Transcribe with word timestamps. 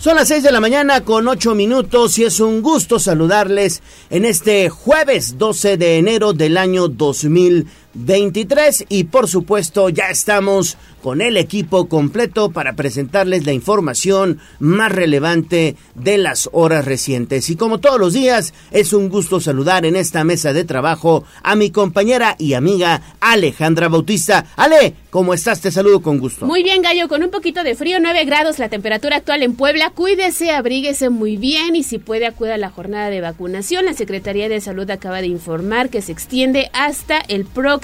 Son 0.00 0.16
las 0.16 0.28
6 0.28 0.44
de 0.44 0.50
la 0.50 0.60
mañana 0.60 1.04
con 1.04 1.28
8 1.28 1.54
minutos 1.54 2.18
y 2.18 2.24
es 2.24 2.40
un 2.40 2.62
gusto 2.62 2.98
saludarles 2.98 3.82
en 4.08 4.24
este 4.24 4.70
jueves 4.70 5.36
12 5.36 5.76
de 5.76 5.98
enero 5.98 6.32
del 6.32 6.56
año 6.56 6.88
2023 7.94 8.86
y 8.88 9.04
por 9.04 9.28
supuesto 9.28 9.88
ya 9.88 10.10
estamos 10.10 10.76
con 11.02 11.22
el 11.22 11.38
equipo 11.38 11.88
completo 11.88 12.50
para 12.50 12.74
presentarles 12.74 13.46
la 13.46 13.52
información 13.52 14.38
más 14.58 14.92
relevante 14.92 15.76
de 15.94 16.18
las 16.18 16.50
horas 16.52 16.84
recientes. 16.84 17.48
Y 17.48 17.56
como 17.56 17.80
todos 17.80 17.98
los 17.98 18.12
días, 18.12 18.52
es 18.70 18.92
un 18.92 19.08
gusto 19.08 19.40
saludar 19.40 19.86
en 19.86 19.96
esta 19.96 20.24
mesa 20.24 20.52
de 20.52 20.64
trabajo 20.64 21.24
a 21.42 21.56
mi 21.56 21.70
compañera 21.70 22.36
y 22.38 22.52
amiga 22.52 23.00
Alejandra 23.20 23.88
Bautista. 23.88 24.44
Ale, 24.56 24.94
¿cómo 25.08 25.32
estás? 25.32 25.62
Te 25.62 25.70
saludo 25.70 26.02
con 26.02 26.18
gusto. 26.18 26.44
Muy 26.44 26.62
bien, 26.62 26.82
Gallo, 26.82 27.08
con 27.08 27.22
un 27.22 27.30
poquito 27.30 27.64
de 27.64 27.74
frío, 27.74 27.98
9 27.98 28.26
grados 28.26 28.58
la 28.58 28.68
temperatura 28.68 29.16
actual 29.16 29.42
en 29.42 29.54
Puebla. 29.54 29.92
Cuídese, 29.94 30.50
abríguese 30.50 31.08
muy 31.08 31.38
bien 31.38 31.76
y 31.76 31.82
si 31.82 31.98
puede 31.98 32.26
acuda 32.26 32.56
a 32.56 32.58
la 32.58 32.68
jornada 32.68 33.08
de 33.08 33.22
vacunación. 33.22 33.86
La 33.86 33.94
Secretaría 33.94 34.50
de 34.50 34.60
Salud 34.60 34.90
acaba 34.90 35.22
de 35.22 35.28
informar 35.28 35.88
que 35.88 36.02
se 36.02 36.12
extiende 36.12 36.70
hasta 36.74 37.18
el 37.28 37.46
próximo 37.46 37.79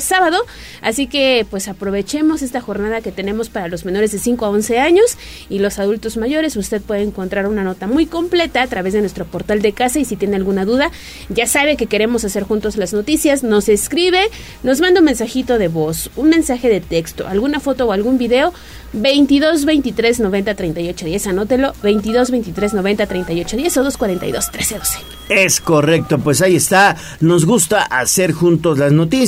sábado. 0.00 0.38
Así 0.82 1.06
que 1.06 1.46
pues 1.50 1.68
aprovechemos 1.68 2.42
esta 2.42 2.60
jornada 2.60 3.00
que 3.00 3.12
tenemos 3.12 3.48
para 3.48 3.68
los 3.68 3.84
menores 3.84 4.12
de 4.12 4.18
5 4.18 4.44
a 4.44 4.50
11 4.50 4.78
años 4.78 5.16
y 5.48 5.58
los 5.58 5.78
adultos 5.78 6.16
mayores. 6.16 6.56
Usted 6.56 6.80
puede 6.82 7.02
encontrar 7.02 7.46
una 7.46 7.64
nota 7.64 7.86
muy 7.86 8.06
completa 8.06 8.62
a 8.62 8.66
través 8.66 8.92
de 8.92 9.00
nuestro 9.00 9.24
portal 9.24 9.62
de 9.62 9.72
casa 9.72 9.98
y 9.98 10.04
si 10.04 10.16
tiene 10.16 10.36
alguna 10.36 10.64
duda, 10.64 10.90
ya 11.28 11.46
sabe 11.46 11.76
que 11.76 11.86
queremos 11.86 12.24
hacer 12.24 12.44
juntos 12.44 12.76
las 12.76 12.92
noticias, 12.92 13.42
nos 13.42 13.68
escribe, 13.68 14.28
nos 14.62 14.80
manda 14.80 15.00
un 15.00 15.06
mensajito 15.06 15.58
de 15.58 15.68
voz, 15.68 16.10
un 16.16 16.30
mensaje 16.30 16.68
de 16.68 16.80
texto, 16.80 17.26
alguna 17.26 17.60
foto 17.60 17.86
o 17.86 17.92
algún 17.92 18.18
video 18.18 18.52
22 18.92 19.64
23 19.64 20.20
90 20.20 20.54
38 20.54 21.06
10. 21.06 21.26
Anótelo 21.26 21.72
22 21.82 22.30
23 22.30 22.74
90 22.74 23.06
38 23.06 23.56
10 23.56 23.76
o 23.76 23.82
242 23.84 24.50
13 24.50 24.78
12. 24.78 24.98
Es 25.28 25.60
correcto, 25.60 26.18
pues 26.18 26.40
ahí 26.40 26.56
está. 26.56 26.96
Nos 27.20 27.44
gusta 27.44 27.82
hacer 27.82 28.32
juntos 28.32 28.78
las 28.78 28.92
noticias 28.92 29.25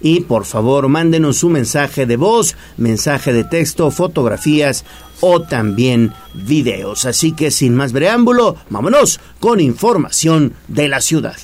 y 0.00 0.20
por 0.20 0.44
favor 0.44 0.88
mándenos 0.88 1.44
un 1.44 1.52
mensaje 1.52 2.06
de 2.06 2.16
voz, 2.16 2.56
mensaje 2.76 3.32
de 3.32 3.44
texto, 3.44 3.90
fotografías 3.90 4.84
o 5.20 5.42
también 5.42 6.12
videos. 6.34 7.04
Así 7.04 7.32
que 7.32 7.50
sin 7.50 7.74
más 7.74 7.92
preámbulo, 7.92 8.56
vámonos 8.70 9.20
con 9.40 9.60
información 9.60 10.54
de 10.68 10.88
la 10.88 11.00
ciudad. 11.00 11.36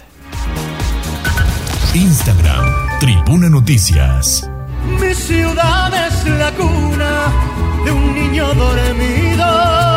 Instagram, 1.94 2.98
Tribuna 3.00 3.50
Noticias. 3.50 4.48
Mi 5.00 5.14
ciudad 5.14 5.92
es 6.08 6.26
la 6.26 6.50
cuna 6.52 7.32
de 7.84 7.92
un 7.92 8.14
niño 8.14 8.54
dormido. 8.54 9.91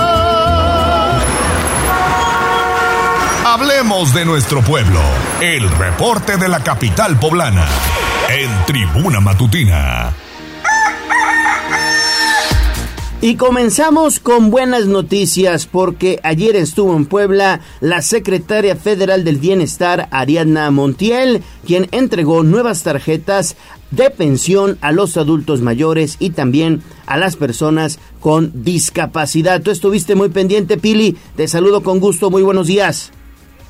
Hablemos 3.47 4.11
de 4.15 4.25
nuestro 4.25 4.63
pueblo. 4.63 4.99
El 5.39 5.69
reporte 5.69 6.35
de 6.37 6.49
la 6.49 6.63
capital 6.63 7.19
poblana. 7.19 7.67
En 8.27 8.49
Tribuna 8.65 9.19
Matutina. 9.19 10.15
Y 13.21 13.35
comenzamos 13.35 14.19
con 14.19 14.49
buenas 14.49 14.87
noticias 14.87 15.67
porque 15.67 16.19
ayer 16.23 16.55
estuvo 16.55 16.95
en 16.95 17.05
Puebla 17.05 17.61
la 17.81 18.01
secretaria 18.01 18.75
federal 18.75 19.23
del 19.23 19.37
Bienestar, 19.37 20.07
Ariadna 20.09 20.71
Montiel, 20.71 21.43
quien 21.67 21.87
entregó 21.91 22.41
nuevas 22.41 22.81
tarjetas 22.81 23.57
de 23.91 24.09
pensión 24.09 24.79
a 24.81 24.91
los 24.91 25.17
adultos 25.17 25.61
mayores 25.61 26.15
y 26.17 26.31
también 26.31 26.81
a 27.05 27.15
las 27.17 27.35
personas 27.35 27.99
con 28.19 28.63
discapacidad. 28.63 29.61
Tú 29.61 29.69
estuviste 29.69 30.15
muy 30.15 30.29
pendiente, 30.29 30.77
Pili. 30.77 31.15
Te 31.35 31.47
saludo 31.47 31.83
con 31.83 31.99
gusto. 31.99 32.31
Muy 32.31 32.41
buenos 32.41 32.65
días. 32.65 33.11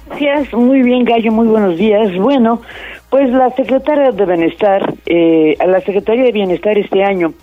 Gracias, 0.07 0.53
muy 0.53 0.83
bien, 0.83 1.03
Gallo. 1.03 1.31
Muy 1.31 1.47
buenos 1.47 1.77
días. 1.77 2.16
Bueno, 2.17 2.61
pues 3.09 3.29
la 3.29 3.49
secretaria 3.51 4.11
de 4.11 4.25
Bienestar, 4.25 4.93
eh, 5.05 5.55
la 5.66 5.79
Secretaría 5.81 6.23
de 6.23 6.31
Bienestar 6.31 6.77
este 6.77 7.03
año 7.03 7.33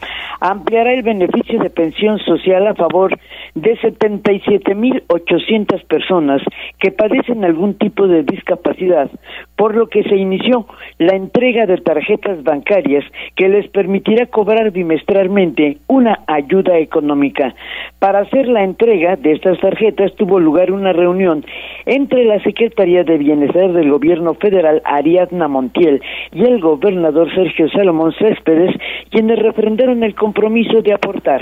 ampliará 0.40 0.92
el 0.92 1.02
beneficio 1.02 1.60
de 1.60 1.70
pensión 1.70 2.18
social 2.18 2.66
a 2.66 2.74
favor 2.74 3.16
de 3.54 3.78
77.800 3.78 5.86
personas 5.86 6.42
que 6.80 6.90
padecen 6.90 7.44
algún 7.44 7.74
tipo 7.74 8.08
de 8.08 8.24
discapacidad, 8.24 9.08
por 9.56 9.76
lo 9.76 9.88
que 9.88 10.02
se 10.02 10.16
inició 10.16 10.66
la 10.98 11.14
entrega 11.14 11.66
de 11.66 11.78
tarjetas 11.78 12.42
bancarias 12.42 13.04
que 13.36 13.48
les 13.48 13.68
permitirá 13.68 14.26
cobrar 14.26 14.72
bimestralmente 14.72 15.78
una 15.86 16.18
ayuda 16.26 16.78
económica. 16.78 17.54
Para 18.00 18.20
hacer 18.20 18.48
la 18.48 18.64
entrega 18.64 19.16
de 19.16 19.32
estas 19.32 19.60
tarjetas 19.60 20.14
tuvo 20.16 20.40
lugar 20.40 20.72
una 20.72 20.92
reunión 20.92 21.44
entre 21.86 22.24
la 22.24 22.42
Secretaría 22.42 23.04
de 23.04 23.18
Bienestar 23.18 23.72
del 23.72 23.90
Gobierno 23.90 24.34
Federal, 24.34 24.82
Ariadna 24.84 25.48
Montiel, 25.52 26.02
y 26.32 26.42
el 26.42 26.60
gobernador 26.60 27.32
Sergio 27.34 27.68
Salomón 27.68 28.12
Céspedes, 28.18 28.74
quienes 29.10 29.38
refrendaron 29.38 30.02
el 30.02 30.14
compromiso 30.14 30.82
de 30.82 30.92
aportar 30.92 31.40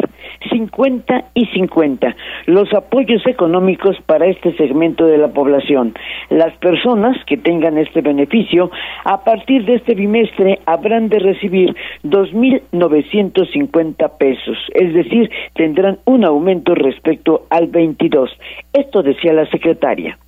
50 0.50 1.25
y 1.34 1.47
50 1.47 2.15
los 2.47 2.72
apoyos 2.75 3.26
económicos 3.26 3.97
para 4.06 4.26
este 4.26 4.56
segmento 4.56 5.06
de 5.06 5.19
la 5.19 5.28
población. 5.28 5.94
Las 6.28 6.56
personas 6.59 7.16
que 7.26 7.37
tengan 7.37 7.78
este 7.78 8.00
beneficio 8.00 8.71
a 9.04 9.22
partir 9.25 9.65
de 9.65 9.76
este 9.76 9.94
bimestre 9.94 10.59
habrán 10.66 11.09
de 11.09 11.21
recibir 11.21 11.75
2.950 12.04 14.19
pesos, 14.19 14.59
es 14.75 14.92
decir, 14.94 15.31
tendrán 15.54 15.98
un 16.04 16.25
aumento 16.25 16.75
respecto 16.75 17.47
al 17.50 17.69
22. 17.69 18.31
Esto 18.72 19.03
decía 19.03 19.32
la 19.32 19.47
secretaria. 19.47 20.19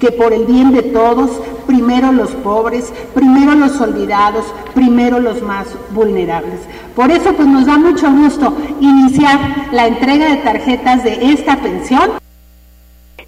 que 0.00 0.10
por 0.10 0.32
el 0.32 0.46
bien 0.46 0.72
de 0.72 0.82
todos, 0.82 1.30
primero 1.66 2.10
los 2.10 2.30
pobres, 2.30 2.90
primero 3.14 3.54
los 3.54 3.78
olvidados, 3.80 4.46
primero 4.74 5.20
los 5.20 5.42
más 5.42 5.68
vulnerables. 5.90 6.60
Por 6.96 7.10
eso 7.10 7.34
pues 7.34 7.46
nos 7.46 7.66
da 7.66 7.76
mucho 7.78 8.10
gusto 8.10 8.56
iniciar 8.80 9.68
la 9.72 9.86
entrega 9.86 10.30
de 10.30 10.38
tarjetas 10.38 11.04
de 11.04 11.32
esta 11.32 11.56
pensión 11.56 12.20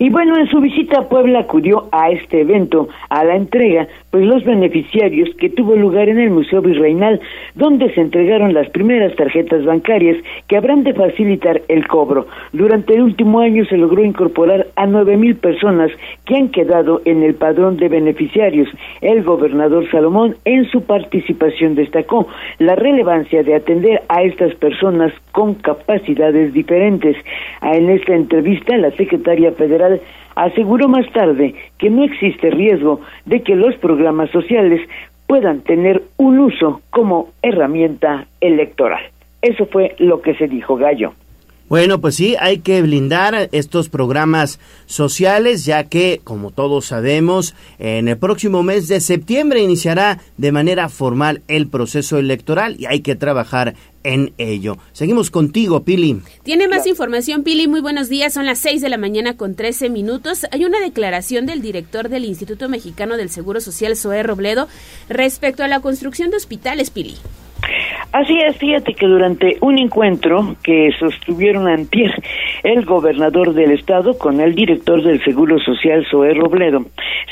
y 0.03 0.11
bueno, 0.11 0.37
en 0.37 0.49
su 0.49 0.61
visita 0.61 0.99
a 0.99 1.09
Puebla 1.09 1.39
acudió 1.39 1.89
a 1.93 2.11
este 2.11 2.41
evento, 2.41 2.89
a 3.09 3.23
la 3.23 3.37
entrega, 3.37 3.87
pues 4.11 4.27
los 4.27 4.43
beneficiarios 4.43 5.31
que 5.37 5.49
tuvo 5.49 5.77
lugar 5.77 6.09
en 6.09 6.19
el 6.19 6.31
Museo 6.31 6.61
Virreinal, 6.61 7.21
donde 7.55 7.89
se 7.95 8.01
entregaron 8.01 8.53
las 8.53 8.69
primeras 8.71 9.15
tarjetas 9.15 9.65
bancarias 9.65 10.17
que 10.49 10.57
habrán 10.57 10.83
de 10.83 10.93
facilitar 10.93 11.63
el 11.69 11.87
cobro. 11.87 12.27
Durante 12.53 12.97
el 12.97 13.03
último 13.03 13.39
año 13.39 13.65
se 13.67 13.77
logró 13.77 14.03
incorporar 14.05 14.67
a 14.75 14.87
nueve 14.87 15.17
mil 15.17 15.37
personas 15.37 15.93
que 16.25 16.35
han 16.35 16.49
quedado 16.49 17.01
en 17.05 17.23
el 17.23 17.37
padrón 17.37 17.77
de 17.77 17.89
beneficiarios. 17.89 18.69
El 19.03 19.23
gobernador 19.23 19.89
Salomón 19.93 20.35
en 20.45 20.65
su 20.65 20.83
participación 20.83 21.77
destacó 21.77 22.27
la 22.59 22.75
relevancia 22.75 23.45
de 23.45 23.55
atender 23.55 24.03
a 24.09 24.25
estas 24.25 24.53
personas 24.57 25.13
con 25.31 25.55
capacidades 25.55 26.53
diferentes. 26.53 27.17
En 27.63 27.89
esta 27.89 28.17
entrevista, 28.17 28.77
la 28.77 28.91
secretaria 28.97 29.53
federal 29.53 29.92
aseguró 30.35 30.89
más 30.89 31.11
tarde 31.13 31.55
que 31.79 31.91
no 31.91 32.05
existe 32.05 32.51
riesgo 32.51 33.01
de 33.27 33.43
que 33.43 33.55
los 33.55 33.75
programas 33.77 34.31
sociales 34.31 34.81
puedan 35.27 35.61
tener 35.61 36.03
un 36.17 36.39
uso 36.39 36.83
como 36.91 37.29
herramienta 37.43 38.27
electoral. 38.41 39.03
Eso 39.41 39.67
fue 39.67 39.95
lo 39.99 40.23
que 40.23 40.35
se 40.35 40.47
dijo 40.47 40.77
Gallo. 40.77 41.15
Bueno, 41.73 42.03
pues 42.03 42.17
sí, 42.17 42.37
hay 42.39 42.59
que 42.59 42.83
blindar 42.83 43.49
estos 43.51 43.89
programas 43.89 44.61
sociales, 44.85 45.65
ya 45.65 45.85
que, 45.85 46.21
como 46.23 46.51
todos 46.51 46.85
sabemos, 46.85 47.55
en 47.79 48.09
el 48.09 48.19
próximo 48.19 48.63
mes 48.63 48.89
de 48.89 49.01
septiembre 49.01 49.61
iniciará 49.61 50.19
de 50.37 50.53
manera 50.53 50.91
formal 50.91 51.41
el 51.49 51.69
proceso 51.69 52.19
electoral 52.19 52.77
y 52.79 52.85
hay 52.85 53.01
que 53.01 53.17
trabajar 53.17 53.73
en 54.05 54.33
ello. 54.39 54.79
Seguimos 54.93 55.31
contigo, 55.31 55.85
Pili. 55.85 56.21
Tiene 56.43 56.69
más 56.69 56.87
información, 56.87 57.43
Pili. 57.43 57.69
Muy 57.69 57.81
buenos 57.81 58.09
días. 58.09 58.33
Son 58.33 58.47
las 58.47 58.59
6 58.59 58.81
de 58.81 58.89
la 58.89 58.99
mañana 58.99 59.37
con 59.37 59.55
13 59.55 59.91
minutos. 59.91 60.47
Hay 60.51 60.65
una 60.65 60.81
declaración 60.81 61.47
del 61.47 61.63
director 61.63 62.09
del 62.09 62.25
Instituto 62.25 62.69
Mexicano 62.69 63.17
del 63.17 63.31
Seguro 63.31 63.61
Social, 63.61 63.97
Zoé 63.97 64.23
Robledo, 64.23 64.69
respecto 65.09 65.63
a 65.65 65.69
la 65.69 65.81
construcción 65.81 66.31
de 66.31 66.37
hospitales, 66.37 66.91
Pili. 66.91 67.17
Así 68.13 68.39
es, 68.41 68.57
fíjate 68.59 68.93
que 68.93 69.07
durante 69.07 69.57
un 69.61 69.79
encuentro 69.79 70.57
que 70.63 70.91
sostuvieron 70.99 71.67
antier 71.67 72.13
el 72.63 72.85
gobernador 72.85 73.55
del 73.55 73.71
estado 73.71 74.19
con 74.19 74.41
el 74.41 74.55
director 74.55 75.03
del 75.03 75.23
Seguro 75.25 75.59
Social, 75.59 76.07
Zoé 76.11 76.35
Robledo, 76.35 76.85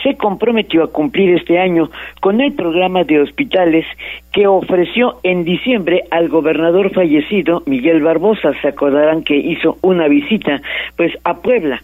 se 0.02 0.16
comprometió 0.16 0.84
a 0.84 0.90
cumplir 0.90 1.36
este 1.36 1.58
año 1.58 1.90
con 2.20 2.40
el 2.40 2.54
programa 2.54 3.04
de 3.04 3.20
hospitales 3.20 3.84
que 4.32 4.46
ofreció 4.46 5.18
en 5.22 5.44
diciembre 5.44 6.04
al 6.10 6.28
gobernador 6.28 6.90
fallecido, 6.94 7.62
Miguel 7.66 8.02
Barbosa. 8.02 8.52
Se 8.62 8.68
acordarán 8.68 9.22
que 9.22 9.36
hizo 9.36 9.76
una 9.82 10.08
visita 10.08 10.62
pues 10.96 11.12
a 11.24 11.34
Puebla 11.34 11.82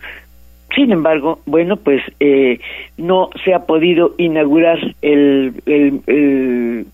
sin 0.74 0.92
embargo, 0.92 1.38
bueno, 1.46 1.76
pues 1.76 2.02
eh, 2.20 2.58
no 2.98 3.30
se 3.44 3.54
ha 3.54 3.60
podido 3.60 4.14
inaugurar 4.18 4.78
el, 5.00 5.54
el, 5.64 6.86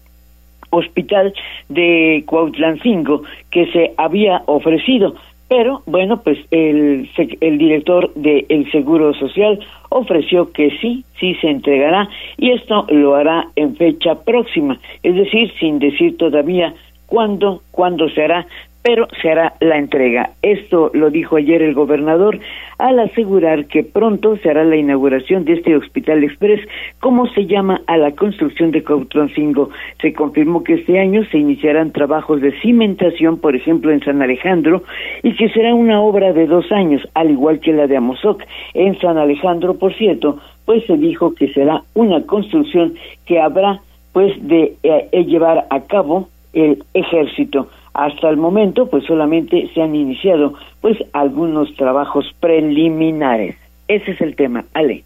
hospital 0.72 1.32
de 1.68 2.24
Cuautlancingo 2.26 3.22
que 3.50 3.66
se 3.72 3.92
había 3.96 4.42
ofrecido. 4.46 5.14
Pero 5.48 5.82
bueno, 5.84 6.22
pues 6.22 6.38
el, 6.50 7.10
el 7.40 7.58
director 7.58 8.12
del 8.14 8.70
Seguro 8.72 9.12
Social 9.12 9.60
ofreció 9.90 10.50
que 10.50 10.70
sí, 10.80 11.04
sí 11.20 11.34
se 11.42 11.50
entregará 11.50 12.08
y 12.38 12.52
esto 12.52 12.86
lo 12.88 13.14
hará 13.14 13.48
en 13.54 13.76
fecha 13.76 14.14
próxima, 14.24 14.78
es 15.02 15.14
decir, 15.14 15.52
sin 15.60 15.78
decir 15.78 16.16
todavía 16.16 16.72
cuándo, 17.06 17.60
cuándo 17.70 18.08
se 18.08 18.24
hará, 18.24 18.46
pero 18.82 19.06
se 19.20 19.30
hará 19.30 19.54
la 19.60 19.78
entrega. 19.78 20.30
Esto 20.42 20.90
lo 20.92 21.10
dijo 21.10 21.36
ayer 21.36 21.62
el 21.62 21.74
gobernador 21.74 22.40
al 22.78 22.98
asegurar 22.98 23.66
que 23.66 23.84
pronto 23.84 24.36
se 24.38 24.50
hará 24.50 24.64
la 24.64 24.76
inauguración 24.76 25.44
de 25.44 25.54
este 25.54 25.76
Hospital 25.76 26.24
Express, 26.24 26.60
como 26.98 27.28
se 27.28 27.46
llama 27.46 27.80
a 27.86 27.96
la 27.96 28.10
construcción 28.12 28.72
de 28.72 28.82
Cautroncingo. 28.82 29.70
Se 30.00 30.12
confirmó 30.12 30.64
que 30.64 30.74
este 30.74 30.98
año 30.98 31.24
se 31.30 31.38
iniciarán 31.38 31.92
trabajos 31.92 32.40
de 32.40 32.52
cimentación, 32.60 33.38
por 33.38 33.54
ejemplo, 33.54 33.92
en 33.92 34.00
San 34.00 34.20
Alejandro, 34.20 34.82
y 35.22 35.36
que 35.36 35.48
será 35.50 35.74
una 35.74 36.00
obra 36.00 36.32
de 36.32 36.46
dos 36.46 36.72
años, 36.72 37.06
al 37.14 37.30
igual 37.30 37.60
que 37.60 37.72
la 37.72 37.86
de 37.86 37.96
Amozoc. 37.96 38.42
En 38.74 38.98
San 38.98 39.16
Alejandro, 39.16 39.74
por 39.78 39.94
cierto, 39.94 40.38
pues 40.64 40.84
se 40.86 40.96
dijo 40.96 41.34
que 41.34 41.52
será 41.52 41.82
una 41.94 42.22
construcción 42.22 42.94
que 43.26 43.40
habrá 43.40 43.80
pues 44.12 44.32
de 44.46 44.74
eh, 44.82 45.24
llevar 45.24 45.66
a 45.70 45.80
cabo 45.80 46.28
el 46.52 46.82
ejército. 46.94 47.68
Hasta 47.94 48.30
el 48.30 48.36
momento, 48.36 48.86
pues 48.86 49.04
solamente 49.04 49.70
se 49.74 49.82
han 49.82 49.94
iniciado 49.94 50.54
pues 50.80 50.98
algunos 51.12 51.74
trabajos 51.76 52.26
preliminares. 52.40 53.56
Ese 53.88 54.12
es 54.12 54.20
el 54.20 54.34
tema, 54.34 54.64
Ale. 54.72 55.04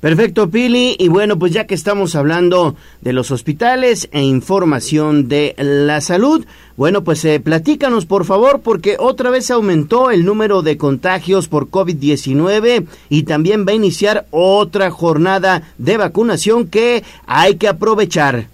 Perfecto, 0.00 0.50
Pili. 0.50 0.94
Y 0.98 1.08
bueno, 1.08 1.38
pues 1.38 1.52
ya 1.52 1.66
que 1.66 1.74
estamos 1.74 2.14
hablando 2.14 2.76
de 3.00 3.12
los 3.12 3.30
hospitales 3.30 4.08
e 4.12 4.22
información 4.22 5.26
de 5.26 5.54
la 5.58 6.00
salud, 6.00 6.46
bueno, 6.76 7.02
pues 7.02 7.24
eh, 7.24 7.40
platícanos 7.40 8.04
por 8.04 8.24
favor, 8.24 8.60
porque 8.60 8.96
otra 9.00 9.30
vez 9.30 9.50
aumentó 9.50 10.10
el 10.10 10.24
número 10.24 10.62
de 10.62 10.76
contagios 10.76 11.48
por 11.48 11.70
COVID-19 11.70 12.86
y 13.08 13.22
también 13.22 13.66
va 13.66 13.72
a 13.72 13.76
iniciar 13.76 14.26
otra 14.30 14.90
jornada 14.90 15.62
de 15.78 15.96
vacunación 15.96 16.68
que 16.68 17.02
hay 17.26 17.56
que 17.56 17.66
aprovechar. 17.66 18.46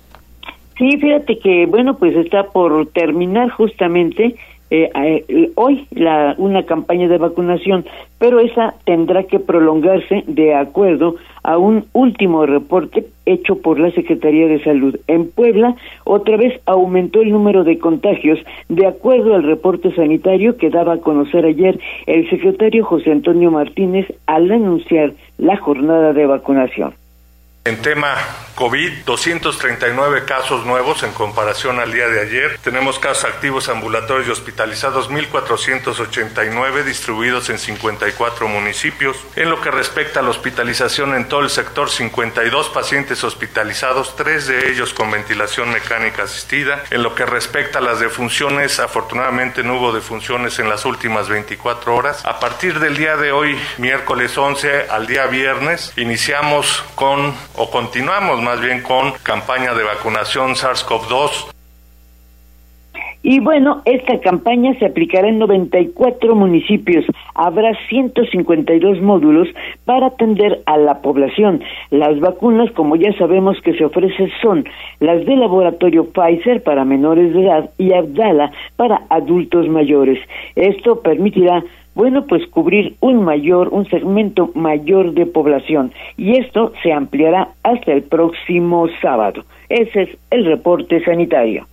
Sí, 0.82 0.96
fíjate 0.96 1.38
que, 1.38 1.66
bueno, 1.66 1.96
pues 1.96 2.16
está 2.16 2.48
por 2.48 2.86
terminar 2.86 3.50
justamente 3.50 4.34
eh, 4.68 4.90
eh, 5.28 5.52
hoy 5.54 5.86
la, 5.92 6.34
una 6.38 6.64
campaña 6.64 7.06
de 7.06 7.18
vacunación, 7.18 7.84
pero 8.18 8.40
esa 8.40 8.74
tendrá 8.84 9.22
que 9.22 9.38
prolongarse 9.38 10.24
de 10.26 10.56
acuerdo 10.56 11.14
a 11.44 11.56
un 11.56 11.84
último 11.92 12.46
reporte 12.46 13.06
hecho 13.26 13.62
por 13.62 13.78
la 13.78 13.92
Secretaría 13.92 14.48
de 14.48 14.64
Salud. 14.64 14.98
En 15.06 15.30
Puebla, 15.30 15.76
otra 16.02 16.36
vez 16.36 16.60
aumentó 16.66 17.22
el 17.22 17.30
número 17.30 17.62
de 17.62 17.78
contagios, 17.78 18.40
de 18.68 18.88
acuerdo 18.88 19.36
al 19.36 19.44
reporte 19.44 19.94
sanitario 19.94 20.56
que 20.56 20.68
daba 20.68 20.94
a 20.94 21.00
conocer 21.00 21.44
ayer 21.44 21.78
el 22.06 22.28
secretario 22.28 22.84
José 22.84 23.12
Antonio 23.12 23.52
Martínez 23.52 24.12
al 24.26 24.50
anunciar 24.50 25.12
la 25.38 25.56
jornada 25.58 26.12
de 26.12 26.26
vacunación. 26.26 26.94
En 27.64 27.80
tema 27.80 28.16
COVID, 28.56 29.04
239 29.06 30.24
casos 30.24 30.66
nuevos 30.66 31.04
en 31.04 31.12
comparación 31.12 31.78
al 31.78 31.92
día 31.92 32.08
de 32.08 32.20
ayer. 32.20 32.58
Tenemos 32.58 32.98
casos 32.98 33.24
activos 33.24 33.68
ambulatorios 33.68 34.26
y 34.26 34.30
hospitalizados 34.32 35.10
1.489 35.10 36.82
distribuidos 36.82 37.50
en 37.50 37.60
54 37.60 38.48
municipios. 38.48 39.16
En 39.36 39.48
lo 39.48 39.60
que 39.60 39.70
respecta 39.70 40.18
a 40.18 40.22
la 40.24 40.30
hospitalización 40.30 41.14
en 41.14 41.28
todo 41.28 41.40
el 41.40 41.50
sector, 41.50 41.88
52 41.88 42.68
pacientes 42.70 43.22
hospitalizados, 43.22 44.16
tres 44.16 44.48
de 44.48 44.68
ellos 44.68 44.92
con 44.92 45.12
ventilación 45.12 45.70
mecánica 45.70 46.24
asistida. 46.24 46.82
En 46.90 47.04
lo 47.04 47.14
que 47.14 47.26
respecta 47.26 47.78
a 47.78 47.82
las 47.82 48.00
defunciones, 48.00 48.80
afortunadamente 48.80 49.62
no 49.62 49.76
hubo 49.76 49.92
defunciones 49.92 50.58
en 50.58 50.68
las 50.68 50.84
últimas 50.84 51.28
24 51.28 51.94
horas. 51.94 52.24
A 52.26 52.40
partir 52.40 52.80
del 52.80 52.96
día 52.96 53.16
de 53.16 53.30
hoy, 53.30 53.56
miércoles 53.78 54.36
11 54.36 54.88
al 54.90 55.06
día 55.06 55.26
viernes, 55.26 55.92
iniciamos 55.96 56.82
con 56.96 57.32
o 57.56 57.70
continuamos 57.70 58.40
más 58.42 58.60
bien 58.60 58.82
con 58.82 59.12
campaña 59.22 59.74
de 59.74 59.84
vacunación 59.84 60.54
SARS-CoV-2. 60.54 61.52
Y 63.24 63.38
bueno, 63.38 63.82
esta 63.84 64.18
campaña 64.18 64.74
se 64.80 64.86
aplicará 64.86 65.28
en 65.28 65.38
94 65.38 66.34
municipios. 66.34 67.04
Habrá 67.34 67.72
152 67.88 69.00
módulos 69.00 69.48
para 69.84 70.08
atender 70.08 70.60
a 70.66 70.76
la 70.76 71.00
población. 71.02 71.62
Las 71.90 72.18
vacunas, 72.18 72.72
como 72.72 72.96
ya 72.96 73.12
sabemos 73.18 73.60
que 73.62 73.74
se 73.74 73.84
ofrecen, 73.84 74.28
son 74.40 74.64
las 74.98 75.24
del 75.24 75.38
laboratorio 75.38 76.06
Pfizer 76.06 76.64
para 76.64 76.84
menores 76.84 77.32
de 77.32 77.44
edad 77.44 77.70
y 77.78 77.92
Abdala 77.92 78.50
para 78.74 79.02
adultos 79.08 79.68
mayores. 79.68 80.18
Esto 80.56 81.00
permitirá 81.00 81.62
bueno, 81.94 82.26
pues 82.26 82.46
cubrir 82.48 82.96
un 83.00 83.22
mayor, 83.24 83.68
un 83.68 83.88
segmento 83.88 84.50
mayor 84.54 85.12
de 85.12 85.26
población 85.26 85.92
y 86.16 86.38
esto 86.38 86.72
se 86.82 86.92
ampliará 86.92 87.48
hasta 87.62 87.92
el 87.92 88.02
próximo 88.02 88.88
sábado. 89.00 89.44
Ese 89.68 90.02
es 90.02 90.08
el 90.30 90.44
reporte 90.46 91.04
sanitario. 91.04 91.66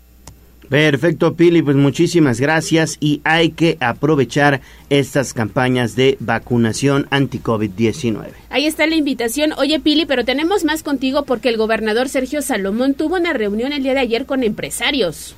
Perfecto, 0.69 1.36
Pili, 1.36 1.63
pues 1.63 1.75
muchísimas 1.75 2.40
gracias 2.40 2.97
y 3.02 3.21
hay 3.23 3.49
que 3.49 3.78
aprovechar 3.80 4.61
estas 4.92 5.33
campañas 5.33 5.95
de 5.95 6.16
vacunación 6.19 7.07
anti-COVID-19. 7.09 8.28
Ahí 8.52 8.68
está 8.68 8.85
la 8.85 8.95
invitación. 8.95 9.52
Oye, 9.57 9.80
Pili, 9.80 10.06
pero 10.06 10.26
tenemos 10.26 10.66
más 10.66 10.83
contigo 10.83 11.23
porque 11.26 11.49
el 11.49 11.57
gobernador 11.57 12.07
Sergio 12.07 12.44
Salomón 12.44 12.94
tuvo 12.94 13.16
una 13.16 13.33
reunión 13.33 13.73
el 13.73 13.81
día 13.81 13.95
de 13.95 14.02
ayer 14.02 14.28
con 14.28 14.44
empresarios. 14.44 15.35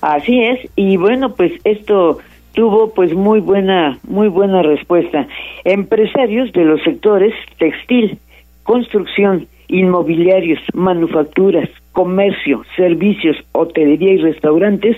Así 0.00 0.40
es, 0.40 0.70
y 0.76 0.96
bueno, 0.96 1.34
pues 1.34 1.52
esto 1.64 2.18
tuvo 2.52 2.92
pues 2.94 3.14
muy 3.14 3.40
buena 3.40 3.98
muy 4.06 4.28
buena 4.28 4.62
respuesta. 4.62 5.26
Empresarios 5.64 6.52
de 6.52 6.64
los 6.64 6.82
sectores 6.82 7.34
textil, 7.58 8.18
construcción, 8.62 9.46
inmobiliarios, 9.68 10.60
manufacturas, 10.74 11.68
comercio, 11.92 12.62
servicios, 12.76 13.36
hotelería 13.52 14.12
y 14.12 14.18
restaurantes 14.18 14.96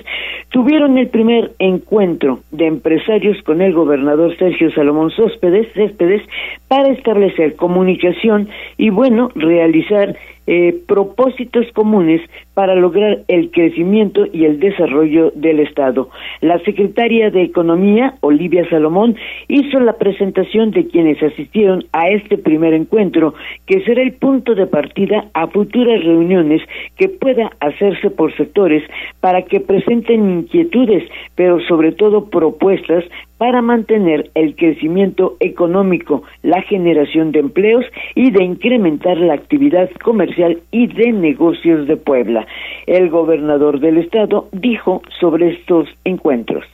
tuvieron 0.51 0.97
el 0.99 1.09
primer 1.09 1.53
encuentro 1.59 2.41
de 2.51 2.67
empresarios 2.67 3.43
con 3.43 3.61
el 3.61 3.73
gobernador 3.73 4.37
Sergio 4.37 4.71
Salomón 4.73 5.11
Céspedes 5.11 6.23
para 6.69 6.91
establecer 6.91 7.57
comunicación 7.57 8.49
y 8.77 8.91
bueno, 8.91 9.31
realizar 9.35 10.17
eh, 10.47 10.79
propósitos 10.87 11.65
comunes 11.73 12.21
para 12.53 12.75
lograr 12.75 13.21
el 13.29 13.51
crecimiento 13.51 14.27
y 14.31 14.45
el 14.45 14.61
desarrollo 14.61 15.33
del 15.35 15.61
Estado. 15.61 16.11
La 16.43 16.59
secretaria 16.59 17.31
de 17.31 17.43
Economía, 17.43 18.17
Olivia 18.21 18.69
Salomón, 18.69 19.17
hizo 19.49 19.81
la 19.81 19.95
presentación 19.95 20.71
de 20.71 20.87
quienes 20.87 21.23
asistieron 21.23 21.87
a 21.93 22.09
este 22.09 22.37
primer 22.37 22.75
encuentro, 22.75 23.33
que 23.67 23.83
será 23.85 24.03
el 24.03 24.13
punto 24.13 24.55
de 24.55 24.67
partida 24.67 25.25
a 25.33 25.47
futuras 25.47 26.05
reuniones 26.05 26.61
que 26.97 27.09
pueda 27.09 27.51
hacerse 27.61 28.11
por 28.11 28.35
sectores 28.37 28.83
para 29.21 29.43
que 29.43 29.61
presenten 29.61 30.39
inquietudes, 30.39 31.05
pero 31.35 31.61
sobre 31.61 31.93
todo 31.93 32.27
propuestas 32.27 33.05
para 33.39 33.63
mantener 33.63 34.31
el 34.35 34.55
crecimiento 34.57 35.37
económico, 35.41 36.23
la 36.43 36.63
generación 36.63 37.33
de 37.33 37.41
empleos 37.41 37.85
y 38.15 38.31
de 38.31 38.45
incrementar 38.45 39.17
la 39.19 39.35
actividad 39.35 39.91
comercial 40.03 40.59
y 40.71 40.87
de 40.87 41.13
negocios 41.13 41.87
de 41.87 41.97
Puebla. 41.97 42.47
El 42.87 43.11
gobernador 43.11 43.81
del 43.81 43.99
estado 43.99 44.49
dijo 44.53 45.03
sobre 45.21 45.51
estos 45.51 45.89
encuentros 46.05 46.65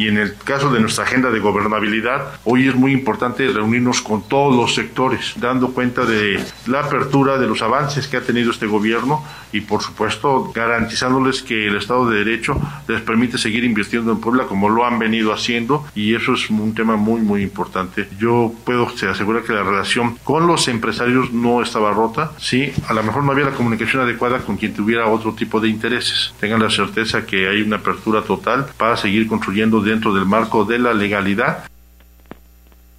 y 0.00 0.08
en 0.08 0.16
el 0.16 0.34
caso 0.34 0.72
de 0.72 0.80
nuestra 0.80 1.04
agenda 1.04 1.30
de 1.30 1.40
gobernabilidad, 1.40 2.40
hoy 2.44 2.66
es 2.66 2.74
muy 2.74 2.92
importante 2.92 3.46
reunirnos 3.48 4.00
con 4.00 4.26
todos 4.26 4.56
los 4.56 4.74
sectores, 4.74 5.34
dando 5.36 5.72
cuenta 5.72 6.06
de 6.06 6.42
la 6.66 6.80
apertura 6.80 7.36
de 7.36 7.46
los 7.46 7.60
avances 7.60 8.08
que 8.08 8.16
ha 8.16 8.22
tenido 8.22 8.50
este 8.50 8.66
gobierno 8.66 9.22
y 9.52 9.60
por 9.60 9.82
supuesto 9.82 10.52
garantizándoles 10.54 11.42
que 11.42 11.66
el 11.66 11.76
Estado 11.76 12.08
de 12.08 12.24
Derecho 12.24 12.58
les 12.88 13.02
permite 13.02 13.36
seguir 13.36 13.62
invirtiendo 13.62 14.12
en 14.12 14.20
Puebla 14.20 14.44
como 14.44 14.70
lo 14.70 14.86
han 14.86 14.98
venido 14.98 15.34
haciendo 15.34 15.84
y 15.94 16.14
eso 16.14 16.32
es 16.32 16.48
un 16.48 16.74
tema 16.74 16.96
muy 16.96 17.20
muy 17.20 17.42
importante. 17.42 18.08
Yo 18.18 18.54
puedo 18.64 18.86
asegurar 18.86 19.42
que 19.42 19.52
la 19.52 19.64
relación 19.64 20.16
con 20.24 20.46
los 20.46 20.66
empresarios 20.68 21.30
no 21.32 21.60
estaba 21.60 21.92
rota, 21.92 22.32
sí, 22.38 22.72
a 22.88 22.94
lo 22.94 23.02
mejor 23.02 23.24
no 23.24 23.32
había 23.32 23.44
la 23.44 23.50
comunicación 23.50 24.02
adecuada 24.02 24.38
con 24.38 24.56
quien 24.56 24.72
tuviera 24.72 25.08
otro 25.08 25.34
tipo 25.34 25.60
de 25.60 25.68
intereses. 25.68 26.32
Tengan 26.40 26.62
la 26.62 26.70
certeza 26.70 27.26
que 27.26 27.48
hay 27.48 27.60
una 27.60 27.76
apertura 27.76 28.22
total 28.22 28.66
para 28.78 28.96
seguir 28.96 29.26
construyendo 29.26 29.82
dentro 29.90 30.14
del 30.14 30.24
marco 30.24 30.64
de 30.64 30.78
la 30.78 30.94
legalidad 30.94 31.64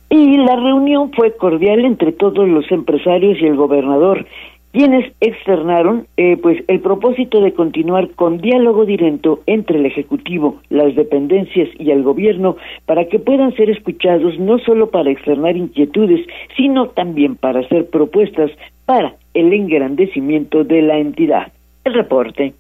y 0.10 0.38
la 0.38 0.58
reunión 0.58 1.12
fue 1.14 1.36
cordial 1.38 1.86
entre 1.86 2.12
todos 2.12 2.48
los 2.48 2.70
empresarios 2.72 3.38
y 3.42 3.46
el 3.46 3.56
gobernador 3.56 4.26
quienes 4.72 5.12
externaron 5.20 6.08
eh, 6.18 6.38
pues 6.42 6.64
el 6.68 6.80
propósito 6.80 7.42
de 7.42 7.54
continuar 7.54 8.10
con 8.12 8.38
diálogo 8.38 8.86
directo 8.86 9.42
entre 9.46 9.80
el 9.80 9.86
ejecutivo, 9.86 10.62
las 10.70 10.96
dependencias 10.96 11.70
y 11.78 11.92
el 11.92 12.04
gobierno 12.04 12.56
para 12.86 13.06
que 13.06 13.20
puedan 13.20 13.54
ser 13.56 13.70
escuchados 13.70 14.40
no 14.40 14.60
solo 14.60 14.90
para 14.90 15.12
externar 15.12 15.58
inquietudes, 15.58 16.26
sino 16.56 16.88
también 16.90 17.36
para 17.36 17.62
hacer 17.62 17.90
propuestas 17.90 18.52
para 18.86 19.16
el 19.34 19.52
engrandecimiento 19.52 20.64
de 20.64 20.82
la 20.82 20.98
entidad. 20.98 21.52
El 21.84 21.94
reporte. 21.94 22.54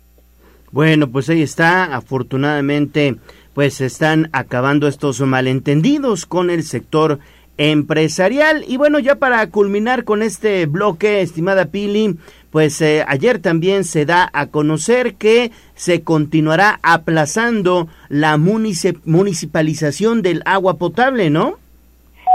Bueno, 0.71 1.09
pues 1.09 1.29
ahí 1.29 1.41
está, 1.41 1.95
afortunadamente 1.95 3.17
pues 3.53 3.81
están 3.81 4.29
acabando 4.31 4.87
estos 4.87 5.19
malentendidos 5.21 6.25
con 6.25 6.49
el 6.49 6.63
sector 6.63 7.19
empresarial. 7.57 8.63
Y 8.67 8.77
bueno, 8.77 8.99
ya 8.99 9.15
para 9.15 9.45
culminar 9.49 10.03
con 10.03 10.23
este 10.23 10.65
bloque, 10.65 11.21
estimada 11.21 11.65
Pili, 11.65 12.15
pues 12.49 12.81
eh, 12.81 13.03
ayer 13.07 13.39
también 13.39 13.83
se 13.83 14.05
da 14.05 14.29
a 14.33 14.47
conocer 14.47 15.15
que 15.15 15.51
se 15.73 16.01
continuará 16.03 16.79
aplazando 16.81 17.87
la 18.09 18.37
municipalización 18.37 20.21
del 20.21 20.41
agua 20.45 20.77
potable, 20.77 21.29
¿no? 21.29 21.55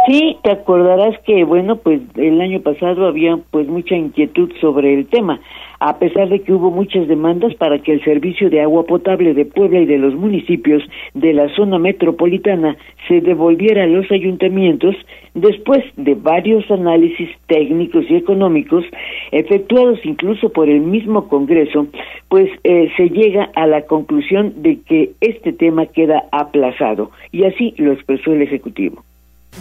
Sí, 0.07 0.37
te 0.45 0.53
acordarás 0.53 1.19
que, 1.27 1.43
bueno, 1.45 1.79
pues 1.79 2.01
el 2.15 2.41
año 2.41 2.61
pasado 2.61 3.09
había 3.09 3.37
pues 3.51 3.67
mucha 3.67 3.97
inquietud 3.97 4.53
sobre 4.61 4.95
el 4.95 5.07
tema 5.07 5.41
a 5.81 5.99
pesar 5.99 6.29
de 6.29 6.41
que 6.41 6.53
hubo 6.53 6.71
muchas 6.71 7.09
demandas 7.09 7.55
para 7.55 7.79
que 7.79 7.93
el 7.93 8.05
servicio 8.05 8.51
de 8.51 8.63
agua 8.63 8.85
potable 8.85 9.35
de 9.35 9.45
Puebla 9.45 9.81
y 9.81 9.87
de 9.87 9.99
los 9.99 10.15
municipios 10.15 10.83
de 11.15 11.33
la 11.33 11.49
zona 11.55 11.79
metropolitana 11.79 12.77
se 13.09 13.21
devolviera 13.21 13.85
a 13.85 13.87
los 13.87 14.11
ayuntamientos 14.11 14.95
después 15.35 15.85
de 15.97 16.15
varios 16.15 16.69
análisis 16.71 17.29
técnicos 17.47 18.05
y 18.09 18.17
económicos 18.17 18.85
efectuados 19.33 19.99
incluso 20.05 20.51
por 20.51 20.69
el 20.69 20.81
mismo 20.81 21.29
Congreso, 21.29 21.87
pues 22.29 22.49
eh, 22.65 22.91
se 22.97 23.09
llega 23.11 23.51
a 23.55 23.67
la 23.67 23.83
conclusión 23.83 24.63
de 24.63 24.81
que 24.81 25.13
este 25.21 25.53
tema 25.53 25.87
queda 25.87 26.25
aplazado 26.33 27.11
y 27.33 27.45
así 27.45 27.75
lo 27.77 27.93
expresó 27.93 28.33
el 28.33 28.43
Ejecutivo. 28.43 29.05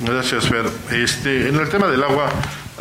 Gracias, 0.03 0.49
Fer. 0.49 0.65
Este, 0.91 1.47
en 1.47 1.55
el 1.55 1.69
tema 1.69 1.87
del 1.87 2.03
agua 2.03 2.29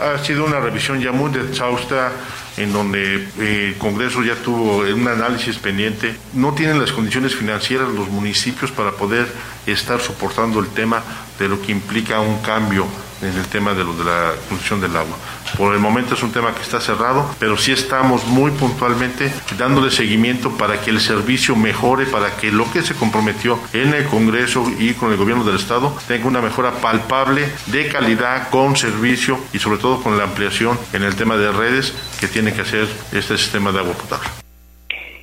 ha 0.01 0.19
sido 0.19 0.45
una 0.45 0.61
revisión 0.61 1.01
ya 1.01 1.13
muy 1.13 1.31
exhausta 1.37 2.13
en 2.57 2.73
donde 2.73 3.29
eh, 3.39 3.69
el 3.69 3.79
Congreso 3.79 4.23
ya 4.23 4.35
tuvo 4.37 4.79
un 4.79 5.09
análisis 5.09 5.57
pendiente. 5.57 6.15
No 6.35 6.53
tienen 6.53 6.81
las 6.81 6.93
condiciones 6.93 7.35
financieras 7.35 7.89
los 7.89 8.09
municipios 8.09 8.71
para 8.71 8.93
poder 8.93 9.27
estar 9.67 10.01
soportando 10.01 10.61
el 10.61 10.69
tema 10.69 11.03
de 11.39 11.49
lo 11.49 11.61
que 11.61 11.73
implica 11.73 12.21
un 12.21 12.41
cambio 12.43 12.87
en 13.23 13.37
el 13.37 13.47
tema 13.47 13.75
de 13.75 13.85
la 13.85 14.35
construcción 14.49 14.81
del 14.81 14.97
agua. 14.97 15.17
Por 15.57 15.73
el 15.73 15.81
momento 15.81 16.15
es 16.15 16.23
un 16.23 16.33
tema 16.33 16.53
que 16.53 16.63
está 16.63 16.81
cerrado, 16.81 17.35
pero 17.39 17.57
sí 17.57 17.73
estamos 17.73 18.27
muy 18.27 18.51
puntualmente 18.51 19.33
dándole 19.57 19.91
seguimiento 19.91 20.51
para 20.57 20.81
que 20.81 20.91
el 20.91 21.01
servicio 21.01 21.55
mejore, 21.55 22.07
para 22.07 22.37
que 22.37 22.51
lo 22.51 22.71
que 22.73 22.83
se 22.83 22.95
comprometió 22.95 23.59
en 23.73 23.95
el 23.95 24.05
Congreso 24.07 24.67
y 24.79 24.95
con 24.95 25.13
el 25.13 25.17
gobierno 25.17 25.45
del 25.45 25.57
Estado 25.57 25.97
tenga 26.09 26.27
una 26.27 26.41
mejora 26.41 26.73
palpable 26.73 27.49
de 27.67 27.89
calidad 27.89 28.51
con 28.51 28.77
servicio 28.77 29.39
y 29.53 29.59
sobre 29.59 29.79
todo 29.79 29.84
con 30.03 30.17
la 30.17 30.25
ampliación 30.25 30.79
en 30.95 31.03
el 31.03 31.15
tema 31.15 31.37
de 31.37 31.53
redes 31.53 31.93
que 32.19 32.27
tiene 32.27 32.55
que 32.55 32.63
hacer 32.63 32.87
este 33.13 33.37
sistema 33.37 33.71
de 33.71 33.81
agua 33.81 33.93
potable. 33.93 34.29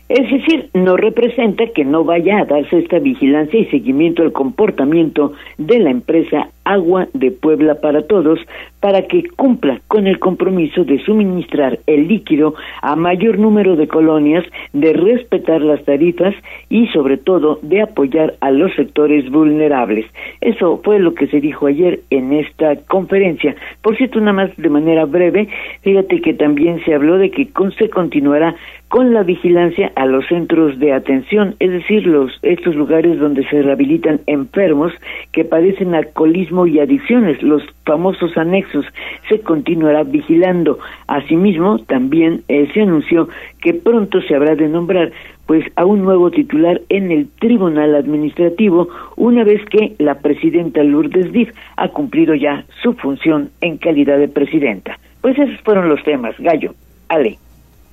Es 0.08 0.30
decir, 0.30 0.70
no 0.74 0.98
representa 0.98 1.64
que 1.74 1.84
no 1.84 2.04
vaya 2.04 2.40
a 2.40 2.46
darse 2.46 2.80
esta 2.80 3.00
vigilancia 3.00 3.60
y 3.60 3.66
seguimiento 3.68 4.22
al 4.22 4.32
comportamiento 4.32 5.34
de 5.58 5.80
la 5.80 5.90
empresa 5.90 6.50
Agua 6.64 7.08
de 7.14 7.32
Puebla 7.32 7.76
para 7.76 8.04
Todos 8.04 8.40
para 8.82 9.04
que 9.04 9.24
cumpla 9.36 9.80
con 9.88 10.08
el 10.08 10.20
compromiso 10.20 10.84
de 10.84 11.00
suministrar 11.04 11.80
el 11.86 12.08
líquido 12.08 12.56
a 12.82 12.96
mayor 12.96 13.38
número 13.38 13.76
de 13.76 13.88
colonias, 13.88 14.44
de 14.74 14.94
respetar 14.94 15.62
las 15.62 15.84
tarifas 15.86 16.34
y 16.68 16.88
sobre 16.88 17.18
todo 17.18 17.60
de 17.62 17.82
apoyar 17.82 18.34
a 18.42 18.52
los 18.52 18.74
sectores 18.76 19.30
vulnerables. 19.30 20.06
Eso 20.42 20.82
fue 20.84 21.00
lo 21.00 21.14
que 21.14 21.28
se 21.28 21.40
dijo 21.40 21.68
ayer 21.68 22.00
en 22.10 22.34
esta 22.34 22.76
conferencia. 22.88 23.56
Por 23.82 23.96
cierto, 23.98 24.20
nada 24.20 24.34
más 24.34 24.58
de 24.58 24.70
manera 24.70 25.06
breve, 25.06 25.48
fíjate 25.82 26.22
que 26.22 26.34
también 26.34 26.84
se 26.84 26.94
habló 26.94 27.18
de 27.18 27.30
que 27.30 27.48
se 27.78 27.90
continuará 27.90 28.56
con 28.92 29.14
la 29.14 29.24
vigilancia 29.24 29.90
a 29.96 30.06
los 30.06 30.28
centros 30.28 30.78
de 30.78 30.92
atención, 30.92 31.56
es 31.60 31.72
decir, 31.72 32.06
los 32.06 32.38
estos 32.42 32.76
lugares 32.76 33.20
donde 33.20 33.48
se 33.48 33.62
rehabilitan 33.62 34.20
enfermos 34.28 34.92
que 35.32 35.46
padecen 35.46 35.96
alcoholismo 35.96 36.51
y 36.68 36.80
adicciones, 36.80 37.42
los 37.42 37.64
famosos 37.86 38.38
anexos, 38.38 38.86
se 39.30 39.40
continuará 39.40 40.04
vigilando. 40.04 40.80
Asimismo, 41.08 41.80
también 41.80 42.44
eh, 42.48 42.70
se 42.74 42.82
anunció 42.82 43.30
que 43.62 43.74
pronto 43.74 44.22
se 44.22 44.36
habrá 44.36 44.56
de 44.56 44.68
nombrar 44.68 45.12
pues 45.46 45.66
a 45.76 45.86
un 45.86 46.04
nuevo 46.04 46.32
titular 46.32 46.82
en 46.90 47.12
el 47.12 47.28
Tribunal 47.40 47.96
Administrativo 47.96 48.88
una 49.18 49.44
vez 49.44 49.62
que 49.70 49.96
la 49.98 50.20
presidenta 50.20 50.84
Lourdes 50.84 51.32
Div 51.34 51.52
ha 51.76 51.90
cumplido 51.90 52.36
ya 52.36 52.64
su 52.82 52.94
función 52.94 53.50
en 53.60 53.78
calidad 53.78 54.18
de 54.18 54.28
presidenta. 54.28 54.98
Pues 55.20 55.38
esos 55.38 55.60
fueron 55.62 55.90
los 55.90 56.02
temas, 56.04 56.36
Gallo. 56.40 56.74
Ale. 57.10 57.38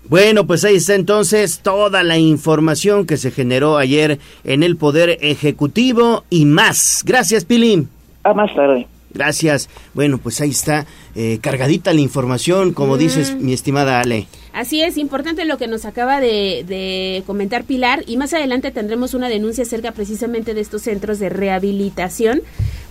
Bueno, 0.09 0.47
pues 0.47 0.65
ahí 0.65 0.77
está 0.77 0.95
entonces 0.95 1.61
toda 1.61 2.03
la 2.03 2.17
información 2.17 3.07
que 3.07 3.17
se 3.17 3.31
generó 3.31 3.77
ayer 3.77 4.19
en 4.45 4.63
el 4.63 4.77
Poder 4.77 5.19
Ejecutivo 5.21 6.25
y 6.31 6.47
más. 6.47 7.03
Gracias, 7.05 7.45
Pilín. 7.45 7.91
A 8.29 8.35
más 8.35 8.55
tarde. 8.55 8.87
Gracias. 9.15 9.71
Bueno, 9.95 10.19
pues 10.19 10.41
ahí 10.43 10.51
está 10.51 10.85
eh, 11.15 11.39
cargadita 11.41 11.95
la 11.95 12.01
información, 12.01 12.75
como 12.75 12.99
dices, 12.99 13.35
mi 13.35 13.55
estimada 13.55 14.01
Ale. 14.01 14.27
Así 14.53 14.83
es, 14.83 14.99
importante 14.99 15.47
lo 15.47 15.57
que 15.57 15.67
nos 15.67 15.87
acaba 15.87 16.21
de, 16.21 16.65
de, 16.69 17.23
comentar 17.27 17.65
Pilar 17.65 18.05
y 18.07 18.19
más 18.19 18.35
adelante 18.35 18.71
tendremos 18.71 19.15
una 19.15 19.29
denuncia 19.29 19.63
acerca 19.63 19.93
precisamente 19.93 20.53
de 20.53 20.61
estos 20.61 20.83
centros 20.83 21.19
de 21.21 21.31
rehabilitación 21.31 22.43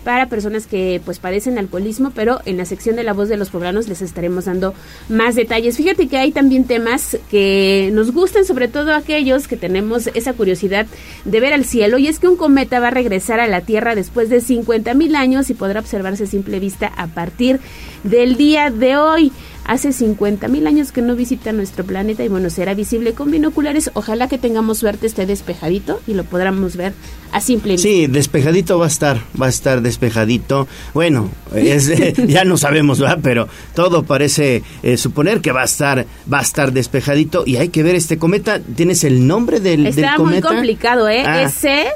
para 0.08 0.30
personas 0.30 0.68
que 0.68 1.02
pues 1.04 1.20
padecen 1.20 1.58
alcoholismo, 1.58 2.12
pero 2.16 2.40
en 2.46 2.56
la 2.56 2.64
sección 2.64 2.96
de 2.96 3.04
la 3.04 3.12
voz 3.12 3.28
de 3.28 3.36
los 3.36 3.50
poblanos 3.50 3.90
les 3.90 4.02
estaremos 4.02 4.46
dando 4.46 4.74
más 5.10 5.36
detalles. 5.36 5.76
Fíjate 5.76 6.08
que 6.08 6.16
hay 6.16 6.32
también 6.32 6.64
temas 6.64 7.18
que 7.30 7.90
nos 7.92 8.14
gustan, 8.14 8.46
sobre 8.46 8.70
todo 8.70 8.94
aquellos 8.94 9.50
que 9.50 9.58
tenemos 9.58 10.08
esa 10.14 10.32
curiosidad 10.32 10.88
de 11.26 11.40
ver 11.42 11.52
al 11.52 11.66
cielo, 11.66 11.98
y 11.98 12.08
es 12.08 12.20
que 12.20 12.30
un 12.30 12.38
cometa 12.38 12.80
va 12.80 12.88
a 12.88 12.92
regresar 12.92 13.42
a 13.42 13.48
la 13.48 13.60
Tierra 13.60 13.96
después 13.96 14.30
de 14.30 14.40
50 14.40 14.94
mil 14.94 15.14
años 15.14 15.50
y 15.50 15.56
podrá 15.56 15.82
observarse 15.82 16.24
a 16.24 16.28
simple 16.28 16.62
vista 16.62 16.90
a 16.96 17.08
partir 17.08 17.60
del 18.06 18.38
día 18.38 18.70
de 18.70 18.96
hoy. 18.96 19.34
Hace 19.68 19.92
50 19.92 20.48
mil 20.48 20.66
años 20.66 20.94
que 20.94 21.02
no 21.02 21.14
visita 21.18 21.52
nuestro 21.52 21.84
planeta 21.84 22.24
y 22.24 22.30
bueno, 22.30 22.50
será 22.50 22.74
visible 22.74 23.12
con 23.12 23.32
binoculares. 23.32 23.92
Ojalá 23.96 24.30
que 24.30 24.38
tengamos 24.38 24.78
suerte, 24.78 25.08
esté 25.08 25.26
despejadito 25.26 26.00
y 26.08 26.14
lo 26.14 26.24
podamos 26.24 26.78
ver 26.78 26.94
a 27.34 27.42
simple 27.42 27.74
vista. 27.74 27.86
Sí, 27.86 28.08
despejadito 28.08 28.80
va 28.80 28.86
a 28.86 28.88
estar, 28.88 29.20
va 29.40 29.48
a 29.48 29.50
estar 29.50 29.82
despejadito. 29.82 30.70
Bueno, 30.94 31.30
es, 31.54 31.92
ya 32.28 32.46
no 32.46 32.56
sabemos, 32.56 33.02
¿verdad? 33.02 33.20
Pero 33.22 33.50
todo 33.76 34.04
parece 34.04 34.64
eh, 34.84 34.96
suponer 34.96 35.42
que 35.42 35.52
va 35.52 35.64
a 35.64 35.66
estar, 35.66 36.06
va 36.32 36.40
a 36.40 36.44
estar 36.44 36.72
despejadito 36.72 37.44
y 37.46 37.58
hay 37.58 37.68
que 37.68 37.84
ver 37.84 37.96
este 37.96 38.18
cometa. 38.18 38.62
¿Tienes 38.62 39.04
el 39.04 39.28
nombre 39.28 39.60
del, 39.60 39.86
Está 39.86 40.16
cometa? 40.16 40.48
muy 40.48 40.56
complicado, 40.56 41.10
¿eh? 41.10 41.24
Ah. 41.26 41.42
S 41.42 41.88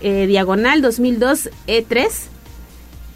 eh, 0.00 0.26
diagonal 0.26 0.80
2002 0.80 1.50
E3. 1.66 2.08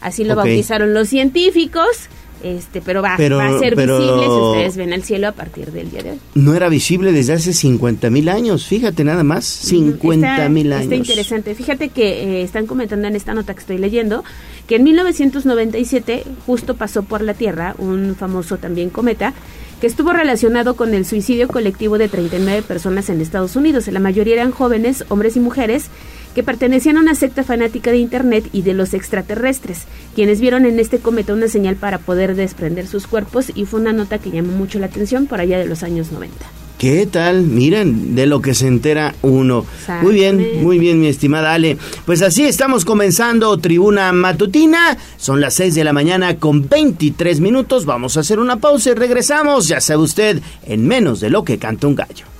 Así 0.03 0.25
lo 0.25 0.35
okay. 0.35 0.51
bautizaron 0.51 0.93
los 0.93 1.09
científicos 1.09 2.09
este, 2.43 2.81
pero 2.81 3.03
va, 3.03 3.15
pero, 3.17 3.39
va 3.39 3.47
a 3.47 3.59
ser 3.59 3.75
pero, 3.75 3.99
visible 3.99 4.25
si 4.25 4.31
ustedes 4.31 4.77
ven 4.77 4.93
el 4.93 5.03
cielo 5.03 5.29
a 5.29 5.33
partir 5.33 5.73
del 5.73 5.91
día 5.91 6.03
de 6.03 6.11
hoy. 6.13 6.19
No 6.35 6.55
era 6.55 6.69
visible 6.69 7.13
desde 7.13 7.35
hace 7.35 7.53
50 7.53 8.11
mil 8.11 8.29
años, 8.29 8.67
fíjate 8.67 9.05
nada 9.05 9.25
más, 9.25 9.45
50 9.45 10.49
mil 10.49 10.73
años. 10.73 10.85
Está 10.85 10.97
interesante, 10.97 11.55
fíjate 11.55 11.89
que 11.89 12.41
eh, 12.41 12.43
están 12.43 12.67
comentando 12.67 13.09
en 13.09 13.17
esta 13.17 13.35
nota 13.35 13.55
que 13.55 13.61
estoy 13.61 13.79
leyendo 13.79 14.25
que 14.67 14.77
en 14.77 14.85
1997 14.85 16.25
justo 16.47 16.77
pasó 16.77 17.03
por 17.03 17.23
la 17.23 17.35
Tierra 17.35 17.75
un 17.79 18.15
famoso 18.17 18.59
también 18.59 18.91
cometa 18.91 19.35
que 19.81 19.89
estuvo 19.89 20.13
relacionado 20.13 20.77
con 20.77 20.95
el 20.95 21.05
suicidio 21.05 21.49
colectivo 21.49 21.99
de 21.99 22.09
39 22.09 22.63
personas 22.63 23.11
en 23.11 23.21
Estados 23.21 23.57
Unidos. 23.57 23.89
La 23.89 23.99
mayoría 23.99 24.35
eran 24.35 24.53
jóvenes, 24.53 25.05
hombres 25.09 25.37
y 25.37 25.41
mujeres, 25.41 25.87
que 26.35 26.43
pertenecían 26.43 26.97
a 26.97 27.01
una 27.01 27.15
secta 27.15 27.45
fanática 27.45 27.91
de 27.91 27.99
Internet 27.99 28.49
y 28.53 28.63
de 28.63 28.75
los 28.75 28.95
extraterrestres, 28.95 29.83
quienes 30.15 30.41
vieron 30.41 30.67
en 30.67 30.79
este 30.79 30.99
cometa 30.99 31.33
una 31.33 31.49
señal 31.49 31.77
para 31.77 31.99
poder 31.99 32.35
desprender 32.35 32.87
sus 32.87 33.07
cuerpos 33.07 33.53
y 33.55 33.65
fue 33.65 33.81
una 33.81 33.93
nota 33.93 34.19
que 34.19 34.31
llamó 34.31 34.53
mucho 34.53 34.79
la 34.79 34.87
atención 34.87 35.27
por 35.27 35.41
allá 35.41 35.59
de 35.59 35.67
los 35.67 35.83
años 35.83 36.13
90. 36.13 36.35
¿Qué 36.83 37.07
tal? 37.07 37.43
Miren, 37.43 38.17
de 38.17 38.27
lo 38.27 38.43
que 38.43 38.55
se 38.55 38.67
entera 38.67 39.15
uno. 39.23 39.65
Muy 40.03 40.15
bien, 40.15 40.65
muy 40.65 40.81
bien, 40.81 41.01
mi 41.01 41.07
estimada 41.07 41.55
Ale. 41.55 41.79
Pues 42.07 42.23
así 42.23 42.43
estamos 42.43 42.85
comenzando 42.85 43.57
Tribuna 43.59 44.11
Matutina. 44.11 44.99
Son 45.17 45.41
las 45.41 45.55
6 45.55 45.77
de 45.77 45.85
la 45.85 45.93
mañana 45.93 46.39
con 46.39 46.69
23 46.69 47.39
minutos. 47.39 47.87
Vamos 47.87 48.17
a 48.17 48.21
hacer 48.21 48.41
una 48.41 48.57
pausa 48.57 48.91
y 48.91 48.95
regresamos, 48.95 49.69
ya 49.69 49.81
sabe 49.81 50.03
usted, 50.03 50.43
en 50.67 50.89
menos 50.89 51.21
de 51.21 51.31
lo 51.31 51.45
que 51.45 51.57
canta 51.57 51.87
un 51.87 51.95
gallo. 51.95 52.32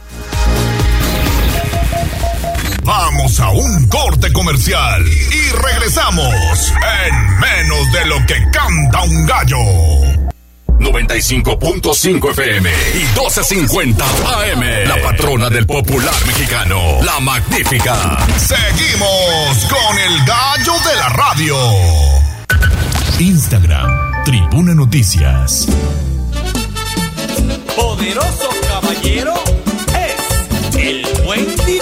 Vamos 2.85 3.39
a 3.39 3.51
un 3.51 3.87
corte 3.87 4.33
comercial 4.33 5.05
y 5.07 5.51
regresamos 5.53 6.73
en 7.07 7.39
menos 7.39 7.93
de 7.93 8.07
lo 8.07 8.27
que 8.27 8.35
canta 8.51 9.03
un 9.03 9.25
gallo. 9.25 9.57
95.5 10.81 12.31
FM 12.33 12.71
y 12.95 13.05
12.50 13.17 14.03
AM. 14.03 14.89
La 14.89 15.01
patrona 15.01 15.49
del 15.49 15.65
popular 15.65 16.15
mexicano, 16.27 17.01
la 17.05 17.21
magnífica. 17.21 18.19
Seguimos 18.37 19.65
con 19.71 19.99
el 19.99 20.25
gallo 20.25 20.73
de 20.85 20.97
la 20.97 21.09
radio. 21.11 21.57
Instagram, 23.21 24.25
Tribuna 24.25 24.75
Noticias. 24.75 25.69
Poderoso 27.77 28.49
caballero 28.67 29.35
es 29.95 30.77
el 30.77 31.07
buen 31.25 31.47
dinero. 31.65 31.82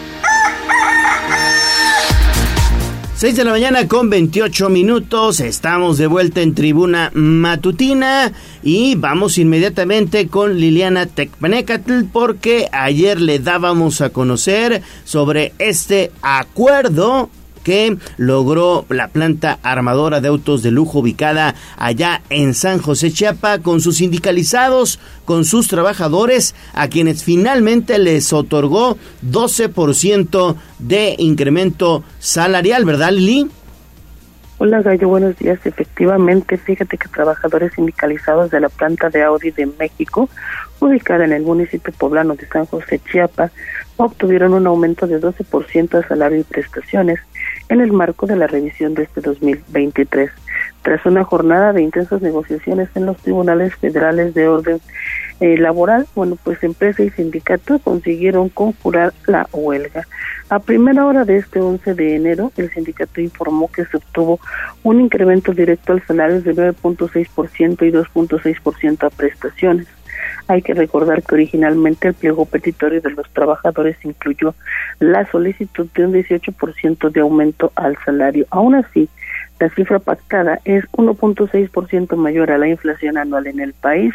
6 3.21 3.35
de 3.35 3.43
la 3.43 3.51
mañana 3.51 3.87
con 3.87 4.09
28 4.09 4.69
minutos, 4.69 5.41
estamos 5.41 5.99
de 5.99 6.07
vuelta 6.07 6.41
en 6.41 6.55
tribuna 6.55 7.11
matutina 7.13 8.31
y 8.63 8.95
vamos 8.95 9.37
inmediatamente 9.37 10.27
con 10.27 10.57
Liliana 10.57 11.05
Tecpanecatl 11.05 12.05
porque 12.11 12.67
ayer 12.71 13.21
le 13.21 13.37
dábamos 13.37 14.01
a 14.01 14.09
conocer 14.09 14.81
sobre 15.05 15.53
este 15.59 16.11
acuerdo 16.23 17.29
que 17.63 17.97
logró 18.17 18.85
la 18.89 19.07
planta 19.07 19.59
armadora 19.63 20.21
de 20.21 20.27
autos 20.27 20.63
de 20.63 20.71
lujo 20.71 20.99
ubicada 20.99 21.55
allá 21.77 22.21
en 22.29 22.53
San 22.53 22.79
José 22.79 23.11
Chiapa 23.11 23.59
con 23.59 23.81
sus 23.81 23.97
sindicalizados, 23.97 24.99
con 25.25 25.45
sus 25.45 25.67
trabajadores, 25.67 26.55
a 26.73 26.87
quienes 26.87 27.23
finalmente 27.23 27.97
les 27.99 28.33
otorgó 28.33 28.97
12% 29.25 30.55
de 30.79 31.15
incremento 31.17 32.03
salarial, 32.19 32.85
¿verdad 32.85 33.11
Lili? 33.11 33.49
Hola 34.63 34.83
Gallo, 34.83 35.07
buenos 35.07 35.35
días. 35.39 35.59
Efectivamente, 35.65 36.55
fíjate 36.55 36.95
que 36.95 37.07
trabajadores 37.07 37.73
sindicalizados 37.73 38.51
de 38.51 38.59
la 38.59 38.69
planta 38.69 39.09
de 39.09 39.23
Audi 39.23 39.49
de 39.49 39.65
México, 39.65 40.29
ubicada 40.79 41.25
en 41.25 41.33
el 41.33 41.41
municipio 41.41 41.91
poblano 41.93 42.35
de 42.35 42.45
San 42.47 42.67
José 42.67 43.01
Chiapa, 43.11 43.49
obtuvieron 44.05 44.53
un 44.53 44.67
aumento 44.67 45.07
de 45.07 45.19
12% 45.19 45.89
de 45.89 46.07
salario 46.07 46.39
y 46.39 46.43
prestaciones 46.43 47.19
en 47.69 47.81
el 47.81 47.91
marco 47.91 48.25
de 48.25 48.35
la 48.35 48.47
revisión 48.47 48.93
de 48.93 49.03
este 49.03 49.21
2023. 49.21 50.29
Tras 50.81 51.05
una 51.05 51.23
jornada 51.23 51.73
de 51.73 51.81
intensas 51.81 52.21
negociaciones 52.21 52.89
en 52.95 53.05
los 53.05 53.17
tribunales 53.17 53.75
federales 53.75 54.33
de 54.33 54.47
orden 54.47 54.81
eh, 55.39 55.57
laboral, 55.57 56.07
bueno, 56.15 56.37
pues 56.43 56.63
empresa 56.63 57.03
y 57.03 57.09
sindicato 57.11 57.79
consiguieron 57.79 58.49
conjurar 58.49 59.13
la 59.25 59.47
huelga. 59.53 60.05
A 60.49 60.59
primera 60.59 61.05
hora 61.05 61.23
de 61.23 61.37
este 61.37 61.61
11 61.61 61.93
de 61.93 62.15
enero, 62.15 62.51
el 62.57 62.69
sindicato 62.71 63.21
informó 63.21 63.71
que 63.71 63.85
se 63.85 63.97
obtuvo 63.97 64.39
un 64.83 64.99
incremento 64.99 65.53
directo 65.53 65.93
al 65.93 66.05
salario 66.05 66.41
de 66.41 66.53
9.6% 66.53 67.87
y 67.87 67.91
2.6% 67.91 69.03
a 69.03 69.09
prestaciones. 69.09 69.87
Hay 70.51 70.61
que 70.61 70.73
recordar 70.73 71.23
que 71.23 71.35
originalmente 71.35 72.09
el 72.09 72.13
pliego 72.13 72.43
petitorio 72.43 72.99
de 72.99 73.11
los 73.11 73.29
trabajadores 73.29 73.95
incluyó 74.03 74.53
la 74.99 75.25
solicitud 75.31 75.87
de 75.95 76.05
un 76.05 76.11
18% 76.11 77.09
de 77.09 77.21
aumento 77.21 77.71
al 77.75 77.97
salario. 78.03 78.45
Aún 78.49 78.75
así, 78.75 79.07
la 79.61 79.69
cifra 79.69 79.99
pactada 79.99 80.59
es 80.65 80.83
1.6% 80.91 82.17
mayor 82.17 82.51
a 82.51 82.57
la 82.57 82.67
inflación 82.67 83.17
anual 83.17 83.47
en 83.47 83.61
el 83.61 83.71
país. 83.71 84.13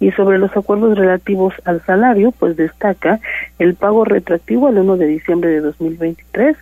Y 0.00 0.10
sobre 0.12 0.38
los 0.38 0.56
acuerdos 0.56 0.96
relativos 0.96 1.52
al 1.66 1.84
salario, 1.84 2.32
pues 2.32 2.56
destaca 2.56 3.20
el 3.58 3.74
pago 3.74 4.06
retroactivo 4.06 4.68
al 4.68 4.78
1 4.78 4.96
de 4.96 5.06
diciembre 5.06 5.50
de 5.50 5.60
2023 5.60 6.56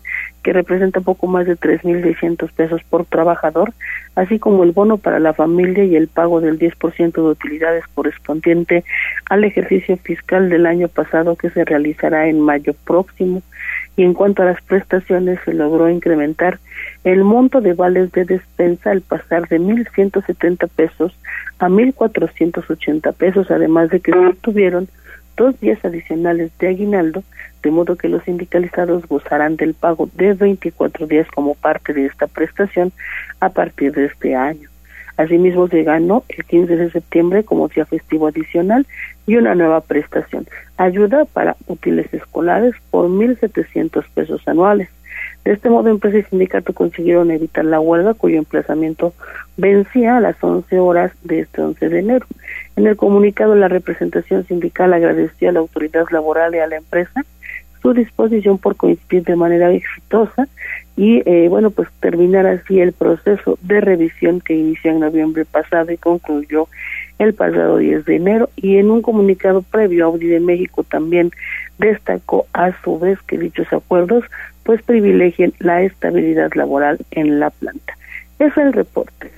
que 0.47 0.53
representa 0.53 1.01
poco 1.01 1.27
más 1.27 1.45
de 1.45 1.57
3.600 1.57 2.53
pesos 2.53 2.81
por 2.89 3.05
trabajador, 3.05 3.73
así 4.15 4.39
como 4.39 4.63
el 4.63 4.71
bono 4.71 4.97
para 4.97 5.19
la 5.19 5.35
familia 5.35 5.83
y 5.83 5.97
el 5.97 6.07
pago 6.07 6.41
del 6.41 6.57
10% 6.57 7.15
de 7.15 7.21
utilidades 7.21 7.83
correspondiente 7.93 8.85
al 9.29 9.43
ejercicio 9.43 9.97
fiscal 9.97 10.49
del 10.49 10.67
año 10.67 10.87
pasado 10.87 11.35
que 11.35 11.51
se 11.51 11.65
realizará 11.65 12.29
en 12.29 12.41
mayo 12.41 12.75
próximo. 12.85 13.43
Y 13.97 14.05
en 14.05 14.15
cuanto 14.15 14.43
a 14.43 14.45
las 14.45 14.63
prestaciones, 14.63 15.41
se 15.45 15.53
logró 15.53 15.91
incrementar 15.91 16.61
el 17.03 17.25
monto 17.25 17.61
de 17.61 17.73
vales 17.73 18.13
de 18.13 18.25
despensa 18.25 18.93
al 18.93 19.01
pasar 19.01 19.49
de 19.49 19.59
1.170 19.59 20.69
pesos 20.69 21.13
a 21.59 21.69
1.480 21.69 23.13
pesos, 23.15 23.51
además 23.51 23.91
de 23.91 23.99
que 23.99 24.13
tuvieron 24.43 24.87
dos 25.37 25.59
días 25.59 25.85
adicionales 25.85 26.53
de 26.61 26.69
aguinaldo, 26.69 27.25
de 27.67 27.73
modo 27.73 27.97
que 27.97 28.09
los 28.09 28.23
sindicalizados 28.23 29.09
gozarán 29.09 29.57
del 29.57 29.75
pago 29.75 30.09
de 30.15 30.35
24 30.35 31.09
días 31.09 31.27
como 31.35 31.57
parte 31.57 31.93
de 31.93 32.07
esta 32.07 32.29
prestación 32.29 32.93
a 33.41 33.49
partir 33.49 33.91
de 33.93 34.05
este 34.05 34.37
año. 34.37 34.69
Asimismo, 35.17 35.67
se 35.67 35.83
ganó 35.83 36.23
el 36.29 36.45
15 36.45 36.77
de 36.77 36.93
septiembre 36.93 37.43
como 37.43 37.67
día 37.67 37.85
festivo 37.85 38.29
adicional 38.29 38.87
y 39.27 39.35
una 39.35 39.57
nueva 39.57 39.81
prestación, 39.81 40.47
ayuda 40.77 41.25
para 41.25 41.57
útiles 41.67 42.07
escolares 42.15 42.77
por 42.93 43.09
1.700 43.09 44.05
pesos 44.15 44.47
anuales. 44.47 44.89
De 45.45 45.53
este 45.53 45.69
modo, 45.69 45.89
empresa 45.89 46.19
y 46.19 46.23
sindicato 46.23 46.73
consiguieron 46.73 47.33
evitar 47.33 47.65
la 47.65 47.81
huelga 47.81 48.15
cuyo 48.15 48.39
emplazamiento 48.39 49.13
vencía 49.57 50.19
a 50.19 50.21
las 50.21 50.37
11 50.41 50.79
horas 50.79 51.11
de 51.25 51.41
este 51.41 51.63
11 51.63 51.89
de 51.89 51.99
enero. 51.99 52.27
En 52.77 52.87
el 52.87 52.97
comunicado, 52.97 53.57
la 53.57 53.67
representación 53.67 54.47
sindical 54.47 54.93
agradeció 54.93 55.49
a 55.49 55.53
la 55.53 55.61
autoridad 55.61 56.05
laboral 56.13 56.55
y 56.55 56.59
a 56.59 56.69
la 56.69 56.77
empresa 56.77 57.25
su 57.87 57.95
disposición 57.95 58.59
por 58.59 58.75
coincidir 58.75 59.23
de 59.23 59.37
manera 59.37 59.71
exitosa 59.71 60.49
y, 60.97 61.23
eh, 61.25 61.47
bueno, 61.49 61.71
pues 61.71 61.89
terminar 62.01 62.45
así 62.45 62.81
el 62.81 62.93
proceso 62.93 63.61
de 63.63 63.81
revisión 63.81 64.41
que 64.41 64.55
inició 64.55 64.91
en 64.91 65.01
noviembre 65.01 65.45
pasado 65.45 65.93
y 65.93 65.97
concluyó 65.97 66.67
el 67.21 67.33
pasado 67.33 67.77
10 67.79 68.05
de 68.05 68.17
enero. 68.17 68.51
Y 68.57 68.79
en 68.79 68.91
un 68.91 69.03
comunicado 69.03 69.63
previo, 69.63 70.07
Audi 70.07 70.27
de 70.27 70.41
México 70.41 70.83
también 70.83 71.31
destacó 71.79 72.47
a 72.53 72.73
su 72.83 72.99
vez 72.99 73.21
que 73.23 73.39
dichos 73.39 73.73
acuerdos 73.73 74.25
pues 74.65 74.83
privilegien 74.83 75.55
la 75.61 75.83
estabilidad 75.83 76.51
laboral 76.55 76.99
en 77.13 77.39
la 77.39 77.51
planta. 77.51 77.97
Es 78.41 78.57
el 78.57 78.73
reporte. 78.73 79.31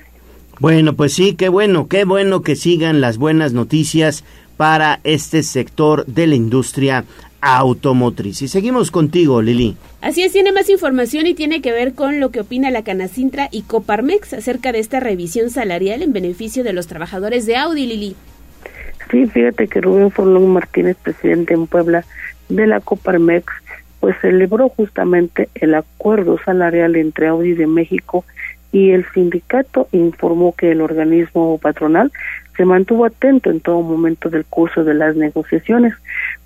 Bueno, 0.59 0.93
pues 0.93 1.13
sí, 1.13 1.35
qué 1.35 1.49
bueno, 1.49 1.87
qué 1.87 2.03
bueno 2.03 2.41
que 2.41 2.55
sigan 2.55 2.99
las 2.99 3.19
buenas 3.19 3.53
noticias 3.53 4.23
para 4.57 4.99
este 5.03 5.43
sector 5.43 6.05
de 6.07 6.25
la 6.25 6.35
industria 6.35 7.05
automotriz. 7.41 8.41
Y 8.41 8.47
seguimos 8.47 8.91
contigo, 8.91 9.41
Lili. 9.41 9.77
Así 10.01 10.23
es, 10.23 10.31
tiene 10.31 10.51
más 10.51 10.69
información 10.69 11.27
y 11.27 11.33
tiene 11.33 11.61
que 11.61 11.71
ver 11.71 11.93
con 11.93 12.19
lo 12.19 12.31
que 12.31 12.41
opina 12.41 12.71
la 12.71 12.83
Canacintra 12.83 13.49
y 13.51 13.63
Coparmex 13.63 14.33
acerca 14.33 14.71
de 14.71 14.79
esta 14.79 14.99
revisión 14.99 15.49
salarial 15.49 16.01
en 16.01 16.13
beneficio 16.13 16.63
de 16.63 16.73
los 16.73 16.87
trabajadores 16.87 17.45
de 17.45 17.57
Audi, 17.57 17.85
Lili. 17.85 18.15
Sí, 19.11 19.25
fíjate 19.25 19.67
que 19.67 19.81
Rubén 19.81 20.11
Forlón 20.11 20.49
Martínez, 20.49 20.97
presidente 21.01 21.53
en 21.53 21.67
Puebla 21.67 22.05
de 22.47 22.67
la 22.67 22.79
Coparmex, 22.79 23.45
pues 23.99 24.15
celebró 24.21 24.69
justamente 24.69 25.49
el 25.55 25.75
acuerdo 25.75 26.39
salarial 26.45 26.95
entre 26.95 27.27
Audi 27.27 27.53
de 27.53 27.67
México 27.67 28.23
y 28.71 28.91
el 28.91 29.05
sindicato 29.13 29.87
informó 29.91 30.53
que 30.55 30.71
el 30.71 30.81
organismo 30.81 31.57
patronal 31.57 32.11
se 32.55 32.65
mantuvo 32.65 33.05
atento 33.05 33.49
en 33.49 33.59
todo 33.61 33.81
momento 33.81 34.29
del 34.29 34.45
curso 34.45 34.83
de 34.83 34.93
las 34.93 35.15
negociaciones. 35.15 35.93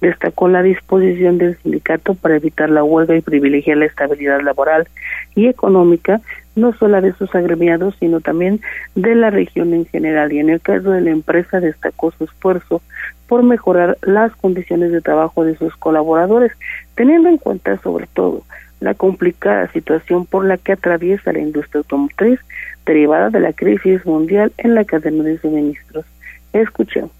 Destacó 0.02 0.48
la 0.48 0.62
disposición 0.62 1.38
del 1.38 1.58
sindicato 1.58 2.14
para 2.14 2.36
evitar 2.36 2.70
la 2.70 2.84
huelga 2.84 3.16
y 3.16 3.22
privilegiar 3.22 3.78
la 3.78 3.86
estabilidad 3.86 4.42
laboral 4.42 4.88
y 5.36 5.48
económica 5.48 6.22
no 6.56 6.74
solo 6.74 7.02
de 7.02 7.14
sus 7.14 7.34
agremiados, 7.34 7.96
sino 8.00 8.22
también 8.22 8.62
de 8.96 9.16
la 9.16 9.30
región 9.30 9.74
en 9.74 9.86
general. 9.86 10.32
Y 10.32 10.40
en 10.40 10.50
el 10.50 10.62
caso 10.62 10.92
de 10.92 11.02
la 11.02 11.10
empresa 11.10 11.60
destacó 11.60 12.12
su 12.12 12.26
esfuerzo 12.26 12.82
por 13.28 13.44
mejorar 13.44 13.98
las 14.02 14.36
condiciones 14.36 14.92
de 14.92 15.02
trabajo 15.02 15.46
de 15.46 15.58
sus 15.58 15.76
colaboradores, 15.78 16.52
teniendo 16.96 17.30
en 17.30 17.38
cuenta 17.38 17.80
sobre 17.82 18.08
todo 18.08 18.44
la 18.80 18.94
complicada 18.94 19.72
situación 19.72 20.26
por 20.26 20.46
la 20.46 20.58
que 20.58 20.74
atraviesa 20.74 21.32
la 21.32 21.40
industria 21.40 21.80
automotriz 21.80 22.40
derivada 22.86 23.30
de 23.30 23.40
la 23.40 23.54
crisis 23.54 24.06
mundial 24.06 24.52
en 24.58 24.76
la 24.76 24.86
cadena 24.86 25.24
de 25.24 25.40
suministros. 25.40 26.06
Escuchemos 26.52 27.12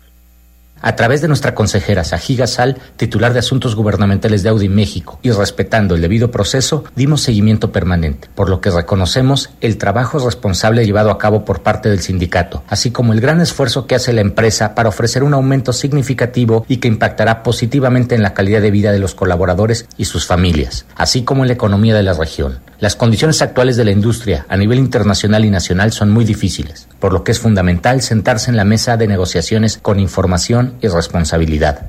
a 0.84 0.96
través 0.96 1.22
de 1.22 1.30
nuestra 1.30 1.56
consejera 1.56 2.04
Sajiga 2.04 2.46
Sal, 2.46 2.78
titular 2.98 3.34
de 3.34 3.40
Asuntos 3.40 3.76
Gubernamentales 3.76 4.44
de 4.44 4.50
Audi 4.50 4.70
México, 4.70 5.18
y 5.24 5.32
respetando 5.32 5.96
el 5.96 6.02
debido 6.02 6.30
proceso, 6.30 6.84
dimos 6.96 7.22
seguimiento 7.22 7.72
permanente, 7.72 8.30
por 8.36 8.50
lo 8.50 8.62
que 8.62 8.70
reconocemos 8.70 9.50
el 9.62 9.78
trabajo 9.78 10.20
responsable 10.20 10.86
llevado 10.86 11.10
a 11.10 11.18
cabo 11.18 11.46
por 11.46 11.64
parte 11.64 11.90
del 11.90 12.02
sindicato, 12.02 12.64
así 12.68 12.92
como 12.92 13.14
el 13.14 13.22
gran 13.22 13.40
esfuerzo 13.42 13.88
que 13.88 13.96
hace 13.96 14.14
la 14.14 14.22
empresa 14.22 14.76
para 14.76 14.90
ofrecer 14.90 15.24
un 15.24 15.34
aumento 15.34 15.72
significativo 15.72 16.66
y 16.68 16.78
que 16.78 16.90
impactará 16.90 17.44
positivamente 17.44 18.14
en 18.14 18.22
la 18.22 18.34
calidad 18.34 18.62
de 18.62 18.72
vida 18.72 18.92
de 18.92 19.00
los 19.00 19.16
colaboradores 19.16 19.88
y 19.98 20.06
sus 20.06 20.28
familias, 20.28 20.86
así 20.96 21.24
como 21.24 21.44
en 21.44 21.48
la 21.48 21.54
economía 21.54 21.96
de 21.96 22.04
la 22.04 22.14
región. 22.14 22.60
Las 22.80 22.98
condiciones 22.98 23.42
actuales 23.42 23.78
de 23.78 23.86
la 23.86 23.92
industria 23.92 24.46
a 24.50 24.58
nivel 24.58 24.78
internacional 24.78 25.46
y 25.46 25.50
nacional 25.50 25.94
son 25.94 26.12
muy 26.12 26.26
difíciles, 26.26 26.90
por 27.00 27.14
lo 27.14 27.24
que 27.24 27.32
es 27.32 27.40
fundamental 27.40 28.02
sentarse 28.02 28.52
en 28.52 28.58
la 28.58 28.66
mesa 28.66 28.98
de 28.98 29.08
negociaciones 29.08 29.80
con 29.82 30.02
información 30.02 30.73
y 30.82 30.88
responsabilidad. 30.88 31.86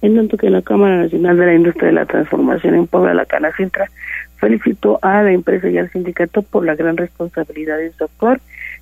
En 0.00 0.14
tanto 0.14 0.36
que 0.36 0.48
la 0.48 0.62
Cámara 0.62 1.02
Nacional 1.02 1.36
de 1.36 1.46
la 1.46 1.54
Industria 1.54 1.88
de 1.88 1.94
la 1.94 2.06
Transformación 2.06 2.74
en 2.74 2.86
Puebla, 2.86 3.14
la 3.14 3.26
Canacintra, 3.26 3.90
felicitó 4.36 4.98
a 5.02 5.22
la 5.22 5.32
empresa 5.32 5.68
y 5.68 5.78
al 5.78 5.90
sindicato 5.90 6.42
por 6.42 6.64
la 6.64 6.76
gran 6.76 6.96
responsabilidad 6.96 7.78
de 7.78 7.92
su 7.92 8.04
actuar 8.04 8.40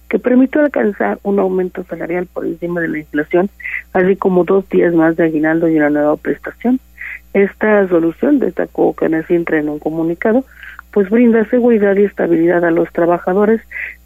que 0.09 0.19
permitió 0.19 0.61
alcanzar 0.61 1.19
un 1.23 1.39
aumento 1.39 1.85
salarial 1.85 2.27
por 2.27 2.47
encima 2.47 2.81
de 2.81 2.89
la 2.89 2.99
inflación, 2.99 3.49
así 3.93 4.17
como 4.17 4.45
dos 4.45 4.69
días 4.69 4.95
más 4.95 5.17
de 5.17 5.25
aguinaldo 5.25 5.69
y 5.69 5.77
una 5.77 5.91
nueva 5.91 6.17
prestación. 6.17 6.79
Esta 7.33 7.89
solución, 7.89 8.39
destacó 8.39 8.93
Canacintra 8.93 9.59
en 9.59 9.69
un 9.69 9.79
comunicado, 9.79 10.45
pues 10.93 11.11
brinda 11.11 11.45
seguridad 11.47 11.97
y 11.97 12.05
estabilidad 12.05 12.65
a 12.65 12.71
los 12.71 12.91
trabajadores, 12.93 13.61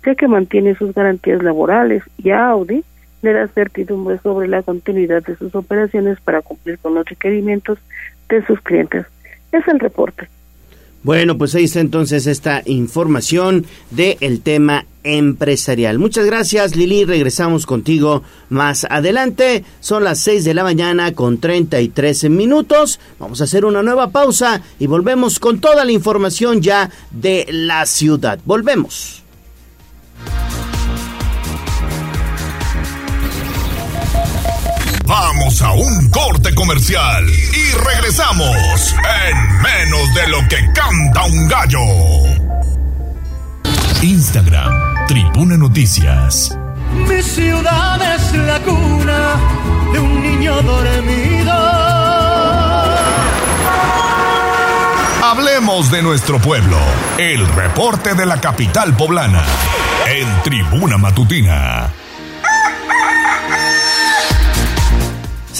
ya 0.04 0.14
que 0.14 0.26
mantiene 0.26 0.74
sus 0.74 0.94
garantías 0.94 1.42
laborales 1.42 2.02
y 2.18 2.30
a 2.30 2.48
Audi 2.48 2.82
le 3.22 3.32
da 3.32 3.48
certidumbre 3.48 4.18
sobre 4.22 4.48
la 4.48 4.62
continuidad 4.62 5.22
de 5.22 5.36
sus 5.36 5.54
operaciones 5.54 6.20
para 6.20 6.42
cumplir 6.42 6.78
con 6.78 6.94
los 6.94 7.04
requerimientos 7.06 7.78
de 8.28 8.44
sus 8.46 8.60
clientes. 8.60 9.06
Es 9.52 9.66
el 9.68 9.80
reporte. 9.80 10.28
Bueno, 11.02 11.38
pues 11.38 11.54
ahí 11.54 11.64
está 11.64 11.80
entonces 11.80 12.26
esta 12.26 12.62
información 12.66 13.64
del 13.90 14.18
el 14.20 14.42
tema 14.42 14.84
empresarial. 15.02 15.98
Muchas 15.98 16.26
gracias 16.26 16.76
Lili, 16.76 17.06
regresamos 17.06 17.64
contigo 17.64 18.22
más 18.50 18.86
adelante. 18.90 19.64
Son 19.80 20.04
las 20.04 20.18
6 20.18 20.44
de 20.44 20.52
la 20.52 20.62
mañana 20.62 21.14
con 21.14 21.38
33 21.38 22.28
minutos. 22.28 23.00
Vamos 23.18 23.40
a 23.40 23.44
hacer 23.44 23.64
una 23.64 23.82
nueva 23.82 24.10
pausa 24.10 24.60
y 24.78 24.88
volvemos 24.88 25.38
con 25.38 25.58
toda 25.58 25.86
la 25.86 25.92
información 25.92 26.60
ya 26.60 26.90
de 27.10 27.46
la 27.48 27.86
ciudad. 27.86 28.38
Volvemos. 28.44 29.22
Vamos 35.10 35.60
a 35.60 35.72
un 35.72 36.08
corte 36.08 36.54
comercial 36.54 37.26
y 37.28 37.72
regresamos 37.72 38.94
en 39.26 39.60
menos 39.60 40.14
de 40.14 40.28
lo 40.28 40.38
que 40.48 40.72
canta 40.72 41.24
un 41.24 41.48
gallo. 41.48 41.80
Instagram, 44.02 45.06
Tribuna 45.08 45.56
Noticias. 45.56 46.56
Mi 47.08 47.20
ciudad 47.22 48.00
es 48.14 48.34
la 48.34 48.60
cuna 48.60 49.34
de 49.92 49.98
un 49.98 50.22
niño 50.22 50.62
dormido. 50.62 51.54
Hablemos 55.24 55.90
de 55.90 56.02
nuestro 56.02 56.38
pueblo. 56.38 56.78
El 57.18 57.48
reporte 57.48 58.14
de 58.14 58.26
la 58.26 58.40
capital 58.40 58.94
poblana. 58.94 59.42
En 60.06 60.42
Tribuna 60.44 60.98
Matutina. 60.98 61.90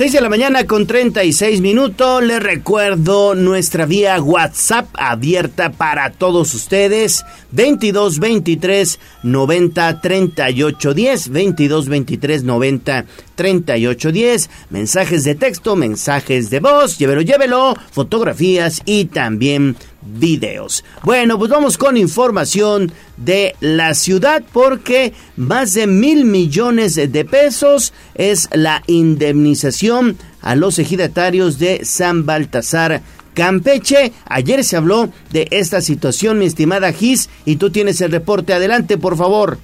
6 0.01 0.13
de 0.13 0.21
la 0.23 0.31
mañana 0.31 0.67
con 0.67 0.87
36 0.87 1.61
minutos. 1.61 2.23
Les 2.23 2.43
recuerdo 2.43 3.35
nuestra 3.35 3.85
vía 3.85 4.19
WhatsApp 4.19 4.87
abierta 4.95 5.73
para 5.73 6.11
todos 6.11 6.55
ustedes. 6.55 7.23
22 7.51 8.19
23 8.19 8.99
90 9.25 10.01
38 10.01 10.95
10. 10.95 11.29
22 11.29 11.89
23 11.91 12.45
90 12.45 13.05
38 13.35 14.13
10. 14.13 14.51
Mensajes 14.71 15.25
de 15.25 15.35
texto, 15.35 15.77
mensajes 15.77 16.49
de 16.49 16.61
voz. 16.61 16.97
Llévelo, 16.97 17.21
llévelo. 17.21 17.77
Fotografías 17.93 18.81
y 18.87 19.05
también 19.05 19.77
videos. 20.03 20.85
Bueno, 21.03 21.39
pues 21.39 21.51
vamos 21.51 21.79
con 21.79 21.97
información 21.97 22.93
de 23.17 23.55
la 23.61 23.95
ciudad 23.95 24.43
porque 24.53 25.13
más 25.37 25.75
de 25.75 25.87
mil 25.87 26.25
millones 26.25 26.95
de 26.95 27.25
pesos 27.25 27.93
es 28.15 28.49
la 28.53 28.83
indemnización 28.87 30.17
a 30.43 30.55
los 30.55 30.79
ejidatarios 30.79 31.59
de 31.59 31.85
San 31.85 32.27
Baltasar 32.27 33.03
Campeche. 33.35 34.13
Ayer 34.27 34.65
se 34.65 34.77
habló 34.77 35.11
de 35.31 35.49
esta 35.51 35.81
situación, 35.81 36.39
mi 36.39 36.47
estimada 36.47 36.93
Gis, 36.93 37.29
y 37.45 37.57
tú 37.57 37.71
tienes 37.71 38.01
el 38.01 38.11
reporte. 38.11 38.53
Adelante, 38.53 38.99
por 38.99 39.17
favor. 39.17 39.59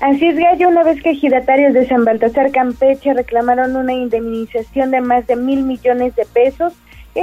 Así 0.00 0.26
es, 0.26 0.36
Gallo, 0.36 0.68
una 0.68 0.84
vez 0.84 1.02
que 1.02 1.10
ejidatarios 1.10 1.74
de 1.74 1.88
San 1.88 2.04
Baltasar 2.04 2.52
Campeche 2.52 3.14
reclamaron 3.14 3.74
una 3.74 3.94
indemnización 3.94 4.92
de 4.92 5.00
más 5.00 5.26
de 5.26 5.34
mil 5.34 5.64
millones 5.64 6.14
de 6.14 6.24
pesos 6.24 6.72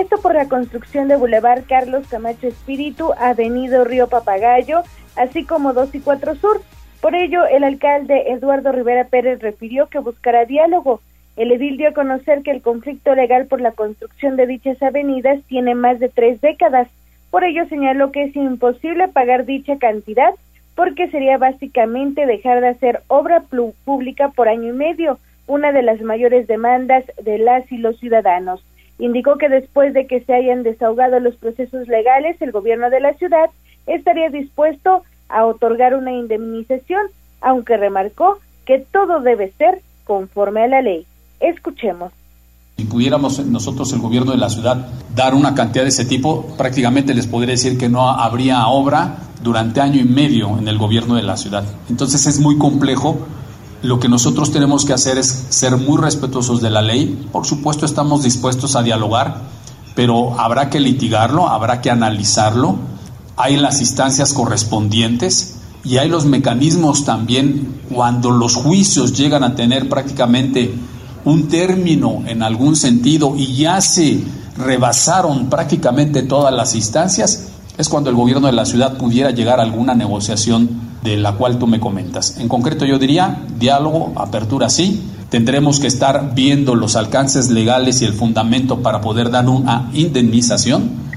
esto 0.01 0.17
por 0.21 0.35
la 0.35 0.49
construcción 0.49 1.07
de 1.07 1.15
Boulevard 1.15 1.63
Carlos 1.69 2.05
Camacho 2.09 2.47
Espíritu, 2.47 3.13
Avenido 3.17 3.85
Río 3.85 4.07
Papagayo, 4.07 4.83
así 5.15 5.45
como 5.45 5.71
2 5.71 5.95
y 5.95 5.99
4 6.01 6.35
Sur. 6.35 6.61
Por 6.99 7.15
ello, 7.15 7.45
el 7.45 7.63
alcalde 7.63 8.31
Eduardo 8.31 8.73
Rivera 8.73 9.05
Pérez 9.05 9.39
refirió 9.39 9.87
que 9.87 9.99
buscará 9.99 10.43
diálogo. 10.43 10.99
El 11.37 11.51
edil 11.53 11.77
dio 11.77 11.89
a 11.89 11.93
conocer 11.93 12.41
que 12.41 12.51
el 12.51 12.61
conflicto 12.61 13.15
legal 13.15 13.45
por 13.45 13.61
la 13.61 13.71
construcción 13.71 14.35
de 14.35 14.47
dichas 14.47 14.81
avenidas 14.83 15.39
tiene 15.47 15.75
más 15.75 15.99
de 15.99 16.09
tres 16.09 16.41
décadas. 16.41 16.89
Por 17.31 17.45
ello 17.45 17.65
señaló 17.67 18.11
que 18.11 18.23
es 18.23 18.35
imposible 18.35 19.07
pagar 19.07 19.45
dicha 19.45 19.77
cantidad 19.77 20.33
porque 20.75 21.07
sería 21.07 21.37
básicamente 21.37 22.25
dejar 22.25 22.59
de 22.59 22.67
hacer 22.67 23.01
obra 23.07 23.43
pública 23.85 24.27
por 24.29 24.49
año 24.49 24.73
y 24.73 24.77
medio, 24.77 25.19
una 25.47 25.71
de 25.71 25.83
las 25.83 26.01
mayores 26.01 26.47
demandas 26.47 27.05
de 27.23 27.37
las 27.37 27.71
y 27.71 27.77
los 27.77 27.97
ciudadanos. 27.97 28.61
Indicó 28.97 29.37
que 29.37 29.49
después 29.49 29.93
de 29.93 30.07
que 30.07 30.21
se 30.21 30.33
hayan 30.33 30.63
desahogado 30.63 31.19
los 31.19 31.35
procesos 31.35 31.87
legales, 31.87 32.41
el 32.41 32.51
gobierno 32.51 32.89
de 32.89 33.01
la 33.01 33.13
ciudad 33.13 33.49
estaría 33.87 34.29
dispuesto 34.29 35.03
a 35.29 35.45
otorgar 35.45 35.95
una 35.95 36.13
indemnización, 36.13 37.01
aunque 37.41 37.77
remarcó 37.77 38.39
que 38.65 38.79
todo 38.79 39.19
debe 39.21 39.51
ser 39.57 39.81
conforme 40.05 40.63
a 40.63 40.67
la 40.67 40.81
ley. 40.81 41.05
Escuchemos. 41.39 42.11
Si 42.77 42.85
pudiéramos 42.85 43.39
nosotros, 43.45 43.91
el 43.93 43.99
gobierno 43.99 44.31
de 44.31 44.37
la 44.37 44.49
ciudad, 44.49 44.87
dar 45.13 45.33
una 45.33 45.55
cantidad 45.55 45.83
de 45.83 45.89
ese 45.89 46.05
tipo, 46.05 46.55
prácticamente 46.57 47.13
les 47.13 47.27
podría 47.27 47.51
decir 47.51 47.77
que 47.77 47.87
no 47.87 48.09
habría 48.09 48.67
obra 48.67 49.17
durante 49.41 49.79
año 49.79 50.01
y 50.01 50.03
medio 50.03 50.57
en 50.57 50.67
el 50.67 50.77
gobierno 50.77 51.15
de 51.15 51.23
la 51.23 51.37
ciudad. 51.37 51.63
Entonces 51.89 52.25
es 52.27 52.39
muy 52.39 52.57
complejo 52.57 53.25
lo 53.85 53.99
que 53.99 54.09
nosotros 54.09 54.51
tenemos 54.51 54.83
que 54.83 54.93
hacer 54.93 55.17
es 55.17 55.45
ser 55.49 55.77
muy 55.77 56.01
respetuosos 56.01 56.61
de 56.61 56.69
la 56.69 56.81
ley. 56.81 57.27
Por 57.31 57.45
supuesto 57.45 57.85
estamos 57.85 58.23
dispuestos 58.23 58.75
a 58.75 58.81
dialogar, 58.81 59.41
pero 59.95 60.39
habrá 60.39 60.69
que 60.69 60.79
litigarlo, 60.79 61.47
habrá 61.47 61.81
que 61.81 61.91
analizarlo. 61.91 62.77
Hay 63.37 63.57
las 63.57 63.81
instancias 63.81 64.33
correspondientes 64.33 65.57
y 65.83 65.97
hay 65.97 66.09
los 66.09 66.25
mecanismos 66.25 67.05
también 67.05 67.81
cuando 67.93 68.31
los 68.31 68.55
juicios 68.55 69.13
llegan 69.13 69.43
a 69.43 69.55
tener 69.55 69.87
prácticamente 69.87 70.73
un 71.23 71.47
término 71.47 72.23
en 72.25 72.41
algún 72.41 72.75
sentido 72.75 73.35
y 73.35 73.55
ya 73.55 73.81
se 73.81 74.23
rebasaron 74.57 75.47
prácticamente 75.49 76.23
todas 76.23 76.53
las 76.53 76.75
instancias, 76.75 77.49
es 77.77 77.89
cuando 77.89 78.09
el 78.09 78.15
gobierno 78.15 78.47
de 78.47 78.53
la 78.53 78.65
ciudad 78.65 78.97
pudiera 78.97 79.31
llegar 79.31 79.59
a 79.59 79.63
alguna 79.63 79.93
negociación 79.93 80.84
de 81.05 81.17
la 81.17 81.33
cual 81.33 81.57
tú 81.59 81.67
me 81.67 81.79
comentas. 81.79 82.39
En 82.39 82.49
concreto 82.49 82.83
yo 82.85 82.99
diría 82.99 83.37
diálogo, 83.57 84.11
apertura 84.17 84.69
sí, 84.69 85.01
tendremos 85.29 85.79
que 85.79 85.87
estar 85.87 86.33
viendo 86.33 86.75
los 86.75 86.95
alcances 86.95 87.49
legales 87.51 88.01
y 88.01 88.05
el 88.05 88.13
fundamento 88.13 88.81
para 88.81 88.99
poder 88.99 89.29
dar 89.29 89.47
una 89.47 89.89
indemnización. 89.93 91.13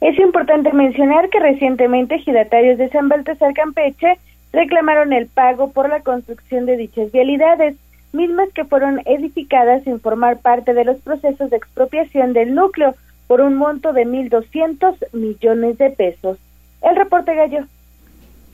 Es 0.00 0.18
importante 0.18 0.72
mencionar 0.72 1.30
que 1.30 1.40
recientemente 1.40 2.16
ejidatarios 2.16 2.76
de 2.78 2.90
San 2.90 3.08
Baltasar 3.08 3.54
Campeche 3.54 4.18
reclamaron 4.52 5.12
el 5.12 5.26
pago 5.26 5.72
por 5.72 5.88
la 5.88 6.00
construcción 6.00 6.66
de 6.66 6.76
dichas 6.76 7.10
vialidades, 7.10 7.74
mismas 8.12 8.50
que 8.54 8.64
fueron 8.64 9.00
edificadas 9.06 9.82
sin 9.84 9.98
formar 9.98 10.38
parte 10.38 10.74
de 10.74 10.84
los 10.84 10.98
procesos 10.98 11.50
de 11.50 11.56
expropiación 11.56 12.34
del 12.34 12.54
núcleo 12.54 12.94
por 13.26 13.40
un 13.40 13.56
monto 13.56 13.92
de 13.92 14.06
1.200 14.06 14.94
millones 15.12 15.78
de 15.78 15.90
pesos. 15.90 16.38
El 16.82 16.96
reporte 16.96 17.34
gallo. 17.34 17.66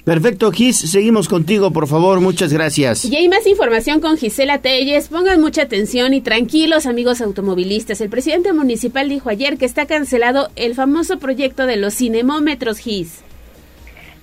Perfecto, 0.04 0.50
Gis, 0.50 0.90
seguimos 0.90 1.28
contigo, 1.28 1.70
por 1.70 1.86
favor, 1.86 2.20
muchas 2.20 2.52
gracias. 2.52 3.04
Y 3.04 3.14
hay 3.14 3.28
más 3.28 3.46
información 3.46 4.00
con 4.00 4.16
Gisela 4.16 4.58
Telles. 4.58 5.08
Pongan 5.08 5.40
mucha 5.40 5.62
atención 5.62 6.12
y 6.12 6.20
tranquilos, 6.20 6.86
amigos 6.86 7.20
automovilistas. 7.20 8.00
El 8.00 8.10
presidente 8.10 8.52
municipal 8.52 9.08
dijo 9.08 9.30
ayer 9.30 9.58
que 9.58 9.64
está 9.64 9.86
cancelado 9.86 10.48
el 10.56 10.74
famoso 10.74 11.20
proyecto 11.20 11.66
de 11.66 11.76
los 11.76 11.94
cinemómetros 11.94 12.78
Gis. 12.78 13.22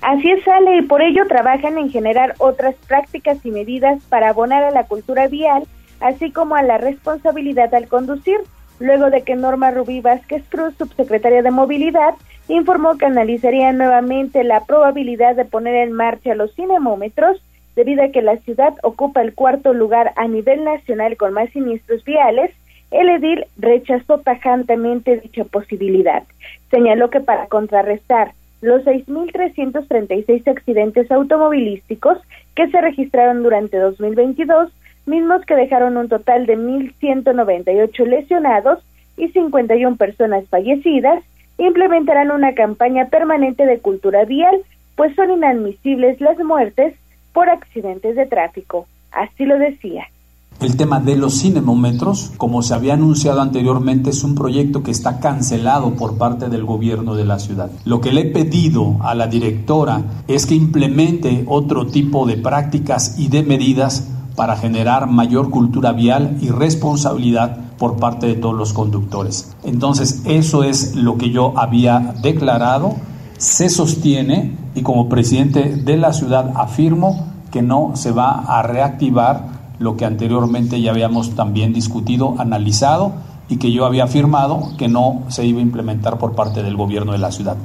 Así 0.02 0.30
es, 0.30 0.46
Ale, 0.50 0.80
y 0.80 0.82
por 0.82 1.02
ello 1.02 1.24
trabajan 1.30 1.78
en 1.78 1.90
generar 1.90 2.36
otras 2.40 2.76
prácticas 2.86 3.38
y 3.46 3.52
medidas 3.52 4.04
para 4.10 4.30
abonar 4.30 4.64
a 4.64 4.72
la 4.72 4.84
cultura 4.84 5.30
vial, 5.30 5.64
así 6.02 6.32
como 6.32 6.56
a 6.56 6.64
la 6.64 6.78
responsabilidad 6.78 7.74
al 7.74 7.88
conducir, 7.88 8.38
luego 8.80 9.10
de 9.10 9.22
que 9.22 9.36
Norma 9.36 9.72
Rubí 9.72 10.02
Vázquez 10.02 10.44
Cruz, 10.50 10.74
subsecretaria 10.78 11.42
de 11.42 11.52
Movilidad, 11.52 12.16
informó 12.50 12.98
que 12.98 13.06
analizaría 13.06 13.72
nuevamente 13.72 14.44
la 14.44 14.66
probabilidad 14.66 15.36
de 15.36 15.46
poner 15.46 15.76
en 15.76 15.94
marcha 15.94 16.36
los 16.36 16.54
cinemómetros, 16.56 17.42
debido 17.76 18.04
a 18.04 18.10
que 18.10 18.22
la 18.22 18.38
ciudad 18.38 18.74
ocupa 18.84 19.22
el 19.22 19.34
cuarto 19.34 19.74
lugar 19.74 20.12
a 20.16 20.28
nivel 20.28 20.64
nacional 20.64 21.16
con 21.16 21.34
más 21.34 21.50
siniestros 21.52 22.04
viales, 22.04 22.52
el 22.92 23.08
edil 23.10 23.46
rechazó 23.58 24.18
tajantemente 24.18 25.18
dicha 25.18 25.44
posibilidad. 25.44 26.24
Señaló 26.72 27.10
que 27.10 27.20
para 27.20 27.48
contrarrestar 27.48 28.32
los 28.62 28.84
6.336 28.84 30.48
accidentes 30.48 31.10
automovilísticos 31.12 32.18
que 32.56 32.68
se 32.68 32.82
registraron 32.82 33.44
durante 33.44 33.78
2022, 33.78 34.72
mismos 35.06 35.46
que 35.46 35.56
dejaron 35.56 35.98
un 35.98 36.10
total 36.10 36.46
de 36.46 36.58
1.198 36.58 38.06
lesionados 38.06 38.84
y 39.18 39.30
51 39.30 39.96
personas 39.98 40.46
fallecidas, 40.50 41.24
implementarán 41.60 42.32
una 42.32 42.54
campaña 42.54 43.10
permanente 43.10 43.66
de 43.66 43.80
cultura 43.80 44.26
vial, 44.26 44.62
pues 44.96 45.16
son 45.16 45.32
inadmisibles 45.32 46.20
las 46.20 46.38
muertes 46.40 46.96
por 47.34 47.50
accidentes 47.50 48.16
de 48.16 48.26
tráfico. 48.26 48.88
Así 49.12 49.46
lo 49.46 49.58
decía. 49.58 50.06
El 50.62 50.76
tema 50.76 51.00
de 51.00 51.16
los 51.16 51.40
cinemómetros, 51.40 52.34
como 52.36 52.62
se 52.62 52.74
había 52.74 52.96
anunciado 52.96 53.40
anteriormente, 53.40 54.10
es 54.10 54.26
un 54.26 54.36
proyecto 54.36 54.84
que 54.84 54.92
está 54.92 55.22
cancelado 55.22 55.96
por 55.96 56.18
parte 56.18 56.50
del 56.50 56.66
gobierno 56.66 57.16
de 57.16 57.24
la 57.24 57.40
ciudad. 57.40 57.72
Lo 57.86 58.02
que 58.02 58.12
le 58.12 58.22
he 58.22 58.26
pedido 58.26 58.98
a 59.00 59.16
la 59.16 59.28
directora 59.28 60.02
es 60.28 60.46
que 60.46 60.56
implemente 60.56 61.46
otro 61.48 61.88
tipo 61.88 62.26
de 62.26 62.36
prácticas 62.36 63.18
y 63.18 63.30
de 63.30 63.44
medidas 63.44 64.10
para 64.36 64.58
generar 64.58 65.08
mayor 65.08 65.50
cultura 65.50 65.94
vial 65.94 66.38
y 66.42 66.50
responsabilidad 66.50 67.69
por 67.80 67.98
parte 67.98 68.28
de 68.28 68.36
todos 68.36 68.56
los 68.56 68.74
conductores. 68.74 69.56
Entonces, 69.64 70.22
eso 70.26 70.64
es 70.64 70.96
lo 70.96 71.18
que 71.18 71.32
yo 71.32 71.54
había 71.58 72.14
declarado, 72.22 72.96
se 73.38 73.70
sostiene 73.70 74.58
y 74.76 74.82
como 74.84 75.10
presidente 75.10 75.76
de 75.76 75.98
la 75.98 76.14
ciudad 76.14 76.52
afirmo 76.56 77.26
que 77.52 77.62
no 77.62 77.96
se 77.96 78.12
va 78.12 78.44
a 78.48 78.62
reactivar 78.64 79.60
lo 79.80 79.96
que 79.96 80.06
anteriormente 80.06 80.82
ya 80.82 80.92
habíamos 80.92 81.36
también 81.36 81.74
discutido, 81.74 82.36
analizado 82.38 83.14
y 83.48 83.58
que 83.58 83.72
yo 83.72 83.86
había 83.86 84.04
afirmado 84.04 84.74
que 84.78 84.88
no 84.88 85.24
se 85.30 85.46
iba 85.46 85.60
a 85.60 85.64
implementar 85.64 86.18
por 86.18 86.36
parte 86.36 86.62
del 86.62 86.76
gobierno 86.76 87.14
de 87.14 87.18
la 87.18 87.32
ciudad. 87.32 87.56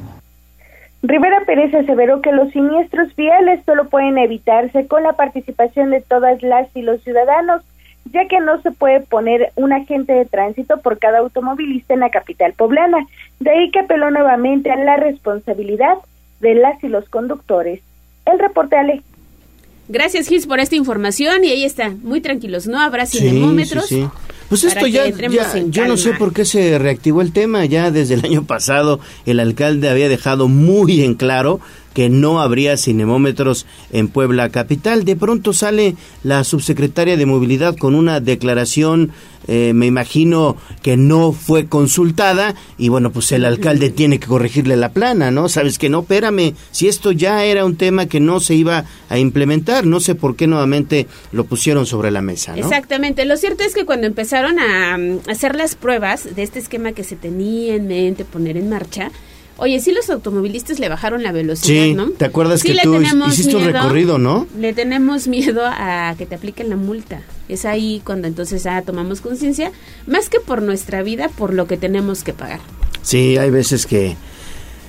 Rivera 1.03 1.42
Pérez 1.44 1.74
aseveró 1.74 2.22
que 2.22 2.33
los 2.33 2.50
siniestros 2.50 3.14
viales 3.14 3.61
solo 3.66 3.90
pueden 3.90 4.16
evitarse 4.16 4.87
con 4.87 5.03
la 5.03 5.12
participación 5.12 5.90
de 5.90 6.00
todas 6.00 6.42
las 6.42 6.74
y 6.74 6.81
los 6.81 7.03
ciudadanos, 7.03 7.62
ya 8.12 8.26
que 8.28 8.40
no 8.40 8.60
se 8.62 8.70
puede 8.70 9.00
poner 9.00 9.52
un 9.56 9.72
agente 9.72 10.12
de 10.12 10.24
tránsito 10.24 10.78
por 10.78 10.98
cada 10.98 11.18
automovilista 11.18 11.94
en 11.94 12.00
la 12.00 12.10
capital 12.10 12.52
poblana. 12.52 13.06
De 13.40 13.50
ahí 13.50 13.70
que 13.70 13.80
apeló 13.80 14.10
nuevamente 14.10 14.70
a 14.70 14.76
la 14.76 14.96
responsabilidad 14.96 15.96
de 16.40 16.54
las 16.54 16.82
y 16.84 16.88
los 16.88 17.08
conductores. 17.08 17.80
El 18.26 18.38
reporte 18.38 18.76
Ale. 18.76 19.02
Gracias, 19.88 20.28
Gis, 20.28 20.46
por 20.46 20.60
esta 20.60 20.76
información. 20.76 21.44
Y 21.44 21.48
ahí 21.48 21.64
está, 21.64 21.90
muy 22.02 22.20
tranquilos, 22.20 22.66
no 22.66 22.80
habrá 22.80 23.06
cinemómetros. 23.06 23.86
Sí, 23.86 24.06
Pues 24.48 24.64
esto 24.64 24.86
ya, 24.86 25.06
ya 25.08 25.58
yo 25.66 25.86
no 25.86 25.96
sé 25.96 26.12
por 26.14 26.32
qué 26.32 26.44
se 26.44 26.78
reactivó 26.78 27.20
el 27.20 27.32
tema. 27.32 27.64
Ya 27.66 27.90
desde 27.90 28.14
el 28.14 28.24
año 28.24 28.44
pasado 28.44 29.00
el 29.26 29.40
alcalde 29.40 29.90
había 29.90 30.08
dejado 30.08 30.48
muy 30.48 31.02
en 31.02 31.14
claro 31.14 31.60
que 31.94 32.11
no 32.11 32.42
habría 32.42 32.76
cinemómetros 32.76 33.66
en 33.92 34.09
Puebla 34.09 34.50
capital. 34.50 35.04
De 35.04 35.16
pronto 35.16 35.52
sale 35.52 35.96
la 36.22 36.44
subsecretaria 36.44 37.16
de 37.16 37.24
Movilidad 37.24 37.76
con 37.76 37.94
una 37.94 38.20
declaración, 38.20 39.12
eh, 39.46 39.72
me 39.74 39.87
imagino 39.87 40.57
que 40.83 40.96
no 40.96 41.33
fue 41.33 41.66
consultada 41.66 42.54
y 42.78 42.88
bueno, 42.88 43.12
pues 43.12 43.30
el 43.33 43.44
alcalde 43.44 43.90
tiene 43.94 44.18
que 44.18 44.26
corregirle 44.26 44.76
la 44.76 44.92
plana, 44.92 45.30
¿no? 45.30 45.48
Sabes 45.48 45.78
que 45.78 45.88
no, 45.88 46.00
espérame, 46.00 46.54
si 46.70 46.88
esto 46.88 47.12
ya 47.12 47.44
era 47.44 47.64
un 47.64 47.76
tema 47.76 48.07
que 48.07 48.20
no 48.20 48.40
se 48.40 48.54
iba 48.54 48.85
a 49.09 49.18
implementar, 49.18 49.87
no 49.87 50.00
sé 50.00 50.14
por 50.14 50.35
qué 50.35 50.46
nuevamente 50.46 51.07
lo 51.33 51.44
pusieron 51.44 51.87
sobre 51.87 52.11
la 52.11 52.22
mesa, 52.22 52.52
¿no? 52.52 52.59
Exactamente, 52.59 53.24
lo 53.24 53.37
cierto 53.37 53.64
es 53.64 53.74
que 53.74 53.85
cuando 53.85 54.07
empezaron 54.07 54.59
a 54.59 54.96
mm, 54.96 55.30
hacer 55.30 55.54
las 55.54 55.74
pruebas 55.74 56.35
de 56.35 56.42
este 56.42 56.59
esquema 56.59 56.92
que 56.92 57.04
se 57.04 57.16
tenía 57.16 57.74
en 57.74 57.87
mente 57.87 58.24
poner 58.24 58.57
en 58.57 58.70
marcha, 58.70 59.11
Oye, 59.56 59.78
sí 59.80 59.92
los 59.92 60.10
automovilistas 60.10 60.80
le 60.80 60.88
bajaron 60.88 61.22
la 61.22 61.30
velocidad, 61.30 61.84
sí, 61.84 61.94
¿no? 61.94 62.10
¿Te 62.10 62.24
acuerdas 62.24 62.62
que 62.62 62.76
tú 62.82 63.00
hiciste 63.28 63.54
un 63.54 63.64
recorrido, 63.64 64.18
no? 64.18 64.48
Le 64.58 64.72
tenemos 64.72 65.28
miedo 65.28 65.62
a 65.64 66.14
que 66.18 66.26
te 66.26 66.34
apliquen 66.34 66.70
la 66.70 66.76
multa. 66.76 67.22
Es 67.48 67.64
ahí 67.64 68.02
cuando 68.04 68.26
entonces 68.26 68.66
tomamos 68.84 69.20
conciencia, 69.20 69.70
más 70.06 70.28
que 70.28 70.40
por 70.40 70.60
nuestra 70.60 71.02
vida, 71.02 71.28
por 71.28 71.54
lo 71.54 71.66
que 71.66 71.76
tenemos 71.76 72.24
que 72.24 72.32
pagar. 72.32 72.60
Sí, 73.02 73.36
hay 73.36 73.50
veces 73.50 73.86
que 73.86 74.16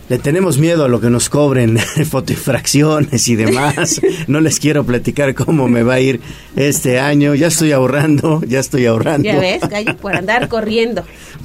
le 0.07 0.19
tenemos 0.19 0.57
miedo 0.57 0.85
a 0.85 0.87
lo 0.87 1.01
que 1.01 1.09
nos 1.09 1.29
cobren 1.29 1.77
fotoinfracciones 2.09 3.27
y 3.27 3.35
demás. 3.35 4.01
No 4.27 4.39
les 4.39 4.59
quiero 4.59 4.83
platicar 4.83 5.35
cómo 5.35 5.67
me 5.67 5.83
va 5.83 5.95
a 5.95 5.99
ir 5.99 6.19
este 6.55 6.99
año. 6.99 7.35
Ya 7.35 7.47
estoy 7.47 7.71
ahorrando, 7.71 8.41
ya 8.47 8.59
estoy 8.59 8.85
ahorrando. 8.85 9.27
Ya 9.27 9.39
ves, 9.39 9.61
calle 9.67 9.93
por 9.93 10.15
andar 10.15 10.47
corriendo. 10.47 11.03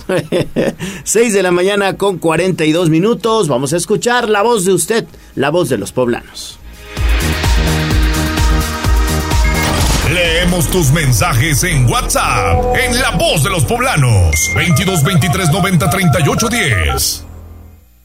6 1.04 1.32
de 1.32 1.42
la 1.42 1.50
mañana 1.50 1.96
con 1.96 2.18
42 2.18 2.88
minutos. 2.90 3.48
Vamos 3.48 3.72
a 3.72 3.76
escuchar 3.76 4.28
la 4.28 4.42
voz 4.42 4.64
de 4.64 4.72
usted, 4.72 5.04
la 5.34 5.50
voz 5.50 5.68
de 5.68 5.78
los 5.78 5.92
poblanos. 5.92 6.58
Leemos 10.12 10.68
tus 10.68 10.90
mensajes 10.90 11.62
en 11.62 11.86
WhatsApp, 11.88 12.74
en 12.76 13.00
La 13.00 13.10
Voz 13.12 13.44
de 13.44 13.50
los 13.50 13.64
Poblanos, 13.64 14.34
22 14.56 15.04
23 15.04 15.50
90 15.52 15.88
38 15.88 16.48
10. 16.48 17.29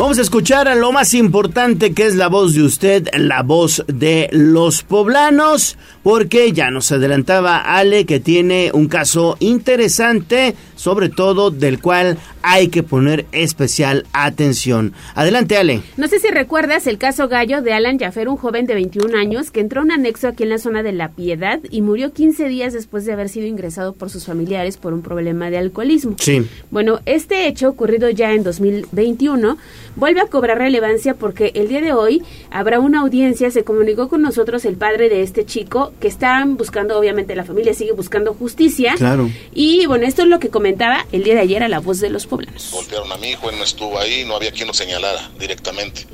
Vamos 0.00 0.18
a 0.18 0.22
escuchar 0.22 0.66
a 0.66 0.74
lo 0.76 0.92
más 0.92 1.12
importante 1.12 1.92
que 1.92 2.06
es 2.06 2.14
la 2.14 2.28
voz 2.28 2.54
de 2.54 2.62
usted, 2.62 3.08
la 3.18 3.42
voz 3.42 3.84
de 3.86 4.30
los 4.32 4.82
poblanos, 4.82 5.76
porque 6.02 6.52
ya 6.52 6.70
nos 6.70 6.90
adelantaba 6.90 7.58
Ale 7.58 8.06
que 8.06 8.18
tiene 8.18 8.70
un 8.72 8.88
caso 8.88 9.36
interesante, 9.40 10.56
sobre 10.80 11.10
todo 11.10 11.50
del 11.50 11.78
cual 11.78 12.16
hay 12.42 12.68
que 12.68 12.82
poner 12.82 13.26
especial 13.32 14.06
atención. 14.14 14.94
Adelante 15.14 15.58
Ale. 15.58 15.82
No 15.98 16.08
sé 16.08 16.20
si 16.20 16.28
recuerdas 16.28 16.86
el 16.86 16.96
caso 16.96 17.28
Gallo 17.28 17.60
de 17.60 17.74
Alan 17.74 17.98
Jaffer, 17.98 18.30
un 18.30 18.38
joven 18.38 18.64
de 18.64 18.72
21 18.72 19.14
años 19.14 19.50
que 19.50 19.60
entró 19.60 19.82
a 19.82 19.84
un 19.84 19.92
anexo 19.92 20.28
aquí 20.28 20.44
en 20.44 20.48
la 20.48 20.58
zona 20.58 20.82
de 20.82 20.92
La 20.92 21.10
Piedad 21.10 21.60
y 21.70 21.82
murió 21.82 22.14
15 22.14 22.48
días 22.48 22.72
después 22.72 23.04
de 23.04 23.12
haber 23.12 23.28
sido 23.28 23.46
ingresado 23.46 23.92
por 23.92 24.08
sus 24.08 24.24
familiares 24.24 24.78
por 24.78 24.94
un 24.94 25.02
problema 25.02 25.50
de 25.50 25.58
alcoholismo. 25.58 26.16
Sí. 26.18 26.46
Bueno, 26.70 27.00
este 27.04 27.46
hecho 27.46 27.68
ocurrido 27.68 28.08
ya 28.08 28.32
en 28.32 28.42
2021 28.42 29.58
vuelve 29.96 30.22
a 30.22 30.26
cobrar 30.26 30.56
relevancia 30.56 31.12
porque 31.12 31.52
el 31.56 31.68
día 31.68 31.82
de 31.82 31.92
hoy 31.92 32.22
habrá 32.50 32.80
una 32.80 33.00
audiencia, 33.00 33.50
se 33.50 33.64
comunicó 33.64 34.08
con 34.08 34.22
nosotros 34.22 34.64
el 34.64 34.76
padre 34.76 35.10
de 35.10 35.22
este 35.22 35.44
chico 35.44 35.92
que 36.00 36.08
están 36.08 36.56
buscando, 36.56 36.98
obviamente 36.98 37.36
la 37.36 37.44
familia 37.44 37.74
sigue 37.74 37.92
buscando 37.92 38.32
justicia. 38.32 38.94
Claro. 38.96 39.28
Y 39.52 39.84
bueno, 39.84 40.06
esto 40.06 40.22
es 40.22 40.28
lo 40.28 40.38
que 40.38 40.48
comentaba 40.70 41.04
el 41.10 41.24
día 41.24 41.34
de 41.34 41.40
ayer 41.40 41.64
a 41.64 41.68
la 41.68 41.80
voz 41.80 41.98
de 41.98 42.10
los 42.10 42.26
poblanos. 42.26 42.70
Golpearon 42.70 43.10
a 43.10 43.16
mi 43.16 43.30
hijo, 43.30 43.50
él 43.50 43.58
no 43.58 43.64
estuvo 43.64 43.98
ahí, 43.98 44.24
no 44.24 44.36
había 44.36 44.52
quien 44.52 44.68
lo 44.68 44.74
señalara 44.74 45.28
directamente. 45.36 46.06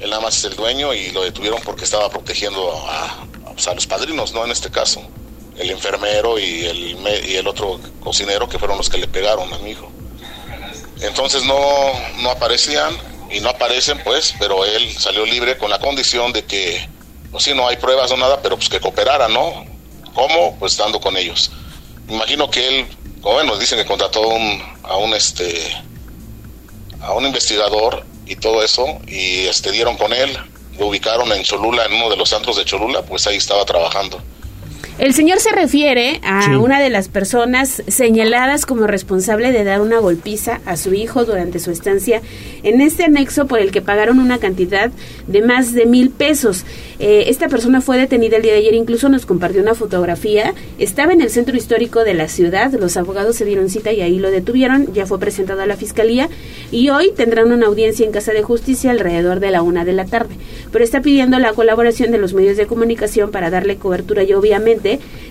Él 0.00 0.10
nada 0.10 0.20
más 0.20 0.38
es 0.38 0.44
el 0.44 0.56
dueño 0.56 0.92
y 0.92 1.12
lo 1.12 1.22
detuvieron 1.22 1.60
porque 1.62 1.84
estaba 1.84 2.10
protegiendo 2.10 2.72
a, 2.88 3.26
pues, 3.52 3.68
a 3.68 3.74
los 3.74 3.86
padrinos, 3.86 4.32
¿no? 4.32 4.44
En 4.44 4.50
este 4.50 4.70
caso, 4.70 5.02
el 5.56 5.70
enfermero 5.70 6.36
y 6.40 6.66
el, 6.66 6.96
y 7.28 7.36
el 7.36 7.46
otro 7.46 7.78
cocinero 8.00 8.48
que 8.48 8.58
fueron 8.58 8.76
los 8.76 8.90
que 8.90 8.98
le 8.98 9.06
pegaron 9.06 9.52
a 9.54 9.58
mi 9.58 9.70
hijo. 9.70 9.88
Entonces 11.00 11.44
no, 11.44 11.56
no 12.22 12.30
aparecían 12.30 12.92
y 13.30 13.38
no 13.38 13.50
aparecen 13.50 14.02
pues, 14.02 14.34
pero 14.40 14.64
él 14.64 14.90
salió 14.98 15.24
libre 15.24 15.56
con 15.58 15.70
la 15.70 15.78
condición 15.78 16.32
de 16.32 16.44
que, 16.44 16.88
pues 17.30 17.44
sí, 17.44 17.54
no 17.54 17.68
hay 17.68 17.76
pruebas 17.76 18.10
o 18.10 18.16
nada, 18.16 18.42
pero 18.42 18.56
pues 18.56 18.68
que 18.68 18.80
cooperara, 18.80 19.28
¿no? 19.28 19.64
¿Cómo? 20.12 20.56
Pues 20.58 20.72
estando 20.72 21.00
con 21.00 21.16
ellos. 21.16 21.52
Imagino 22.08 22.50
que 22.50 22.66
él 22.66 22.86
nos 23.22 23.60
dicen 23.60 23.78
que 23.78 23.84
contrató 23.84 24.26
un, 24.28 24.62
a 24.82 24.96
un 24.96 25.14
este 25.14 25.76
a 27.02 27.14
un 27.14 27.24
investigador 27.24 28.04
y 28.26 28.36
todo 28.36 28.62
eso 28.62 28.84
y 29.06 29.46
este 29.46 29.72
dieron 29.72 29.96
con 29.96 30.12
él, 30.12 30.36
lo 30.78 30.86
ubicaron 30.86 31.32
en 31.32 31.42
Cholula, 31.42 31.86
en 31.86 31.94
uno 31.94 32.10
de 32.10 32.16
los 32.16 32.32
antros 32.32 32.56
de 32.56 32.64
Cholula, 32.64 33.02
pues 33.02 33.26
ahí 33.26 33.36
estaba 33.36 33.64
trabajando. 33.64 34.22
El 35.00 35.14
señor 35.14 35.40
se 35.40 35.50
refiere 35.50 36.20
a 36.22 36.58
una 36.58 36.78
de 36.78 36.90
las 36.90 37.08
personas 37.08 37.82
señaladas 37.88 38.66
como 38.66 38.86
responsable 38.86 39.50
de 39.50 39.64
dar 39.64 39.80
una 39.80 39.98
golpiza 39.98 40.60
a 40.66 40.76
su 40.76 40.92
hijo 40.92 41.24
durante 41.24 41.58
su 41.58 41.70
estancia 41.70 42.20
en 42.62 42.82
este 42.82 43.04
anexo 43.04 43.46
por 43.46 43.60
el 43.60 43.70
que 43.70 43.80
pagaron 43.80 44.18
una 44.18 44.36
cantidad 44.36 44.90
de 45.26 45.40
más 45.40 45.72
de 45.72 45.86
mil 45.86 46.10
pesos. 46.10 46.66
Eh, 46.98 47.24
esta 47.28 47.48
persona 47.48 47.80
fue 47.80 47.96
detenida 47.96 48.36
el 48.36 48.42
día 48.42 48.52
de 48.52 48.58
ayer, 48.58 48.74
incluso 48.74 49.08
nos 49.08 49.24
compartió 49.24 49.62
una 49.62 49.74
fotografía. 49.74 50.52
Estaba 50.78 51.14
en 51.14 51.22
el 51.22 51.30
centro 51.30 51.56
histórico 51.56 52.04
de 52.04 52.12
la 52.12 52.28
ciudad, 52.28 52.70
los 52.78 52.98
abogados 52.98 53.36
se 53.36 53.46
dieron 53.46 53.70
cita 53.70 53.92
y 53.92 54.02
ahí 54.02 54.18
lo 54.18 54.30
detuvieron, 54.30 54.92
ya 54.92 55.06
fue 55.06 55.18
presentado 55.18 55.62
a 55.62 55.66
la 55.66 55.78
fiscalía 55.78 56.28
y 56.70 56.90
hoy 56.90 57.10
tendrán 57.16 57.52
una 57.52 57.68
audiencia 57.68 58.04
en 58.04 58.12
Casa 58.12 58.32
de 58.32 58.42
Justicia 58.42 58.90
alrededor 58.90 59.40
de 59.40 59.50
la 59.50 59.62
una 59.62 59.86
de 59.86 59.94
la 59.94 60.04
tarde. 60.04 60.34
Pero 60.70 60.84
está 60.84 61.00
pidiendo 61.00 61.38
la 61.38 61.54
colaboración 61.54 62.10
de 62.10 62.18
los 62.18 62.34
medios 62.34 62.58
de 62.58 62.66
comunicación 62.66 63.30
para 63.30 63.48
darle 63.48 63.76
cobertura 63.76 64.24
y 64.24 64.34
obviamente 64.34 64.69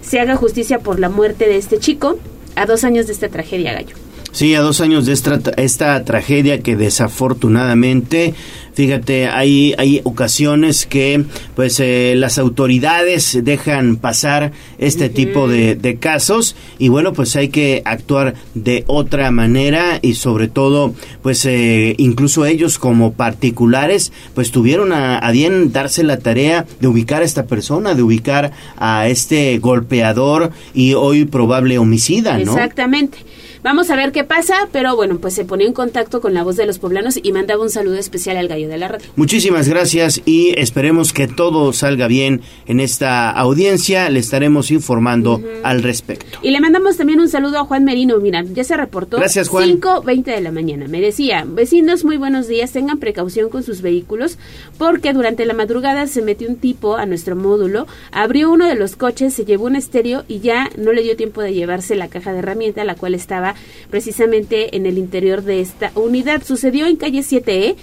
se 0.02 0.20
haga 0.20 0.36
justicia 0.36 0.80
por 0.80 1.00
la 1.00 1.10
muerte 1.10 1.48
de 1.48 1.58
este 1.58 1.80
chico 1.80 2.18
a 2.56 2.66
dos 2.66 2.84
años 2.84 3.08
de 3.08 3.14
esta 3.14 3.30
tragedia, 3.30 3.74
Gallo. 3.74 3.96
Sí, 4.32 4.54
a 4.56 4.62
dos 4.62 4.82
años 4.82 5.06
de 5.06 5.14
esta, 5.14 5.40
esta 5.58 6.04
tragedia 6.06 6.62
que 6.62 6.76
desafortunadamente 6.76 8.34
Fíjate, 8.80 9.28
hay, 9.28 9.76
hay 9.78 10.00
ocasiones 10.06 10.86
que 10.86 11.26
pues 11.54 11.82
eh, 11.82 12.14
las 12.16 12.38
autoridades 12.38 13.38
dejan 13.44 13.98
pasar 13.98 14.54
este 14.78 15.10
tipo 15.10 15.50
de, 15.50 15.76
de, 15.76 15.98
casos 15.98 16.56
y 16.78 16.88
bueno, 16.88 17.12
pues 17.12 17.36
hay 17.36 17.50
que 17.50 17.82
actuar 17.84 18.36
de 18.54 18.86
otra 18.88 19.32
manera 19.32 20.00
y 20.02 20.14
sobre 20.14 20.48
todo 20.48 20.94
pues 21.22 21.46
eh, 21.46 21.96
incluso 21.98 22.46
ellos 22.46 22.80
como 22.80 23.12
particulares 23.12 24.14
pues 24.34 24.50
tuvieron 24.52 24.94
a, 24.94 25.18
a, 25.18 25.32
bien 25.32 25.74
darse 25.74 26.04
la 26.04 26.20
tarea 26.20 26.66
de 26.80 26.88
ubicar 26.88 27.22
a 27.22 27.26
esta 27.26 27.48
persona, 27.48 27.96
de 27.96 28.04
ubicar 28.04 28.54
a 28.78 29.10
este 29.10 29.58
golpeador 29.58 30.52
y 30.74 30.94
hoy 30.94 31.26
probable 31.26 31.80
homicida, 31.80 32.38
¿no? 32.38 32.54
Exactamente. 32.54 33.18
Vamos 33.62 33.90
a 33.90 33.96
ver 33.98 34.14
qué 34.14 34.24
pasa, 34.24 34.70
pero 34.72 34.96
bueno, 34.96 35.18
pues 35.20 35.34
se 35.34 35.44
ponía 35.44 35.68
en 35.68 35.74
contacto 35.74 36.22
con 36.22 36.34
la 36.34 36.44
voz 36.44 36.56
de 36.56 36.66
los 36.66 36.80
poblanos 36.80 37.20
y 37.22 37.32
mandaba 37.34 37.62
un 37.62 37.70
saludo 37.70 37.98
especial 37.98 38.38
al 38.38 38.48
gallo 38.48 38.70
de 38.70 38.78
la 38.78 38.88
radio. 38.88 39.06
Muchísimas 39.18 39.68
gracias 39.68 40.22
y 40.26 40.54
esperemos 40.58 41.12
que 41.12 41.28
todo 41.28 41.74
salga 41.74 42.08
bien 42.08 42.42
en 42.68 42.80
esta 42.80 43.30
audiencia. 43.30 44.10
Le 44.10 44.20
estaremos 44.20 44.72
informando 44.72 45.42
al 45.64 45.84
respecto. 45.84 46.40
Y 46.42 46.52
le 46.52 46.62
mandamos 46.62 46.96
también 46.96 47.20
un 47.20 47.28
saludo 47.28 47.60
a 47.60 47.66
Juan 47.66 47.84
Merino. 47.84 48.18
Mira, 48.20 48.44
ya 48.44 48.64
se 48.64 48.78
reportó. 48.78 49.18
Gracias, 49.18 49.50
Juan. 49.50 49.80
5.20 49.82 50.24
de 50.24 50.42
la 50.42 50.52
mañana. 50.52 50.88
Me 50.88 51.02
decía, 51.02 51.46
vecinos, 51.46 52.06
muy 52.06 52.16
buenos 52.16 52.48
días. 52.48 52.72
Tengan 52.72 53.00
precaución 53.00 53.50
con 53.50 53.64
sus 53.64 53.82
vehículos 53.82 54.38
porque 54.78 55.12
durante 55.12 55.46
la 55.46 55.54
madrugada 55.54 56.08
se 56.08 56.22
metió 56.22 56.48
un 56.48 56.56
tipo 56.56 56.96
a 56.96 57.06
nuestro 57.06 57.36
módulo, 57.36 57.88
abrió 58.12 58.52
uno 58.52 58.68
de 58.68 58.76
los 58.76 58.96
coches, 58.96 59.34
se 59.34 59.46
llevó 59.46 59.66
un 59.66 59.76
estéreo 59.76 60.24
y 60.28 60.40
ya 60.40 60.70
no 60.78 60.94
le 60.94 61.04
dio 61.04 61.18
tiempo 61.18 61.42
de 61.42 61.54
llevarse 61.54 61.96
la 61.96 62.08
caja 62.08 62.32
de 62.32 62.40
herramienta, 62.40 62.84
la 62.84 62.96
cual 62.96 63.16
estaba 63.16 63.49
precisamente 63.90 64.76
en 64.76 64.86
el 64.86 64.98
interior 64.98 65.44
de 65.44 65.62
esta 65.62 65.92
unidad. 65.96 66.44
Sucedió 66.44 66.86
en 66.86 66.96
calle 66.96 67.20
7E 67.20 67.76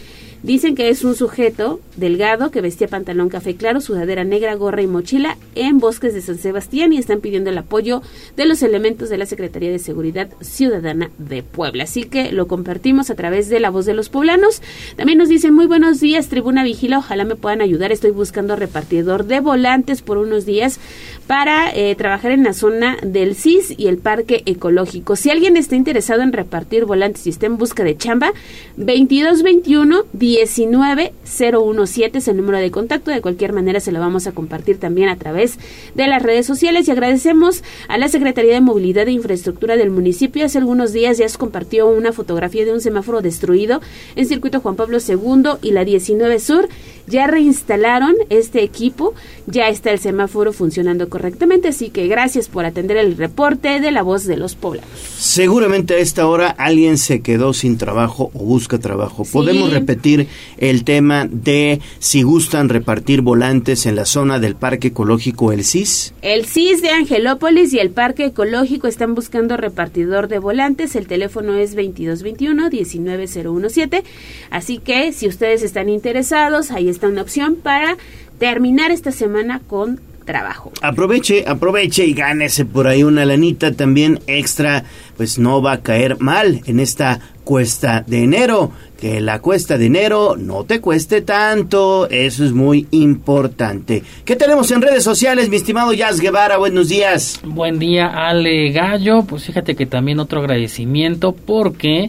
Dicen 0.46 0.76
que 0.76 0.90
es 0.90 1.02
un 1.02 1.16
sujeto 1.16 1.80
delgado 1.96 2.52
que 2.52 2.60
vestía 2.60 2.86
pantalón 2.86 3.30
café 3.30 3.56
claro, 3.56 3.80
sudadera 3.80 4.22
negra, 4.22 4.54
gorra 4.54 4.80
y 4.80 4.86
mochila 4.86 5.36
en 5.56 5.78
Bosques 5.80 6.14
de 6.14 6.22
San 6.22 6.38
Sebastián 6.38 6.92
y 6.92 6.98
están 6.98 7.20
pidiendo 7.20 7.50
el 7.50 7.58
apoyo 7.58 8.00
de 8.36 8.46
los 8.46 8.62
elementos 8.62 9.08
de 9.08 9.18
la 9.18 9.26
Secretaría 9.26 9.72
de 9.72 9.80
Seguridad 9.80 10.28
Ciudadana 10.40 11.10
de 11.18 11.42
Puebla. 11.42 11.82
Así 11.82 12.04
que 12.04 12.30
lo 12.30 12.46
compartimos 12.46 13.10
a 13.10 13.16
través 13.16 13.48
de 13.48 13.58
la 13.58 13.70
voz 13.70 13.86
de 13.86 13.94
los 13.94 14.08
poblanos. 14.08 14.62
También 14.94 15.18
nos 15.18 15.28
dicen 15.28 15.52
muy 15.52 15.66
buenos 15.66 15.98
días, 15.98 16.28
Tribuna 16.28 16.62
Vigila, 16.62 16.98
ojalá 16.98 17.24
me 17.24 17.34
puedan 17.34 17.60
ayudar. 17.60 17.90
Estoy 17.90 18.12
buscando 18.12 18.54
repartidor 18.54 19.24
de 19.24 19.40
volantes 19.40 20.00
por 20.00 20.16
unos 20.16 20.46
días 20.46 20.78
para 21.26 21.74
eh, 21.74 21.96
trabajar 21.96 22.30
en 22.30 22.44
la 22.44 22.52
zona 22.52 22.98
del 23.02 23.34
CIS 23.34 23.74
y 23.76 23.88
el 23.88 23.98
Parque 23.98 24.44
Ecológico. 24.46 25.16
Si 25.16 25.28
alguien 25.28 25.56
está 25.56 25.74
interesado 25.74 26.22
en 26.22 26.32
repartir 26.32 26.84
volantes 26.84 27.26
y 27.26 27.30
está 27.30 27.46
en 27.46 27.56
busca 27.56 27.82
de 27.82 27.96
chamba, 27.96 28.32
2221 28.76 30.04
19017 30.44 32.18
es 32.18 32.28
el 32.28 32.36
número 32.36 32.58
de 32.58 32.70
contacto. 32.70 33.10
De 33.10 33.20
cualquier 33.20 33.52
manera 33.52 33.80
se 33.80 33.92
lo 33.92 34.00
vamos 34.00 34.26
a 34.26 34.32
compartir 34.32 34.78
también 34.78 35.08
a 35.08 35.16
través 35.16 35.58
de 35.94 36.06
las 36.06 36.22
redes 36.22 36.46
sociales 36.46 36.86
y 36.86 36.90
agradecemos 36.90 37.62
a 37.88 37.96
la 37.98 38.08
Secretaría 38.08 38.54
de 38.54 38.60
Movilidad 38.60 39.08
e 39.08 39.12
Infraestructura 39.12 39.76
del 39.76 39.90
municipio. 39.90 40.44
Hace 40.44 40.58
algunos 40.58 40.92
días 40.92 41.18
ya 41.18 41.28
se 41.28 41.38
compartió 41.38 41.86
una 41.88 42.12
fotografía 42.12 42.64
de 42.64 42.72
un 42.72 42.80
semáforo 42.80 43.22
destruido 43.22 43.80
en 44.14 44.26
circuito 44.26 44.60
Juan 44.60 44.76
Pablo 44.76 44.98
II 44.98 45.58
y 45.62 45.70
la 45.70 45.84
19 45.84 46.40
Sur. 46.40 46.68
Ya 47.08 47.28
reinstalaron 47.28 48.14
este 48.30 48.64
equipo, 48.64 49.14
ya 49.46 49.68
está 49.68 49.92
el 49.92 50.00
semáforo 50.00 50.52
funcionando 50.52 51.08
correctamente, 51.08 51.68
así 51.68 51.90
que 51.90 52.08
gracias 52.08 52.48
por 52.48 52.64
atender 52.64 52.96
el 52.96 53.16
reporte 53.16 53.78
de 53.78 53.92
la 53.92 54.02
voz 54.02 54.24
de 54.24 54.36
los 54.36 54.56
poblados. 54.56 54.90
Seguramente 55.16 55.94
a 55.94 55.98
esta 55.98 56.26
hora 56.26 56.48
alguien 56.48 56.98
se 56.98 57.20
quedó 57.20 57.52
sin 57.52 57.78
trabajo 57.78 58.32
o 58.34 58.40
busca 58.40 58.78
trabajo. 58.78 59.24
Podemos 59.24 59.72
repetir 59.72 60.15
el 60.58 60.84
tema 60.84 61.26
de 61.30 61.80
si 61.98 62.22
gustan 62.22 62.68
repartir 62.68 63.20
volantes 63.20 63.86
en 63.86 63.96
la 63.96 64.04
zona 64.04 64.38
del 64.38 64.56
Parque 64.56 64.88
Ecológico 64.88 65.52
El 65.52 65.64
CIS. 65.64 66.14
El 66.22 66.46
CIS 66.46 66.82
de 66.82 66.90
Angelópolis 66.90 67.72
y 67.72 67.78
el 67.78 67.90
Parque 67.90 68.26
Ecológico 68.26 68.86
están 68.86 69.14
buscando 69.14 69.56
repartidor 69.56 70.28
de 70.28 70.38
volantes. 70.38 70.96
El 70.96 71.06
teléfono 71.06 71.56
es 71.56 71.76
2221-19017. 71.76 74.02
Así 74.50 74.78
que 74.78 75.12
si 75.12 75.28
ustedes 75.28 75.62
están 75.62 75.88
interesados, 75.88 76.70
ahí 76.70 76.88
está 76.88 77.08
una 77.08 77.22
opción 77.22 77.56
para 77.56 77.96
terminar 78.38 78.90
esta 78.90 79.12
semana 79.12 79.60
con 79.66 80.00
trabajo. 80.26 80.72
Aproveche, 80.82 81.44
aproveche 81.46 82.04
y 82.04 82.12
gánese 82.12 82.66
por 82.66 82.86
ahí 82.86 83.02
una 83.02 83.24
lanita 83.24 83.72
también 83.72 84.20
extra, 84.26 84.84
pues 85.16 85.38
no 85.38 85.62
va 85.62 85.72
a 85.72 85.82
caer 85.82 86.20
mal 86.20 86.60
en 86.66 86.80
esta 86.80 87.20
cuesta 87.44 88.04
de 88.06 88.24
enero. 88.24 88.72
Que 88.98 89.20
la 89.20 89.40
cuesta 89.40 89.76
de 89.76 89.86
enero 89.86 90.36
no 90.38 90.64
te 90.64 90.80
cueste 90.80 91.20
tanto, 91.20 92.08
eso 92.08 92.44
es 92.44 92.52
muy 92.52 92.86
importante. 92.92 94.02
¿Qué 94.24 94.36
tenemos 94.36 94.70
en 94.70 94.80
redes 94.80 95.04
sociales, 95.04 95.50
mi 95.50 95.56
estimado 95.56 95.92
Jazz 95.92 96.18
Guevara? 96.18 96.56
Buenos 96.56 96.88
días. 96.88 97.40
Buen 97.44 97.78
día, 97.78 98.06
Ale 98.06 98.70
Gallo. 98.72 99.24
Pues 99.24 99.44
fíjate 99.44 99.74
que 99.76 99.84
también 99.84 100.18
otro 100.18 100.40
agradecimiento 100.40 101.32
porque 101.32 102.08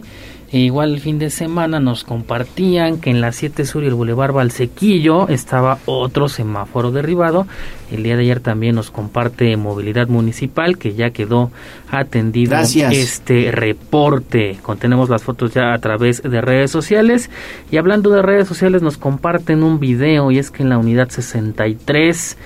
e 0.50 0.58
igual 0.58 0.94
el 0.94 1.00
fin 1.00 1.18
de 1.18 1.28
semana 1.28 1.78
nos 1.78 2.04
compartían 2.04 3.00
que 3.00 3.10
en 3.10 3.20
la 3.20 3.32
7 3.32 3.66
Sur 3.66 3.84
y 3.84 3.88
el 3.88 3.94
Boulevard 3.94 4.32
Valsequillo 4.32 5.28
estaba 5.28 5.78
otro 5.84 6.28
semáforo 6.28 6.90
derribado. 6.90 7.46
El 7.90 8.02
día 8.02 8.16
de 8.16 8.22
ayer 8.22 8.40
también 8.40 8.74
nos 8.74 8.90
comparte 8.90 9.56
Movilidad 9.58 10.08
Municipal 10.08 10.78
que 10.78 10.94
ya 10.94 11.10
quedó 11.10 11.50
atendido 11.90 12.56
este 12.58 13.50
reporte. 13.50 14.58
Contenemos 14.62 15.10
las 15.10 15.22
fotos 15.22 15.52
ya 15.52 15.74
a 15.74 15.78
través 15.80 16.22
de 16.22 16.40
redes 16.40 16.70
sociales. 16.70 17.30
Y 17.70 17.76
hablando 17.76 18.08
de 18.10 18.22
redes 18.22 18.48
sociales 18.48 18.80
nos 18.80 18.96
comparten 18.96 19.62
un 19.62 19.78
video 19.78 20.30
y 20.30 20.38
es 20.38 20.50
que 20.50 20.62
en 20.62 20.70
la 20.70 20.78
unidad 20.78 21.10
63 21.10 22.38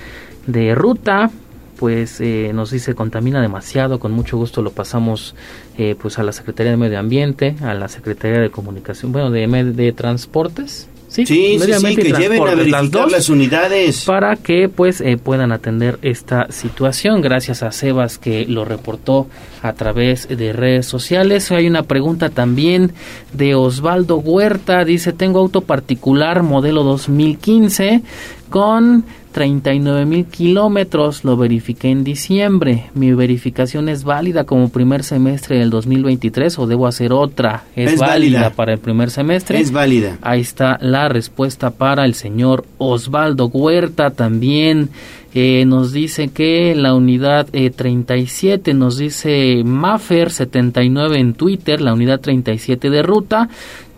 de 0.47 0.75
ruta 0.75 1.29
pues 1.77 2.21
eh, 2.21 2.51
nos 2.53 2.71
dice 2.71 2.95
contamina 2.95 3.41
demasiado, 3.41 3.99
con 3.99 4.11
mucho 4.11 4.37
gusto 4.37 4.61
lo 4.61 4.71
pasamos 4.71 5.35
eh, 5.77 5.95
pues 5.99 6.19
a 6.19 6.23
la 6.23 6.31
Secretaría 6.31 6.71
de 6.71 6.77
Medio 6.77 6.99
Ambiente, 6.99 7.55
a 7.61 7.73
la 7.73 7.87
Secretaría 7.87 8.39
de 8.39 8.49
Comunicación, 8.49 9.11
bueno, 9.11 9.31
de, 9.31 9.47
de 9.73 9.91
Transportes. 9.91 10.89
Sí, 11.13 11.27
sí, 11.27 11.59
sí, 11.59 11.95
que 11.95 12.11
lleven 12.11 12.41
a 12.41 12.55
verificar 12.55 13.11
las, 13.11 13.29
unidades. 13.29 14.05
Para 14.05 14.35
que 14.35 14.67
pues 14.67 14.99
eh, 14.99 15.17
puedan 15.17 15.51
atender 15.51 15.99
esta 16.01 16.51
situación. 16.51 17.21
Gracias 17.21 17.61
a 17.61 17.71
Sebas 17.71 18.17
que 18.17 18.47
lo 18.47 18.65
reportó 18.65 19.27
a 19.61 19.73
través 19.73 20.27
de 20.27 20.53
redes 20.53 20.87
sociales. 20.87 21.51
Hay 21.51 21.67
una 21.67 21.83
pregunta 21.83 22.31
también 22.31 22.93
de 23.31 23.53
Osvaldo 23.53 24.17
Huerta. 24.17 24.85
Dice, 24.85 25.13
tengo 25.13 25.37
auto 25.37 25.61
particular 25.61 26.41
modelo 26.41 26.81
2015 26.81 28.01
con 28.49 29.05
39 29.33 30.05
mil 30.05 30.25
kilómetros, 30.25 31.25
lo 31.25 31.35
verifiqué 31.35 31.89
en 31.89 32.05
diciembre. 32.05 32.85
Mi 32.93 33.13
verificación 33.13 33.89
es 33.89 34.05
válida 34.05 34.45
como 34.45 34.69
primer 34.69 35.03
semestre 35.03 35.57
del 35.59 35.69
2023 35.69 36.57
o 36.59 36.67
debo 36.67 36.87
hacer 36.87 37.11
otra. 37.11 37.65
Es, 37.75 37.97
válida. 37.97 38.51
para 38.51 38.73
el 38.73 38.79
primer 38.79 39.11
semestre. 39.11 39.59
Es 39.59 39.71
válida. 39.71 40.17
Ahí 40.21 40.39
está 40.39 40.77
la 40.79 41.09
respuesta 41.09 41.71
para 41.71 42.05
el 42.05 42.13
señor 42.13 42.65
Osvaldo 42.77 43.47
Huerta 43.47 44.11
también. 44.11 44.89
Eh, 45.35 45.65
nos 45.65 45.91
dice 45.91 46.27
que 46.27 46.75
la 46.75 46.93
unidad 46.93 47.47
37, 47.47 48.69
eh, 48.69 48.73
nos 48.75 48.97
dice 48.97 49.63
Maffer 49.65 50.29
79 50.29 51.19
en 51.19 51.33
Twitter, 51.33 51.81
la 51.81 51.93
unidad 51.93 52.19
37 52.19 52.91
de 52.91 53.01
ruta, 53.01 53.49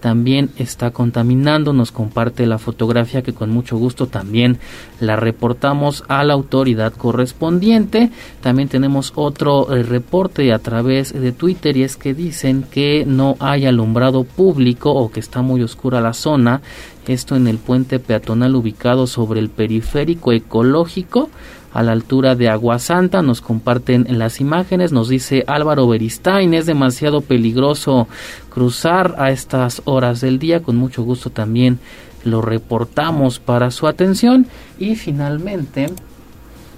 también 0.05 0.51
está 0.59 0.91
contaminando. 0.91 1.73
Nos 1.73 1.91
comparte 1.91 2.45
la 2.45 2.59
fotografía 2.59 3.23
que 3.23 3.33
con 3.33 3.49
mucho 3.49 3.75
gusto 3.75 4.05
también 4.05 4.59
la 4.99 5.15
reportamos 5.15 6.03
a 6.07 6.23
la 6.23 6.35
autoridad 6.35 6.93
correspondiente. 6.93 8.11
También 8.39 8.69
tenemos 8.69 9.13
otro 9.15 9.75
eh, 9.75 9.81
reporte 9.81 10.53
a 10.53 10.59
través 10.59 11.11
de 11.11 11.31
Twitter 11.31 11.75
y 11.75 11.81
es 11.81 11.97
que 11.97 12.13
dicen 12.13 12.67
que 12.69 13.03
no 13.07 13.35
hay 13.39 13.65
alumbrado 13.65 14.25
público 14.25 14.91
o 14.91 15.11
que 15.11 15.21
está 15.21 15.41
muy 15.41 15.63
oscura 15.63 16.01
la 16.01 16.13
zona. 16.13 16.61
Esto 17.07 17.35
en 17.35 17.47
el 17.47 17.57
puente 17.57 17.97
peatonal 17.97 18.55
ubicado 18.55 19.07
sobre 19.07 19.39
el 19.39 19.49
periférico 19.49 20.33
ecológico 20.33 21.31
a 21.75 21.83
la 21.83 21.91
altura 21.91 22.35
de 22.35 22.47
Agua 22.47 22.79
Santa. 22.79 23.21
Nos 23.21 23.41
comparten 23.41 24.07
las 24.17 24.39
imágenes. 24.39 24.93
Nos 24.93 25.09
dice 25.09 25.43
Álvaro 25.45 25.87
Beristain, 25.87 26.53
es 26.53 26.65
demasiado 26.65 27.19
peligroso 27.19 28.07
cruzar 28.49 29.15
a 29.19 29.29
estas 29.31 29.81
horas 29.83 30.21
del 30.21 30.39
día. 30.39 30.63
Con 30.63 30.77
mucho 30.77 31.03
gusto 31.03 31.29
también 31.29 31.79
lo 32.23 32.41
reportamos 32.41 33.39
para 33.39 33.69
su 33.71 33.87
atención. 33.87 34.47
Y 34.79 34.95
finalmente... 34.95 35.91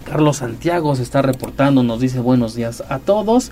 Carlos 0.03 0.37
Santiago 0.37 0.95
se 0.95 1.03
está 1.03 1.21
reportando, 1.21 1.83
nos 1.83 1.99
dice 1.99 2.21
buenos 2.21 2.55
días 2.55 2.81
a 2.87 2.99
todos. 2.99 3.51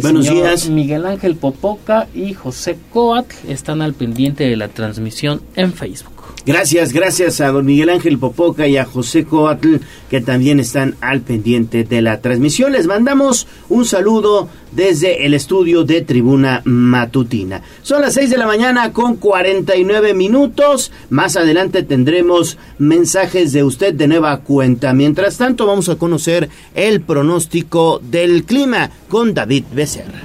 Buenos 0.00 0.28
días. 0.28 0.68
Miguel 0.68 1.04
Ángel 1.04 1.34
Popoca 1.34 2.06
y 2.14 2.34
José 2.34 2.78
Coat 2.92 3.26
están 3.48 3.82
al 3.82 3.94
pendiente 3.94 4.44
de 4.44 4.56
la 4.56 4.68
transmisión 4.68 5.42
en 5.56 5.72
Facebook. 5.72 6.17
Gracias, 6.46 6.94
gracias 6.94 7.42
a 7.42 7.48
don 7.48 7.66
Miguel 7.66 7.90
Ángel 7.90 8.18
Popoca 8.18 8.66
y 8.66 8.78
a 8.78 8.86
José 8.86 9.24
Coatl 9.24 9.76
que 10.08 10.20
también 10.20 10.60
están 10.60 10.96
al 11.00 11.20
pendiente 11.20 11.84
de 11.84 12.00
la 12.00 12.20
transmisión. 12.20 12.72
Les 12.72 12.86
mandamos 12.86 13.46
un 13.68 13.84
saludo 13.84 14.48
desde 14.72 15.26
el 15.26 15.34
estudio 15.34 15.84
de 15.84 16.00
Tribuna 16.00 16.62
Matutina. 16.64 17.62
Son 17.82 18.00
las 18.00 18.14
6 18.14 18.30
de 18.30 18.38
la 18.38 18.46
mañana 18.46 18.92
con 18.92 19.16
49 19.16 20.14
minutos. 20.14 20.90
Más 21.10 21.36
adelante 21.36 21.82
tendremos 21.82 22.56
mensajes 22.78 23.52
de 23.52 23.64
usted 23.64 23.92
de 23.92 24.08
nueva 24.08 24.38
cuenta. 24.40 24.94
Mientras 24.94 25.36
tanto 25.36 25.66
vamos 25.66 25.88
a 25.88 25.96
conocer 25.96 26.48
el 26.74 27.02
pronóstico 27.02 28.00
del 28.02 28.44
clima 28.44 28.90
con 29.08 29.34
David 29.34 29.64
Becerra. 29.74 30.22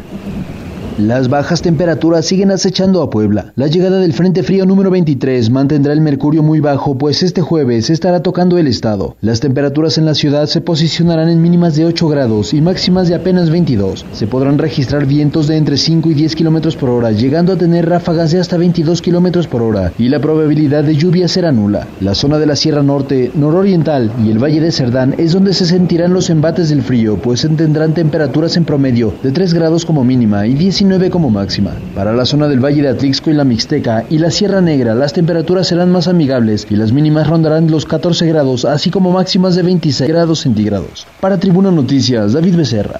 Las 1.00 1.28
bajas 1.28 1.64
temperaturas 1.64 2.24
siguen 2.24 2.52
acechando 2.52 3.02
a 3.02 3.10
Puebla. 3.10 3.52
La 3.56 3.66
llegada 3.66 3.98
del 3.98 4.14
Frente 4.14 4.44
Frío 4.44 4.68
número 4.68 4.92
23 4.92 5.50
mantendrá 5.50 5.92
el 5.92 6.02
mercurio 6.02 6.44
muy 6.44 6.60
bajo, 6.60 7.00
pues 7.00 7.24
este 7.24 7.42
jueves 7.42 7.90
estará 7.90 8.22
tocando 8.22 8.60
el 8.60 8.68
estado. 8.68 9.16
Las 9.20 9.40
temperaturas 9.40 9.98
en 9.98 10.06
la 10.06 10.14
ciudad 10.14 10.46
se 10.46 10.62
posicionarán 10.62 11.30
en 11.30 11.42
mínimas 11.42 11.76
de 11.76 11.86
8 11.86 12.08
grados 12.10 12.54
y 12.54 12.62
máximas 12.62 13.08
de 13.08 13.16
apenas 13.16 13.50
22. 13.50 14.06
Se 14.14 14.28
podrán 14.28 14.60
registrar 14.60 15.08
vientos 15.08 15.48
de 15.48 15.58
entre 15.58 15.78
5 15.78 16.12
y 16.12 16.14
10 16.14 16.36
kilómetros 16.36 16.76
por 16.76 16.92
hora, 16.92 17.12
llegando 17.12 17.54
a 17.54 17.58
tener 17.58 17.90
ráfagas 17.90 18.32
de 18.32 18.40
hasta 18.40 18.58
22 18.58 19.02
kilómetros 19.02 19.48
por 19.48 19.64
hora, 19.64 19.94
y 19.98 20.10
la 20.10 20.20
probabilidad 20.20 20.84
de 20.84 20.96
lluvia 20.96 21.28
será 21.28 21.52
nula. 21.52 21.88
La 22.02 22.14
zona 22.14 22.38
de 22.38 22.46
la 22.46 22.56
Sierra 22.56 22.84
Norte, 22.84 23.32
nororiental 23.34 24.12
y 24.24 24.30
el 24.30 24.38
Valle 24.38 24.62
de 24.62 24.72
Cerdán 24.72 25.16
es 25.18 25.32
donde 25.32 25.56
se 25.56 25.66
sentirán 25.66 26.14
los 26.14 26.30
embates 26.30 26.70
del 26.70 26.84
frío, 26.84 27.18
pues 27.18 27.42
tendrán 27.58 27.96
temperaturas 27.96 28.58
en 28.58 28.66
promedio 28.66 29.12
de 29.24 29.32
3 29.32 29.56
grados 29.56 29.86
como 29.86 30.04
mínima 30.04 30.46
y 30.46 30.54
10 30.54 30.83
como 31.10 31.30
máxima. 31.30 31.72
Para 31.96 32.14
la 32.14 32.26
zona 32.26 32.50
del 32.50 32.60
Valle 32.60 32.82
de 32.82 32.90
Atlixco 32.90 33.30
y 33.30 33.34
la 33.34 33.46
Mixteca 33.46 34.06
y 34.10 34.18
la 34.18 34.30
Sierra 34.30 34.60
Negra, 34.60 34.94
las 34.94 35.14
temperaturas 35.14 35.68
serán 35.68 35.92
más 35.92 36.10
amigables 36.10 36.68
y 36.70 36.76
las 36.76 36.92
mínimas 36.92 37.28
rondarán 37.28 37.72
los 37.72 37.86
14 37.86 38.28
grados, 38.28 38.66
así 38.66 38.92
como 38.92 39.12
máximas 39.12 39.56
de 39.56 39.64
26 39.64 40.10
grados 40.10 40.40
centígrados. 40.40 41.08
Para 41.22 41.38
Tribuna 41.38 41.72
Noticias, 41.72 42.34
David 42.34 42.58
Becerra. 42.58 43.00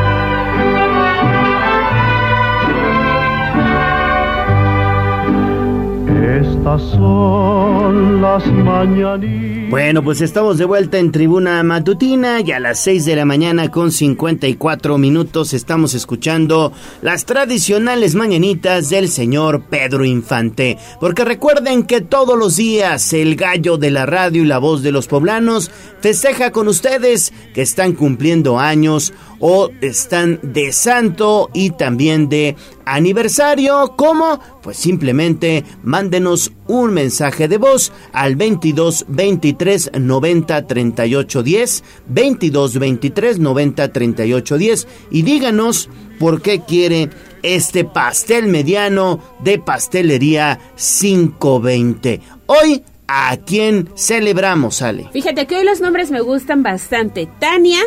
Estas 6.41 6.81
son 6.81 8.19
las 8.19 8.45
mañanitas. 8.47 9.69
Bueno, 9.69 10.03
pues 10.03 10.21
estamos 10.21 10.57
de 10.57 10.65
vuelta 10.65 10.97
en 10.97 11.11
Tribuna 11.11 11.61
Matutina 11.61 12.41
y 12.41 12.51
a 12.51 12.59
las 12.59 12.79
6 12.79 13.05
de 13.05 13.15
la 13.15 13.25
mañana 13.25 13.69
con 13.69 13.91
54 13.91 14.97
minutos 14.97 15.53
estamos 15.53 15.93
escuchando 15.93 16.73
las 17.03 17.25
tradicionales 17.25 18.15
mañanitas 18.15 18.89
del 18.89 19.07
señor 19.07 19.61
Pedro 19.69 20.03
Infante. 20.03 20.79
Porque 20.99 21.23
recuerden 21.23 21.83
que 21.83 22.01
todos 22.01 22.37
los 22.37 22.55
días 22.55 23.13
el 23.13 23.35
gallo 23.35 23.77
de 23.77 23.91
la 23.91 24.07
radio 24.07 24.41
y 24.41 24.47
la 24.47 24.57
voz 24.57 24.81
de 24.81 24.91
los 24.91 25.07
poblanos 25.07 25.69
festeja 26.01 26.51
con 26.51 26.67
ustedes 26.67 27.31
que 27.53 27.61
están 27.61 27.93
cumpliendo 27.93 28.59
años 28.59 29.13
o 29.41 29.69
están 29.81 30.39
de 30.43 30.71
santo 30.71 31.49
y 31.53 31.71
también 31.71 32.29
de 32.29 32.55
aniversario. 32.85 33.95
¿Cómo? 33.97 34.39
Pues 34.61 34.77
simplemente 34.77 35.65
mándenos 35.83 36.53
un 36.67 36.93
mensaje 36.93 37.47
de 37.47 37.57
voz 37.57 37.91
al 38.13 38.35
22 38.35 39.05
23 39.09 39.91
90 39.99 40.67
38 40.67 41.43
10, 41.43 41.83
22 42.07 42.79
23 42.79 43.39
90 43.39 43.91
38 43.91 44.57
10 44.57 44.87
y 45.09 45.21
díganos 45.23 45.89
por 46.19 46.41
qué 46.41 46.61
quiere 46.61 47.09
este 47.41 47.83
pastel 47.83 48.47
mediano 48.47 49.19
de 49.43 49.57
pastelería 49.57 50.59
520. 50.75 52.21
Hoy 52.45 52.83
¿A 53.13 53.35
quién 53.35 53.89
celebramos, 53.93 54.81
Ale? 54.81 55.09
Fíjate 55.11 55.45
que 55.45 55.57
hoy 55.57 55.65
los 55.65 55.81
nombres 55.81 56.11
me 56.11 56.21
gustan 56.21 56.63
bastante. 56.63 57.27
Tania, 57.39 57.81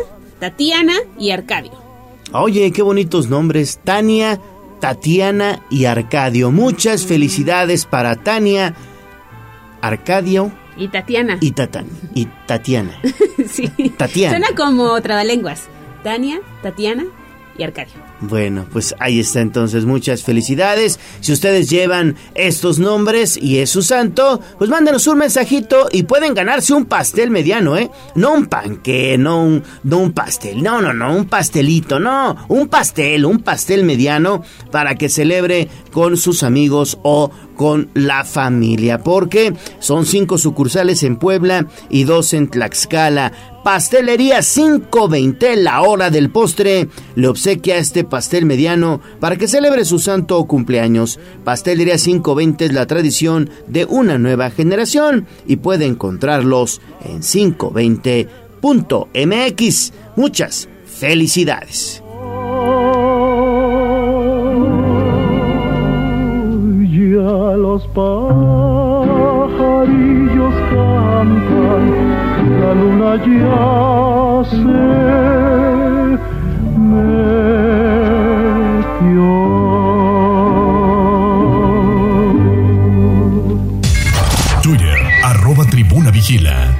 Tatiana 0.44 0.92
y 1.18 1.30
Arcadio. 1.30 1.72
Oye, 2.32 2.70
qué 2.70 2.82
bonitos 2.82 3.30
nombres. 3.30 3.80
Tania, 3.82 4.38
Tatiana 4.78 5.62
y 5.70 5.86
Arcadio. 5.86 6.50
Muchas 6.50 7.06
felicidades 7.06 7.86
para 7.86 8.16
Tania, 8.16 8.74
Arcadio. 9.80 10.52
Y 10.76 10.88
Tatiana. 10.88 11.38
Y, 11.40 11.52
Tatan, 11.52 11.86
y 12.12 12.26
Tatiana. 12.46 13.00
sí. 13.48 13.70
Tatiana. 13.96 14.36
Suena 14.36 14.54
como 14.54 15.00
trabalenguas. 15.00 15.62
Tania, 16.02 16.42
Tatiana 16.62 17.06
y 17.56 17.62
Arcadio. 17.62 17.94
Bueno, 18.20 18.66
pues 18.72 18.94
ahí 19.00 19.20
está 19.20 19.40
entonces, 19.40 19.84
muchas 19.84 20.22
felicidades. 20.22 20.98
Si 21.20 21.32
ustedes 21.32 21.68
llevan 21.68 22.16
estos 22.34 22.78
nombres 22.78 23.36
y 23.36 23.58
es 23.58 23.70
su 23.70 23.82
santo, 23.82 24.40
pues 24.56 24.70
mándenos 24.70 25.06
un 25.08 25.18
mensajito 25.18 25.88
y 25.90 26.04
pueden 26.04 26.32
ganarse 26.32 26.72
un 26.72 26.86
pastel 26.86 27.30
mediano, 27.30 27.76
¿eh? 27.76 27.90
No 28.14 28.32
un 28.32 28.46
panque, 28.46 29.18
no 29.18 29.44
un, 29.44 29.62
no 29.82 29.98
un 29.98 30.12
pastel, 30.12 30.62
no, 30.62 30.80
no, 30.80 30.94
no, 30.94 31.14
un 31.14 31.26
pastelito, 31.26 31.98
no, 31.98 32.36
un 32.48 32.68
pastel, 32.68 33.26
un 33.26 33.40
pastel 33.40 33.84
mediano 33.84 34.42
para 34.70 34.94
que 34.94 35.08
celebre 35.08 35.68
con 35.90 36.16
sus 36.16 36.44
amigos 36.44 36.98
o 37.02 37.30
con 37.56 37.90
la 37.94 38.24
familia, 38.24 39.02
porque 39.02 39.54
son 39.78 40.06
cinco 40.06 40.38
sucursales 40.38 41.02
en 41.02 41.16
Puebla 41.16 41.66
y 41.88 42.04
dos 42.04 42.32
en 42.32 42.48
Tlaxcala. 42.48 43.32
Pastelería 43.64 44.40
520, 44.42 45.56
la 45.56 45.80
hora 45.80 46.10
del 46.10 46.30
postre, 46.30 46.88
le 47.14 47.28
obsequia 47.28 47.78
este 47.78 48.03
pastel 48.06 48.46
mediano 48.46 49.00
para 49.20 49.36
que 49.36 49.46
celebre 49.48 49.84
su 49.84 49.98
santo 49.98 50.42
cumpleaños. 50.46 51.18
Pastelería 51.44 51.96
520 51.96 52.64
es 52.66 52.72
la 52.72 52.86
tradición 52.86 53.50
de 53.66 53.84
una 53.84 54.16
nueva 54.18 54.50
generación 54.50 55.26
y 55.46 55.56
puede 55.56 55.86
encontrarlos 55.86 56.80
en 57.04 57.20
520.mx. 57.20 59.92
Muchas 60.16 60.68
felicidades. 60.86 62.04
Ya 67.14 67.54
pajarillos 67.94 70.54
cantan, 70.70 71.84
la 72.60 72.70
luna 72.74 73.12
ya 73.24 74.42
Twitter, 84.62 84.98
arroba 85.22 85.64
tribuna 85.66 86.10
vigila. 86.10 86.74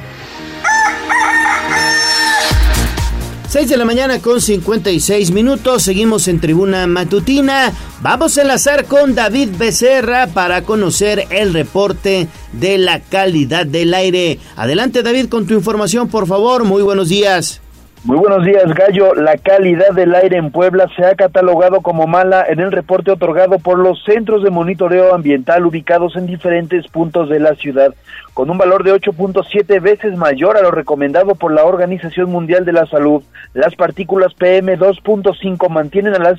6 3.54 3.68
de 3.68 3.76
la 3.76 3.84
mañana 3.84 4.18
con 4.20 4.40
56 4.40 5.30
minutos, 5.30 5.84
seguimos 5.84 6.26
en 6.26 6.40
tribuna 6.40 6.88
matutina. 6.88 7.72
Vamos 8.00 8.36
a 8.36 8.42
enlazar 8.42 8.86
con 8.86 9.14
David 9.14 9.50
Becerra 9.56 10.26
para 10.26 10.62
conocer 10.62 11.28
el 11.30 11.54
reporte 11.54 12.26
de 12.52 12.78
la 12.78 12.98
calidad 12.98 13.64
del 13.64 13.94
aire. 13.94 14.40
Adelante 14.56 15.04
David 15.04 15.28
con 15.28 15.46
tu 15.46 15.54
información, 15.54 16.08
por 16.08 16.26
favor. 16.26 16.64
Muy 16.64 16.82
buenos 16.82 17.08
días. 17.08 17.60
Muy 18.04 18.18
buenos 18.18 18.44
días, 18.44 18.66
Gallo. 18.74 19.14
La 19.14 19.38
calidad 19.38 19.92
del 19.94 20.14
aire 20.14 20.36
en 20.36 20.50
Puebla 20.50 20.86
se 20.94 21.06
ha 21.06 21.14
catalogado 21.14 21.80
como 21.80 22.06
mala 22.06 22.44
en 22.46 22.60
el 22.60 22.70
reporte 22.70 23.10
otorgado 23.10 23.58
por 23.58 23.78
los 23.78 24.04
centros 24.04 24.42
de 24.42 24.50
monitoreo 24.50 25.14
ambiental 25.14 25.64
ubicados 25.64 26.14
en 26.16 26.26
diferentes 26.26 26.86
puntos 26.88 27.30
de 27.30 27.40
la 27.40 27.54
ciudad, 27.54 27.94
con 28.34 28.50
un 28.50 28.58
valor 28.58 28.84
de 28.84 28.92
8.7 28.92 29.80
veces 29.80 30.18
mayor 30.18 30.58
a 30.58 30.60
lo 30.60 30.70
recomendado 30.70 31.34
por 31.34 31.50
la 31.50 31.64
Organización 31.64 32.30
Mundial 32.30 32.66
de 32.66 32.74
la 32.74 32.84
Salud. 32.84 33.22
Las 33.54 33.74
partículas 33.74 34.34
PM 34.34 34.78
2.5 34.78 35.70
mantienen 35.70 36.14
a 36.14 36.18
las 36.18 36.38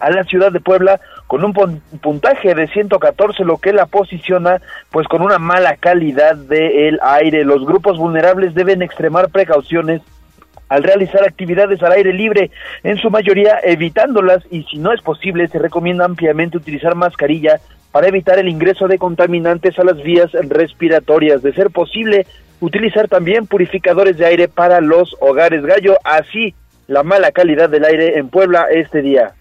a 0.00 0.10
la 0.10 0.24
ciudad 0.24 0.52
de 0.52 0.60
Puebla 0.60 1.00
con 1.26 1.42
un 1.42 1.54
puntaje 2.02 2.54
de 2.54 2.68
114, 2.68 3.44
lo 3.44 3.56
que 3.56 3.72
la 3.72 3.86
posiciona 3.86 4.60
pues 4.90 5.08
con 5.08 5.22
una 5.22 5.38
mala 5.38 5.74
calidad 5.76 6.36
del 6.36 7.00
aire. 7.02 7.44
Los 7.44 7.64
grupos 7.64 7.96
vulnerables 7.96 8.54
deben 8.54 8.82
extremar 8.82 9.30
precauciones 9.30 10.02
al 10.68 10.82
realizar 10.82 11.24
actividades 11.24 11.82
al 11.82 11.92
aire 11.92 12.12
libre, 12.12 12.50
en 12.82 12.98
su 12.98 13.10
mayoría 13.10 13.58
evitándolas 13.62 14.44
y 14.50 14.64
si 14.64 14.78
no 14.78 14.92
es 14.92 15.00
posible 15.02 15.48
se 15.48 15.58
recomienda 15.58 16.04
ampliamente 16.04 16.56
utilizar 16.56 16.94
mascarilla 16.94 17.60
para 17.92 18.08
evitar 18.08 18.38
el 18.38 18.48
ingreso 18.48 18.86
de 18.86 18.98
contaminantes 18.98 19.78
a 19.78 19.84
las 19.84 20.02
vías 20.02 20.30
respiratorias. 20.32 21.42
De 21.42 21.52
ser 21.52 21.70
posible, 21.70 22.26
utilizar 22.60 23.08
también 23.08 23.46
purificadores 23.46 24.18
de 24.18 24.26
aire 24.26 24.48
para 24.48 24.80
los 24.80 25.16
hogares. 25.20 25.64
Gallo, 25.64 25.96
así 26.04 26.54
la 26.86 27.02
mala 27.02 27.32
calidad 27.32 27.68
del 27.68 27.84
aire 27.84 28.18
en 28.18 28.28
Puebla 28.28 28.66
este 28.70 29.02
día. 29.02 29.34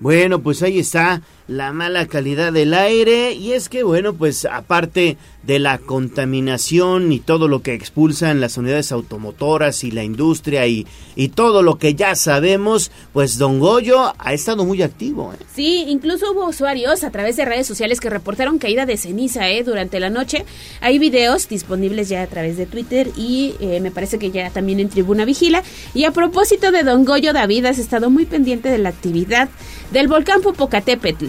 Bueno, 0.00 0.40
pues 0.40 0.62
ahí 0.62 0.80
está 0.80 1.20
la 1.46 1.72
mala 1.72 2.06
calidad 2.06 2.52
del 2.52 2.72
aire 2.72 3.32
y 3.32 3.52
es 3.52 3.68
que 3.68 3.82
bueno, 3.82 4.14
pues 4.14 4.46
aparte 4.46 5.18
de 5.42 5.58
la 5.58 5.76
contaminación 5.76 7.12
y 7.12 7.20
todo 7.20 7.48
lo 7.48 7.60
que 7.60 7.74
expulsan 7.74 8.40
las 8.40 8.56
unidades 8.56 8.92
automotoras 8.92 9.84
y 9.84 9.90
la 9.90 10.02
industria 10.02 10.66
y, 10.66 10.86
y 11.16 11.28
todo 11.28 11.62
lo 11.62 11.76
que 11.76 11.94
ya 11.94 12.14
sabemos, 12.14 12.90
pues 13.12 13.36
Don 13.36 13.60
Goyo 13.60 14.14
ha 14.18 14.32
estado 14.32 14.64
muy 14.64 14.80
activo. 14.82 15.34
¿eh? 15.34 15.44
Sí, 15.54 15.84
incluso 15.88 16.32
hubo 16.32 16.48
usuarios 16.48 17.04
a 17.04 17.10
través 17.10 17.36
de 17.36 17.44
redes 17.44 17.66
sociales 17.66 18.00
que 18.00 18.08
reportaron 18.08 18.58
caída 18.58 18.86
de 18.86 18.96
ceniza 18.96 19.50
¿eh? 19.50 19.64
durante 19.64 20.00
la 20.00 20.08
noche. 20.08 20.46
Hay 20.80 20.98
videos 20.98 21.48
disponibles 21.48 22.08
ya 22.08 22.22
a 22.22 22.26
través 22.26 22.56
de 22.56 22.64
Twitter 22.64 23.10
y 23.16 23.54
eh, 23.60 23.80
me 23.80 23.90
parece 23.90 24.18
que 24.18 24.30
ya 24.30 24.48
también 24.48 24.80
en 24.80 24.88
Tribuna 24.88 25.26
Vigila. 25.26 25.62
Y 25.92 26.04
a 26.04 26.10
propósito 26.12 26.72
de 26.72 26.84
Don 26.84 27.04
Goyo, 27.04 27.34
David, 27.34 27.66
has 27.66 27.78
estado 27.78 28.08
muy 28.08 28.24
pendiente 28.24 28.70
de 28.70 28.78
la 28.78 28.88
actividad 28.88 29.50
del 29.92 30.08
volcán 30.08 30.40
Popocatépetl. 30.40 31.26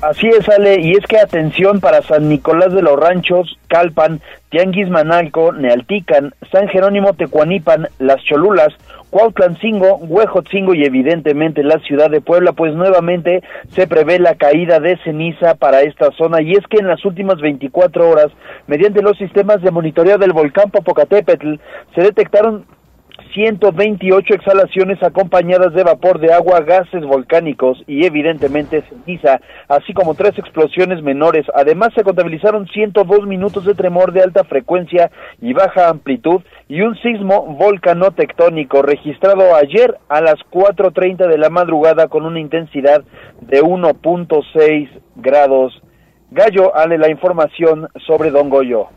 Así 0.00 0.28
es, 0.28 0.48
Ale, 0.48 0.80
y 0.80 0.92
es 0.92 1.04
que 1.06 1.18
atención 1.18 1.80
para 1.80 2.02
San 2.02 2.28
Nicolás 2.28 2.72
de 2.72 2.82
los 2.82 2.96
Ranchos, 2.96 3.58
Calpan, 3.66 4.20
Tianguis 4.48 4.88
Manalco, 4.88 5.52
Nealtican, 5.52 6.34
San 6.52 6.68
Jerónimo 6.68 7.14
Tecuanipan, 7.14 7.88
Las 7.98 8.22
Cholulas, 8.22 8.72
Cuautlancingo, 9.10 9.96
Huejotzingo 9.96 10.74
y 10.74 10.84
evidentemente 10.84 11.64
la 11.64 11.80
ciudad 11.80 12.10
de 12.10 12.20
Puebla, 12.20 12.52
pues 12.52 12.74
nuevamente 12.74 13.42
se 13.70 13.88
prevé 13.88 14.20
la 14.20 14.36
caída 14.36 14.78
de 14.78 14.98
ceniza 14.98 15.56
para 15.56 15.80
esta 15.80 16.12
zona. 16.12 16.42
Y 16.42 16.52
es 16.52 16.64
que 16.68 16.78
en 16.78 16.86
las 16.86 17.04
últimas 17.04 17.40
24 17.40 18.08
horas, 18.08 18.28
mediante 18.68 19.02
los 19.02 19.18
sistemas 19.18 19.62
de 19.62 19.72
monitoreo 19.72 20.16
del 20.18 20.32
volcán 20.32 20.70
Popocatépetl, 20.70 21.54
se 21.96 22.02
detectaron 22.02 22.66
128 23.38 24.34
exhalaciones 24.34 25.00
acompañadas 25.00 25.72
de 25.72 25.84
vapor 25.84 26.18
de 26.18 26.32
agua, 26.32 26.58
gases 26.62 27.04
volcánicos 27.04 27.80
y 27.86 28.04
evidentemente 28.04 28.82
ceniza, 28.88 29.40
así 29.68 29.94
como 29.94 30.16
tres 30.16 30.36
explosiones 30.36 31.04
menores. 31.04 31.46
Además 31.54 31.90
se 31.94 32.02
contabilizaron 32.02 32.66
102 32.66 33.28
minutos 33.28 33.64
de 33.64 33.74
tremor 33.74 34.12
de 34.12 34.22
alta 34.22 34.42
frecuencia 34.42 35.12
y 35.40 35.52
baja 35.52 35.88
amplitud 35.88 36.40
y 36.66 36.80
un 36.80 36.96
sismo 36.96 37.46
volcanotectónico 37.56 38.82
registrado 38.82 39.54
ayer 39.54 39.96
a 40.08 40.20
las 40.20 40.40
4.30 40.50 41.28
de 41.28 41.38
la 41.38 41.48
madrugada 41.48 42.08
con 42.08 42.26
una 42.26 42.40
intensidad 42.40 43.04
de 43.40 43.62
1.6 43.62 44.88
grados. 45.14 45.80
Gallo, 46.32 46.74
ale 46.74 46.98
la 46.98 47.08
información 47.08 47.86
sobre 48.04 48.32
Don 48.32 48.50
Goyo. 48.50 48.88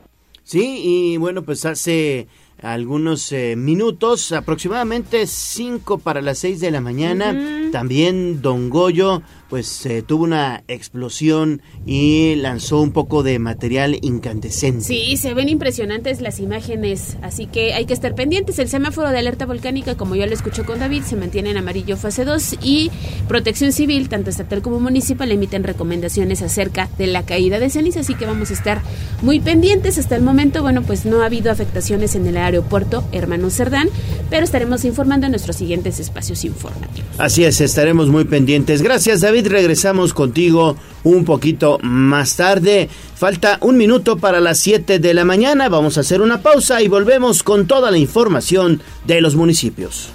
Sí, 0.42 0.82
y 0.84 1.18
bueno, 1.18 1.44
pues 1.44 1.64
hace 1.68 2.28
algunos 2.62 3.32
eh, 3.32 3.56
minutos, 3.58 4.32
aproximadamente 4.32 5.26
5 5.26 5.98
para 5.98 6.22
las 6.22 6.40
6 6.40 6.60
de 6.60 6.72
la 6.72 6.82
mañana. 6.82 7.36
También 7.72 8.42
Don 8.42 8.70
Goyo 8.70 9.22
pues 9.52 9.86
eh, 9.86 10.02
tuvo 10.02 10.24
una 10.24 10.64
explosión 10.70 11.62
y 11.86 12.36
lanzó 12.36 12.80
un 12.80 12.92
poco 12.92 13.22
de 13.22 13.38
material 13.38 13.98
incandescente. 14.02 14.86
Sí, 14.86 15.18
se 15.18 15.34
ven 15.34 15.50
impresionantes 15.50 16.22
las 16.22 16.40
imágenes, 16.40 17.18
así 17.22 17.48
que 17.48 17.74
hay 17.74 17.84
que 17.84 17.92
estar 17.92 18.16
pendientes. 18.16 18.60
El 18.60 18.70
semáforo 18.70 19.10
de 19.10 19.20
alerta 19.20 19.46
volcánica, 19.46 19.96
como 19.96 20.16
ya 20.16 20.26
lo 20.26 20.34
escuchó 20.34 20.66
con 20.66 20.80
David, 20.80 21.04
se 21.04 21.18
mantiene 21.18 21.50
en 21.50 21.58
amarillo 21.58 21.98
fase 21.98 22.24
2 22.24 22.60
y 22.64 22.92
Protección 23.28 23.74
Civil, 23.74 24.08
tanto 24.08 24.30
estatal 24.30 24.62
como 24.62 24.80
municipal, 24.80 25.30
emiten 25.30 25.66
recomendaciones 25.66 26.42
acerca 26.42 26.88
de 26.98 27.08
la 27.08 27.26
caída 27.26 27.60
de 27.60 27.70
ceniza, 27.70 28.00
así 28.00 28.16
que 28.16 28.26
vamos 28.26 28.52
a 28.52 28.54
estar 28.54 28.82
muy 29.22 29.42
pendientes. 29.42 29.98
Hasta 29.98 30.16
el 30.16 30.22
momento, 30.22 30.62
bueno, 30.62 30.82
pues 30.82 31.04
no 31.06 31.24
ha 31.24 31.26
habido 31.26 31.52
afectaciones 31.52 32.16
en 32.16 32.26
el 32.26 32.38
aeropuerto 32.38 33.04
Hermano 33.12 33.50
Cerdán, 33.50 33.90
pero 34.30 34.46
estaremos 34.46 34.86
informando 34.86 35.26
en 35.26 35.34
nuestros 35.34 35.58
siguientes 35.58 36.00
espacios 36.00 36.46
informativos. 36.46 37.10
Así 37.18 37.44
es, 37.44 37.60
estaremos 37.60 38.08
muy 38.08 38.24
pendientes. 38.24 38.82
Gracias, 38.82 39.20
David. 39.20 39.41
Regresamos 39.48 40.14
contigo 40.14 40.76
un 41.04 41.26
poquito 41.26 41.80
más 41.82 42.36
tarde. 42.36 42.90
Falta 43.16 43.58
un 43.62 43.78
minuto 43.78 44.18
para 44.18 44.40
las 44.40 44.58
7 44.60 45.00
de 45.00 45.14
la 45.14 45.26
mañana. 45.26 45.70
Vamos 45.70 45.98
a 45.98 46.02
hacer 46.02 46.22
una 46.22 46.42
pausa 46.42 46.82
y 46.82 46.88
volvemos 46.88 47.44
con 47.44 47.68
toda 47.68 47.92
la 47.92 47.98
información 47.98 48.82
de 49.06 49.22
los 49.22 49.36
municipios. 49.36 50.10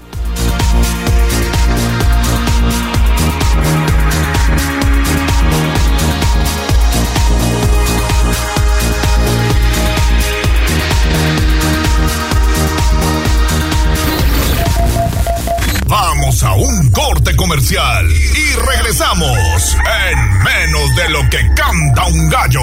Vamos 15.89 16.43
a 16.43 16.53
un 16.55 16.91
corte 16.91 17.37
comercial 17.37 18.07
y 18.11 18.46
regresamos 18.57 19.77
en 20.11 20.43
menos 20.43 20.95
de 20.97 21.09
lo 21.11 21.21
que 21.31 21.39
canta 21.55 22.07
un 22.07 22.29
gallo. 22.29 22.61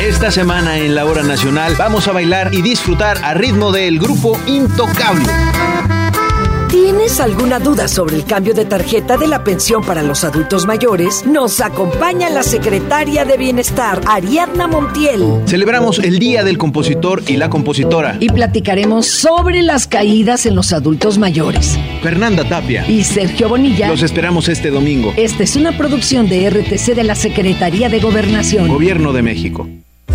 Esta 0.00 0.30
semana 0.30 0.78
en 0.78 0.94
la 0.94 1.04
hora 1.04 1.22
nacional 1.22 1.74
vamos 1.76 2.08
a 2.08 2.12
bailar 2.12 2.54
y 2.54 2.62
disfrutar 2.62 3.18
a 3.24 3.34
ritmo 3.34 3.72
del 3.72 3.98
grupo 3.98 4.38
Intocable. 4.46 5.26
¿Tienes 6.88 7.20
alguna 7.20 7.58
duda 7.58 7.86
sobre 7.86 8.16
el 8.16 8.24
cambio 8.24 8.54
de 8.54 8.64
tarjeta 8.64 9.18
de 9.18 9.26
la 9.26 9.44
pensión 9.44 9.84
para 9.84 10.02
los 10.02 10.24
adultos 10.24 10.64
mayores? 10.64 11.26
Nos 11.26 11.60
acompaña 11.60 12.30
la 12.30 12.42
secretaria 12.42 13.26
de 13.26 13.36
Bienestar, 13.36 14.00
Ariadna 14.06 14.66
Montiel. 14.66 15.42
Celebramos 15.44 15.98
el 15.98 16.18
Día 16.18 16.44
del 16.44 16.56
Compositor 16.56 17.22
y 17.26 17.36
la 17.36 17.50
Compositora. 17.50 18.16
Y 18.20 18.30
platicaremos 18.30 19.04
sobre 19.04 19.60
las 19.60 19.86
caídas 19.86 20.46
en 20.46 20.54
los 20.54 20.72
adultos 20.72 21.18
mayores. 21.18 21.78
Fernanda 22.02 22.48
Tapia 22.48 22.88
y 22.88 23.04
Sergio 23.04 23.50
Bonilla. 23.50 23.88
Los 23.88 24.02
esperamos 24.02 24.48
este 24.48 24.70
domingo. 24.70 25.12
Esta 25.18 25.42
es 25.42 25.56
una 25.56 25.76
producción 25.76 26.26
de 26.30 26.48
RTC 26.48 26.94
de 26.94 27.04
la 27.04 27.16
Secretaría 27.16 27.90
de 27.90 28.00
Gobernación. 28.00 28.66
Gobierno 28.66 29.12
de 29.12 29.20
México. 29.20 29.68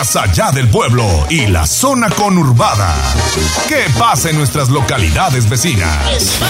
Más 0.00 0.16
allá 0.16 0.50
del 0.50 0.66
pueblo 0.66 1.04
y 1.28 1.46
la 1.48 1.66
zona 1.66 2.08
conurbada. 2.08 2.96
¿Qué 3.68 3.84
pasa 3.98 4.30
en 4.30 4.38
nuestras 4.38 4.70
localidades 4.70 5.46
vecinas? 5.50 6.40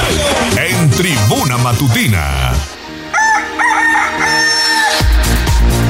En 0.57 0.89
Tribuna 0.91 1.59
Matutina. 1.59 2.53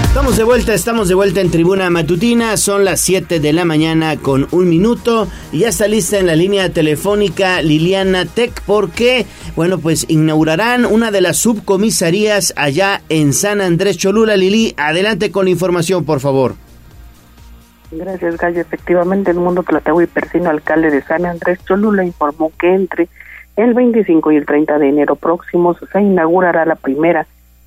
Estamos 0.05 0.39
de 0.39 0.45
vuelta, 0.45 0.73
estamos 0.73 1.09
de 1.09 1.15
vuelta 1.15 1.43
en 1.43 1.51
Tribuna 1.51 1.91
Matutina, 1.91 2.57
son 2.57 2.87
las 2.87 3.03
7 3.03 3.41
de 3.41 3.53
la 3.53 3.67
mañana 3.67 4.17
con 4.17 4.49
un 4.53 4.67
minuto 4.71 5.29
y 5.53 5.59
ya 5.59 5.69
está 5.69 5.87
lista 5.87 6.19
en 6.19 6.29
la 6.29 6.37
línea 6.37 6.73
telefónica 6.73 7.61
Liliana 7.61 8.25
Tech 8.25 8.63
porque, 8.65 9.27
bueno, 9.55 9.79
pues 9.79 10.07
inaugurarán 10.09 10.87
una 10.87 11.11
de 11.11 11.21
las 11.21 11.37
subcomisarías 11.37 12.55
allá 12.57 13.03
en 13.11 13.35
San 13.35 13.61
Andrés 13.61 13.99
Cholula. 13.99 14.39
Lili, 14.39 14.73
adelante 14.79 15.31
con 15.31 15.45
la 15.45 15.51
información, 15.51 16.07
por 16.07 16.21
favor. 16.21 16.70
Gracias, 17.91 18.37
Gallo. 18.37 18.61
Efectivamente, 18.61 19.33
el 19.33 19.39
mundo 19.39 19.63
Tlatagüí 19.63 20.07
Persino, 20.07 20.51
alcalde 20.51 20.91
de 20.91 21.03
San 21.03 21.27
Andrés 21.27 21.59
Cholula, 21.65 22.05
informó 22.05 22.53
que 22.59 22.73
entre 22.73 23.09
el 23.57 23.75
25 23.75 24.33
y 24.33 24.37
el 24.37 24.47
30 24.47 24.79
de 24.79 24.89
enero 24.89 25.17
próximos 25.17 25.77
se 25.93 26.01
inaugurará 26.01 26.65
la 26.65 26.77
primera 26.77 27.27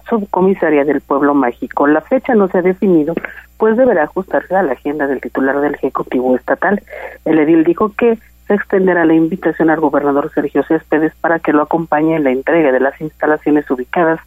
subcomisaría 0.10 0.86
del 0.86 1.02
pueblo 1.02 1.34
mágico. 1.34 1.88
La 1.88 2.02
fecha 2.02 2.36
no 2.36 2.48
se 2.48 2.60
ha 2.60 2.62
definido, 2.62 3.16
pues 3.58 3.78
deberá 3.78 4.04
ajustarse 4.04 4.56
a 4.56 4.64
la 4.64 4.74
agenda 4.74 5.08
del 5.08 5.22
titular 5.22 5.60
del 5.60 5.76
Ejecutivo 5.76 6.36
Estatal. 6.36 6.82
El 7.26 7.40
edil 7.40 7.64
dijo 7.64 7.92
que 7.98 8.18
se 8.48 8.56
extenderá 8.56 9.06
la 9.06 9.14
invitación 9.14 9.70
al 9.70 9.80
gobernador 9.80 10.32
Sergio 10.34 10.64
Céspedes 10.64 11.14
para 11.22 11.40
que 11.40 11.54
lo 11.54 11.62
acompañe 11.62 12.16
en 12.16 12.24
la 12.24 12.32
entrega 12.32 12.72
de 12.72 12.80
las 12.80 13.00
instalaciones 13.00 13.70
ubicadas 13.70 14.20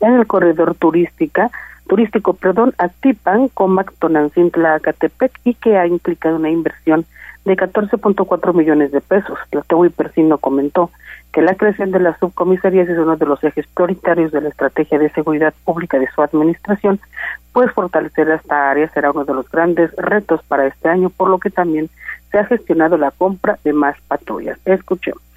en 0.00 0.14
el 0.14 0.26
corredor 0.26 0.74
turística 0.74 1.50
turístico, 1.90 2.34
perdón, 2.34 2.72
Atipan, 2.78 3.48
Comac, 3.48 3.92
Tonantzintla, 3.98 4.76
Acatepec 4.76 5.32
y 5.42 5.54
que 5.54 5.76
ha 5.76 5.88
implicado 5.88 6.36
una 6.36 6.48
inversión 6.48 7.04
de 7.44 7.56
14.4 7.56 8.54
millones 8.54 8.92
de 8.92 9.00
pesos. 9.00 9.36
Tlatehui 9.50 9.88
Persino 9.88 10.38
comentó 10.38 10.92
que 11.32 11.42
la 11.42 11.56
creación 11.56 11.90
de 11.90 11.98
las 11.98 12.16
subcomisarías 12.20 12.88
es 12.88 12.96
uno 12.96 13.16
de 13.16 13.26
los 13.26 13.42
ejes 13.42 13.66
prioritarios 13.74 14.30
de 14.30 14.40
la 14.40 14.50
estrategia 14.50 15.00
de 15.00 15.10
seguridad 15.10 15.52
pública 15.64 15.98
de 15.98 16.08
su 16.14 16.22
administración, 16.22 17.00
pues 17.52 17.72
fortalecer 17.72 18.30
esta 18.30 18.70
área 18.70 18.88
será 18.90 19.10
uno 19.10 19.24
de 19.24 19.34
los 19.34 19.50
grandes 19.50 19.90
retos 19.96 20.44
para 20.44 20.68
este 20.68 20.88
año, 20.88 21.10
por 21.10 21.28
lo 21.28 21.40
que 21.40 21.50
también 21.50 21.90
se 22.30 22.38
ha 22.38 22.44
gestionado 22.44 22.98
la 22.98 23.10
compra 23.10 23.58
de 23.64 23.72
más 23.72 23.96
patrullas. 24.06 24.60
Escuchemos 24.64 25.29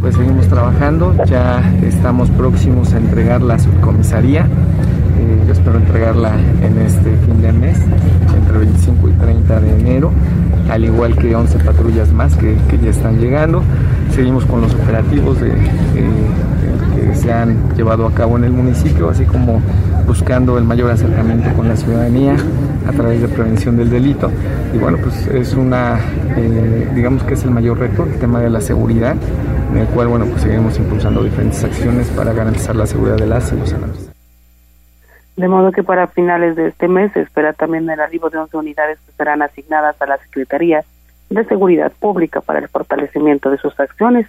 pues 0.00 0.14
seguimos 0.14 0.46
trabajando, 0.48 1.14
ya 1.26 1.62
estamos 1.82 2.30
próximos 2.30 2.92
a 2.92 2.98
entregar 2.98 3.42
la 3.42 3.58
subcomisaría, 3.58 4.42
eh, 4.42 5.44
yo 5.46 5.52
espero 5.52 5.78
entregarla 5.78 6.32
en 6.62 6.78
este 6.78 7.16
fin 7.24 7.40
de 7.40 7.52
mes, 7.52 7.78
entre 8.36 8.58
25 8.58 9.08
y 9.08 9.12
30 9.12 9.60
de 9.60 9.80
enero, 9.80 10.12
al 10.70 10.84
igual 10.84 11.16
que 11.16 11.34
11 11.34 11.58
patrullas 11.60 12.12
más 12.12 12.36
que, 12.36 12.56
ya 12.82 12.90
están 12.90 13.18
llegando, 13.18 13.62
seguimos 14.14 14.44
con 14.44 14.60
los 14.60 14.74
operativos 14.74 15.40
de, 15.40 15.52
se 17.16 17.32
han 17.32 17.74
llevado 17.76 18.06
a 18.06 18.12
cabo 18.12 18.36
en 18.36 18.44
el 18.44 18.52
municipio, 18.52 19.10
así 19.10 19.24
como 19.24 19.60
buscando 20.06 20.58
el 20.58 20.64
mayor 20.64 20.90
acercamiento 20.90 21.52
con 21.54 21.68
la 21.68 21.76
ciudadanía 21.76 22.36
a 22.86 22.92
través 22.92 23.20
de 23.20 23.28
prevención 23.28 23.76
del 23.76 23.90
delito. 23.90 24.30
Y 24.72 24.78
bueno, 24.78 24.98
pues 24.98 25.26
es 25.26 25.54
una, 25.54 25.98
eh, 26.36 26.90
digamos 26.94 27.22
que 27.24 27.34
es 27.34 27.44
el 27.44 27.50
mayor 27.50 27.78
reto, 27.78 28.04
el 28.04 28.18
tema 28.18 28.40
de 28.40 28.50
la 28.50 28.60
seguridad 28.60 29.16
en 29.72 29.78
el 29.78 29.86
cual 29.88 30.08
bueno 30.08 30.26
pues 30.26 30.42
seguiremos 30.42 30.78
impulsando 30.78 31.22
diferentes 31.22 31.62
acciones 31.64 32.08
para 32.08 32.32
garantizar 32.32 32.76
la 32.76 32.86
seguridad 32.86 33.16
de 33.16 33.26
las 33.26 33.52
y 33.52 33.56
los. 33.56 33.74
De 35.36 35.48
modo 35.48 35.70
que 35.70 35.82
para 35.82 36.06
finales 36.06 36.56
de 36.56 36.68
este 36.68 36.88
mes 36.88 37.12
se 37.12 37.20
espera 37.20 37.52
también 37.52 37.88
el 37.90 38.00
arribo 38.00 38.30
de 38.30 38.38
11 38.38 38.56
unidades 38.56 38.98
que 39.04 39.12
serán 39.12 39.42
asignadas 39.42 40.00
a 40.00 40.06
la 40.06 40.16
Secretaría 40.18 40.82
de 41.28 41.44
Seguridad 41.44 41.92
Pública 41.92 42.40
para 42.40 42.60
el 42.60 42.68
fortalecimiento 42.68 43.50
de 43.50 43.58
sus 43.58 43.78
acciones. 43.78 44.26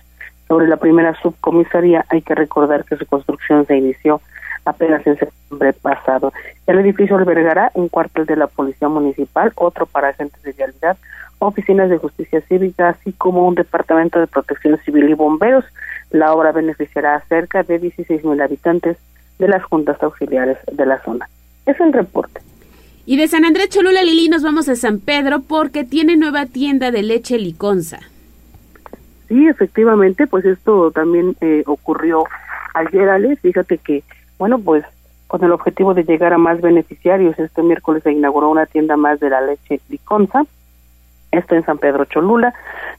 Sobre 0.48 0.68
la 0.68 0.78
primera 0.78 1.14
subcomisaría 1.22 2.06
hay 2.10 2.22
que 2.22 2.36
recordar 2.36 2.86
que 2.86 2.96
su 2.96 3.06
construcción 3.06 3.66
se 3.66 3.78
inició 3.78 4.22
apenas 4.66 5.06
en 5.08 5.18
septiembre 5.18 5.74
pasado. 5.74 6.34
El 6.66 6.80
edificio 6.80 7.16
albergará 7.16 7.72
un 7.74 7.90
cuartel 7.90 8.26
de 8.26 8.36
la 8.36 8.48
Policía 8.48 8.88
Municipal, 8.88 9.52
otro 9.56 9.86
para 9.86 10.10
agentes 10.10 10.42
de 10.44 10.54
vialidad, 10.54 10.98
oficinas 11.40 11.90
de 11.90 11.98
justicia 11.98 12.42
cívica, 12.42 12.90
así 12.90 13.14
como 13.14 13.48
un 13.48 13.56
departamento 13.56 14.20
de 14.20 14.28
protección 14.28 14.78
civil 14.84 15.10
y 15.10 15.14
bomberos. 15.14 15.66
La 16.12 16.34
obra 16.34 16.52
beneficiará 16.52 17.16
a 17.16 17.22
cerca 17.22 17.64
de 17.64 17.80
16 17.80 18.24
mil 18.24 18.42
habitantes 18.42 18.98
de 19.40 19.48
las 19.48 19.64
juntas 19.64 20.02
auxiliares 20.02 20.58
de 20.72 20.86
la 20.86 21.02
zona. 21.04 21.30
Es 21.66 21.80
el 21.80 21.94
reporte. 21.94 22.42
Y 23.06 23.18
de 23.18 23.28
San 23.28 23.46
Andrés 23.46 23.70
Cholula 23.70 24.04
Lili 24.04 24.28
nos 24.28 24.44
vamos 24.44 24.68
a 24.68 24.76
San 24.76 25.00
Pedro 25.00 25.42
porque 25.42 25.84
tiene 25.84 26.18
nueva 26.18 26.46
tienda 26.46 26.92
de 26.92 27.04
leche 27.04 27.38
Liconza. 27.38 28.00
Sí, 29.28 29.48
efectivamente, 29.48 30.28
pues 30.28 30.46
esto 30.46 30.92
también 30.92 31.36
eh, 31.42 31.64
ocurrió 31.66 32.26
ayer, 32.74 33.10
Ale. 33.10 33.36
Fíjate 33.36 33.78
que, 33.78 34.04
bueno, 34.38 34.60
pues 34.60 34.86
con 35.28 35.44
el 35.44 35.52
objetivo 35.52 35.94
de 35.94 36.04
llegar 36.04 36.34
a 36.34 36.38
más 36.38 36.62
beneficiarios, 36.62 37.38
este 37.38 37.62
miércoles 37.62 38.04
se 38.04 38.14
inauguró 38.14 38.50
una 38.50 38.66
tienda 38.66 38.96
más 38.96 39.20
de 39.20 39.30
la 39.30 39.42
leche 39.42 39.82
Liconza 39.90 40.46
esto 41.32 41.56
en 41.56 41.66
San 41.66 41.78
Pedro 41.78 42.06
Cholula, 42.06 42.54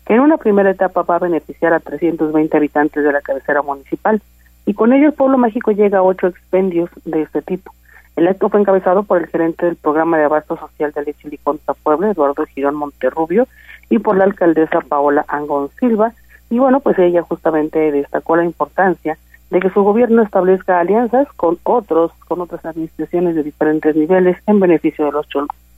que 0.06 0.14
en 0.14 0.20
una 0.20 0.36
primera 0.36 0.70
etapa 0.70 1.02
va 1.02 1.16
a 1.16 1.20
beneficiar 1.20 1.72
a 1.72 1.80
320 1.80 2.56
habitantes 2.56 3.02
de 3.02 3.12
la 3.12 3.20
cabecera 3.20 3.62
municipal 3.62 4.20
y 4.66 4.74
con 4.74 4.92
ello 4.92 5.06
el 5.06 5.12
pueblo 5.14 5.38
mágico 5.38 5.72
llega 5.72 5.98
a 5.98 6.02
ocho 6.02 6.26
expendios 6.26 6.90
de 7.04 7.22
este 7.22 7.42
tipo. 7.42 7.72
El 8.18 8.26
acto 8.26 8.48
fue 8.48 8.58
encabezado 8.58 9.04
por 9.04 9.18
el 9.18 9.28
gerente 9.28 9.64
del 9.64 9.76
programa 9.76 10.18
de 10.18 10.24
abasto 10.24 10.56
social 10.56 10.90
de 10.90 11.04
Leche 11.04 11.28
Liconza 11.28 11.72
Puebla, 11.72 12.10
Eduardo 12.10 12.44
Girón 12.46 12.74
Monterrubio, 12.74 13.46
y 13.90 14.00
por 14.00 14.16
la 14.16 14.24
alcaldesa 14.24 14.80
Paola 14.80 15.24
Angón 15.28 15.70
Silva. 15.78 16.10
Y 16.50 16.58
bueno, 16.58 16.80
pues 16.80 16.98
ella 16.98 17.22
justamente 17.22 17.92
destacó 17.92 18.34
la 18.34 18.44
importancia 18.44 19.16
de 19.50 19.60
que 19.60 19.70
su 19.70 19.84
gobierno 19.84 20.22
establezca 20.22 20.80
alianzas 20.80 21.28
con 21.36 21.58
otros, 21.62 22.10
con 22.26 22.40
otras 22.40 22.66
administraciones 22.66 23.36
de 23.36 23.44
diferentes 23.44 23.94
niveles 23.94 24.36
en 24.48 24.58
beneficio 24.58 25.04
de 25.04 25.12
los 25.12 25.28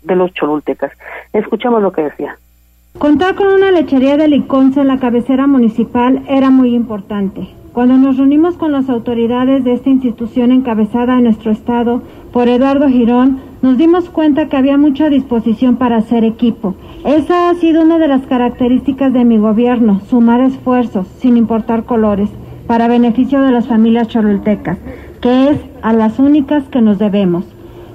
de 0.02 0.16
los 0.16 0.32
cholultecas. 0.32 0.92
Escuchamos 1.34 1.82
lo 1.82 1.92
que 1.92 2.04
decía. 2.04 2.38
Contar 2.98 3.34
con 3.34 3.48
una 3.48 3.70
lechería 3.70 4.16
de 4.16 4.28
Liconza 4.28 4.80
en 4.80 4.88
la 4.88 4.98
cabecera 4.98 5.46
municipal 5.46 6.24
era 6.26 6.48
muy 6.48 6.74
importante. 6.74 7.59
Cuando 7.72 7.96
nos 7.96 8.16
reunimos 8.16 8.56
con 8.56 8.72
las 8.72 8.90
autoridades 8.90 9.62
de 9.62 9.72
esta 9.72 9.90
institución 9.90 10.50
encabezada 10.50 11.16
en 11.16 11.24
nuestro 11.24 11.52
estado 11.52 12.02
por 12.32 12.48
Eduardo 12.48 12.88
Girón, 12.88 13.38
nos 13.62 13.78
dimos 13.78 14.10
cuenta 14.10 14.46
que 14.46 14.56
había 14.56 14.76
mucha 14.76 15.08
disposición 15.08 15.76
para 15.76 15.98
hacer 15.98 16.24
equipo. 16.24 16.74
Esa 17.04 17.48
ha 17.48 17.54
sido 17.54 17.82
una 17.82 17.98
de 17.98 18.08
las 18.08 18.26
características 18.26 19.12
de 19.12 19.24
mi 19.24 19.38
gobierno, 19.38 20.00
sumar 20.10 20.40
esfuerzos, 20.40 21.06
sin 21.20 21.36
importar 21.36 21.84
colores, 21.84 22.28
para 22.66 22.88
beneficio 22.88 23.40
de 23.40 23.52
las 23.52 23.68
familias 23.68 24.08
cholultecas, 24.08 24.78
que 25.20 25.50
es 25.50 25.60
a 25.82 25.92
las 25.92 26.18
únicas 26.18 26.64
que 26.64 26.80
nos 26.80 26.98
debemos. 26.98 27.44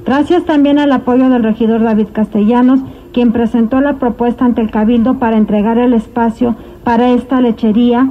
Gracias 0.05 0.45
también 0.45 0.79
al 0.79 0.93
apoyo 0.93 1.29
del 1.29 1.43
regidor 1.43 1.83
David 1.83 2.07
Castellanos, 2.13 2.79
quien 3.11 3.33
presentó 3.33 3.81
la 3.81 3.95
propuesta 3.95 4.45
ante 4.45 4.61
el 4.61 4.71
Cabildo 4.71 5.15
para 5.15 5.37
entregar 5.37 5.77
el 5.77 5.93
espacio 5.93 6.55
para 6.83 7.09
esta 7.09 7.41
lechería. 7.41 8.09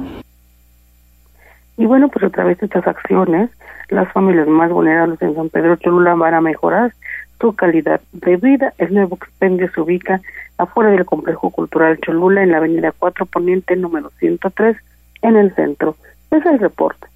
Y 1.77 1.85
bueno, 1.85 2.09
pues 2.09 2.23
a 2.23 2.29
través 2.29 2.57
de 2.59 2.67
estas 2.67 2.87
acciones, 2.87 3.49
las 3.89 4.11
familias 4.11 4.47
más 4.47 4.71
vulnerables 4.71 5.21
en 5.21 5.35
San 5.35 5.49
Pedro 5.49 5.75
Cholula 5.75 6.15
van 6.15 6.33
a 6.33 6.41
mejorar 6.41 6.93
su 7.39 7.53
calidad 7.55 8.01
de 8.13 8.37
vida. 8.37 8.73
El 8.77 8.93
nuevo 8.93 9.15
expendio 9.15 9.69
se 9.71 9.81
ubica 9.81 10.21
afuera 10.57 10.91
del 10.91 11.05
complejo 11.05 11.49
cultural 11.49 11.99
Cholula 11.99 12.43
en 12.43 12.51
la 12.51 12.57
avenida 12.57 12.93
4 12.97 13.25
Poniente 13.25 13.75
número 13.75 14.09
103 14.19 14.77
en 15.21 15.35
el 15.35 15.53
centro. 15.55 15.95
Ese 16.31 16.39
es 16.39 16.45
el 16.45 16.59
reporte. 16.59 17.07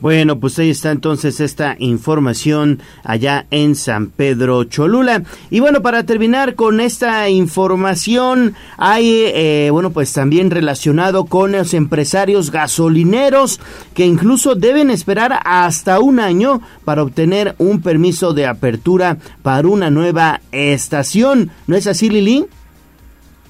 Bueno, 0.00 0.38
pues 0.38 0.58
ahí 0.58 0.68
está 0.68 0.90
entonces 0.90 1.40
esta 1.40 1.74
información 1.78 2.80
allá 3.02 3.46
en 3.50 3.74
San 3.74 4.08
Pedro 4.08 4.64
Cholula. 4.64 5.22
Y 5.48 5.60
bueno, 5.60 5.80
para 5.80 6.04
terminar 6.04 6.54
con 6.54 6.80
esta 6.80 7.30
información, 7.30 8.54
hay, 8.76 9.22
eh, 9.34 9.70
bueno, 9.72 9.90
pues 9.90 10.12
también 10.12 10.50
relacionado 10.50 11.24
con 11.24 11.52
los 11.52 11.72
empresarios 11.72 12.50
gasolineros 12.50 13.58
que 13.94 14.04
incluso 14.04 14.54
deben 14.54 14.90
esperar 14.90 15.40
hasta 15.44 15.98
un 15.98 16.20
año 16.20 16.60
para 16.84 17.02
obtener 17.02 17.54
un 17.56 17.80
permiso 17.80 18.34
de 18.34 18.46
apertura 18.46 19.16
para 19.42 19.66
una 19.66 19.88
nueva 19.88 20.42
estación. 20.52 21.50
¿No 21.66 21.74
es 21.74 21.86
así, 21.86 22.10
Lili? 22.10 22.44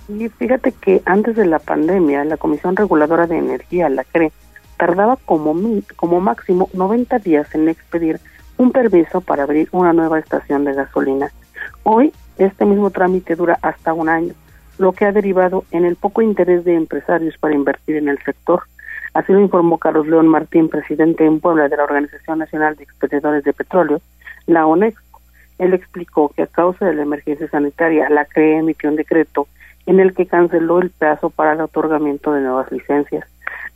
Y 0.09 0.28
fíjate 0.28 0.72
que 0.80 1.03
antes 1.05 1.34
de 1.34 1.47
la 1.47 1.59
pandemia, 1.59 2.24
la 2.24 2.36
Comisión 2.36 2.76
Reguladora 2.76 3.26
de 3.26 3.38
Energía, 3.38 3.88
la 3.88 4.05
CRE, 4.05 4.30
tardaba 4.77 5.16
como, 5.16 5.55
como 5.97 6.20
máximo 6.20 6.68
90 6.72 7.18
días 7.18 7.55
en 7.55 7.68
expedir 7.68 8.20
un 8.59 8.72
permiso 8.72 9.20
para 9.20 9.43
abrir 9.43 9.68
una 9.72 9.93
nueva 9.93 10.18
estación 10.18 10.64
de 10.64 10.74
gasolina. 10.74 11.31
Hoy, 11.83 12.12
este 12.39 12.64
mismo 12.64 12.91
trámite 12.91 13.37
dura 13.37 13.59
hasta 13.62 13.93
un 13.93 14.09
año, 14.09 14.35
lo 14.79 14.93
que 14.93 15.05
ha 15.05 15.12
derivado 15.12 15.64
en 15.70 15.85
el 15.85 15.97
poco 15.97 16.22
interés 16.22 16.64
de 16.64 16.74
empresarios 16.74 17.37
para 17.39 17.55
invertir 17.55 17.97
en 17.97 18.09
el 18.09 18.18
sector. 18.22 18.62
Así 19.14 19.33
lo 19.33 19.41
informó 19.41 19.79
Carlos 19.79 20.07
León 20.07 20.29
Martín, 20.29 20.68
presidente 20.68 21.24
en 21.24 21.41
Puebla 21.41 21.68
de 21.68 21.77
la 21.77 21.85
Organización 21.85 22.39
Nacional 22.39 22.77
de 22.77 22.85
Expedidores 22.85 23.45
de 23.45 23.53
Petróleo, 23.53 24.01
la 24.47 24.66
ONEXCO. 24.66 25.20
Él 25.59 25.72
explicó 25.72 26.31
que 26.37 26.43
a 26.43 26.47
causa 26.47 26.85
de 26.85 26.95
la 26.95 27.03
emergencia 27.03 27.49
sanitaria, 27.49 28.11
la 28.11 28.27
CRE 28.27 28.59
emitió 28.59 28.91
un 28.91 28.97
decreto 28.97 29.49
en 29.87 30.01
el 30.01 30.12
que 30.12 30.27
canceló 30.27 30.81
el 30.81 30.91
plazo 30.91 31.31
para 31.31 31.55
el 31.55 31.61
otorgamiento 31.62 32.33
de 32.33 32.43
nuevas 32.43 32.70
licencias. 32.70 33.27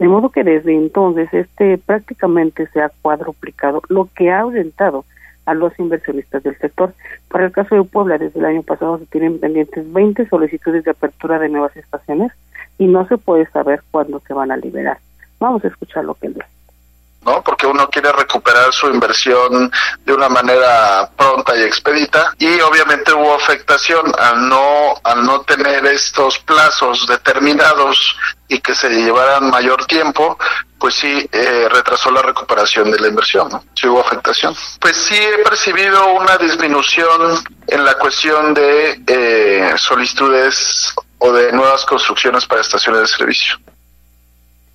De 0.01 0.09
modo 0.09 0.31
que 0.31 0.43
desde 0.43 0.75
entonces 0.75 1.29
este 1.33 1.77
prácticamente 1.77 2.67
se 2.69 2.81
ha 2.81 2.91
cuadruplicado, 3.03 3.83
lo 3.89 4.09
que 4.17 4.31
ha 4.31 4.41
aumentado 4.41 5.05
a 5.45 5.53
los 5.53 5.79
inversionistas 5.79 6.43
del 6.43 6.57
sector. 6.57 6.95
Para 7.29 7.45
el 7.45 7.53
caso 7.53 7.75
de 7.75 7.85
Puebla, 7.85 8.17
desde 8.17 8.39
el 8.39 8.47
año 8.47 8.63
pasado 8.63 8.99
se 8.99 9.05
tienen 9.07 9.39
pendientes 9.39 9.93
20 9.93 10.27
solicitudes 10.29 10.85
de 10.85 10.93
apertura 10.93 11.39
de 11.39 11.51
nuevas 11.51 11.77
estaciones 11.77 12.33
y 12.79 12.87
no 12.87 13.07
se 13.09 13.19
puede 13.19 13.45
saber 13.51 13.83
cuándo 13.91 14.21
se 14.21 14.33
van 14.33 14.51
a 14.51 14.57
liberar. 14.57 14.99
Vamos 15.39 15.63
a 15.65 15.69
escuchar 15.69 16.07
lo 16.07 16.15
que 16.15 16.29
él 16.29 16.35
dice. 16.35 16.60
¿No? 17.23 17.43
Porque 17.43 17.67
uno 17.67 17.89
quiere 17.89 18.13
recuperar 18.13 18.73
su 18.73 18.89
inversión 18.89 19.71
de 20.05 20.13
una 20.13 20.29
manera 20.29 21.11
pronta 21.17 21.57
y 21.57 21.63
expedita 21.63 22.35
y 22.39 22.61
obviamente 22.61 23.13
hubo 23.13 23.35
afectación 23.35 24.13
al 24.19 24.49
no 24.49 24.95
al 25.03 25.25
no 25.25 25.43
tener 25.43 25.85
estos 25.87 26.39
plazos 26.41 27.07
determinados 27.07 28.17
y 28.49 28.59
que 28.61 28.75
se 28.75 28.91
llevaran 28.91 29.49
mayor 29.49 29.87
tiempo, 29.87 30.37
pues 30.79 30.95
sí 30.97 31.29
eh, 31.31 31.69
retrasó 31.71 32.11
la 32.11 32.23
recuperación 32.23 32.91
de 32.91 32.99
la 32.99 33.09
inversión, 33.09 33.49
¿no? 33.49 33.65
Sí 33.75 33.87
hubo 33.87 34.01
afectación. 34.01 34.55
Pues 34.81 34.97
sí 34.97 35.15
he 35.15 35.39
percibido 35.45 36.15
una 36.15 36.37
disminución 36.37 37.45
en 37.69 37.85
la 37.85 37.95
cuestión 37.95 38.53
de 38.53 39.01
eh, 39.07 39.75
solicitudes 39.77 40.93
o 41.19 41.33
de 41.33 41.53
nuevas 41.53 41.85
construcciones 41.85 42.47
para 42.47 42.63
estaciones 42.63 43.03
de 43.03 43.07
servicio. 43.07 43.57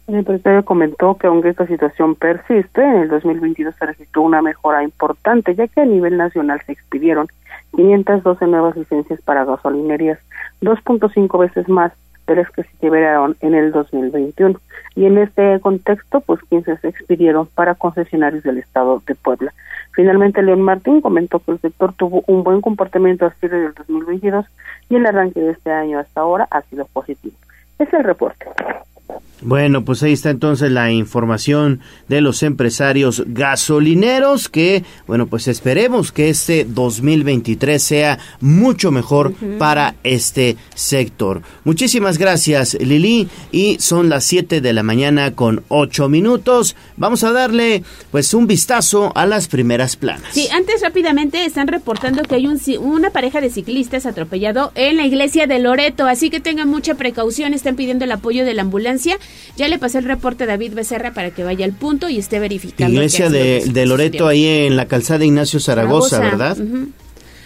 El 0.08 0.16
empresario 0.16 0.64
comentó 0.64 1.16
que 1.16 1.26
aunque 1.26 1.50
esta 1.50 1.66
situación 1.66 2.14
persiste, 2.14 2.84
en 2.84 2.96
el 3.02 3.10
2022 3.10 3.76
se 3.76 3.86
registró 3.88 4.22
una 4.22 4.42
mejora 4.42 4.84
importante, 4.84 5.56
ya 5.56 5.68
que 5.68 5.82
a 5.82 5.86
nivel 5.86 6.16
nacional 6.18 6.62
se 6.66 6.74
expidieron 6.74 7.28
512 7.76 8.46
nuevas 8.46 8.78
licencias 8.78 9.20
para 9.22 9.46
gasolinerías, 9.46 10.20
2.5 10.62 11.40
veces 11.40 11.68
más 11.70 11.92
de 12.28 12.36
las 12.36 12.50
que 12.52 12.64
se 12.64 12.70
liberaron 12.82 13.36
en 13.42 13.56
el 13.56 13.72
2021. 13.72 14.60
Y 14.96 15.06
en 15.06 15.18
este 15.18 15.60
contexto, 15.60 16.22
pues 16.22 16.40
15 16.50 16.78
se 16.78 16.88
expidieron 16.88 17.48
para 17.48 17.74
concesionarios 17.74 18.44
del 18.44 18.60
Estado 18.60 19.02
de 19.08 19.16
Puebla. 19.16 19.54
Finalmente, 19.92 20.44
León 20.44 20.62
Martín 20.62 21.02
comentó 21.02 21.40
que 21.40 21.52
el 21.52 21.60
sector 21.60 21.94
tuvo 21.94 22.24
un 22.28 22.44
buen 22.44 22.62
comportamiento 22.62 23.26
a 23.26 23.32
cierre 23.32 23.60
del 23.60 23.74
2022 23.74 24.46
y 24.90 24.96
el 24.98 25.06
arranque 25.06 25.40
de 25.40 25.52
este 25.52 25.72
año 25.72 25.98
hasta 25.98 26.22
ahora 26.22 26.48
ha 26.52 26.62
sido 26.62 26.86
positivo. 26.86 27.36
Es 27.80 27.92
el 27.92 28.04
reporte. 28.04 28.46
Bueno, 29.42 29.84
pues 29.84 30.02
ahí 30.02 30.14
está 30.14 30.30
entonces 30.30 30.72
la 30.72 30.92
información 30.92 31.82
de 32.08 32.22
los 32.22 32.42
empresarios 32.42 33.24
gasolineros 33.28 34.48
que, 34.48 34.84
bueno, 35.08 35.28
pues 35.28 35.48
esperemos 35.48 36.12
que 36.12 36.30
este 36.30 36.66
2023 36.66 37.84
sea 37.84 38.20
mucho 38.40 38.92
mejor 38.92 39.34
para 39.60 39.96
este 40.04 40.56
sector. 40.74 41.42
Muchísimas 41.66 42.18
gracias 42.18 42.76
Lili 42.80 43.28
y 43.52 43.78
son 43.80 44.10
las 44.10 44.24
7 44.24 44.62
de 44.62 44.74
la 44.74 44.84
mañana 44.84 45.36
con 45.36 45.64
8 45.68 46.08
minutos. 46.08 46.76
Vamos 46.96 47.24
a 47.24 47.32
darle 47.32 47.84
pues 48.12 48.34
un 48.34 48.48
vistazo 48.48 49.12
a 49.16 49.26
las 49.26 49.48
primeras 49.48 49.96
planas. 49.98 50.30
Sí, 50.32 50.48
antes 50.52 50.82
rápidamente 50.82 51.46
están 51.46 51.68
reportando 51.68 52.24
que 52.24 52.36
hay 52.36 52.48
un, 52.48 52.60
una 52.80 53.10
pareja 53.10 53.42
de 53.42 53.50
ciclistas 53.50 54.06
atropellado 54.06 54.72
en 54.76 54.98
la 54.98 55.06
iglesia 55.06 55.46
de 55.46 55.60
Loreto, 55.60 56.06
así 56.08 56.30
que 56.30 56.40
tengan 56.40 56.70
mucha 56.70 56.96
precaución, 56.96 57.54
están 57.54 57.76
pidiendo 57.76 58.06
el 58.06 58.12
apoyo 58.12 58.46
de 58.46 58.54
la 58.54 58.62
ambulancia 58.62 59.18
ya 59.58 59.68
le 59.68 59.78
pasé 59.78 60.00
el 60.00 60.06
reporte 60.06 60.44
a 60.44 60.48
David 60.48 60.74
Becerra 60.74 61.14
para 61.14 61.32
que 61.32 61.44
vaya 61.44 61.66
al 61.66 61.74
punto 61.74 62.10
y 62.10 62.18
esté 62.18 62.40
verificando. 62.40 62.94
Iglesia 62.94 63.30
de, 63.30 63.86
Loreto, 63.86 64.28
ahí 64.28 64.46
en 64.46 64.76
la 64.76 64.88
calzada 64.88 65.24
Ignacio 65.26 65.60
Zaragoza, 65.60 66.20
¿verdad? 66.20 66.58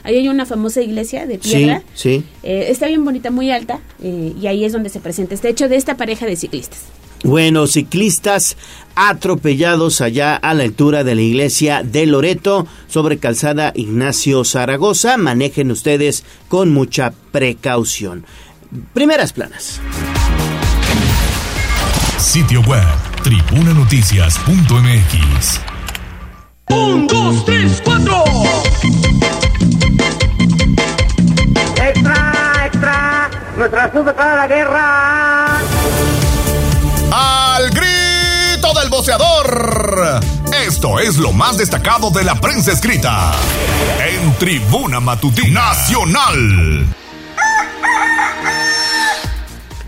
Ahí 0.03 0.15
hay 0.15 0.29
una 0.29 0.45
famosa 0.45 0.81
iglesia 0.81 1.27
de 1.27 1.37
piedra. 1.37 1.83
Sí, 1.93 2.19
sí. 2.19 2.23
Eh, 2.43 2.67
está 2.69 2.87
bien 2.87 3.03
bonita, 3.03 3.31
muy 3.31 3.51
alta, 3.51 3.79
eh, 4.01 4.33
y 4.39 4.47
ahí 4.47 4.63
es 4.63 4.71
donde 4.71 4.89
se 4.89 4.99
presenta 4.99 5.35
este 5.35 5.49
hecho 5.49 5.67
de 5.67 5.75
esta 5.75 5.97
pareja 5.97 6.25
de 6.25 6.35
ciclistas. 6.35 6.85
Bueno, 7.23 7.67
ciclistas 7.67 8.55
atropellados 8.95 9.99
allá 9.99 10.35
a 10.35 10.53
la 10.53 10.63
altura 10.63 11.03
de 11.03 11.15
la 11.15 11.21
iglesia 11.21 11.83
de 11.83 12.05
Loreto 12.05 12.65
sobre 12.87 13.17
calzada 13.17 13.73
Ignacio 13.75 14.45
Zaragoza. 14.45 15.17
Manejen 15.17 15.69
ustedes 15.69 16.23
con 16.47 16.73
mucha 16.73 17.13
precaución. 17.31 18.25
Primeras 18.93 19.33
planas. 19.33 19.81
Sitio 22.19 22.61
web 22.61 22.85
tribunanoticias.mx. 23.23 25.61
Un, 26.69 27.07
dos, 27.07 27.43
tres, 27.45 27.81
cuatro. 27.83 28.23
Extra, 31.81 32.65
extra. 32.65 33.29
Nuestra 33.57 33.91
sube 33.93 34.13
para 34.13 34.35
la 34.35 34.47
guerra. 34.47 35.57
Al 37.11 37.69
grito 37.69 38.73
del 38.79 38.89
boceador. 38.89 40.19
Esto 40.67 40.99
es 40.99 41.17
lo 41.17 41.31
más 41.31 41.57
destacado 41.57 42.11
de 42.11 42.25
la 42.25 42.35
prensa 42.35 42.73
escrita 42.73 43.31
en 44.05 44.35
Tribuna 44.35 44.99
Matutina 44.99 45.69
Nacional. 45.69 46.85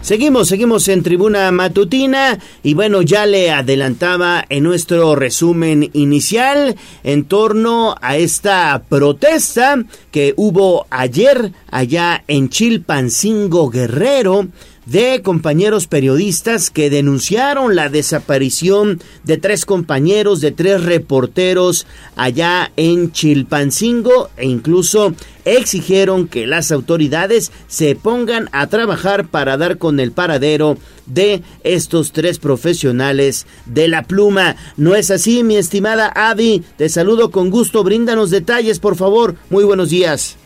Seguimos, 0.02 0.48
seguimos 0.48 0.88
en 0.88 1.04
tribuna 1.04 1.52
matutina 1.52 2.40
y 2.64 2.74
bueno, 2.74 3.04
ya 3.04 3.28
le 3.28 3.52
adelantaba 3.52 4.44
en 4.50 4.64
nuestro 4.64 5.16
resumen 5.16 5.92
inicial 5.94 6.76
en 7.04 7.26
torno 7.26 7.96
a 8.02 8.18
esta 8.18 8.82
protesta 8.90 9.84
que 10.10 10.34
hubo 10.38 10.88
ayer 10.90 11.52
allá 11.70 12.24
en 12.28 12.50
Chilpancingo 12.50 13.70
Guerrero 13.70 14.48
de 14.92 15.22
compañeros 15.22 15.88
periodistas 15.88 16.70
que 16.70 16.90
denunciaron 16.90 17.76
la 17.76 17.88
desaparición 17.88 19.00
de 19.24 19.38
tres 19.38 19.66
compañeros, 19.66 20.42
de 20.42 20.52
tres 20.52 20.84
reporteros 20.84 21.88
allá 22.18 22.74
en 22.76 23.14
Chilpancingo 23.14 24.30
e 24.36 24.48
incluso 24.48 25.14
exigieron 25.46 26.28
que 26.28 26.46
las 26.46 26.74
autoridades 26.74 27.54
se 27.68 27.96
pongan 27.96 28.50
a 28.52 28.68
trabajar 28.68 29.28
para 29.28 29.56
dar 29.56 29.78
con 29.78 30.00
el 30.02 30.12
paradero 30.12 30.78
de 31.06 31.42
estos 31.64 32.12
tres 32.12 32.38
profesionales 32.38 33.48
de 33.66 33.88
la 33.88 34.04
pluma. 34.04 34.58
¿No 34.76 34.96
es 34.96 35.10
así, 35.10 35.44
mi 35.44 35.56
estimada 35.56 36.08
Avi? 36.08 36.64
Te 36.78 36.90
saludo 36.90 37.32
con 37.32 37.50
gusto, 37.50 37.84
bríndanos 37.86 38.30
detalles, 38.30 38.80
por 38.80 38.98
favor. 38.98 39.36
Muy 39.50 39.64
buenos 39.64 39.90
días 39.90 40.38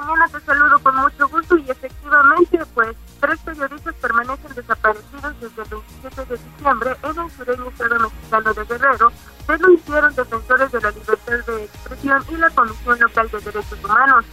mañana 0.00 0.28
te 0.28 0.40
saludo 0.40 0.78
con 0.80 0.96
mucho 0.96 1.28
gusto 1.28 1.56
y 1.56 1.70
efectivamente, 1.70 2.58
pues, 2.74 2.96
tres 3.20 3.38
periodistas 3.40 3.94
permanecen 3.94 4.54
desaparecidos 4.54 5.40
desde 5.40 5.62
el 5.62 5.68
27 5.68 6.24
de 6.24 6.36
diciembre 6.36 6.96
en 7.02 7.18
el 7.18 7.30
sureño 7.30 7.68
estado 7.68 7.98
mexicano 8.00 8.54
de 8.54 8.64
Guerrero, 8.64 9.12
denunciaron 9.48 10.14
defensores 10.14 10.72
de 10.72 10.80
la 10.80 10.90
libertad 10.90 11.46
de 11.46 11.64
expresión 11.64 12.24
y 12.28 12.36
la 12.36 12.50
Comisión 12.50 13.00
Local 13.00 13.30
de 13.30 13.40
Derechos 13.40 13.84
Humanos. 13.84 14.24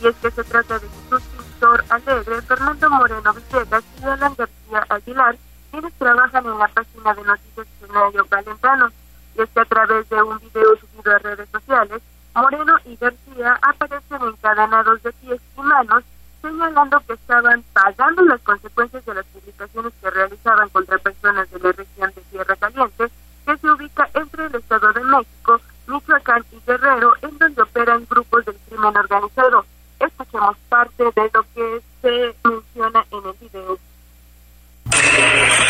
Y 0.00 0.08
es 0.08 0.16
que 0.16 0.30
se 0.30 0.44
trata 0.44 0.78
de 0.78 0.88
Jesús 0.88 1.22
Víctor 1.38 1.84
Alegre, 1.88 2.42
Fernando 2.42 2.90
Moreno 2.90 3.32
Villegas 3.32 3.84
y 4.00 4.04
Alan 4.04 4.34
García 4.36 4.86
Aguilar, 4.90 5.36
quienes 5.70 5.92
trabajan 5.94 6.44
en 6.44 6.58
la 6.58 6.68
página 6.68 7.14
de 7.14 7.22
noticias 7.22 7.66
de 7.80 7.86
medio 7.88 8.26
calentano. 8.26 8.90
Y 9.34 9.42
es 9.42 9.48
que 9.50 9.60
a 9.60 9.64
través 9.64 10.08
de 10.08 10.22
un 10.22 10.38
video 10.38 10.76
subido 10.76 11.14
a 11.14 11.18
redes 11.18 11.48
sociales, 11.50 12.02
Moreno 12.36 12.76
y 12.84 12.96
García 12.96 13.58
aparecen 13.62 14.22
encadenados 14.22 15.02
de 15.02 15.10
pies 15.12 15.40
y 15.56 15.60
manos, 15.62 16.04
señalando 16.42 17.00
que 17.06 17.14
estaban 17.14 17.64
pagando 17.72 18.22
las 18.22 18.40
consecuencias 18.42 19.06
de 19.06 19.14
las 19.14 19.24
publicaciones 19.26 19.92
que 20.02 20.10
realizaban 20.10 20.68
contra 20.68 20.98
personas 20.98 21.50
de 21.50 21.58
la 21.60 21.72
región 21.72 22.12
de 22.14 22.20
Tierra 22.30 22.56
Caliente, 22.56 23.08
que 23.46 23.56
se 23.56 23.70
ubica 23.70 24.10
entre 24.12 24.46
el 24.46 24.54
Estado 24.54 24.92
de 24.92 25.04
México, 25.04 25.60
Michoacán 25.86 26.44
y 26.52 26.60
Guerrero, 26.66 27.14
en 27.22 27.38
donde 27.38 27.62
operan 27.62 28.06
grupos 28.10 28.44
del 28.44 28.56
crimen 28.68 28.96
organizado. 28.96 29.64
Escuchemos 29.98 30.58
parte 30.68 31.04
de 31.04 31.30
lo 31.32 31.42
que 31.54 31.82
se 32.02 32.36
menciona 32.44 33.06
en 33.12 33.24
el 33.24 33.32
video. 33.40 33.78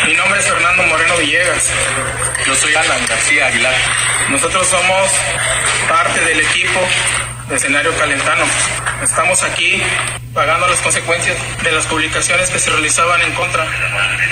Mi 0.07 0.13
nombre 0.13 0.39
es 0.39 0.45
Fernando 0.45 0.83
Moreno 0.83 1.17
Villegas. 1.17 1.69
Yo 2.45 2.55
soy 2.55 2.73
Alan 2.73 3.05
García 3.07 3.47
Aguilar. 3.47 3.75
Nosotros 4.29 4.65
somos 4.65 5.11
parte 5.89 6.21
del 6.21 6.39
equipo 6.39 6.79
de 7.49 7.55
escenario 7.57 7.93
calentano. 7.97 8.45
Estamos 9.03 9.43
aquí 9.43 9.83
pagando 10.33 10.65
las 10.69 10.79
consecuencias 10.79 11.35
de 11.61 11.71
las 11.73 11.85
publicaciones 11.87 12.49
que 12.49 12.57
se 12.57 12.69
realizaban 12.69 13.21
en 13.21 13.33
contra 13.33 13.65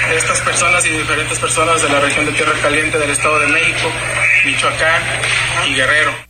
de 0.07 0.15
estas 0.15 0.39
personas 0.43 0.86
y 0.86 0.91
diferentes 0.91 1.38
personas 1.39 1.82
de 1.82 1.89
la 1.89 1.99
región 1.99 2.26
de 2.26 2.32
Tierra 2.32 2.53
Caliente 2.61 2.97
del 2.97 3.09
Estado 3.09 3.38
de 3.39 3.47
México, 3.47 3.91
Michoacán 4.45 5.03
y 5.67 5.76
Guerrero. 5.76 6.26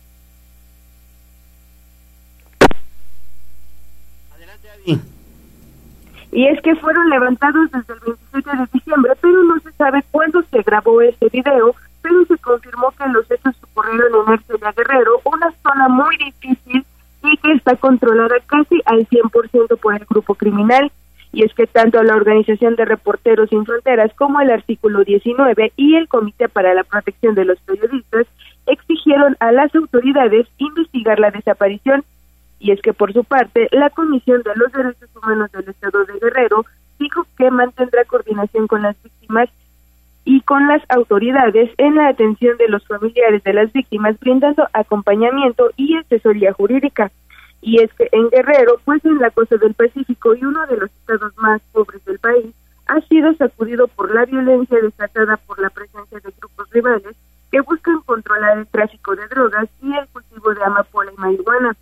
Y 6.32 6.46
es 6.46 6.60
que 6.60 6.74
fueron 6.76 7.08
levantados 7.08 7.70
desde 7.70 7.94
el 7.94 8.00
27 8.32 8.56
de 8.56 8.68
diciembre, 8.72 9.12
pero 9.20 9.42
no 9.44 9.58
se 9.60 9.72
sabe 9.72 10.04
cuándo 10.10 10.42
se 10.42 10.62
grabó 10.62 11.00
este 11.00 11.28
video, 11.28 11.74
pero 12.02 12.24
se 12.26 12.36
confirmó 12.38 12.92
que 12.92 13.08
los 13.08 13.30
hechos 13.30 13.54
ocurrieron 13.62 14.26
en 14.26 14.34
Ercelia 14.34 14.72
Guerrero, 14.72 15.20
una 15.24 15.52
zona 15.62 15.88
muy 15.88 16.16
difícil 16.18 16.84
y 17.22 17.36
que 17.38 17.52
está 17.52 17.76
controlada 17.76 18.36
casi 18.46 18.80
al 18.84 19.06
100% 19.08 19.78
por 19.78 19.94
el 19.94 20.04
grupo 20.08 20.34
criminal. 20.34 20.90
Y 21.32 21.44
es 21.44 21.52
que 21.54 21.66
tanto 21.66 22.02
la 22.02 22.14
Organización 22.14 22.76
de 22.76 22.84
Reporteros 22.84 23.50
Sin 23.50 23.66
Fronteras 23.66 24.12
como 24.14 24.40
el 24.40 24.50
artículo 24.50 25.04
19 25.04 25.72
y 25.76 25.96
el 25.96 26.08
Comité 26.08 26.48
para 26.48 26.72
la 26.72 26.84
Protección 26.84 27.34
de 27.34 27.44
los 27.44 27.58
Periodistas 27.60 28.26
exigieron 28.66 29.36
a 29.40 29.52
las 29.52 29.74
autoridades 29.74 30.46
investigar 30.58 31.18
la 31.18 31.30
desaparición 31.30 32.04
y 32.66 32.72
es 32.72 32.82
que 32.82 32.92
por 32.92 33.12
su 33.12 33.22
parte 33.22 33.68
la 33.70 33.90
Comisión 33.90 34.42
de 34.42 34.50
los 34.56 34.72
Derechos 34.72 35.08
Humanos 35.14 35.52
del 35.52 35.68
Estado 35.68 36.04
de 36.04 36.18
Guerrero 36.18 36.66
dijo 36.98 37.24
que 37.38 37.48
mantendrá 37.48 38.04
coordinación 38.04 38.66
con 38.66 38.82
las 38.82 39.00
víctimas 39.04 39.48
y 40.24 40.40
con 40.40 40.66
las 40.66 40.82
autoridades 40.88 41.70
en 41.78 41.94
la 41.94 42.08
atención 42.08 42.56
de 42.56 42.68
los 42.68 42.84
familiares 42.84 43.44
de 43.44 43.52
las 43.52 43.72
víctimas, 43.72 44.18
brindando 44.18 44.66
acompañamiento 44.72 45.70
y 45.76 45.96
asesoría 45.96 46.52
jurídica. 46.54 47.12
Y 47.60 47.80
es 47.80 47.92
que 47.94 48.08
en 48.10 48.30
Guerrero, 48.30 48.80
pues 48.84 49.04
en 49.04 49.20
la 49.20 49.30
costa 49.30 49.58
del 49.58 49.74
Pacífico 49.74 50.34
y 50.34 50.44
uno 50.44 50.66
de 50.66 50.76
los 50.76 50.90
estados 50.90 51.38
más 51.38 51.62
pobres 51.70 52.04
del 52.04 52.18
país, 52.18 52.46
ha 52.88 53.00
sido 53.02 53.32
sacudido 53.34 53.86
por 53.86 54.12
la 54.12 54.24
violencia 54.24 54.78
desatada 54.82 55.36
por 55.36 55.60
la 55.60 55.70
presencia 55.70 56.18
de 56.18 56.34
grupos 56.36 56.68
rivales 56.70 57.14
que 57.52 57.60
buscan 57.60 58.00
controlar 58.00 58.58
el 58.58 58.66
tráfico 58.66 59.14
de 59.14 59.28
drogas 59.28 59.68
y 59.80 59.94
el 59.94 60.08
cultivo 60.08 60.52
de 60.52 60.64
amapola 60.64 61.12
y 61.12 61.20
marihuana 61.20 61.76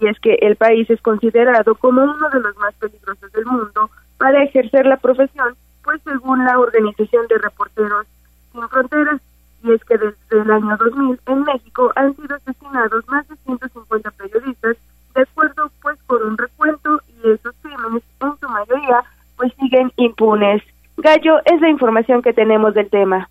y 0.00 0.06
es 0.06 0.18
que 0.20 0.34
el 0.40 0.56
país 0.56 0.88
es 0.90 1.00
considerado 1.02 1.74
como 1.74 2.02
uno 2.02 2.30
de 2.30 2.40
los 2.40 2.56
más 2.58 2.74
peligrosos 2.74 3.32
del 3.32 3.46
mundo 3.46 3.90
para 4.18 4.42
ejercer 4.42 4.86
la 4.86 4.96
profesión, 4.96 5.54
pues 5.82 6.00
según 6.02 6.44
la 6.44 6.58
Organización 6.58 7.26
de 7.28 7.38
Reporteros 7.38 8.06
Sin 8.52 8.68
Fronteras, 8.68 9.20
y 9.64 9.72
es 9.72 9.84
que 9.84 9.98
desde 9.98 10.16
el 10.30 10.50
año 10.50 10.76
2000 10.76 11.20
en 11.26 11.42
México 11.42 11.92
han 11.96 12.14
sido 12.16 12.36
asesinados 12.36 13.08
más 13.08 13.28
de 13.28 13.36
150 13.36 14.10
periodistas, 14.12 14.76
de 15.14 15.22
acuerdo 15.22 15.70
pues 15.82 15.98
con 16.06 16.22
un 16.22 16.38
recuento, 16.38 17.00
y 17.08 17.30
esos 17.30 17.54
crímenes 17.62 18.02
en 18.20 18.38
su 18.38 18.48
mayoría 18.48 19.02
pues 19.36 19.52
siguen 19.60 19.92
impunes. 19.96 20.62
Gallo 20.96 21.38
es 21.44 21.60
la 21.60 21.70
información 21.70 22.22
que 22.22 22.32
tenemos 22.32 22.74
del 22.74 22.90
tema. 22.90 23.28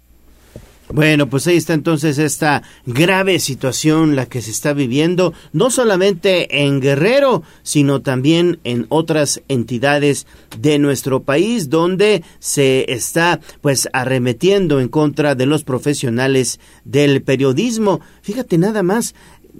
Bueno, 0.89 1.29
pues 1.29 1.45
ahí 1.47 1.57
está 1.57 1.73
entonces 1.73 2.17
esta 2.17 2.63
grave 2.85 3.39
situación 3.39 4.15
la 4.15 4.25
que 4.25 4.41
se 4.41 4.51
está 4.51 4.71
viviendo, 4.71 5.33
no 5.51 5.69
solamente 5.69 6.63
en 6.63 6.79
Guerrero, 6.79 7.43
sino 7.61 8.01
también 8.01 8.59
en 8.63 8.85
otras 8.87 9.41
entidades 9.49 10.27
de 10.57 10.79
nuestro 10.79 11.23
país 11.23 11.69
donde 11.69 12.23
se 12.39 12.85
está 12.93 13.41
pues 13.59 13.89
arremetiendo 13.91 14.79
en 14.79 14.87
contra 14.87 15.35
de 15.35 15.45
los 15.45 15.65
profesionales 15.65 16.61
del 16.85 17.21
periodismo. 17.21 17.99
Fíjate 18.21 18.57
nada 18.57 18.81
más, 18.81 19.13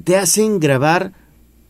te 0.05 0.15
hacen 0.15 0.61
grabar 0.61 1.11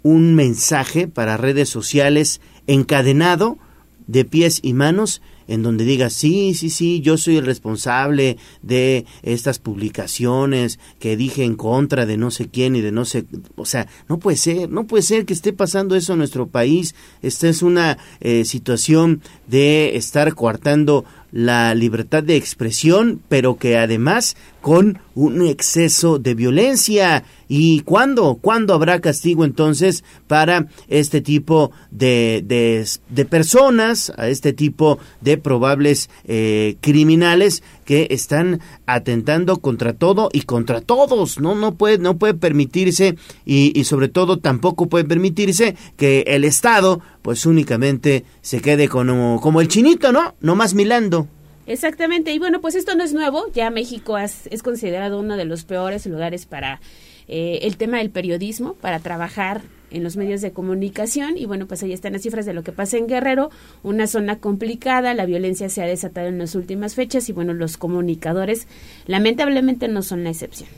un 0.03 0.35
mensaje 0.35 1.07
para 1.07 1.35
redes 1.35 1.67
sociales 1.67 2.41
encadenado 2.67 3.57
de 4.05 4.23
pies 4.23 4.59
y 4.61 4.73
manos 4.73 5.21
en 5.47 5.63
donde 5.63 5.85
diga, 5.85 6.09
sí, 6.09 6.53
sí, 6.53 6.69
sí, 6.69 7.01
yo 7.01 7.17
soy 7.17 7.37
el 7.37 7.45
responsable 7.45 8.37
de 8.61 9.05
estas 9.23 9.59
publicaciones 9.59 10.79
que 10.99 11.17
dije 11.17 11.43
en 11.43 11.55
contra 11.55 12.05
de 12.05 12.17
no 12.17 12.31
sé 12.31 12.49
quién 12.49 12.75
y 12.75 12.81
de 12.81 12.91
no 12.91 13.05
sé, 13.05 13.25
o 13.55 13.65
sea, 13.65 13.87
no 14.09 14.19
puede 14.19 14.37
ser, 14.37 14.69
no 14.69 14.85
puede 14.85 15.03
ser 15.03 15.25
que 15.25 15.33
esté 15.33 15.53
pasando 15.53 15.95
eso 15.95 16.13
en 16.13 16.19
nuestro 16.19 16.47
país. 16.47 16.95
Esta 17.21 17.47
es 17.49 17.61
una 17.61 17.97
eh, 18.19 18.45
situación 18.45 19.21
de 19.47 19.95
estar 19.95 20.33
coartando 20.33 21.05
la 21.31 21.75
libertad 21.75 22.23
de 22.23 22.37
expresión, 22.37 23.21
pero 23.27 23.57
que 23.57 23.77
además 23.77 24.35
con 24.67 24.99
un 25.15 25.47
exceso 25.47 26.19
de 26.19 26.35
violencia. 26.35 27.23
¿Y 27.47 27.79
cuándo? 27.83 28.37
¿Cuándo 28.41 28.73
habrá 28.73 28.99
castigo 28.99 29.45
entonces 29.45 30.03
para 30.27 30.67
este 30.89 31.21
tipo 31.21 31.71
de, 31.89 32.43
de, 32.45 33.25
personas, 33.25 34.11
a 34.17 34.27
este 34.27 34.51
tipo 34.51 34.99
de 35.21 35.37
probables 35.37 36.09
eh, 36.25 36.75
criminales 36.81 37.63
que 37.85 38.07
están 38.09 38.59
atentando 38.85 39.55
contra 39.61 39.93
todo 39.93 40.27
y 40.33 40.41
contra 40.41 40.81
todos? 40.81 41.39
No, 41.39 41.55
no 41.55 41.75
puede, 41.75 41.97
no 41.97 42.17
puede 42.17 42.33
permitirse 42.33 43.15
y, 43.45 43.71
y 43.73 43.85
sobre 43.85 44.09
todo 44.09 44.39
tampoco 44.39 44.87
puede 44.87 45.05
permitirse 45.05 45.77
que 45.95 46.25
el 46.27 46.43
Estado 46.43 46.99
pues 47.21 47.45
únicamente 47.45 48.25
se 48.41 48.59
quede 48.59 48.89
como, 48.89 49.39
como 49.39 49.61
el 49.61 49.69
chinito, 49.69 50.11
¿no? 50.11 50.35
No 50.41 50.57
más 50.57 50.73
milando. 50.73 51.29
Exactamente, 51.67 52.31
y 52.33 52.39
bueno, 52.39 52.61
pues 52.61 52.75
esto 52.75 52.95
no 52.95 53.03
es 53.03 53.13
nuevo, 53.13 53.51
ya 53.53 53.69
México 53.69 54.17
es, 54.17 54.47
considerado 54.63 55.19
uno 55.19 55.35
de 55.35 55.43
los 55.43 55.65
peores 55.65 56.05
lugares 56.05 56.45
para 56.45 56.79
eh, 57.27 57.59
el 57.63 57.75
tema 57.75 57.97
del 57.97 58.09
periodismo, 58.09 58.73
para 58.75 58.99
trabajar 58.99 59.61
en 59.91 60.03
los 60.03 60.15
medios 60.15 60.41
de 60.41 60.51
comunicación. 60.51 61.37
Y 61.37 61.45
bueno, 61.45 61.67
pues 61.67 61.83
ahí 61.83 61.91
están 61.91 62.13
las 62.13 62.21
cifras 62.21 62.45
de 62.45 62.53
lo 62.53 62.63
que 62.63 62.71
pasa 62.71 62.97
en 62.97 63.07
Guerrero, 63.07 63.51
una 63.83 64.07
zona 64.07 64.39
complicada, 64.39 65.13
la 65.13 65.25
violencia 65.25 65.67
se 65.67 65.83
ha 65.83 65.85
desatado 65.85 66.27
en 66.27 66.37
las 66.37 66.55
últimas 66.55 66.95
fechas 66.95 67.27
y 67.27 67.33
bueno, 67.33 67.53
los 67.53 67.75
comunicadores 67.75 68.67
lamentablemente 69.05 69.89
no 69.89 70.03
son 70.03 70.23
la 70.23 70.29
excepción. 70.29 70.69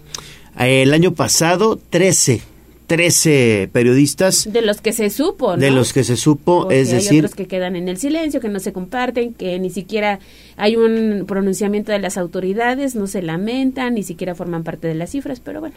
El 0.58 0.94
año 0.94 1.14
pasado, 1.14 1.80
13 1.90 2.42
13 2.90 3.70
periodistas. 3.72 4.52
De 4.52 4.64
los 4.64 4.82
que 4.82 4.94
se 4.94 5.12
supo, 5.12 5.52
¿no? 5.52 5.62
De 5.62 5.70
los 5.70 5.94
que 5.94 6.04
se 6.04 6.18
supo, 6.18 6.72
es 6.72 6.90
decir... 6.90 7.12
Hay 7.12 7.20
otros 7.20 7.36
que 7.36 7.46
quedan 7.46 7.76
en 7.76 7.88
el 7.88 7.98
silencio, 7.98 8.42
que 8.42 8.50
no 8.50 8.60
se 8.60 8.74
comparten, 8.74 9.36
que 9.36 9.60
ni 9.60 9.70
siquiera 9.70 10.20
hay 10.58 10.76
un 10.76 11.26
pronunciamiento 11.28 11.92
de 11.92 12.00
las 12.00 12.18
autoridades, 12.18 12.96
no 12.96 13.06
se 13.06 13.22
lamentan, 13.22 13.94
ni 13.94 14.02
siquiera 14.02 14.34
forman 14.34 14.64
parte 14.64 14.88
de 14.88 14.96
las 14.96 15.12
cifras, 15.12 15.40
pero 15.40 15.60
bueno 15.60 15.76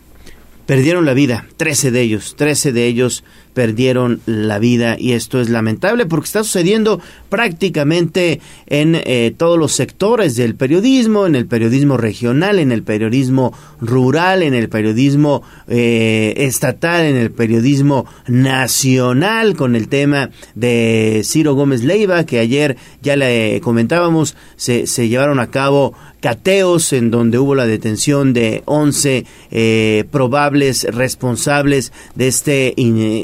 perdieron 0.72 1.04
la 1.04 1.12
vida, 1.12 1.44
13 1.58 1.90
de 1.90 2.00
ellos, 2.00 2.34
13 2.34 2.72
de 2.72 2.86
ellos 2.86 3.24
perdieron 3.52 4.22
la 4.24 4.58
vida 4.58 4.96
y 4.98 5.12
esto 5.12 5.38
es 5.38 5.50
lamentable 5.50 6.06
porque 6.06 6.24
está 6.24 6.42
sucediendo 6.42 6.98
prácticamente 7.28 8.40
en 8.68 8.94
eh, 9.04 9.34
todos 9.36 9.58
los 9.58 9.72
sectores 9.72 10.34
del 10.34 10.54
periodismo, 10.54 11.26
en 11.26 11.34
el 11.34 11.44
periodismo 11.44 11.98
regional, 11.98 12.58
en 12.58 12.72
el 12.72 12.84
periodismo 12.84 13.52
rural, 13.82 14.42
en 14.42 14.54
el 14.54 14.70
periodismo 14.70 15.42
eh, 15.68 16.32
estatal, 16.38 17.04
en 17.04 17.16
el 17.16 17.30
periodismo 17.30 18.06
nacional, 18.26 19.54
con 19.54 19.76
el 19.76 19.88
tema 19.88 20.30
de 20.54 21.20
Ciro 21.22 21.52
Gómez 21.54 21.84
Leiva, 21.84 22.24
que 22.24 22.38
ayer 22.38 22.78
ya 23.02 23.16
le 23.16 23.60
comentábamos, 23.60 24.36
se, 24.56 24.86
se 24.86 25.10
llevaron 25.10 25.38
a 25.38 25.50
cabo 25.50 25.92
cateos 26.22 26.92
en 26.92 27.10
donde 27.10 27.38
hubo 27.38 27.54
la 27.56 27.66
detención 27.66 28.32
de 28.32 28.62
11 28.66 29.26
eh, 29.50 30.04
probables 30.10 30.84
responsables 30.84 31.92
de 32.14 32.28
este 32.28 32.74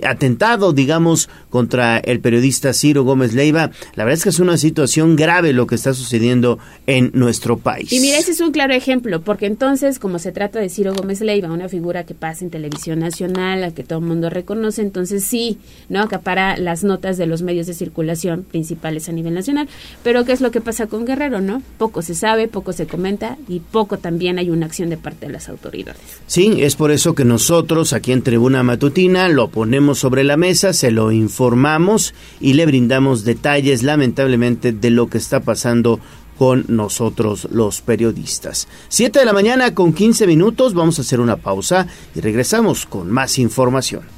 atentado, 0.05 0.73
digamos, 0.73 1.31
contra 1.49 1.99
el 1.99 2.21
periodista 2.21 2.73
Ciro 2.73 3.05
Gómez 3.05 3.35
Leiva. 3.35 3.71
La 3.95 4.05
verdad 4.05 4.19
es 4.19 4.25
que 4.25 4.31
es 4.31 4.41
una 4.41 4.59
situación 4.59 5.15
grave 5.15 5.53
lo 5.53 5.69
que 5.69 5.77
está 5.77 5.95
sucediendo 5.95 6.59
en 6.87 7.13
nuestro 7.15 7.57
país. 7.57 7.93
Y 7.93 8.01
mira, 8.01 8.19
ese 8.19 8.33
es 8.33 8.41
un 8.41 8.51
claro 8.51 8.75
ejemplo, 8.75 9.21
porque 9.23 9.47
entonces, 9.47 10.01
como 10.01 10.19
se 10.19 10.33
trata 10.33 10.59
de 10.59 10.69
Ciro 10.69 10.93
Gómez 10.93 11.21
Leiva, 11.21 11.53
una 11.53 11.69
figura 11.69 12.05
que 12.05 12.15
pasa 12.15 12.45
en 12.45 12.51
televisión 12.51 12.99
nacional, 12.99 13.63
a 13.63 13.71
que 13.71 13.85
todo 13.85 14.01
el 14.01 14.07
mundo 14.07 14.29
reconoce, 14.29 14.83
entonces 14.83 15.23
sí, 15.23 15.59
¿no? 15.89 16.03
Acapara 16.03 16.57
las 16.57 16.83
notas 16.83 17.17
de 17.17 17.27
los 17.27 17.43
medios 17.43 17.69
de 17.69 17.75
circulación 17.75 18.43
principales 18.43 19.09
a 19.09 19.13
nivel 19.13 19.35
nacional. 19.35 19.69
Pero 20.03 20.25
¿qué 20.25 20.33
es 20.33 20.41
lo 20.41 20.51
que 20.51 20.61
pasa 20.61 20.89
con 20.89 21.05
Guerrero, 21.05 21.41
no? 21.41 21.63
Poco 21.79 22.03
se 22.03 22.17
sabe, 22.17 22.49
poco 22.49 22.73
se 22.73 22.88
comenta 22.89 23.37
y 23.49 23.61
poco 23.61 23.99
también 23.99 24.39
hay 24.39 24.51
una 24.51 24.67
acción 24.67 24.91
de 24.91 24.97
parte 24.97 25.27
de 25.27 25.33
las 25.33 25.49
autoridades. 25.49 26.01
Sí, 26.27 26.57
es 26.59 26.77
por 26.77 26.91
eso 26.91 27.15
que 27.15 27.25
nosotros 27.25 27.93
aquí 27.93 28.13
en 28.13 28.23
Tribuna 28.23 28.63
Matutina 28.63 29.29
lo 29.29 29.49
ponemos 29.49 29.99
sobre 29.99 30.25
la 30.25 30.37
mesa, 30.37 30.73
se 30.73 30.91
lo 30.91 31.13
informamos 31.13 32.15
y 32.41 32.55
le 32.55 32.67
brindamos 32.67 33.25
detalles, 33.25 33.83
lamentablemente, 33.83 34.73
de 34.73 34.91
lo 34.91 35.09
que 35.09 35.19
está 35.19 35.41
pasando 35.41 36.01
con 36.39 36.65
nosotros 36.69 37.49
los 37.51 37.81
periodistas. 37.81 38.69
Siete 38.89 39.19
de 39.19 39.25
la 39.25 39.33
mañana 39.33 39.75
con 39.75 39.93
15 39.93 40.27
minutos, 40.27 40.73
vamos 40.73 40.99
a 40.99 41.03
hacer 41.03 41.21
una 41.21 41.37
pausa 41.37 41.87
y 42.15 42.21
regresamos 42.21 42.87
con 42.87 43.11
más 43.11 43.39
información. 43.39 44.18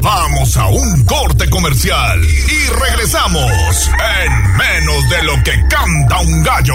Vamos 0.00 0.56
a 0.56 0.68
un 0.68 1.04
corte 1.04 1.50
comercial 1.50 2.20
y 2.24 2.68
regresamos 2.68 3.90
en 4.24 4.56
menos 4.56 5.08
de 5.10 5.22
lo 5.24 5.34
que 5.42 5.52
canta 5.68 6.20
un 6.20 6.40
gallo. 6.42 6.74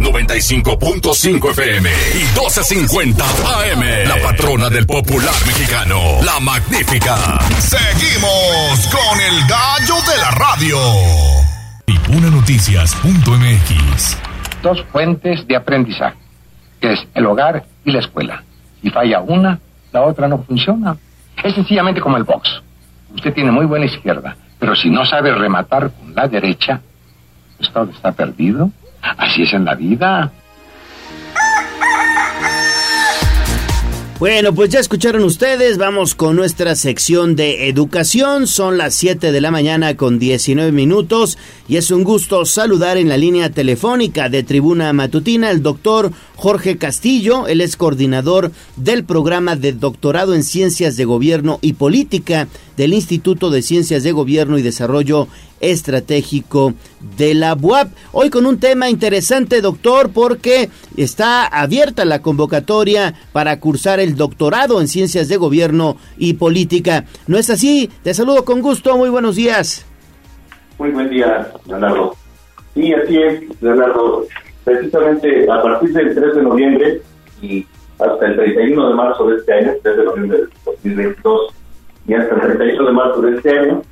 95.5 0.00 1.50
FM 1.52 1.88
y 1.88 2.24
12.50 2.36 3.22
AM. 3.22 4.08
La 4.08 4.16
patrona 4.20 4.68
del 4.68 4.84
popular 4.86 5.32
mexicano, 5.46 6.20
la 6.24 6.40
magnífica. 6.40 7.38
Seguimos 7.60 8.88
con 8.88 9.20
el 9.20 9.46
gallo 9.46 9.94
de 10.10 10.16
la 10.18 10.30
radio. 10.32 10.76
Tribunanoticias.mx 11.86 14.16
Dos 14.62 14.84
fuentes 14.90 15.46
de 15.46 15.54
aprendizaje, 15.56 16.16
que 16.80 16.94
es 16.94 17.06
el 17.14 17.24
hogar 17.26 17.64
y 17.84 17.92
la 17.92 18.00
escuela. 18.00 18.42
Si 18.82 18.90
falla 18.90 19.20
una, 19.20 19.60
la 19.92 20.02
otra 20.02 20.26
no 20.26 20.42
funciona. 20.42 20.96
Es 21.42 21.54
sencillamente 21.54 22.00
como 22.00 22.16
el 22.16 22.24
box. 22.24 22.62
Usted 23.14 23.34
tiene 23.34 23.50
muy 23.50 23.66
buena 23.66 23.86
izquierda, 23.86 24.36
pero 24.58 24.74
si 24.74 24.90
no 24.90 25.04
sabe 25.04 25.34
rematar 25.34 25.90
con 25.90 26.14
la 26.14 26.28
derecha, 26.28 26.80
pues 27.58 27.70
todo 27.70 27.90
está 27.90 28.12
perdido. 28.12 28.70
Así 29.00 29.42
es 29.42 29.52
en 29.52 29.64
la 29.64 29.74
vida. 29.74 30.30
Bueno, 34.22 34.54
pues 34.54 34.70
ya 34.70 34.78
escucharon 34.78 35.24
ustedes, 35.24 35.78
vamos 35.78 36.14
con 36.14 36.36
nuestra 36.36 36.76
sección 36.76 37.34
de 37.34 37.66
educación, 37.68 38.46
son 38.46 38.78
las 38.78 38.94
7 38.94 39.32
de 39.32 39.40
la 39.40 39.50
mañana 39.50 39.96
con 39.96 40.20
19 40.20 40.70
minutos 40.70 41.38
y 41.66 41.74
es 41.74 41.90
un 41.90 42.04
gusto 42.04 42.44
saludar 42.44 42.98
en 42.98 43.08
la 43.08 43.16
línea 43.16 43.50
telefónica 43.50 44.28
de 44.28 44.44
Tribuna 44.44 44.92
Matutina 44.92 45.50
el 45.50 45.60
doctor 45.60 46.12
Jorge 46.36 46.78
Castillo, 46.78 47.48
él 47.48 47.60
es 47.60 47.76
coordinador 47.76 48.52
del 48.76 49.02
programa 49.02 49.56
de 49.56 49.72
doctorado 49.72 50.36
en 50.36 50.44
Ciencias 50.44 50.96
de 50.96 51.04
Gobierno 51.04 51.58
y 51.60 51.72
Política 51.72 52.46
del 52.76 52.94
Instituto 52.94 53.50
de 53.50 53.62
Ciencias 53.62 54.02
de 54.02 54.12
Gobierno 54.12 54.58
y 54.58 54.62
Desarrollo 54.62 55.28
Estratégico 55.60 56.74
de 57.16 57.34
la 57.34 57.54
UAP. 57.54 57.88
Hoy 58.12 58.30
con 58.30 58.46
un 58.46 58.58
tema 58.58 58.90
interesante, 58.90 59.60
doctor, 59.60 60.10
porque 60.12 60.70
está 60.96 61.46
abierta 61.46 62.04
la 62.04 62.20
convocatoria 62.20 63.14
para 63.32 63.60
cursar 63.60 64.00
el 64.00 64.16
doctorado 64.16 64.80
en 64.80 64.88
Ciencias 64.88 65.28
de 65.28 65.36
Gobierno 65.36 65.96
y 66.18 66.34
Política. 66.34 67.04
¿No 67.26 67.38
es 67.38 67.50
así? 67.50 67.90
Te 68.02 68.14
saludo 68.14 68.44
con 68.44 68.60
gusto, 68.60 68.96
muy 68.96 69.10
buenos 69.10 69.36
días. 69.36 69.86
Muy 70.78 70.90
buen 70.90 71.10
día, 71.10 71.52
Leonardo. 71.66 72.16
Sí, 72.74 72.92
así 72.92 73.16
es, 73.18 73.62
Leonardo. 73.62 74.26
Precisamente 74.64 75.50
a 75.50 75.62
partir 75.62 75.92
del 75.92 76.14
3 76.14 76.36
de 76.36 76.42
noviembre 76.42 77.02
y 77.40 77.66
hasta 77.98 78.26
el 78.26 78.36
31 78.36 78.88
de 78.88 78.94
marzo 78.94 79.26
de 79.26 79.36
este 79.36 79.52
año, 79.52 79.72
3 79.82 79.96
de 79.96 80.04
noviembre 80.04 80.38
de 80.38 80.48
2022, 80.64 81.54
y 82.06 82.14
hasta 82.14 82.34
el 82.34 82.40
31 82.40 82.86
de 82.86 82.92
marzo 82.92 83.22
de 83.22 83.36
este 83.36 83.58
año, 83.58 83.82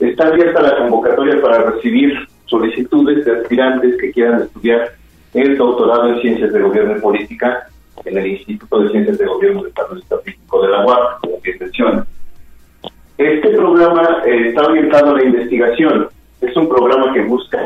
está 0.00 0.28
abierta 0.28 0.62
la 0.62 0.76
convocatoria 0.78 1.40
para 1.40 1.70
recibir 1.70 2.14
solicitudes 2.46 3.24
de 3.24 3.40
aspirantes 3.40 3.96
que 4.00 4.12
quieran 4.12 4.42
estudiar 4.42 4.92
el 5.34 5.56
doctorado 5.56 6.08
en 6.08 6.20
Ciencias 6.20 6.52
de 6.52 6.60
Gobierno 6.60 6.96
y 6.96 7.00
Política 7.00 7.66
en 8.04 8.18
el 8.18 8.26
Instituto 8.26 8.80
de 8.80 8.90
Ciencias 8.90 9.18
de 9.18 9.26
Gobierno 9.26 9.60
y 9.60 9.64
Desarrollo 9.64 10.00
Estratégico 10.00 10.62
de 10.62 10.68
la 10.68 10.86
UAP, 10.86 11.20
como 11.20 11.40
bien 11.40 11.56
menciona. 11.60 12.06
Este 13.18 13.48
programa 13.50 14.22
eh, 14.26 14.48
está 14.48 14.62
orientado 14.62 15.10
a 15.10 15.18
la 15.18 15.24
investigación. 15.24 16.08
Es 16.40 16.56
un 16.56 16.68
programa 16.68 17.12
que 17.12 17.20
busca 17.22 17.64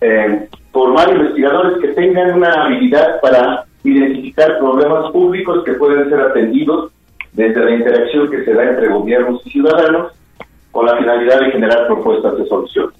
eh, 0.00 0.48
formar 0.72 1.10
investigadores 1.14 1.78
que 1.80 1.88
tengan 1.88 2.34
una 2.34 2.64
habilidad 2.64 3.20
para 3.20 3.64
identificar 3.84 4.58
problemas 4.58 5.10
públicos 5.12 5.64
que 5.64 5.74
pueden 5.74 6.08
ser 6.08 6.20
atendidos 6.20 6.90
desde 7.32 7.64
la 7.64 7.70
interacción 7.72 8.30
que 8.30 8.44
se 8.44 8.52
da 8.54 8.64
entre 8.64 8.88
gobiernos 8.88 9.40
y 9.46 9.50
ciudadanos 9.50 10.12
con 10.70 10.86
la 10.86 10.96
finalidad 10.96 11.40
de 11.40 11.50
generar 11.50 11.86
propuestas 11.86 12.36
de 12.38 12.46
solución. 12.46 12.92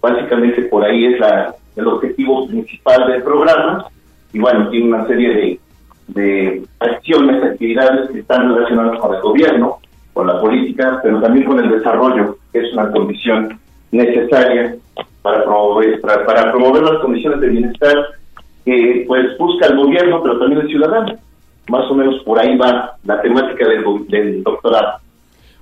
Básicamente 0.00 0.62
por 0.62 0.84
ahí 0.84 1.06
es 1.06 1.20
la, 1.20 1.54
el 1.76 1.86
objetivo 1.86 2.46
principal 2.48 3.06
del 3.10 3.22
programa 3.22 3.86
y 4.32 4.38
bueno, 4.38 4.68
tiene 4.70 4.88
una 4.88 5.06
serie 5.06 5.34
de, 5.34 5.60
de 6.08 6.64
acciones, 6.80 7.42
actividades 7.42 8.10
que 8.10 8.20
están 8.20 8.54
relacionadas 8.54 8.98
con 8.98 9.14
el 9.14 9.20
gobierno, 9.22 9.78
con 10.12 10.26
la 10.26 10.40
política, 10.40 11.00
pero 11.02 11.20
también 11.20 11.46
con 11.46 11.58
el 11.58 11.70
desarrollo, 11.70 12.36
que 12.52 12.60
es 12.60 12.72
una 12.72 12.90
condición 12.90 13.58
necesaria 13.90 14.76
para 15.22 15.44
promover, 15.44 16.00
para, 16.00 16.24
para 16.24 16.52
promover 16.52 16.82
las 16.82 16.98
condiciones 17.00 17.40
de 17.40 17.48
bienestar 17.48 17.96
que 18.64 19.04
pues 19.06 19.36
busca 19.38 19.66
el 19.66 19.76
gobierno, 19.76 20.22
pero 20.22 20.38
también 20.38 20.62
el 20.62 20.68
ciudadano. 20.68 21.18
Más 21.68 21.90
o 21.90 21.94
menos 21.94 22.22
por 22.22 22.40
ahí 22.40 22.56
va 22.56 22.96
la 23.04 23.20
temática 23.22 23.68
del, 23.68 23.84
del 24.08 24.42
doctorado. 24.42 25.00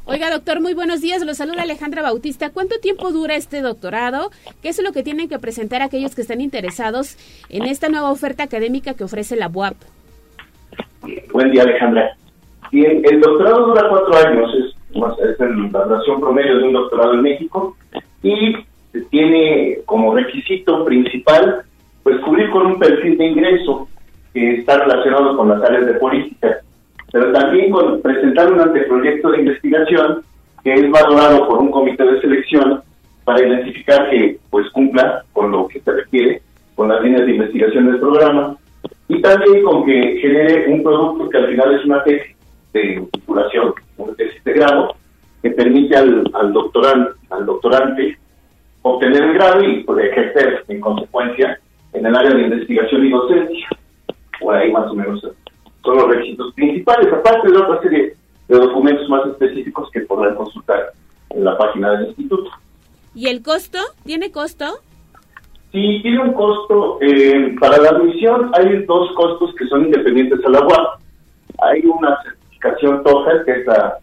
Oiga, 0.06 0.30
doctor, 0.30 0.60
muy 0.60 0.74
buenos 0.74 1.00
días. 1.00 1.24
Lo 1.24 1.32
saluda 1.32 1.62
Alejandra 1.62 2.02
Bautista. 2.02 2.50
¿Cuánto 2.50 2.78
tiempo 2.78 3.10
dura 3.10 3.36
este 3.36 3.62
doctorado? 3.62 4.30
¿Qué 4.60 4.68
es 4.68 4.82
lo 4.82 4.92
que 4.92 5.02
tienen 5.02 5.30
que 5.30 5.38
presentar 5.38 5.80
aquellos 5.80 6.14
que 6.14 6.20
están 6.20 6.42
interesados 6.42 7.16
en 7.48 7.64
esta 7.64 7.88
nueva 7.88 8.10
oferta 8.10 8.42
académica 8.42 8.92
que 8.92 9.04
ofrece 9.04 9.34
la 9.34 9.48
UAP? 9.48 9.76
Buen 11.32 11.50
día, 11.52 11.62
Alejandra. 11.62 12.16
Bien, 12.70 13.00
el 13.02 13.20
doctorado 13.20 13.68
dura 13.68 13.88
cuatro 13.88 14.28
años, 14.28 14.50
es, 14.54 14.74
es 14.94 15.40
la 15.72 15.84
duración 15.84 16.20
promedio 16.20 16.58
de 16.58 16.64
un 16.64 16.72
doctorado 16.74 17.14
en 17.14 17.22
México 17.22 17.74
y 18.22 18.56
tiene 19.10 19.78
como 19.86 20.14
requisito 20.14 20.84
principal 20.84 21.62
pues 22.02 22.20
cubrir 22.20 22.50
con 22.50 22.66
un 22.66 22.78
perfil 22.78 23.16
de 23.16 23.26
ingreso 23.26 23.88
que 24.34 24.56
está 24.56 24.78
relacionado 24.78 25.36
con 25.36 25.48
las 25.48 25.62
áreas 25.62 25.86
de 25.86 25.94
política, 25.94 26.58
pero 27.12 27.32
también 27.32 27.70
con 27.70 28.02
presentar 28.02 28.52
un 28.52 28.60
anteproyecto 28.60 29.30
de 29.30 29.38
investigación 29.38 30.22
que 30.64 30.74
es 30.74 30.90
valorado 30.90 31.46
por 31.46 31.58
un 31.58 31.70
comité 31.70 32.04
de 32.04 32.20
selección 32.20 32.82
para 33.24 33.46
identificar 33.46 34.10
que 34.10 34.38
pues 34.50 34.68
cumpla 34.70 35.24
con 35.32 35.52
lo 35.52 35.68
que 35.68 35.80
se 35.80 35.92
requiere, 35.92 36.42
con 36.74 36.88
las 36.88 37.00
líneas 37.02 37.24
de 37.24 37.32
investigación 37.32 37.86
del 37.86 38.00
programa, 38.00 38.56
y 39.08 39.22
también 39.22 39.62
con 39.62 39.86
que 39.86 40.18
genere 40.20 40.66
un 40.72 40.82
producto 40.82 41.28
que 41.28 41.38
al 41.38 41.48
final 41.48 41.74
es 41.74 41.84
una 41.84 42.02
tesis 42.02 42.36
de 42.72 43.06
titulación, 43.12 43.74
una 43.96 44.14
tesis 44.14 44.42
de 44.42 44.52
grado, 44.52 44.96
que 45.42 45.50
permite 45.50 45.96
al, 45.96 46.24
al, 46.34 46.52
doctorante, 46.52 47.12
al 47.30 47.46
doctorante 47.46 48.18
obtener 48.82 49.22
el 49.22 49.34
grado 49.34 49.62
y 49.62 49.84
pues, 49.84 50.06
ejercer 50.06 50.64
en 50.68 50.80
consecuencia 50.80 51.58
en 51.92 52.06
el 52.06 52.16
área 52.16 52.34
de 52.34 52.42
investigación 52.42 53.06
y 53.06 53.10
docencia. 53.10 53.68
Por 54.44 54.54
ahí 54.54 54.70
más 54.70 54.90
o 54.90 54.94
menos 54.94 55.22
son 55.82 55.96
los 55.96 56.08
requisitos 56.08 56.52
principales, 56.52 57.10
aparte 57.10 57.50
de 57.50 57.56
otra 57.56 57.80
serie 57.80 58.14
de 58.46 58.58
documentos 58.58 59.08
más 59.08 59.26
específicos 59.26 59.90
que 59.90 60.00
podrán 60.00 60.34
consultar 60.34 60.92
en 61.30 61.44
la 61.44 61.56
página 61.56 61.92
del 61.92 62.08
instituto. 62.08 62.50
¿Y 63.14 63.28
el 63.28 63.42
costo? 63.42 63.78
¿Tiene 64.04 64.30
costo? 64.30 64.66
Sí, 65.72 66.00
tiene 66.02 66.20
un 66.20 66.34
costo. 66.34 66.98
Eh, 67.00 67.56
para 67.58 67.78
la 67.78 67.88
admisión 67.90 68.50
hay 68.52 68.84
dos 68.84 69.10
costos 69.16 69.54
que 69.54 69.66
son 69.66 69.86
independientes 69.86 70.44
a 70.44 70.50
la 70.50 70.60
UAP. 70.60 71.00
Hay 71.62 71.86
una 71.86 72.22
certificación 72.22 73.02
TOEFL, 73.02 73.44
que 73.46 73.52
es 73.52 73.66
la 73.66 73.98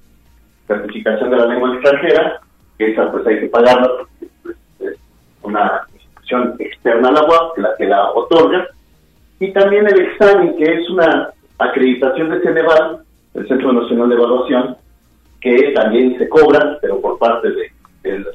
certificación 0.68 1.30
de 1.30 1.38
la 1.38 1.46
lengua 1.46 1.74
extranjera, 1.76 2.42
que 2.80 2.92
esa 2.92 3.12
pues 3.12 3.28
hay 3.28 3.42
que 3.42 3.48
pagarla 3.48 3.92
porque 3.96 4.28
pues, 4.42 4.58
es 4.80 4.98
una 5.44 5.82
institución 5.94 6.56
externa 6.58 7.10
a 7.10 7.12
la 7.12 7.24
UAP 7.26 7.56
que 7.56 7.62
la 7.62 7.76
que 7.78 7.86
la 7.86 8.12
otorga. 8.12 8.68
Y 9.42 9.52
también 9.54 9.88
el 9.88 10.00
examen, 10.00 10.56
que 10.56 10.64
es 10.64 10.88
una 10.92 11.32
acreditación 11.58 12.30
de 12.30 12.42
Ceneval, 12.42 13.00
el 13.34 13.48
Centro 13.48 13.74
Nacional 13.74 14.10
de 14.10 14.16
Evaluación, 14.16 14.78
que 15.42 15.72
también 15.74 16.16
se 16.20 16.30
cobra, 16.30 16.78
pero 16.80 17.02
por 17.02 17.18
parte 17.18 17.50
de, 17.50 17.72
del, 18.04 18.28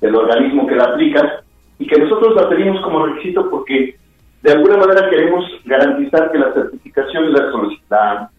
del 0.00 0.14
organismo 0.14 0.64
que 0.68 0.76
la 0.76 0.84
aplica, 0.84 1.42
y 1.80 1.88
que 1.88 1.98
nosotros 1.98 2.36
la 2.36 2.48
pedimos 2.48 2.80
como 2.82 3.06
requisito 3.06 3.50
porque 3.50 3.96
de 4.42 4.52
alguna 4.52 4.76
manera 4.76 5.10
queremos 5.10 5.44
garantizar 5.64 6.30
que 6.30 6.38
la 6.38 6.54
certificación 6.54 7.24
y 7.24 7.32
la, 7.32 8.30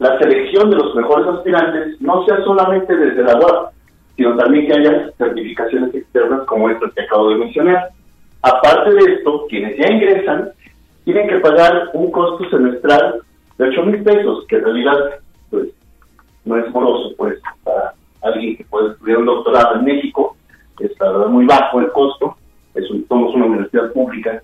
la 0.00 0.18
selección 0.18 0.70
de 0.70 0.76
los 0.76 0.92
mejores 0.96 1.28
aspirantes 1.28 2.00
no 2.00 2.24
sea 2.26 2.42
solamente 2.42 2.96
desde 2.96 3.22
la 3.22 3.38
UAP, 3.38 3.72
sino 4.16 4.36
también 4.36 4.66
que 4.66 4.72
haya 4.72 5.12
certificaciones 5.16 5.94
externas 5.94 6.40
como 6.46 6.68
estas 6.68 6.92
que 6.94 7.02
acabo 7.02 7.30
de 7.30 7.36
mencionar. 7.36 7.90
Aparte 8.42 8.90
de 8.90 9.12
esto, 9.14 9.46
quienes 9.48 9.76
ya 9.78 9.92
ingresan 9.92 10.50
tienen 11.08 11.26
que 11.26 11.38
pagar 11.38 11.88
un 11.94 12.10
costo 12.10 12.46
semestral 12.50 13.22
de 13.56 13.64
8 13.64 13.82
mil 13.84 14.02
pesos, 14.02 14.44
que 14.46 14.56
en 14.56 14.64
realidad 14.64 15.20
pues, 15.48 15.68
no 16.44 16.58
es 16.58 16.70
moroso 16.70 17.14
pues, 17.16 17.40
para 17.64 17.94
alguien 18.20 18.58
que 18.58 18.64
puede 18.64 18.92
estudiar 18.92 19.16
un 19.16 19.24
doctorado 19.24 19.76
en 19.76 19.86
México, 19.86 20.36
es 20.80 20.90
verdad 20.98 21.28
muy 21.28 21.46
bajo 21.46 21.80
el 21.80 21.90
costo, 21.92 22.36
es 22.74 22.86
somos 23.08 23.34
una 23.34 23.46
universidad 23.46 23.90
pública, 23.94 24.42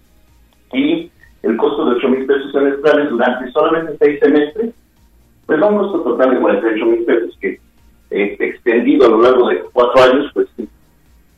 y 0.72 1.10
el 1.42 1.56
costo 1.58 1.84
de 1.84 1.96
8 1.96 2.08
mil 2.08 2.24
pesos 2.24 2.50
semestrales 2.52 3.10
durante 3.10 3.52
solamente 3.52 3.98
seis 3.98 4.20
semestres, 4.20 4.72
pues 5.44 5.60
da 5.60 5.66
un 5.66 5.76
costo 5.76 6.00
total 6.00 6.30
de 6.30 6.40
48 6.40 6.86
mil 6.86 7.04
pesos, 7.04 7.36
que 7.42 7.60
eh, 8.10 8.36
extendido 8.40 9.04
a 9.04 9.10
lo 9.10 9.20
largo 9.20 9.50
de 9.50 9.62
cuatro 9.70 10.02
años, 10.02 10.30
pues 10.32 10.48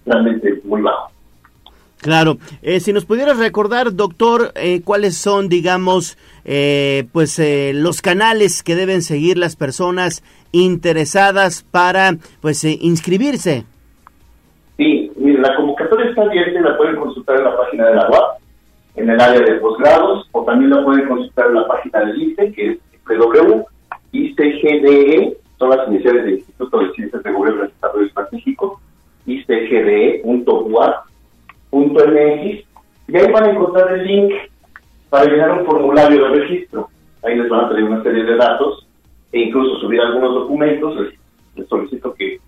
realmente 0.04 0.60
muy 0.62 0.82
bajo. 0.82 1.15
Claro, 2.06 2.38
eh, 2.62 2.78
si 2.78 2.92
nos 2.92 3.04
pudieras 3.04 3.36
recordar, 3.36 3.92
doctor, 3.96 4.52
eh, 4.54 4.80
cuáles 4.84 5.16
son, 5.16 5.48
digamos, 5.48 6.16
eh, 6.44 7.08
pues 7.12 7.42
los 7.74 8.00
canales 8.00 8.62
que 8.62 8.76
deben 8.76 9.02
seguir 9.02 9.36
las 9.36 9.56
personas 9.56 10.22
interesadas 10.52 11.64
para, 11.68 12.12
pues, 12.40 12.62
inscribirse. 12.62 13.64
Sí, 14.76 15.10
la 15.18 15.56
convocatoria 15.56 16.10
está 16.10 16.22
abierta 16.22 16.60
y 16.60 16.62
la 16.62 16.76
pueden 16.76 16.94
consultar 16.94 17.38
en 17.38 17.44
la 17.44 17.56
página 17.56 17.88
de 17.88 17.94
la 17.96 18.08
UAP, 18.08 18.38
en 18.94 19.10
el 19.10 19.20
área 19.20 19.40
de 19.40 19.54
posgrados, 19.54 20.28
o 20.30 20.44
también 20.44 20.70
la 20.70 20.84
pueden 20.84 21.08
consultar 21.08 21.46
en 21.48 21.54
la 21.54 21.66
página 21.66 22.04
del 22.04 22.22
ICE, 22.22 22.52
que 22.52 22.70
es 22.70 22.78
www.icgde, 23.08 23.66
son 25.58 25.70
las 25.70 25.88
iniciales 25.88 26.22
del 26.24 26.34
Instituto 26.34 26.78
de 26.78 26.92
Ciencias 26.92 27.20
de 27.24 27.32
Gobierno 27.32 27.64
y 27.64 27.66
Desarrollo 27.66 28.06
Estratégico, 28.06 28.80
icgde.uap 29.26 31.06
y 33.08 33.16
ahí 33.16 33.30
van 33.32 33.44
a 33.44 33.50
encontrar 33.50 33.92
el 33.92 34.06
link 34.06 34.32
para 35.08 35.30
llenar 35.30 35.60
un 35.60 35.66
formulario 35.66 36.24
de 36.24 36.40
registro. 36.40 36.88
Ahí 37.22 37.36
les 37.36 37.48
van 37.48 37.64
a 37.64 37.68
traer 37.68 37.84
una 37.84 38.02
serie 38.02 38.24
de 38.24 38.36
datos 38.36 38.86
e 39.32 39.40
incluso 39.40 39.78
subir 39.80 40.00
algunos 40.00 40.34
documentos. 40.34 40.96
Les, 41.54 41.68
solicito 41.68 42.14
que 42.14 42.38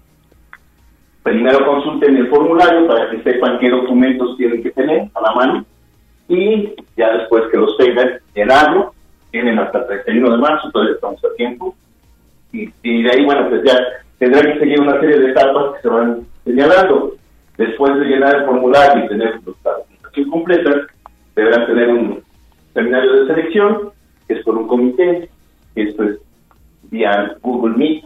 primero 1.23 1.65
consulten 1.65 2.17
el 2.17 2.29
formulario 2.29 2.87
para 2.87 3.11
que 3.11 3.23
sepan 3.23 3.59
qué 3.59 3.71
documentos 3.71 4.37
tienen 4.37 4.63
que 4.63 4.71
tener 4.71 5.09
a 5.15 5.21
la 5.21 5.33
mano 5.33 5.65
y 6.29 6.75
ya 6.97 7.17
después 7.17 7.45
que 7.51 7.57
los 7.57 7.77
tengan, 7.79 8.19
llenarlo. 8.35 8.93
Tienen 9.31 9.59
hasta 9.59 9.79
el 9.81 9.87
31 9.87 10.31
de 10.31 10.39
marzo, 10.39 10.71
todavía 10.71 10.95
estamos 10.95 11.25
a 11.25 11.35
tiempo. 11.37 11.75
Y, 12.53 12.71
y 12.83 13.03
de 13.03 13.11
ahí, 13.11 13.25
bueno, 13.25 13.49
pues 13.51 13.63
ya 13.65 13.79
tendrán 14.19 14.53
que 14.53 14.59
seguir 14.59 14.81
una 14.81 14.99
serie 15.01 15.19
de 15.19 15.31
etapas 15.31 15.75
que 15.75 15.83
se 15.83 15.89
van 15.89 16.27
señalando 16.45 17.15
Después 17.59 17.93
de 17.99 18.05
llenar 18.07 18.37
el 18.37 18.45
formulario 18.45 19.05
y 19.05 19.09
tener 19.09 19.35
la 19.65 19.73
documentación 19.73 20.31
completa, 20.31 20.87
deberán 21.35 21.67
tener 21.67 21.89
un 21.89 22.23
seminario 22.73 23.13
de 23.13 23.27
selección, 23.27 23.91
que 24.29 24.35
es 24.35 24.45
con 24.45 24.59
un 24.59 24.69
comité, 24.69 25.29
esto 25.75 26.05
es 26.05 26.19
vía 26.85 27.37
Google 27.43 27.77
Meet, 27.77 28.05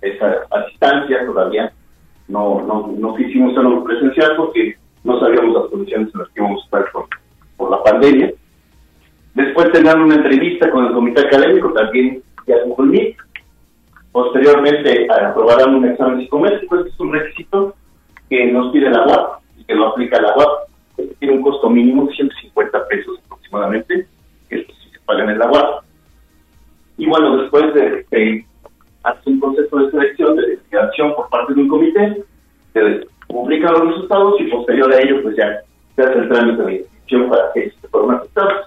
esa 0.00 0.46
a 0.50 0.66
distancia 0.66 1.26
todavía. 1.26 1.70
No, 2.28 2.62
no, 2.62 2.94
no 2.98 3.18
hicimos 3.18 3.56
algo 3.58 3.84
presencial 3.84 4.34
porque 4.38 4.76
no 5.04 5.20
sabíamos 5.20 5.54
las 5.54 5.70
condiciones 5.70 6.08
en 6.14 6.20
las 6.20 6.28
que 6.30 6.40
íbamos 6.40 6.62
a 6.62 6.64
estar 6.64 6.92
por, 6.92 7.70
la 7.70 7.82
pandemia. 7.82 8.32
Después 9.34 9.72
tendrán 9.72 10.00
una 10.00 10.14
entrevista 10.14 10.70
con 10.70 10.86
el 10.86 10.94
comité 10.94 11.20
académico, 11.20 11.70
también 11.74 12.22
vía 12.46 12.56
Google 12.64 12.92
Meet. 12.92 13.16
Posteriormente 14.10 15.06
aprobarán 15.12 15.74
un 15.74 15.84
examen 15.84 16.20
psicométrico, 16.20 16.76
este 16.76 16.88
es 16.88 17.00
un 17.00 17.12
requisito 17.12 17.74
que 18.28 18.52
nos 18.52 18.72
pide 18.72 18.90
la 18.90 19.06
UAP 19.06 19.40
y 19.58 19.64
que 19.64 19.74
lo 19.74 19.88
aplica 19.88 20.20
la 20.20 20.36
UAP. 20.36 21.18
Tiene 21.18 21.34
un 21.34 21.42
costo 21.42 21.68
mínimo 21.68 22.06
de 22.06 22.14
150 22.14 22.88
pesos 22.88 23.18
aproximadamente, 23.26 24.06
que 24.48 24.60
esto 24.60 24.72
sí 24.82 24.90
se 24.90 25.00
paga 25.00 25.30
en 25.30 25.38
la 25.38 25.50
UAP. 25.50 25.84
Y 26.98 27.06
bueno, 27.06 27.36
después 27.36 27.74
de, 27.74 28.06
que 28.10 28.46
hace 29.02 29.30
un 29.30 29.40
proceso 29.40 29.76
de 29.76 29.90
selección, 29.90 30.36
de 30.36 30.42
investigación 30.44 31.14
por 31.14 31.28
parte 31.28 31.54
de 31.54 31.60
un 31.60 31.68
comité, 31.68 32.24
se 32.72 33.06
publican 33.28 33.72
los 33.72 33.88
resultados 33.88 34.40
y 34.40 34.44
posterior 34.44 34.92
a 34.92 34.98
ello, 35.00 35.22
pues 35.22 35.36
ya 35.36 35.60
se 35.94 36.02
hace 36.02 36.18
el 36.18 36.28
trámite 36.28 36.62
de 36.62 36.76
inscripción 36.76 37.28
para 37.28 37.52
que 37.52 37.70
se 37.70 37.88
formen 37.88 38.18
aceptados. 38.18 38.66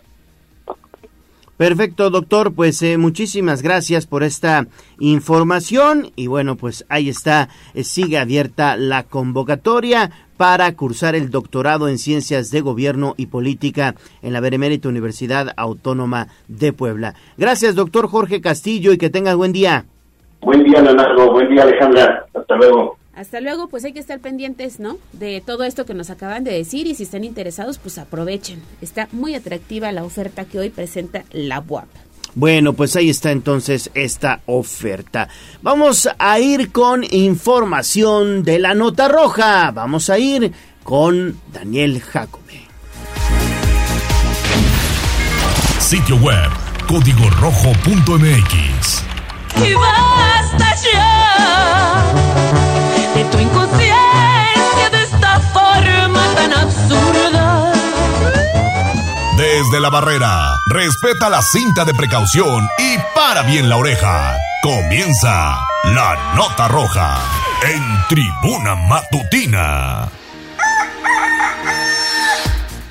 Perfecto, 1.60 2.10
doctor. 2.10 2.54
Pues 2.54 2.82
eh, 2.84 2.98
muchísimas 2.98 3.62
gracias 3.62 4.08
por 4.08 4.24
esta 4.24 4.68
información 4.98 6.10
y 6.16 6.28
bueno, 6.28 6.56
pues 6.56 6.86
ahí 6.88 7.10
está, 7.10 7.50
eh, 7.74 7.84
sigue 7.84 8.18
abierta 8.18 8.78
la 8.78 9.04
convocatoria 9.04 10.10
para 10.38 10.74
cursar 10.78 11.16
el 11.16 11.30
doctorado 11.30 11.90
en 11.90 11.98
Ciencias 11.98 12.50
de 12.50 12.62
Gobierno 12.62 13.14
y 13.18 13.26
Política 13.26 13.96
en 14.22 14.32
la 14.32 14.40
Benemérita 14.40 14.88
Universidad 14.88 15.54
Autónoma 15.58 16.30
de 16.48 16.72
Puebla. 16.72 17.16
Gracias, 17.38 17.76
doctor 17.76 18.08
Jorge 18.08 18.40
Castillo, 18.40 18.94
y 18.94 18.98
que 18.98 19.10
tengas 19.10 19.36
buen 19.36 19.52
día. 19.52 19.84
Buen 20.40 20.64
día, 20.64 20.82
Leonardo. 20.82 21.30
Buen 21.34 21.50
día, 21.50 21.64
Alejandra. 21.64 22.26
Hasta 22.36 22.56
luego. 22.56 22.99
Hasta 23.20 23.42
luego, 23.42 23.68
pues 23.68 23.84
hay 23.84 23.92
que 23.92 24.00
estar 24.00 24.22
pendientes, 24.22 24.80
¿no? 24.80 24.98
De 25.12 25.44
todo 25.46 25.66
esto 25.66 25.86
que 25.86 25.94
nos 25.94 26.10
acaban 26.10 26.46
de 26.46 26.54
decir 26.54 26.88
y 26.88 26.96
si 26.96 27.04
están 27.04 27.26
interesados, 27.26 27.78
pues 27.78 27.98
aprovechen. 27.98 28.62
Está 28.80 29.10
muy 29.12 29.36
atractiva 29.36 29.92
la 29.92 30.06
oferta 30.06 30.46
que 30.46 30.58
hoy 30.58 30.70
presenta 30.70 31.26
la 31.34 31.60
UAP. 31.60 31.90
Bueno, 32.36 32.72
pues 32.72 32.96
ahí 32.96 33.10
está 33.10 33.32
entonces 33.32 33.92
esta 33.94 34.40
oferta. 34.46 35.28
Vamos 35.62 36.08
a 36.18 36.40
ir 36.40 36.72
con 36.72 37.04
información 37.12 38.44
de 38.44 38.60
la 38.60 38.74
nota 38.74 39.10
roja. 39.10 39.72
Vamos 39.72 40.10
a 40.10 40.18
ir 40.18 40.54
con 40.86 41.38
Daniel 41.52 42.02
Jacome. 42.02 42.70
Sitio 45.78 46.16
web 46.16 46.50
código 46.88 47.30
rojo.mx. 47.32 49.04
Y 49.58 49.74
basta 49.74 50.76
ya 50.94 52.69
de 53.78 55.04
esta 55.04 55.40
forma 55.54 56.22
tan 56.36 56.54
absurda. 56.54 57.72
Desde 59.38 59.80
la 59.80 59.90
barrera, 59.90 60.50
respeta 60.68 61.30
la 61.30 61.42
cinta 61.42 61.86
de 61.86 61.94
precaución 61.94 62.68
y 62.78 62.98
para 63.16 63.44
bien 63.44 63.70
la 63.70 63.78
oreja. 63.78 64.36
Comienza 64.62 65.66
la 65.86 66.34
nota 66.36 66.68
roja 66.68 67.18
en 67.64 67.82
tribuna 68.08 68.76
matutina. 68.76 70.19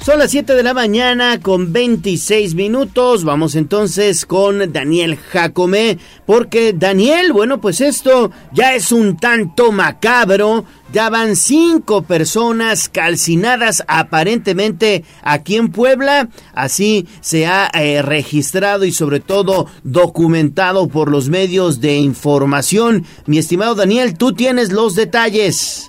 Son 0.08 0.18
las 0.18 0.30
7 0.30 0.54
de 0.54 0.62
la 0.62 0.72
mañana 0.72 1.38
con 1.38 1.70
26 1.70 2.54
minutos. 2.54 3.24
Vamos 3.24 3.54
entonces 3.54 4.24
con 4.24 4.72
Daniel 4.72 5.18
Jacome, 5.18 5.98
porque 6.24 6.72
Daniel, 6.72 7.34
bueno, 7.34 7.60
pues 7.60 7.82
esto 7.82 8.30
ya 8.54 8.74
es 8.74 8.90
un 8.90 9.18
tanto 9.18 9.70
macabro. 9.70 10.64
Ya 10.94 11.10
van 11.10 11.36
cinco 11.36 12.04
personas 12.04 12.88
calcinadas 12.88 13.84
aparentemente 13.86 15.04
aquí 15.20 15.56
en 15.56 15.68
Puebla. 15.68 16.30
Así 16.54 17.06
se 17.20 17.46
ha 17.46 17.70
eh, 17.74 18.00
registrado 18.00 18.86
y 18.86 18.92
sobre 18.92 19.20
todo 19.20 19.66
documentado 19.84 20.88
por 20.88 21.10
los 21.10 21.28
medios 21.28 21.82
de 21.82 21.98
información. 21.98 23.04
Mi 23.26 23.36
estimado 23.36 23.74
Daniel, 23.74 24.16
tú 24.16 24.32
tienes 24.32 24.72
los 24.72 24.94
detalles. 24.94 25.87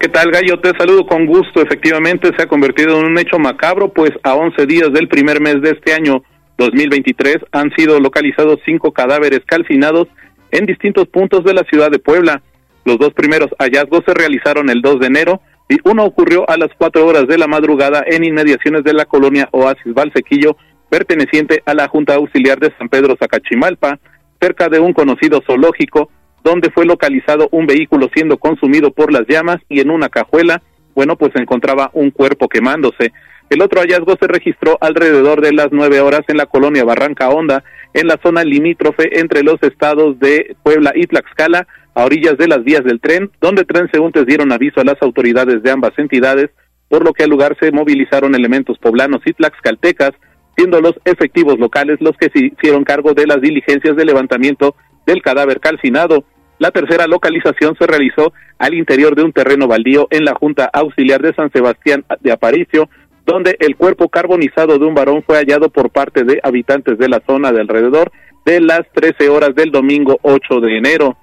¿Qué 0.00 0.08
tal, 0.08 0.30
Gallo? 0.30 0.60
Te 0.60 0.70
saludo 0.78 1.06
con 1.06 1.26
gusto. 1.26 1.60
Efectivamente, 1.60 2.30
se 2.36 2.42
ha 2.44 2.46
convertido 2.46 3.00
en 3.00 3.06
un 3.06 3.18
hecho 3.18 3.36
macabro, 3.40 3.92
pues 3.92 4.12
a 4.22 4.34
11 4.34 4.64
días 4.66 4.92
del 4.92 5.08
primer 5.08 5.40
mes 5.40 5.60
de 5.60 5.70
este 5.70 5.92
año 5.92 6.22
2023 6.56 7.38
han 7.50 7.72
sido 7.76 7.98
localizados 7.98 8.60
cinco 8.64 8.92
cadáveres 8.92 9.40
calcinados 9.44 10.06
en 10.52 10.66
distintos 10.66 11.08
puntos 11.08 11.42
de 11.42 11.52
la 11.52 11.64
ciudad 11.64 11.90
de 11.90 11.98
Puebla. 11.98 12.42
Los 12.84 12.98
dos 12.98 13.12
primeros 13.12 13.48
hallazgos 13.58 14.04
se 14.06 14.14
realizaron 14.14 14.70
el 14.70 14.82
2 14.82 15.00
de 15.00 15.06
enero 15.08 15.40
y 15.68 15.78
uno 15.82 16.04
ocurrió 16.04 16.48
a 16.48 16.56
las 16.56 16.70
4 16.78 17.04
horas 17.04 17.26
de 17.26 17.36
la 17.36 17.48
madrugada 17.48 18.04
en 18.06 18.22
inmediaciones 18.22 18.84
de 18.84 18.92
la 18.92 19.04
colonia 19.04 19.48
Oasis 19.50 19.94
Valsequillo, 19.94 20.56
perteneciente 20.88 21.62
a 21.66 21.74
la 21.74 21.88
Junta 21.88 22.14
Auxiliar 22.14 22.60
de 22.60 22.72
San 22.78 22.88
Pedro 22.88 23.16
Zacachimalpa, 23.18 23.98
cerca 24.40 24.68
de 24.68 24.78
un 24.78 24.92
conocido 24.92 25.42
zoológico 25.44 26.08
donde 26.48 26.70
fue 26.70 26.86
localizado 26.86 27.48
un 27.52 27.66
vehículo 27.66 28.08
siendo 28.14 28.38
consumido 28.38 28.90
por 28.90 29.12
las 29.12 29.26
llamas 29.28 29.58
y 29.68 29.80
en 29.80 29.90
una 29.90 30.08
cajuela, 30.08 30.62
bueno, 30.94 31.16
pues 31.16 31.32
se 31.34 31.42
encontraba 31.42 31.90
un 31.92 32.10
cuerpo 32.10 32.48
quemándose. 32.48 33.12
El 33.50 33.60
otro 33.60 33.80
hallazgo 33.80 34.16
se 34.18 34.26
registró 34.26 34.78
alrededor 34.80 35.42
de 35.42 35.52
las 35.52 35.68
nueve 35.72 36.00
horas 36.00 36.22
en 36.28 36.38
la 36.38 36.46
colonia 36.46 36.84
Barranca 36.84 37.28
Honda, 37.28 37.64
en 37.92 38.06
la 38.06 38.18
zona 38.22 38.44
limítrofe 38.44 39.20
entre 39.20 39.42
los 39.42 39.62
estados 39.62 40.18
de 40.20 40.56
Puebla 40.62 40.92
y 40.94 41.06
Tlaxcala, 41.06 41.66
a 41.94 42.04
orillas 42.04 42.38
de 42.38 42.48
las 42.48 42.64
vías 42.64 42.84
del 42.84 43.00
tren, 43.00 43.30
donde 43.42 43.64
transeúntes 43.64 44.24
dieron 44.24 44.50
aviso 44.50 44.80
a 44.80 44.84
las 44.84 44.96
autoridades 45.02 45.62
de 45.62 45.70
ambas 45.70 45.92
entidades, 45.98 46.48
por 46.88 47.04
lo 47.04 47.12
que 47.12 47.24
al 47.24 47.30
lugar 47.30 47.58
se 47.60 47.72
movilizaron 47.72 48.34
elementos 48.34 48.78
poblanos 48.78 49.20
y 49.26 49.34
tlaxcaltecas, 49.34 50.12
siendo 50.56 50.80
los 50.80 50.94
efectivos 51.04 51.58
locales 51.58 51.98
los 52.00 52.16
que 52.16 52.30
se 52.30 52.46
hicieron 52.46 52.84
cargo 52.84 53.12
de 53.12 53.26
las 53.26 53.42
diligencias 53.42 53.96
de 53.96 54.04
levantamiento 54.06 54.74
del 55.06 55.22
cadáver 55.22 55.58
calcinado. 55.58 56.24
La 56.58 56.70
tercera 56.72 57.06
localización 57.06 57.76
se 57.78 57.86
realizó 57.86 58.32
al 58.58 58.74
interior 58.74 59.14
de 59.14 59.22
un 59.22 59.32
terreno 59.32 59.68
baldío 59.68 60.08
en 60.10 60.24
la 60.24 60.34
Junta 60.34 60.68
Auxiliar 60.72 61.22
de 61.22 61.34
San 61.34 61.52
Sebastián 61.52 62.04
de 62.20 62.32
Aparicio, 62.32 62.88
donde 63.24 63.56
el 63.60 63.76
cuerpo 63.76 64.08
carbonizado 64.08 64.78
de 64.78 64.84
un 64.84 64.94
varón 64.94 65.22
fue 65.22 65.36
hallado 65.36 65.68
por 65.68 65.90
parte 65.90 66.24
de 66.24 66.40
habitantes 66.42 66.98
de 66.98 67.08
la 67.08 67.22
zona 67.26 67.52
de 67.52 67.60
alrededor 67.60 68.10
de 68.44 68.60
las 68.60 68.80
13 68.92 69.28
horas 69.28 69.54
del 69.54 69.70
domingo 69.70 70.18
8 70.22 70.60
de 70.60 70.78
enero. 70.78 71.16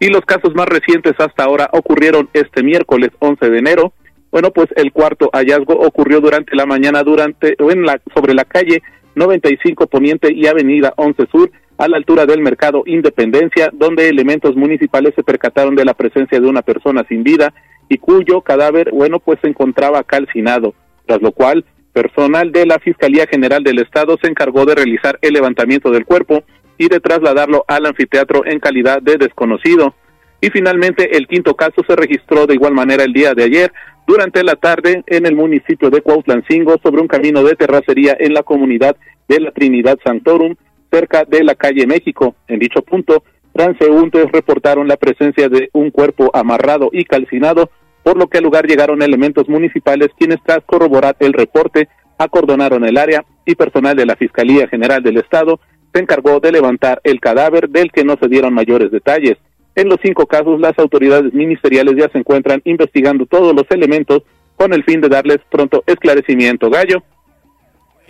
Y 0.00 0.08
los 0.08 0.22
casos 0.22 0.54
más 0.54 0.66
recientes 0.66 1.12
hasta 1.18 1.44
ahora 1.44 1.68
ocurrieron 1.72 2.28
este 2.32 2.62
miércoles 2.62 3.10
11 3.18 3.50
de 3.50 3.58
enero. 3.58 3.92
Bueno, 4.32 4.50
pues 4.50 4.68
el 4.76 4.90
cuarto 4.90 5.28
hallazgo 5.32 5.74
ocurrió 5.74 6.20
durante 6.20 6.56
la 6.56 6.66
mañana 6.66 7.02
durante 7.02 7.54
en 7.58 7.82
la 7.82 8.00
sobre 8.14 8.32
la 8.34 8.44
calle 8.44 8.82
95 9.14 9.86
Poniente 9.88 10.32
y 10.32 10.46
Avenida 10.46 10.94
11 10.96 11.26
Sur 11.30 11.50
a 11.80 11.88
la 11.88 11.96
altura 11.96 12.26
del 12.26 12.42
mercado 12.42 12.82
Independencia, 12.84 13.70
donde 13.72 14.10
elementos 14.10 14.54
municipales 14.54 15.14
se 15.16 15.22
percataron 15.22 15.74
de 15.74 15.86
la 15.86 15.94
presencia 15.94 16.38
de 16.38 16.46
una 16.46 16.60
persona 16.60 17.06
sin 17.08 17.22
vida 17.22 17.54
y 17.88 17.96
cuyo 17.96 18.42
cadáver, 18.42 18.90
bueno, 18.92 19.18
pues 19.18 19.38
se 19.40 19.48
encontraba 19.48 20.04
calcinado, 20.04 20.74
tras 21.06 21.22
lo 21.22 21.32
cual 21.32 21.64
personal 21.94 22.52
de 22.52 22.66
la 22.66 22.78
Fiscalía 22.80 23.26
General 23.26 23.64
del 23.64 23.78
Estado 23.78 24.18
se 24.20 24.28
encargó 24.28 24.66
de 24.66 24.74
realizar 24.74 25.18
el 25.22 25.32
levantamiento 25.32 25.90
del 25.90 26.04
cuerpo 26.04 26.44
y 26.76 26.88
de 26.88 27.00
trasladarlo 27.00 27.64
al 27.66 27.86
anfiteatro 27.86 28.44
en 28.44 28.60
calidad 28.60 29.00
de 29.00 29.16
desconocido. 29.16 29.94
Y 30.42 30.50
finalmente 30.50 31.16
el 31.16 31.26
quinto 31.26 31.54
caso 31.54 31.82
se 31.88 31.96
registró 31.96 32.46
de 32.46 32.56
igual 32.56 32.74
manera 32.74 33.04
el 33.04 33.14
día 33.14 33.32
de 33.32 33.44
ayer 33.44 33.72
durante 34.06 34.44
la 34.44 34.56
tarde 34.56 35.02
en 35.06 35.24
el 35.24 35.34
municipio 35.34 35.88
de 35.88 36.02
Cuautlancingo 36.02 36.76
sobre 36.82 37.00
un 37.00 37.08
camino 37.08 37.42
de 37.42 37.56
terracería 37.56 38.14
en 38.20 38.34
la 38.34 38.42
comunidad 38.42 38.96
de 39.28 39.40
la 39.40 39.50
Trinidad 39.50 39.98
Santorum, 40.04 40.56
cerca 40.90 41.24
de 41.24 41.44
la 41.44 41.54
calle 41.54 41.86
México. 41.86 42.34
En 42.48 42.58
dicho 42.58 42.82
punto, 42.82 43.22
transeúntes 43.52 44.30
reportaron 44.32 44.88
la 44.88 44.96
presencia 44.96 45.48
de 45.48 45.70
un 45.72 45.90
cuerpo 45.90 46.30
amarrado 46.34 46.90
y 46.92 47.04
calcinado, 47.04 47.70
por 48.02 48.16
lo 48.16 48.28
que 48.28 48.38
al 48.38 48.44
lugar 48.44 48.66
llegaron 48.66 49.02
elementos 49.02 49.48
municipales 49.48 50.08
quienes 50.18 50.42
tras 50.44 50.60
corroborar 50.64 51.16
el 51.20 51.32
reporte 51.32 51.88
acordonaron 52.18 52.84
el 52.84 52.98
área 52.98 53.24
y 53.46 53.54
personal 53.54 53.96
de 53.96 54.06
la 54.06 54.16
Fiscalía 54.16 54.68
General 54.68 55.02
del 55.02 55.18
Estado 55.18 55.60
se 55.92 56.00
encargó 56.00 56.38
de 56.40 56.52
levantar 56.52 57.00
el 57.02 57.20
cadáver 57.20 57.68
del 57.68 57.90
que 57.90 58.04
no 58.04 58.16
se 58.20 58.28
dieron 58.28 58.54
mayores 58.54 58.90
detalles. 58.90 59.36
En 59.74 59.88
los 59.88 59.98
cinco 60.02 60.26
casos, 60.26 60.60
las 60.60 60.78
autoridades 60.78 61.32
ministeriales 61.32 61.94
ya 61.96 62.08
se 62.10 62.18
encuentran 62.18 62.60
investigando 62.64 63.26
todos 63.26 63.54
los 63.54 63.64
elementos 63.70 64.22
con 64.56 64.72
el 64.72 64.84
fin 64.84 65.00
de 65.00 65.08
darles 65.08 65.38
pronto 65.50 65.82
esclarecimiento. 65.86 66.70
Gallo. 66.70 67.02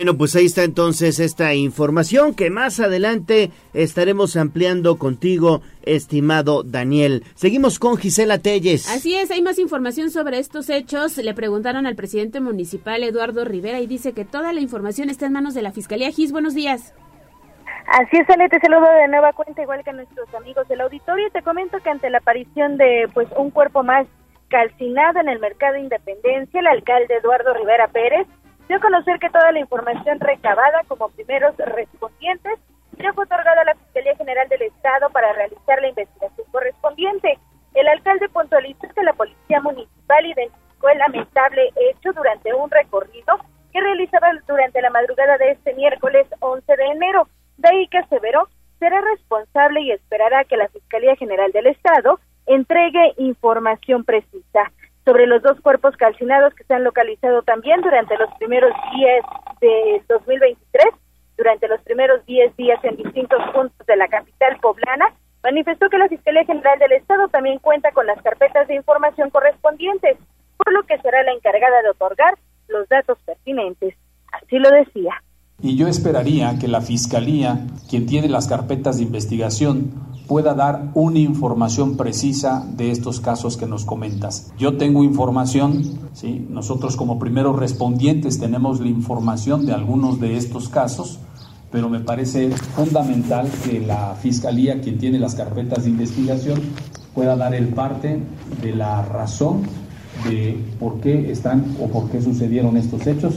Bueno, 0.01 0.17
pues 0.17 0.35
ahí 0.35 0.47
está 0.47 0.63
entonces 0.63 1.19
esta 1.19 1.53
información 1.53 2.33
que 2.33 2.49
más 2.49 2.79
adelante 2.79 3.51
estaremos 3.75 4.35
ampliando 4.35 4.97
contigo, 4.97 5.61
estimado 5.83 6.63
Daniel. 6.63 7.23
Seguimos 7.35 7.77
con 7.77 7.97
Gisela 7.97 8.39
Telles. 8.39 8.89
Así 8.89 9.13
es, 9.13 9.29
hay 9.29 9.43
más 9.43 9.59
información 9.59 10.09
sobre 10.09 10.39
estos 10.39 10.71
hechos. 10.71 11.17
Le 11.17 11.35
preguntaron 11.35 11.85
al 11.85 11.95
presidente 11.95 12.39
municipal 12.39 13.03
Eduardo 13.03 13.45
Rivera 13.45 13.79
y 13.79 13.85
dice 13.85 14.13
que 14.13 14.25
toda 14.25 14.53
la 14.53 14.59
información 14.59 15.11
está 15.11 15.27
en 15.27 15.33
manos 15.33 15.53
de 15.53 15.61
la 15.61 15.71
Fiscalía. 15.71 16.09
Gis, 16.09 16.31
buenos 16.31 16.55
días. 16.55 16.95
Así 17.85 18.17
es, 18.17 18.27
Ale, 18.27 18.49
te 18.49 18.59
saludo 18.59 18.91
de 19.03 19.07
nueva 19.07 19.33
cuenta, 19.33 19.61
igual 19.61 19.83
que 19.83 19.91
a 19.91 19.93
nuestros 19.93 20.33
amigos 20.33 20.67
del 20.67 20.81
auditorio. 20.81 21.29
Te 21.29 21.43
comento 21.43 21.77
que 21.77 21.91
ante 21.91 22.09
la 22.09 22.17
aparición 22.17 22.77
de 22.77 23.07
pues 23.13 23.27
un 23.37 23.51
cuerpo 23.51 23.83
más 23.83 24.07
calcinado 24.49 25.19
en 25.19 25.29
el 25.29 25.37
mercado 25.37 25.77
Independencia, 25.77 26.59
el 26.59 26.65
alcalde 26.65 27.17
Eduardo 27.17 27.53
Rivera 27.53 27.87
Pérez 27.89 28.25
dio 28.71 28.77
a 28.77 28.79
conocer 28.79 29.19
que 29.19 29.29
toda 29.29 29.51
la 29.51 29.59
información 29.59 30.17
recabada 30.21 30.81
como 30.87 31.09
primeros 31.09 31.53
respondientes 31.57 32.57
ya 32.97 33.11
fue 33.11 33.25
otorgada 33.25 33.63
a 33.63 33.65
la 33.65 33.75
Fiscalía 33.75 34.15
General 34.15 34.47
del 34.47 34.61
Estado 34.61 35.09
para 35.09 35.33
realizar 35.33 35.81
la 35.81 35.89
investigación 35.89 36.47
correspondiente. 36.53 37.37
El 37.73 37.85
alcalde 37.89 38.29
puntualizó 38.29 38.87
que 38.95 39.03
la 39.03 39.11
Policía 39.11 39.59
Municipal 39.59 40.25
identificó 40.25 40.87
el 40.87 40.99
lamentable 40.99 41.69
hecho 41.75 42.13
durante 42.13 42.53
un 42.53 42.71
recorrido 42.71 43.39
que 43.73 43.81
realizaba 43.81 44.29
durante 44.47 44.81
la 44.81 44.89
madrugada 44.89 45.37
de 45.37 45.51
este 45.51 45.73
miércoles 45.73 46.25
11 46.39 46.73
de 46.73 46.85
enero. 46.85 47.27
De 47.57 47.67
ahí 47.67 47.87
que 47.89 47.97
aseveró 47.97 48.47
será 48.79 49.01
responsable 49.01 49.81
y 49.81 49.91
esperará 49.91 50.45
que 50.45 50.55
la 50.55 50.69
Fiscalía 50.69 51.17
General 51.17 51.51
del 51.51 51.67
Estado 51.67 52.21
entregue 52.45 53.15
información 53.17 54.05
precisa 54.05 54.71
sobre 55.05 55.25
los 55.27 55.41
dos 55.41 55.59
cuerpos 55.61 55.95
calcinados 55.97 56.53
que 56.53 56.63
se 56.63 56.73
han 56.73 56.83
localizado 56.83 57.41
también 57.41 57.81
durante 57.81 58.17
los 58.17 58.29
primeros 58.37 58.71
días 58.95 59.25
de 59.59 60.03
2023, 60.07 60.85
durante 61.37 61.67
los 61.67 61.81
primeros 61.81 62.25
10 62.25 62.55
días 62.55 62.79
en 62.83 62.97
distintos 62.97 63.41
puntos 63.51 63.85
de 63.87 63.95
la 63.95 64.07
capital 64.07 64.57
poblana, 64.61 65.13
manifestó 65.43 65.89
que 65.89 65.97
la 65.97 66.07
Fiscalía 66.07 66.45
General 66.45 66.77
del 66.77 66.91
Estado 66.91 67.27
también 67.29 67.57
cuenta 67.59 67.91
con 67.91 68.05
las 68.05 68.21
carpetas 68.21 68.67
de 68.67 68.75
información 68.75 69.29
correspondientes, 69.31 70.17
por 70.57 70.71
lo 70.71 70.83
que 70.83 70.99
será 70.99 71.23
la 71.23 71.31
encargada 71.31 71.81
de 71.81 71.89
otorgar 71.89 72.35
los 72.67 72.87
datos 72.89 73.17
pertinentes. 73.25 73.95
Así 74.31 74.59
lo 74.59 74.69
decía. 74.69 75.21
Y 75.63 75.75
yo 75.75 75.87
esperaría 75.87 76.57
que 76.57 76.67
la 76.67 76.81
Fiscalía, 76.81 77.67
quien 77.87 78.07
tiene 78.07 78.27
las 78.29 78.47
carpetas 78.47 78.97
de 78.97 79.03
investigación, 79.03 79.91
pueda 80.27 80.53
dar 80.55 80.91
una 80.95 81.19
información 81.19 81.97
precisa 81.97 82.65
de 82.77 82.89
estos 82.89 83.19
casos 83.19 83.57
que 83.57 83.67
nos 83.67 83.85
comentas. 83.85 84.51
Yo 84.57 84.77
tengo 84.77 85.03
información, 85.03 85.83
¿sí? 86.13 86.47
nosotros 86.49 86.95
como 86.95 87.19
primeros 87.19 87.59
respondientes 87.59 88.39
tenemos 88.39 88.79
la 88.79 88.87
información 88.87 89.65
de 89.65 89.73
algunos 89.73 90.19
de 90.19 90.37
estos 90.37 90.69
casos, 90.69 91.19
pero 91.71 91.89
me 91.89 91.99
parece 91.99 92.49
fundamental 92.51 93.47
que 93.63 93.81
la 93.81 94.15
Fiscalía, 94.15 94.81
quien 94.81 94.97
tiene 94.97 95.19
las 95.19 95.35
carpetas 95.35 95.83
de 95.83 95.91
investigación, 95.91 96.59
pueda 97.13 97.35
dar 97.35 97.53
el 97.53 97.67
parte 97.67 98.19
de 98.63 98.75
la 98.75 99.03
razón 99.03 99.63
de 100.27 100.57
por 100.79 101.01
qué 101.01 101.31
están 101.31 101.75
o 101.79 101.87
por 101.87 102.09
qué 102.09 102.21
sucedieron 102.21 102.77
estos 102.77 103.05
hechos 103.05 103.35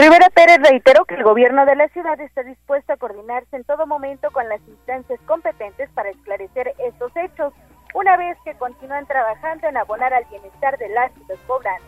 Rivera 0.00 0.30
Pérez 0.30 0.56
reiteró 0.62 1.04
que 1.04 1.14
el 1.14 1.22
gobierno 1.22 1.66
de 1.66 1.76
la 1.76 1.86
ciudad 1.88 2.18
está 2.22 2.42
dispuesto 2.42 2.90
a 2.90 2.96
coordinarse 2.96 3.54
en 3.54 3.64
todo 3.64 3.86
momento 3.86 4.30
con 4.30 4.48
las 4.48 4.58
instancias 4.66 5.20
competentes 5.26 5.90
para 5.90 6.08
esclarecer 6.08 6.72
estos 6.78 7.14
hechos, 7.16 7.52
una 7.92 8.16
vez 8.16 8.38
que 8.42 8.54
continúan 8.54 9.04
trabajando 9.04 9.68
en 9.68 9.76
abonar 9.76 10.14
al 10.14 10.24
bienestar 10.30 10.78
de 10.78 10.88
las 10.88 11.12
y 11.18 11.24
los 11.28 11.38
poblanos. 11.40 11.86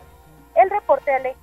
El 0.53 0.69
reporte 0.69 1.11
Ale 1.11 1.35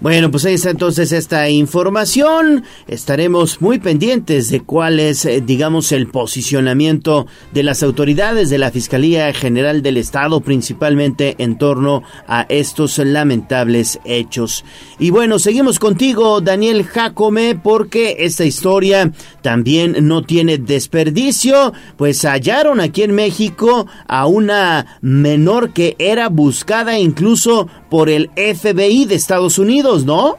bueno, 0.00 0.30
pues 0.30 0.44
ahí 0.44 0.54
está 0.54 0.70
entonces 0.70 1.12
esta 1.12 1.48
información. 1.48 2.64
Estaremos 2.86 3.62
muy 3.62 3.78
pendientes 3.78 4.50
de 4.50 4.60
cuál 4.60 5.00
es, 5.00 5.24
eh, 5.24 5.40
digamos, 5.40 5.92
el 5.92 6.08
posicionamiento 6.08 7.26
de 7.52 7.62
las 7.62 7.82
autoridades 7.82 8.50
de 8.50 8.58
la 8.58 8.70
Fiscalía 8.70 9.32
General 9.32 9.82
del 9.82 9.96
Estado, 9.96 10.40
principalmente 10.40 11.36
en 11.38 11.56
torno 11.56 12.02
a 12.26 12.44
estos 12.48 12.98
lamentables 12.98 13.98
hechos. 14.04 14.64
Y 14.98 15.10
bueno, 15.10 15.38
seguimos 15.38 15.78
contigo, 15.78 16.40
Daniel 16.40 16.84
Jacome, 16.84 17.54
porque 17.54 18.16
esta 18.18 18.44
historia 18.44 19.10
también 19.42 19.96
no 20.06 20.22
tiene 20.22 20.58
desperdicio, 20.58 21.72
pues 21.96 22.24
hallaron 22.24 22.80
aquí 22.80 23.02
en 23.02 23.14
México 23.14 23.86
a 24.06 24.26
una 24.26 24.98
menor 25.00 25.72
que 25.72 25.96
era 25.98 26.28
buscada 26.28 26.98
incluso 26.98 27.68
por 27.94 28.10
el 28.10 28.28
FBI 28.34 29.04
de 29.06 29.14
Estados 29.14 29.56
Unidos, 29.56 30.04
¿no? 30.04 30.36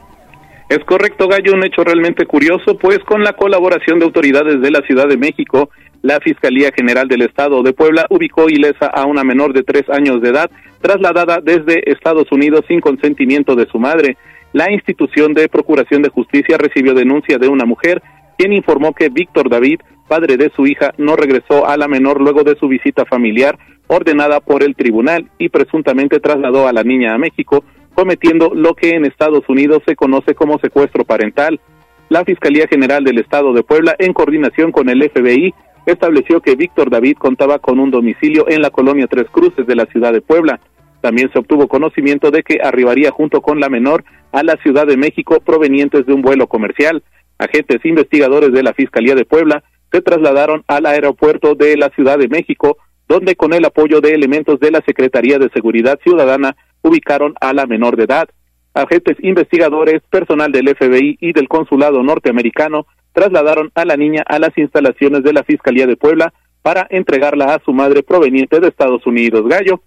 Es 0.68 0.80
correcto, 0.84 1.26
Gallo, 1.26 1.54
un 1.54 1.64
hecho 1.64 1.84
realmente 1.84 2.26
curioso, 2.26 2.76
pues 2.76 2.98
con 2.98 3.24
la 3.24 3.32
colaboración 3.32 3.98
de 3.98 4.04
autoridades 4.04 4.60
de 4.60 4.70
la 4.70 4.82
Ciudad 4.82 5.08
de 5.08 5.16
México, 5.16 5.70
la 6.02 6.20
Fiscalía 6.20 6.70
General 6.76 7.08
del 7.08 7.22
Estado 7.22 7.62
de 7.62 7.72
Puebla 7.72 8.04
ubicó 8.10 8.50
ilesa 8.50 8.88
a 8.88 9.06
una 9.06 9.24
menor 9.24 9.54
de 9.54 9.62
tres 9.62 9.88
años 9.88 10.20
de 10.20 10.28
edad, 10.28 10.50
trasladada 10.82 11.40
desde 11.42 11.90
Estados 11.90 12.30
Unidos 12.30 12.60
sin 12.68 12.82
consentimiento 12.82 13.56
de 13.56 13.66
su 13.68 13.78
madre. 13.78 14.18
La 14.52 14.70
institución 14.70 15.32
de 15.32 15.48
Procuración 15.48 16.02
de 16.02 16.10
Justicia 16.10 16.58
recibió 16.58 16.92
denuncia 16.92 17.38
de 17.38 17.48
una 17.48 17.64
mujer, 17.64 18.02
quien 18.36 18.52
informó 18.52 18.92
que 18.92 19.08
Víctor 19.08 19.48
David, 19.48 19.80
padre 20.08 20.36
de 20.36 20.52
su 20.54 20.66
hija, 20.66 20.92
no 20.98 21.16
regresó 21.16 21.66
a 21.66 21.78
la 21.78 21.88
menor 21.88 22.20
luego 22.20 22.44
de 22.44 22.56
su 22.56 22.68
visita 22.68 23.06
familiar 23.06 23.58
ordenada 23.88 24.40
por 24.40 24.62
el 24.62 24.74
tribunal 24.74 25.30
y 25.38 25.48
presuntamente 25.48 26.20
trasladó 26.20 26.68
a 26.68 26.72
la 26.72 26.82
niña 26.82 27.14
a 27.14 27.18
México, 27.18 27.64
cometiendo 27.94 28.52
lo 28.54 28.74
que 28.74 28.90
en 28.90 29.04
Estados 29.04 29.48
Unidos 29.48 29.82
se 29.86 29.96
conoce 29.96 30.34
como 30.34 30.58
secuestro 30.58 31.04
parental. 31.04 31.60
La 32.08 32.24
Fiscalía 32.24 32.66
General 32.68 33.02
del 33.02 33.18
Estado 33.18 33.52
de 33.52 33.62
Puebla, 33.62 33.96
en 33.98 34.12
coordinación 34.12 34.70
con 34.70 34.88
el 34.88 35.02
FBI, 35.10 35.54
estableció 35.86 36.40
que 36.40 36.56
Víctor 36.56 36.90
David 36.90 37.16
contaba 37.16 37.58
con 37.58 37.78
un 37.78 37.90
domicilio 37.90 38.46
en 38.48 38.60
la 38.60 38.70
colonia 38.70 39.06
Tres 39.06 39.26
Cruces 39.30 39.66
de 39.66 39.76
la 39.76 39.86
ciudad 39.86 40.12
de 40.12 40.20
Puebla. 40.20 40.60
También 41.00 41.30
se 41.32 41.38
obtuvo 41.38 41.68
conocimiento 41.68 42.30
de 42.30 42.42
que 42.42 42.58
arribaría 42.62 43.10
junto 43.10 43.40
con 43.40 43.60
la 43.60 43.68
menor 43.68 44.04
a 44.32 44.42
la 44.42 44.56
Ciudad 44.62 44.86
de 44.86 44.96
México 44.96 45.40
provenientes 45.40 46.04
de 46.06 46.12
un 46.12 46.22
vuelo 46.22 46.48
comercial. 46.48 47.02
Agentes 47.38 47.84
investigadores 47.84 48.52
de 48.52 48.62
la 48.62 48.74
Fiscalía 48.74 49.14
de 49.14 49.24
Puebla 49.24 49.62
se 49.92 50.02
trasladaron 50.02 50.64
al 50.66 50.86
aeropuerto 50.86 51.54
de 51.54 51.76
la 51.76 51.90
Ciudad 51.90 52.18
de 52.18 52.28
México 52.28 52.78
donde 53.08 53.36
con 53.36 53.52
el 53.52 53.64
apoyo 53.64 54.00
de 54.00 54.14
elementos 54.14 54.60
de 54.60 54.70
la 54.70 54.82
Secretaría 54.84 55.38
de 55.38 55.50
Seguridad 55.50 55.98
Ciudadana 56.02 56.56
ubicaron 56.82 57.34
a 57.40 57.52
la 57.52 57.66
menor 57.66 57.96
de 57.96 58.04
edad. 58.04 58.28
Agentes 58.74 59.16
investigadores, 59.22 60.02
personal 60.10 60.52
del 60.52 60.68
FBI 60.68 61.18
y 61.20 61.32
del 61.32 61.48
Consulado 61.48 62.02
norteamericano 62.02 62.86
trasladaron 63.12 63.70
a 63.74 63.84
la 63.84 63.96
niña 63.96 64.22
a 64.26 64.38
las 64.38 64.56
instalaciones 64.58 65.22
de 65.22 65.32
la 65.32 65.44
Fiscalía 65.44 65.86
de 65.86 65.96
Puebla 65.96 66.34
para 66.62 66.86
entregarla 66.90 67.54
a 67.54 67.62
su 67.64 67.72
madre 67.72 68.02
proveniente 68.02 68.60
de 68.60 68.68
Estados 68.68 69.06
Unidos. 69.06 69.48
Gallo. 69.48 69.80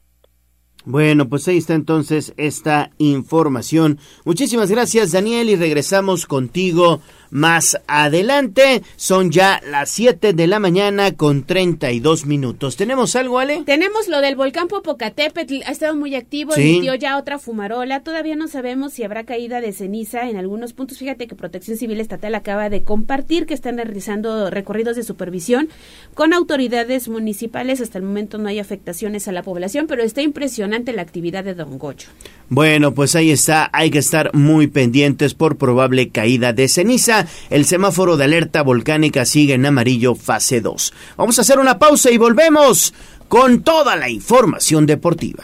Bueno, 0.86 1.28
pues 1.28 1.48
ahí 1.48 1.58
está 1.58 1.76
entonces 1.76 2.34
esta 2.38 2.90
información. 2.98 4.00
Muchísimas 4.26 4.72
gracias, 4.72 5.12
Daniel, 5.12 5.50
y 5.50 5.56
regresamos 5.56 6.26
contigo 6.26 7.02
más 7.32 7.80
adelante. 7.88 8.82
Son 8.96 9.32
ya 9.32 9.62
las 9.70 9.90
7 9.90 10.34
de 10.34 10.48
la 10.48 10.60
mañana 10.60 11.12
con 11.14 11.44
32 11.44 12.26
minutos. 12.26 12.76
¿Tenemos 12.76 13.16
algo, 13.16 13.40
Ale? 13.40 13.64
Tenemos 13.66 14.08
lo 14.08 14.22
del 14.22 14.36
volcán 14.36 14.68
Popocatépetl, 14.68 15.62
ha 15.66 15.72
estado 15.72 15.96
muy 15.96 16.16
activo, 16.16 16.54
Sí. 16.54 16.62
emitió 16.62 16.96
ya 16.96 17.18
otra 17.18 17.40
fumarola. 17.40 18.02
Todavía 18.02 18.36
no 18.36 18.48
sabemos 18.48 18.94
si 18.94 19.04
habrá 19.04 19.24
caída 19.26 19.62
de 19.62 19.72
ceniza 19.74 20.30
en 20.30 20.38
algunos 20.38 20.74
puntos. 20.74 20.98
Fíjate 20.98 21.28
que 21.28 21.36
Protección 21.36 21.78
Civil 21.78 22.00
Estatal 22.00 22.36
acaba 22.36 22.70
de 22.70 22.84
compartir 22.84 23.46
que 23.46 23.54
están 23.54 23.78
realizando 23.78 24.50
recorridos 24.50 24.96
de 24.96 25.04
supervisión 25.04 25.70
con 26.14 26.34
autoridades 26.34 27.08
municipales. 27.08 27.82
Hasta 27.82 27.98
el 27.98 28.04
momento 28.04 28.38
no 28.38 28.50
hay 28.50 28.60
afectaciones 28.60 29.28
a 29.28 29.32
la 29.32 29.44
población, 29.44 29.88
pero 29.88 30.04
está 30.04 30.22
impresionante 30.22 30.94
la 30.94 31.02
actividad 31.02 31.44
de 31.44 31.54
Don 31.54 31.78
Gocho. 31.78 32.10
Bueno, 32.50 32.94
pues 32.96 33.16
ahí 33.16 33.30
está, 33.30 33.70
hay 33.74 33.92
que 33.92 34.00
estar 34.00 34.34
muy 34.34 34.68
pendientes 34.68 35.36
por 35.36 35.58
probable 35.58 36.10
caída 36.10 36.52
de 36.54 36.68
ceniza. 36.68 37.19
El 37.50 37.66
semáforo 37.66 38.18
de 38.18 38.26
alerta 38.26 38.62
volcánica 38.62 39.26
sigue 39.26 39.54
en 39.54 39.66
amarillo 39.66 40.16
fase 40.16 40.62
2. 40.62 40.94
Vamos 41.18 41.38
a 41.38 41.42
hacer 41.42 41.60
una 41.60 41.80
pausa 41.80 42.12
y 42.12 42.18
volvemos 42.18 42.94
con 43.28 43.62
toda 43.62 43.96
la 43.96 44.10
información 44.10 44.86
deportiva. 44.86 45.44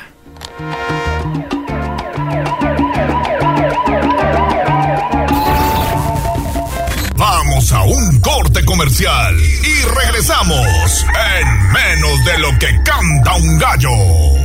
Vamos 7.16 7.72
a 7.72 7.84
un 7.84 8.20
corte 8.20 8.66
comercial 8.66 9.36
y 9.40 9.82
regresamos 9.84 11.06
en 11.40 11.72
menos 11.72 12.26
de 12.26 12.40
lo 12.40 12.60
que 12.60 12.68
canta 12.84 13.36
un 13.36 13.58
gallo. 13.58 14.45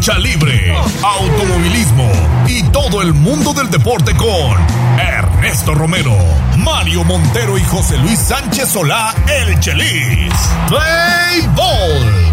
Lucha 0.00 0.18
libre, 0.18 0.74
automovilismo 1.02 2.10
y 2.48 2.62
todo 2.70 3.02
el 3.02 3.12
mundo 3.12 3.52
del 3.52 3.70
deporte 3.70 4.16
con 4.16 4.56
Ernesto 4.98 5.74
Romero, 5.74 6.16
Mario 6.56 7.04
Montero 7.04 7.58
y 7.58 7.64
José 7.64 7.98
Luis 7.98 8.18
Sánchez 8.18 8.70
Solá, 8.70 9.14
el 9.28 9.60
Chelis. 9.60 10.32
Béisbol. 10.70 12.32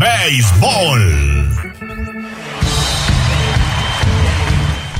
Béisbol. 0.00 1.45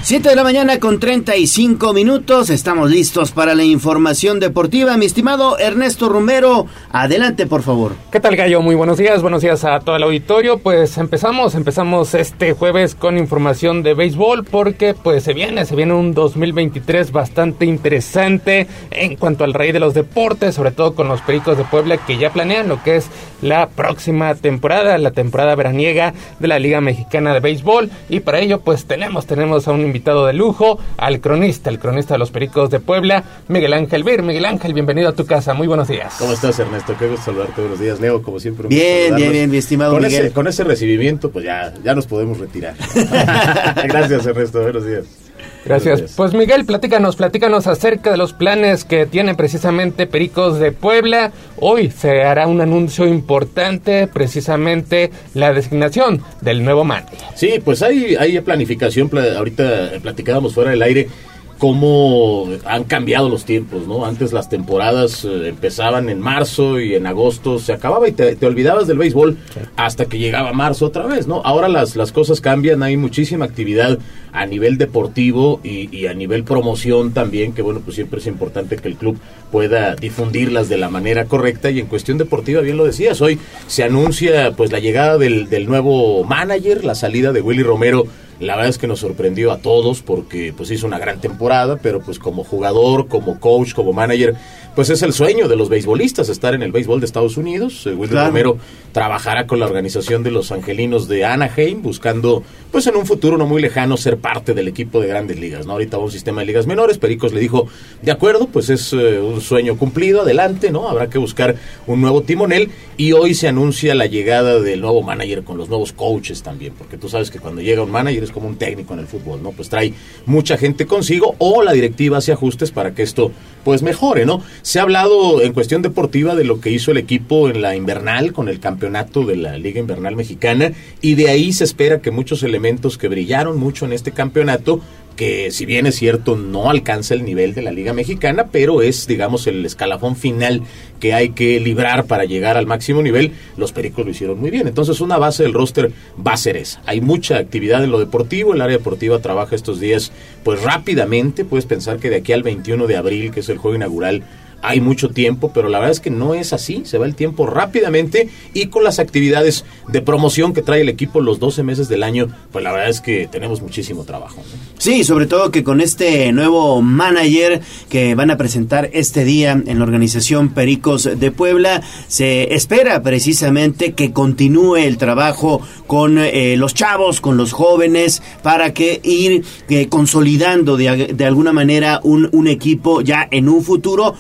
7 0.07 0.29
de 0.29 0.37
la 0.37 0.45
mañana 0.45 0.79
con 0.79 1.01
35 1.01 1.93
minutos. 1.93 2.49
Estamos 2.51 2.93
listos 2.93 3.33
para 3.33 3.57
la 3.57 3.65
información 3.65 4.39
deportiva. 4.39 4.97
Mi 4.97 5.05
estimado 5.05 5.59
Ernesto 5.59 6.09
Romero, 6.09 6.69
adelante 6.93 7.49
por 7.49 7.63
favor. 7.63 7.97
¿Qué 8.13 8.21
tal 8.21 8.37
Gallo? 8.37 8.63
Muy 8.63 8.77
buenos 8.77 8.99
días, 8.99 9.21
buenos 9.21 9.43
días 9.43 9.65
a 9.65 9.81
todo 9.81 9.97
el 9.97 10.05
auditorio. 10.05 10.59
Pues 10.59 10.97
empezamos, 10.99 11.57
empezamos 11.57 12.15
este 12.15 12.53
jueves 12.53 12.95
con 12.95 13.19
información 13.19 13.83
de 13.83 13.95
béisbol 13.95 14.45
porque 14.45 14.95
pues 14.95 15.25
se 15.25 15.35
viene, 15.35 15.65
se 15.65 15.75
viene 15.75 15.95
un 15.95 16.15
2023 16.15 17.11
bastante 17.11 17.67
interesante 17.67 18.69
en 18.93 19.17
cuanto 19.17 19.43
al 19.43 19.55
rey 19.55 19.73
de 19.73 19.81
los 19.81 19.93
deportes, 19.93 20.55
sobre 20.55 20.71
todo 20.71 20.95
con 20.95 21.09
los 21.09 21.21
Pericos 21.23 21.59
de 21.59 21.65
Puebla 21.65 21.97
que 21.97 22.17
ya 22.17 22.31
planean 22.31 22.69
lo 22.69 22.81
que 22.81 22.95
es 22.95 23.09
la 23.43 23.71
próxima 23.71 24.37
temporada, 24.37 24.99
la 24.99 25.11
temporada 25.11 25.57
veraniega 25.57 26.15
de 26.39 26.47
la 26.47 26.61
Liga 26.61 26.81
Mexicana 26.81 27.35
de 27.35 27.41
Béisbol 27.41 27.91
y 28.09 28.21
para 28.21 28.39
ello 28.39 28.61
pues 28.61 28.85
tenemos, 28.85 29.27
tenemos 29.27 29.67
a 29.67 29.73
un 29.73 29.96
invitado 29.97 30.27
de 30.27 30.35
lujo, 30.35 30.79
al 30.99 31.21
cronista, 31.21 31.71
el 31.71 31.79
cronista 31.79 32.15
de 32.15 32.19
los 32.19 32.31
Pericos 32.31 32.69
de 32.69 32.81
Puebla, 32.81 33.25
Miguel 33.49 33.73
Ángel 33.73 34.05
Bir. 34.05 34.23
Miguel 34.23 34.45
Ángel, 34.45 34.75
bienvenido 34.75 35.09
a 35.09 35.13
tu 35.13 35.25
casa, 35.25 35.55
muy 35.55 35.67
buenos 35.67 35.89
días. 35.89 36.15
¿Cómo 36.19 36.35
estás, 36.35 36.59
Ernesto? 36.59 36.95
Qué 36.99 37.09
gusto 37.09 37.25
saludarte. 37.27 37.63
Buenos 37.63 37.81
días, 37.81 37.99
Leo, 37.99 38.21
como 38.21 38.39
siempre. 38.39 38.69
Bien, 38.69 39.17
bien, 39.17 39.33
bien, 39.33 39.51
mi 39.51 39.57
estimado 39.57 39.95
con 39.95 40.03
Miguel. 40.03 40.27
Ese, 40.27 40.35
con 40.35 40.47
ese 40.49 40.65
recibimiento, 40.65 41.31
pues 41.31 41.47
ya, 41.47 41.73
ya 41.83 41.95
nos 41.95 42.07
podemos 42.07 42.39
retirar. 42.39 42.75
Gracias, 42.95 44.27
Ernesto. 44.27 44.61
Buenos 44.61 44.85
días. 44.85 45.26
Gracias. 45.67 46.15
Pues 46.17 46.33
Miguel, 46.33 46.65
platícanos, 46.65 47.17
platícanos 47.17 47.67
acerca 47.67 48.11
de 48.13 48.17
los 48.17 48.33
planes 48.33 48.85
que 48.85 49.05
tiene 49.07 49.35
precisamente 49.35 50.07
Pericos 50.07 50.59
de 50.61 50.71
Puebla. 50.73 51.33
Hoy 51.59 51.91
se 51.91 52.23
hará 52.23 52.47
un 52.47 52.61
anuncio 52.61 53.07
importante, 53.07 54.07
precisamente 54.07 55.11
la 55.35 55.53
designación 55.53 56.23
del 56.41 56.65
nuevo 56.65 56.85
manager. 56.85 57.19
Sí, 57.35 57.55
pues 57.65 57.83
hay, 57.83 58.15
hay 58.17 58.41
planificación. 58.41 59.09
pla- 59.09 59.37
ahorita 59.37 59.91
platicábamos 60.03 60.55
fuera 60.55 60.71
del 60.71 60.83
aire 60.83 61.09
cómo 61.59 62.49
han 62.65 62.85
cambiado 62.85 63.29
los 63.29 63.45
tiempos, 63.45 63.87
¿no? 63.87 64.05
Antes 64.05 64.33
las 64.33 64.49
temporadas 64.49 65.25
eh, 65.25 65.49
empezaban 65.49 66.09
en 66.09 66.21
marzo 66.21 66.81
y 66.81 66.95
en 66.95 67.07
agosto 67.07 67.59
se 67.59 67.73
acababa 67.73 68.09
y 68.09 68.13
te, 68.13 68.37
te 68.37 68.47
olvidabas 68.47 68.87
del 68.87 68.99
béisbol 68.99 69.39
hasta 69.77 70.07
que 70.07 70.19
llegaba 70.19 70.53
marzo 70.53 70.87
otra 70.87 71.07
vez, 71.07 71.27
¿no? 71.27 71.41
Ahora 71.45 71.69
las, 71.69 71.97
las 71.97 72.13
cosas 72.13 72.41
cambian, 72.41 72.83
hay 72.83 72.97
muchísima 72.97 73.45
actividad 73.47 73.99
a 74.33 74.45
nivel 74.45 74.77
deportivo 74.77 75.61
y, 75.65 75.95
y 75.97 76.07
a 76.07 76.15
nivel 76.15 76.45
promoción 76.45 77.13
también, 77.13 77.55
que 77.55 77.63
bueno, 77.63 77.81
pues 77.83 77.95
siempre 77.95 78.21
es 78.21 78.27
importante 78.27 78.77
que 78.77 78.89
el 78.89 78.97
club 78.97 79.19
pueda 79.51 79.95
difundirlas 79.95 80.69
de 80.69 80.77
la 80.77 80.91
manera 80.91 81.25
correcta 81.25 81.71
y 81.71 81.81
en 81.81 81.87
cuestión 81.87 82.19
deportiva, 82.19 82.61
bien 82.61 82.77
lo 82.77 82.85
decías, 82.85 83.23
hoy 83.23 83.39
se 83.67 83.83
anuncia 83.83 84.53
pues 84.53 84.73
la 84.73 84.79
llegada 84.79 85.17
del, 85.17 85.49
del 85.49 85.67
nuevo 85.67 86.23
manager, 86.25 86.85
la 86.85 86.95
salida 86.95 87.33
de 87.33 87.41
Willy 87.41 87.63
Romero 87.63 88.07
la 88.41 88.55
verdad 88.57 88.71
es 88.71 88.79
que 88.79 88.87
nos 88.87 89.01
sorprendió 89.01 89.51
a 89.53 89.59
todos 89.59 90.03
porque 90.03 90.53
pues 90.57 90.71
hizo 90.71 90.87
una 90.87 90.99
gran 90.99 91.21
temporada, 91.21 91.79
pero 91.83 92.01
pues 92.01 92.19
como 92.19 92.45
jugador, 92.45 93.09
como 93.09 93.41
coach, 93.41 93.73
como 93.75 93.93
manager, 93.93 94.35
pues 94.75 94.91
es 94.91 95.03
el 95.03 95.15
sueño 95.15 95.49
de 95.49 95.57
los 95.57 95.71
beisbolistas 95.71 96.29
estar 96.29 96.53
en 96.55 96.63
el 96.63 96.71
béisbol 96.71 97.01
de 97.01 97.07
Estados 97.07 97.37
Unidos. 97.39 97.87
Eh, 97.87 97.97
Claro. 98.09 98.29
Romero 98.29 98.59
trabajará 98.93 99.47
con 99.47 99.59
la 99.59 99.67
organización 99.67 100.23
de 100.23 100.31
los 100.31 100.53
Angelinos 100.53 101.09
de 101.09 101.25
Anaheim 101.25 101.83
buscando 101.83 102.43
pues 102.71 102.87
en 102.87 102.97
un 102.97 103.07
futuro 103.07 103.37
no 103.39 103.47
muy 103.47 103.61
lejano 103.63 103.97
ser 103.97 104.19
parte 104.19 104.53
del 104.55 104.69
equipo 104.69 105.01
de 105.01 105.09
grandes 105.09 105.39
ligas, 105.41 105.67
¿no? 105.67 105.73
Ahorita 105.73 105.97
va 105.97 106.05
un 106.05 106.11
sistema 106.11 106.41
de 106.43 106.47
ligas 106.47 106.67
menores, 106.67 106.99
Pericos 106.99 107.33
le 107.33 107.41
dijo, 107.41 107.67
"De 108.03 108.13
acuerdo, 108.13 108.49
pues 108.49 108.69
es 108.69 108.93
eh, 108.93 109.19
un 109.19 109.41
sueño 109.41 109.77
cumplido, 109.79 110.23
adelante, 110.23 110.71
¿no? 110.71 110.89
Habrá 110.89 111.09
que 111.09 111.19
buscar 111.19 111.57
un 111.87 112.01
nuevo 112.03 112.23
timonel 112.23 112.71
y 112.99 113.13
hoy 113.13 113.35
se 113.35 113.49
anuncia 113.49 113.95
la 113.95 114.07
llegada 114.07 114.61
del 114.61 114.81
nuevo 114.83 115.03
manager 115.03 115.43
con 115.43 115.57
los 115.57 115.69
nuevos 115.71 115.93
coaches 115.93 116.43
también, 116.43 116.75
porque 116.77 116.99
tú 116.99 117.09
sabes 117.09 117.31
que 117.31 117.39
cuando 117.39 117.63
llega 117.63 117.83
un 117.83 117.91
manager 117.91 118.26
es 118.27 118.33
como 118.33 118.49
un 118.49 118.57
técnico 118.57 118.95
en 118.95 119.01
el 119.01 119.07
fútbol, 119.07 119.43
¿no? 119.43 119.53
Pues 119.53 119.69
trae 119.69 119.95
mucha 120.27 120.59
gente 120.59 120.87
consigo 120.87 121.35
o 121.39 121.63
la 121.63 121.73
directiva 121.73 122.19
hace 122.19 122.33
ajustes 122.33 122.71
para 122.71 122.95
que 122.95 123.03
esto 123.03 123.33
pues 123.65 123.83
mejore, 123.83 124.27
¿no? 124.27 124.43
Se 124.63 124.79
ha 124.79 124.83
hablado 124.83 125.43
en 125.43 125.53
cuestión 125.53 125.83
deportiva 125.83 126.35
de 126.35 126.45
lo 126.45 126.61
que 126.61 126.71
hizo 126.71 126.91
el 126.91 126.99
equipo 126.99 127.49
en 127.49 127.63
la 127.63 127.75
invernal 127.75 128.33
con 128.33 128.49
el 128.49 128.61
campeonato 128.61 129.25
de 129.25 129.37
la 129.37 129.59
Liga 129.59 129.81
Invernal 129.81 130.15
Mexicana 130.15 130.73
y 131.01 131.15
de 131.15 131.31
ahí 131.31 131.53
se 131.53 131.65
espera 131.65 132.01
que 132.01 132.11
muchos 132.11 132.43
elementos 132.43 132.99
que 132.99 133.09
brillaron 133.09 133.59
mucho 133.59 133.85
en 133.85 133.93
este 133.93 134.13
campeonato 134.13 134.81
que 135.17 135.51
si 135.51 135.67
bien 135.67 135.87
es 135.87 135.97
cierto 135.97 136.37
no 136.37 136.71
alcanza 136.71 137.15
el 137.15 137.25
nivel 137.25 137.55
de 137.55 137.63
la 137.63 137.73
Liga 137.73 137.93
Mexicana, 137.93 138.49
pero 138.53 138.83
es 138.83 139.07
digamos 139.07 139.47
el 139.47 139.65
escalafón 139.65 140.15
final 140.15 140.63
que 141.01 141.15
hay 141.15 141.31
que 141.31 141.59
librar 141.61 142.05
para 142.05 142.25
llegar 142.25 142.57
al 142.57 142.67
máximo 142.67 143.03
nivel, 143.03 143.33
los 143.57 143.73
Pericos 143.73 144.05
lo 144.05 144.11
hicieron 144.11 144.39
muy 144.39 144.51
bien. 144.51 144.69
Entonces 144.69 145.01
una 145.01 145.19
base 145.19 145.43
del 145.43 145.55
roster 145.55 145.91
va 146.25 146.35
a 146.35 146.37
ser 146.37 146.57
esa. 146.57 146.83
Hay 146.87 147.01
mucha 147.01 147.39
actividad 147.39 147.83
en 147.83 147.91
lo 147.91 147.99
deportivo, 147.99 148.55
el 148.55 148.61
área 148.61 148.79
deportiva 148.79 149.19
trabaja 149.19 149.57
estos 149.57 149.81
días 149.81 150.13
pues 150.45 150.63
rápidamente, 150.63 151.45
puedes 151.45 151.67
pensar 151.67 151.99
que 151.99 152.11
de 152.11 152.17
aquí 152.17 152.33
al 152.33 152.43
21 152.43 152.87
de 152.87 152.97
abril, 152.97 153.31
que 153.33 153.41
es 153.41 153.49
el 153.49 153.59
juego 153.59 153.77
inaugural, 153.77 154.23
hay 154.63 154.81
mucho 154.81 155.11
tiempo, 155.11 155.51
pero 155.55 155.69
la 155.69 155.79
verdad 155.79 155.93
es 155.93 156.01
que 156.01 156.11
no 156.11 156.35
es 156.35 156.53
así, 156.53 156.83
se 156.85 156.99
va 156.99 157.07
el 157.07 157.15
tiempo 157.15 157.47
rápidamente 157.47 158.29
y 158.55 158.67
con 158.67 158.85
las 158.85 158.99
actividades 158.99 159.65
de 159.89 160.03
promoción 160.03 160.53
que 160.53 160.63
trae 160.63 160.81
el 160.81 160.89
equipo 160.89 161.21
los 161.21 161.39
12 161.39 161.63
meses 161.63 161.89
del 161.89 162.03
año, 162.03 162.29
pues 162.53 162.65
la 162.65 162.73
verdad 162.73 162.89
es 162.89 163.01
que 163.01 163.29
tenemos 163.31 163.61
muchísimo 163.63 164.05
trabajo. 164.05 164.43
Sí, 164.79 165.05
sobre 165.05 165.27
todo 165.27 165.51
que 165.51 165.65
con 165.65 165.81
este 165.81 166.33
nuevo 166.33 166.83
manager 166.83 167.61
que 167.89 168.15
van 168.15 168.31
a 168.31 168.37
presentar 168.37 168.91
este 168.93 169.25
día 169.25 169.53
en 169.53 169.79
la 169.79 169.85
organización 169.85 170.51
Pericos 170.51 171.09
de 171.19 171.31
Puebla, 171.31 171.83
se 172.09 172.55
espera 172.55 173.03
precisamente 173.03 173.93
que 173.93 174.13
continúe 174.13 174.77
el 174.77 174.99
trabajo 174.99 175.61
con 175.87 176.19
eh, 176.19 176.57
los 176.57 176.75
chavos, 176.75 177.21
con 177.21 177.37
los 177.37 177.53
jóvenes, 177.53 178.23
para 178.43 178.75
que 178.75 179.01
ir 179.03 179.45
eh, 179.69 179.89
consolidando 179.89 180.77
de, 180.77 180.89
alguna 181.27 181.53
manera 181.53 182.01
un, 182.03 182.29
un 182.33 182.47
equipo 182.47 183.01
ya 183.01 183.27
en 183.31 183.49
un 183.49 183.63
futuro 183.63 184.15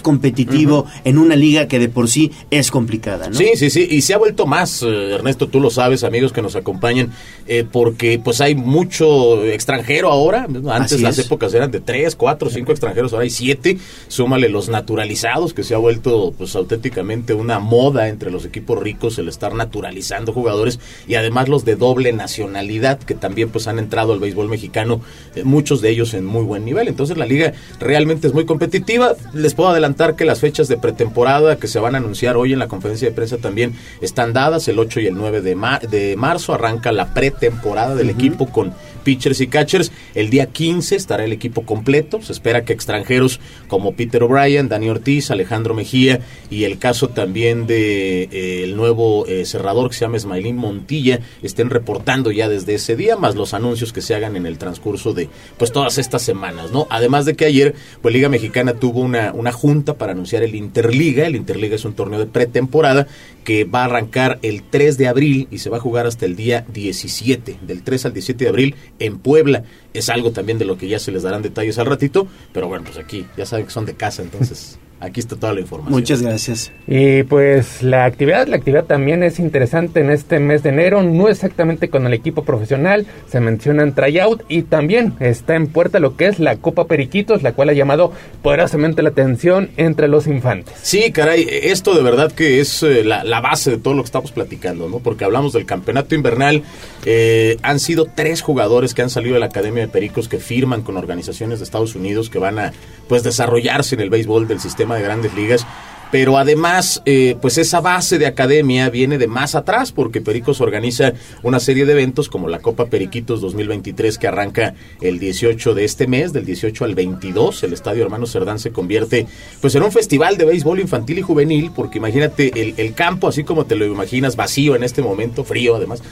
competitivo 0.00 0.86
en 1.04 1.18
una 1.18 1.36
liga 1.36 1.68
que 1.68 1.78
de 1.78 1.88
por 1.88 2.08
sí 2.08 2.30
es 2.50 2.70
complicada, 2.70 3.28
¿no? 3.28 3.34
Sí, 3.34 3.50
sí, 3.56 3.70
sí, 3.70 3.86
y 3.90 4.02
se 4.02 4.14
ha 4.14 4.18
vuelto 4.18 4.46
más, 4.46 4.82
eh, 4.82 5.14
Ernesto, 5.14 5.48
tú 5.48 5.60
lo 5.60 5.70
sabes, 5.70 6.04
amigos 6.04 6.32
que 6.32 6.42
nos 6.42 6.56
acompañan, 6.56 7.12
eh, 7.46 7.64
porque 7.70 8.18
pues 8.18 8.40
hay 8.40 8.54
mucho 8.54 9.44
extranjero 9.44 10.10
ahora, 10.10 10.44
antes 10.44 10.92
Así 10.94 11.02
las 11.02 11.18
es. 11.18 11.26
épocas 11.26 11.52
eran 11.54 11.70
de 11.70 11.80
tres, 11.80 12.16
cuatro, 12.16 12.50
cinco 12.50 12.72
extranjeros, 12.72 13.12
ahora 13.12 13.24
hay 13.24 13.30
siete, 13.30 13.78
súmale 14.08 14.48
los 14.48 14.68
naturalizados, 14.68 15.54
que 15.54 15.62
se 15.62 15.74
ha 15.74 15.78
vuelto 15.78 16.34
pues 16.36 16.54
auténticamente 16.56 17.34
una 17.34 17.58
moda 17.58 18.08
entre 18.08 18.30
los 18.30 18.44
equipos 18.44 18.78
ricos 18.80 19.18
el 19.18 19.28
estar 19.28 19.54
naturalizando 19.54 20.32
jugadores, 20.32 20.78
y 21.06 21.14
además 21.14 21.48
los 21.48 21.64
de 21.64 21.76
doble 21.76 22.12
nacionalidad, 22.12 22.98
que 22.98 23.14
también 23.14 23.50
pues 23.50 23.66
han 23.66 23.78
entrado 23.78 24.12
al 24.12 24.20
béisbol 24.20 24.48
mexicano, 24.48 25.00
eh, 25.34 25.44
muchos 25.44 25.80
de 25.80 25.90
ellos 25.90 26.14
en 26.14 26.24
muy 26.24 26.42
buen 26.44 26.64
nivel, 26.64 26.88
entonces 26.88 27.16
la 27.16 27.26
liga 27.26 27.52
realmente 27.80 28.26
es 28.26 28.34
muy 28.34 28.44
competitiva, 28.44 29.14
les 29.32 29.54
puedo 29.62 29.70
adelantar 29.74 30.16
que 30.16 30.24
las 30.24 30.40
fechas 30.40 30.66
de 30.66 30.76
pretemporada 30.76 31.54
que 31.54 31.68
se 31.68 31.78
van 31.78 31.94
a 31.94 31.98
anunciar 31.98 32.36
hoy 32.36 32.52
en 32.52 32.58
la 32.58 32.66
conferencia 32.66 33.08
de 33.08 33.14
prensa 33.14 33.36
también 33.38 33.74
están 34.00 34.32
dadas, 34.32 34.66
el 34.66 34.76
8 34.80 34.98
y 34.98 35.06
el 35.06 35.14
9 35.14 35.40
de, 35.40 35.54
ma- 35.54 35.78
de 35.78 36.16
marzo 36.16 36.52
arranca 36.52 36.90
la 36.90 37.14
pretemporada 37.14 37.94
del 37.94 38.10
equipo 38.10 38.46
con 38.50 38.74
pitchers 39.02 39.40
y 39.40 39.46
catchers. 39.46 39.92
El 40.14 40.30
día 40.30 40.46
15 40.46 40.96
estará 40.96 41.24
el 41.24 41.32
equipo 41.32 41.62
completo. 41.62 42.22
Se 42.22 42.32
espera 42.32 42.64
que 42.64 42.72
extranjeros 42.72 43.40
como 43.68 43.92
Peter 43.92 44.22
O'Brien, 44.22 44.68
Dani 44.68 44.88
Ortiz, 44.88 45.30
Alejandro 45.30 45.74
Mejía 45.74 46.20
y 46.50 46.64
el 46.64 46.78
caso 46.78 47.08
también 47.08 47.66
de 47.66 48.24
eh, 48.24 48.64
el 48.64 48.76
nuevo 48.76 49.26
eh, 49.26 49.44
cerrador 49.44 49.88
que 49.88 49.94
se 49.94 50.00
llama 50.00 50.16
Ismailín 50.16 50.56
Montilla 50.56 51.20
estén 51.42 51.70
reportando 51.70 52.30
ya 52.30 52.48
desde 52.48 52.74
ese 52.74 52.96
día, 52.96 53.16
más 53.16 53.34
los 53.34 53.54
anuncios 53.54 53.92
que 53.92 54.00
se 54.00 54.14
hagan 54.14 54.36
en 54.36 54.46
el 54.46 54.58
transcurso 54.58 55.12
de 55.12 55.28
pues 55.56 55.72
todas 55.72 55.98
estas 55.98 56.22
semanas, 56.22 56.70
¿no? 56.70 56.86
Además 56.90 57.24
de 57.24 57.34
que 57.34 57.44
ayer 57.44 57.74
pues 58.00 58.14
Liga 58.14 58.28
Mexicana 58.28 58.74
tuvo 58.74 59.00
una, 59.00 59.32
una 59.32 59.52
junta 59.52 59.94
para 59.94 60.12
anunciar 60.12 60.42
el 60.42 60.54
Interliga. 60.54 61.26
El 61.26 61.36
Interliga 61.36 61.76
es 61.76 61.84
un 61.84 61.94
torneo 61.94 62.18
de 62.18 62.26
pretemporada 62.26 63.06
que 63.44 63.64
va 63.64 63.82
a 63.82 63.84
arrancar 63.86 64.38
el 64.42 64.62
3 64.62 64.98
de 64.98 65.08
abril 65.08 65.48
y 65.50 65.58
se 65.58 65.70
va 65.70 65.78
a 65.78 65.80
jugar 65.80 66.06
hasta 66.06 66.26
el 66.26 66.36
día 66.36 66.64
17, 66.72 67.58
del 67.62 67.82
3 67.82 68.06
al 68.06 68.12
17 68.12 68.44
de 68.44 68.48
abril 68.48 68.74
en 68.98 69.18
Puebla. 69.18 69.64
Es 69.94 70.08
algo 70.08 70.32
también 70.32 70.58
de 70.58 70.64
lo 70.64 70.78
que 70.78 70.88
ya 70.88 70.98
se 70.98 71.12
les 71.12 71.22
darán 71.22 71.42
detalles 71.42 71.78
al 71.78 71.86
ratito, 71.86 72.26
pero 72.52 72.68
bueno, 72.68 72.84
pues 72.84 72.98
aquí 72.98 73.26
ya 73.36 73.46
saben 73.46 73.66
que 73.66 73.72
son 73.72 73.86
de 73.86 73.94
casa, 73.94 74.22
entonces 74.22 74.78
aquí 75.02 75.20
está 75.20 75.36
toda 75.36 75.52
la 75.52 75.60
información. 75.60 75.92
Muchas 75.92 76.22
gracias. 76.22 76.72
Y 76.86 77.24
pues 77.24 77.82
la 77.82 78.04
actividad, 78.04 78.46
la 78.46 78.56
actividad 78.56 78.84
también 78.84 79.22
es 79.22 79.38
interesante 79.38 80.00
en 80.00 80.10
este 80.10 80.38
mes 80.38 80.62
de 80.62 80.70
enero, 80.70 81.02
no 81.02 81.28
exactamente 81.28 81.90
con 81.90 82.06
el 82.06 82.14
equipo 82.14 82.44
profesional, 82.44 83.06
se 83.28 83.40
mencionan 83.40 83.94
tryout 83.94 84.44
y 84.48 84.62
también 84.62 85.14
está 85.20 85.56
en 85.56 85.66
puerta 85.66 85.98
lo 85.98 86.16
que 86.16 86.26
es 86.26 86.38
la 86.38 86.56
Copa 86.56 86.86
Periquitos, 86.86 87.42
la 87.42 87.52
cual 87.52 87.70
ha 87.70 87.72
llamado 87.72 88.12
poderosamente 88.42 89.02
la 89.02 89.10
atención 89.10 89.70
entre 89.76 90.08
los 90.08 90.26
infantes. 90.26 90.74
Sí, 90.82 91.10
caray, 91.12 91.46
esto 91.48 91.94
de 91.94 92.02
verdad 92.02 92.30
que 92.30 92.60
es 92.60 92.82
eh, 92.82 93.02
la, 93.04 93.24
la 93.24 93.40
base 93.40 93.72
de 93.72 93.78
todo 93.78 93.94
lo 93.94 94.02
que 94.02 94.06
estamos 94.06 94.32
platicando, 94.32 94.88
¿no? 94.88 95.00
Porque 95.00 95.24
hablamos 95.24 95.52
del 95.52 95.66
campeonato 95.66 96.14
invernal, 96.14 96.62
eh, 97.04 97.56
han 97.62 97.80
sido 97.80 98.06
tres 98.06 98.40
jugadores 98.40 98.94
que 98.94 99.02
han 99.02 99.10
salido 99.10 99.34
de 99.34 99.40
la 99.40 99.46
Academia 99.46 99.82
de 99.82 99.88
Pericos 99.88 100.28
que 100.28 100.38
firman 100.38 100.82
con 100.82 100.96
organizaciones 100.96 101.58
de 101.58 101.64
Estados 101.64 101.94
Unidos 101.96 102.30
que 102.30 102.38
van 102.38 102.58
a, 102.58 102.72
pues, 103.08 103.22
desarrollarse 103.22 103.96
en 103.96 104.00
el 104.02 104.10
béisbol 104.10 104.46
del 104.46 104.60
sistema 104.60 104.91
de 104.94 105.02
grandes 105.02 105.34
ligas. 105.34 105.66
Pero 106.12 106.36
además, 106.36 107.00
eh, 107.06 107.36
pues 107.40 107.56
esa 107.56 107.80
base 107.80 108.18
de 108.18 108.26
academia 108.26 108.90
viene 108.90 109.16
de 109.16 109.28
más 109.28 109.54
atrás, 109.54 109.92
porque 109.92 110.20
Pericos 110.20 110.60
organiza 110.60 111.14
una 111.42 111.58
serie 111.58 111.86
de 111.86 111.92
eventos 111.92 112.28
como 112.28 112.48
la 112.48 112.58
Copa 112.58 112.84
Periquitos 112.84 113.40
2023 113.40 114.18
que 114.18 114.28
arranca 114.28 114.74
el 115.00 115.18
18 115.18 115.72
de 115.72 115.86
este 115.86 116.06
mes, 116.06 116.34
del 116.34 116.44
18 116.44 116.84
al 116.84 116.94
22. 116.94 117.62
El 117.62 117.72
Estadio 117.72 118.02
Hermano 118.02 118.26
Cerdán 118.26 118.58
se 118.58 118.72
convierte 118.72 119.26
pues 119.62 119.74
en 119.74 119.84
un 119.84 119.90
festival 119.90 120.36
de 120.36 120.44
béisbol 120.44 120.80
infantil 120.80 121.20
y 121.20 121.22
juvenil, 121.22 121.70
porque 121.74 121.96
imagínate 121.96 122.60
el, 122.60 122.74
el 122.76 122.92
campo, 122.92 123.28
así 123.28 123.42
como 123.42 123.64
te 123.64 123.74
lo 123.74 123.86
imaginas, 123.86 124.36
vacío 124.36 124.76
en 124.76 124.84
este 124.84 125.00
momento, 125.00 125.44
frío 125.44 125.76
además 125.76 126.02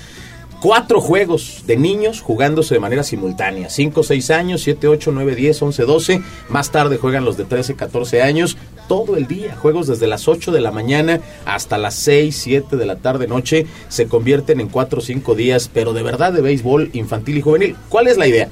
cuatro 0.61 1.01
juegos 1.01 1.65
de 1.67 1.77
niños 1.77 2.21
jugándose 2.21 2.75
de 2.75 2.81
manera 2.81 3.03
simultánea. 3.03 3.71
5, 3.71 4.03
6 4.03 4.31
años, 4.31 4.63
7, 4.63 4.89
8, 4.89 5.11
9, 5.13 5.35
10, 5.35 5.63
11, 5.63 5.83
12. 5.85 6.23
Más 6.49 6.71
tarde 6.71 6.99
juegan 6.99 7.25
los 7.25 7.37
de 7.37 7.45
13, 7.45 7.75
14 7.75 8.23
años. 8.23 8.57
Todo 8.87 9.17
el 9.17 9.27
día. 9.27 9.57
Juegos 9.57 9.87
desde 9.87 10.07
las 10.07 10.29
8 10.29 10.53
de 10.53 10.61
la 10.61 10.71
mañana 10.71 11.21
hasta 11.45 11.79
las 11.79 11.95
6, 11.95 12.37
7 12.37 12.77
de 12.77 12.87
la 12.87 12.97
tarde, 12.97 13.27
noche. 13.27 13.67
Se 13.89 14.07
convierten 14.07 14.61
en 14.61 14.69
4 14.69 14.99
o 14.99 15.03
5 15.03 15.35
días, 15.35 15.71
pero 15.73 15.93
de 15.93 16.03
verdad 16.03 16.33
de 16.33 16.43
béisbol 16.43 16.91
infantil 16.93 17.39
y 17.39 17.43
juvenil. 17.43 17.77
¿Cuál 17.89 18.09
es 18.09 18.19
la 18.19 18.27
idea? 18.27 18.49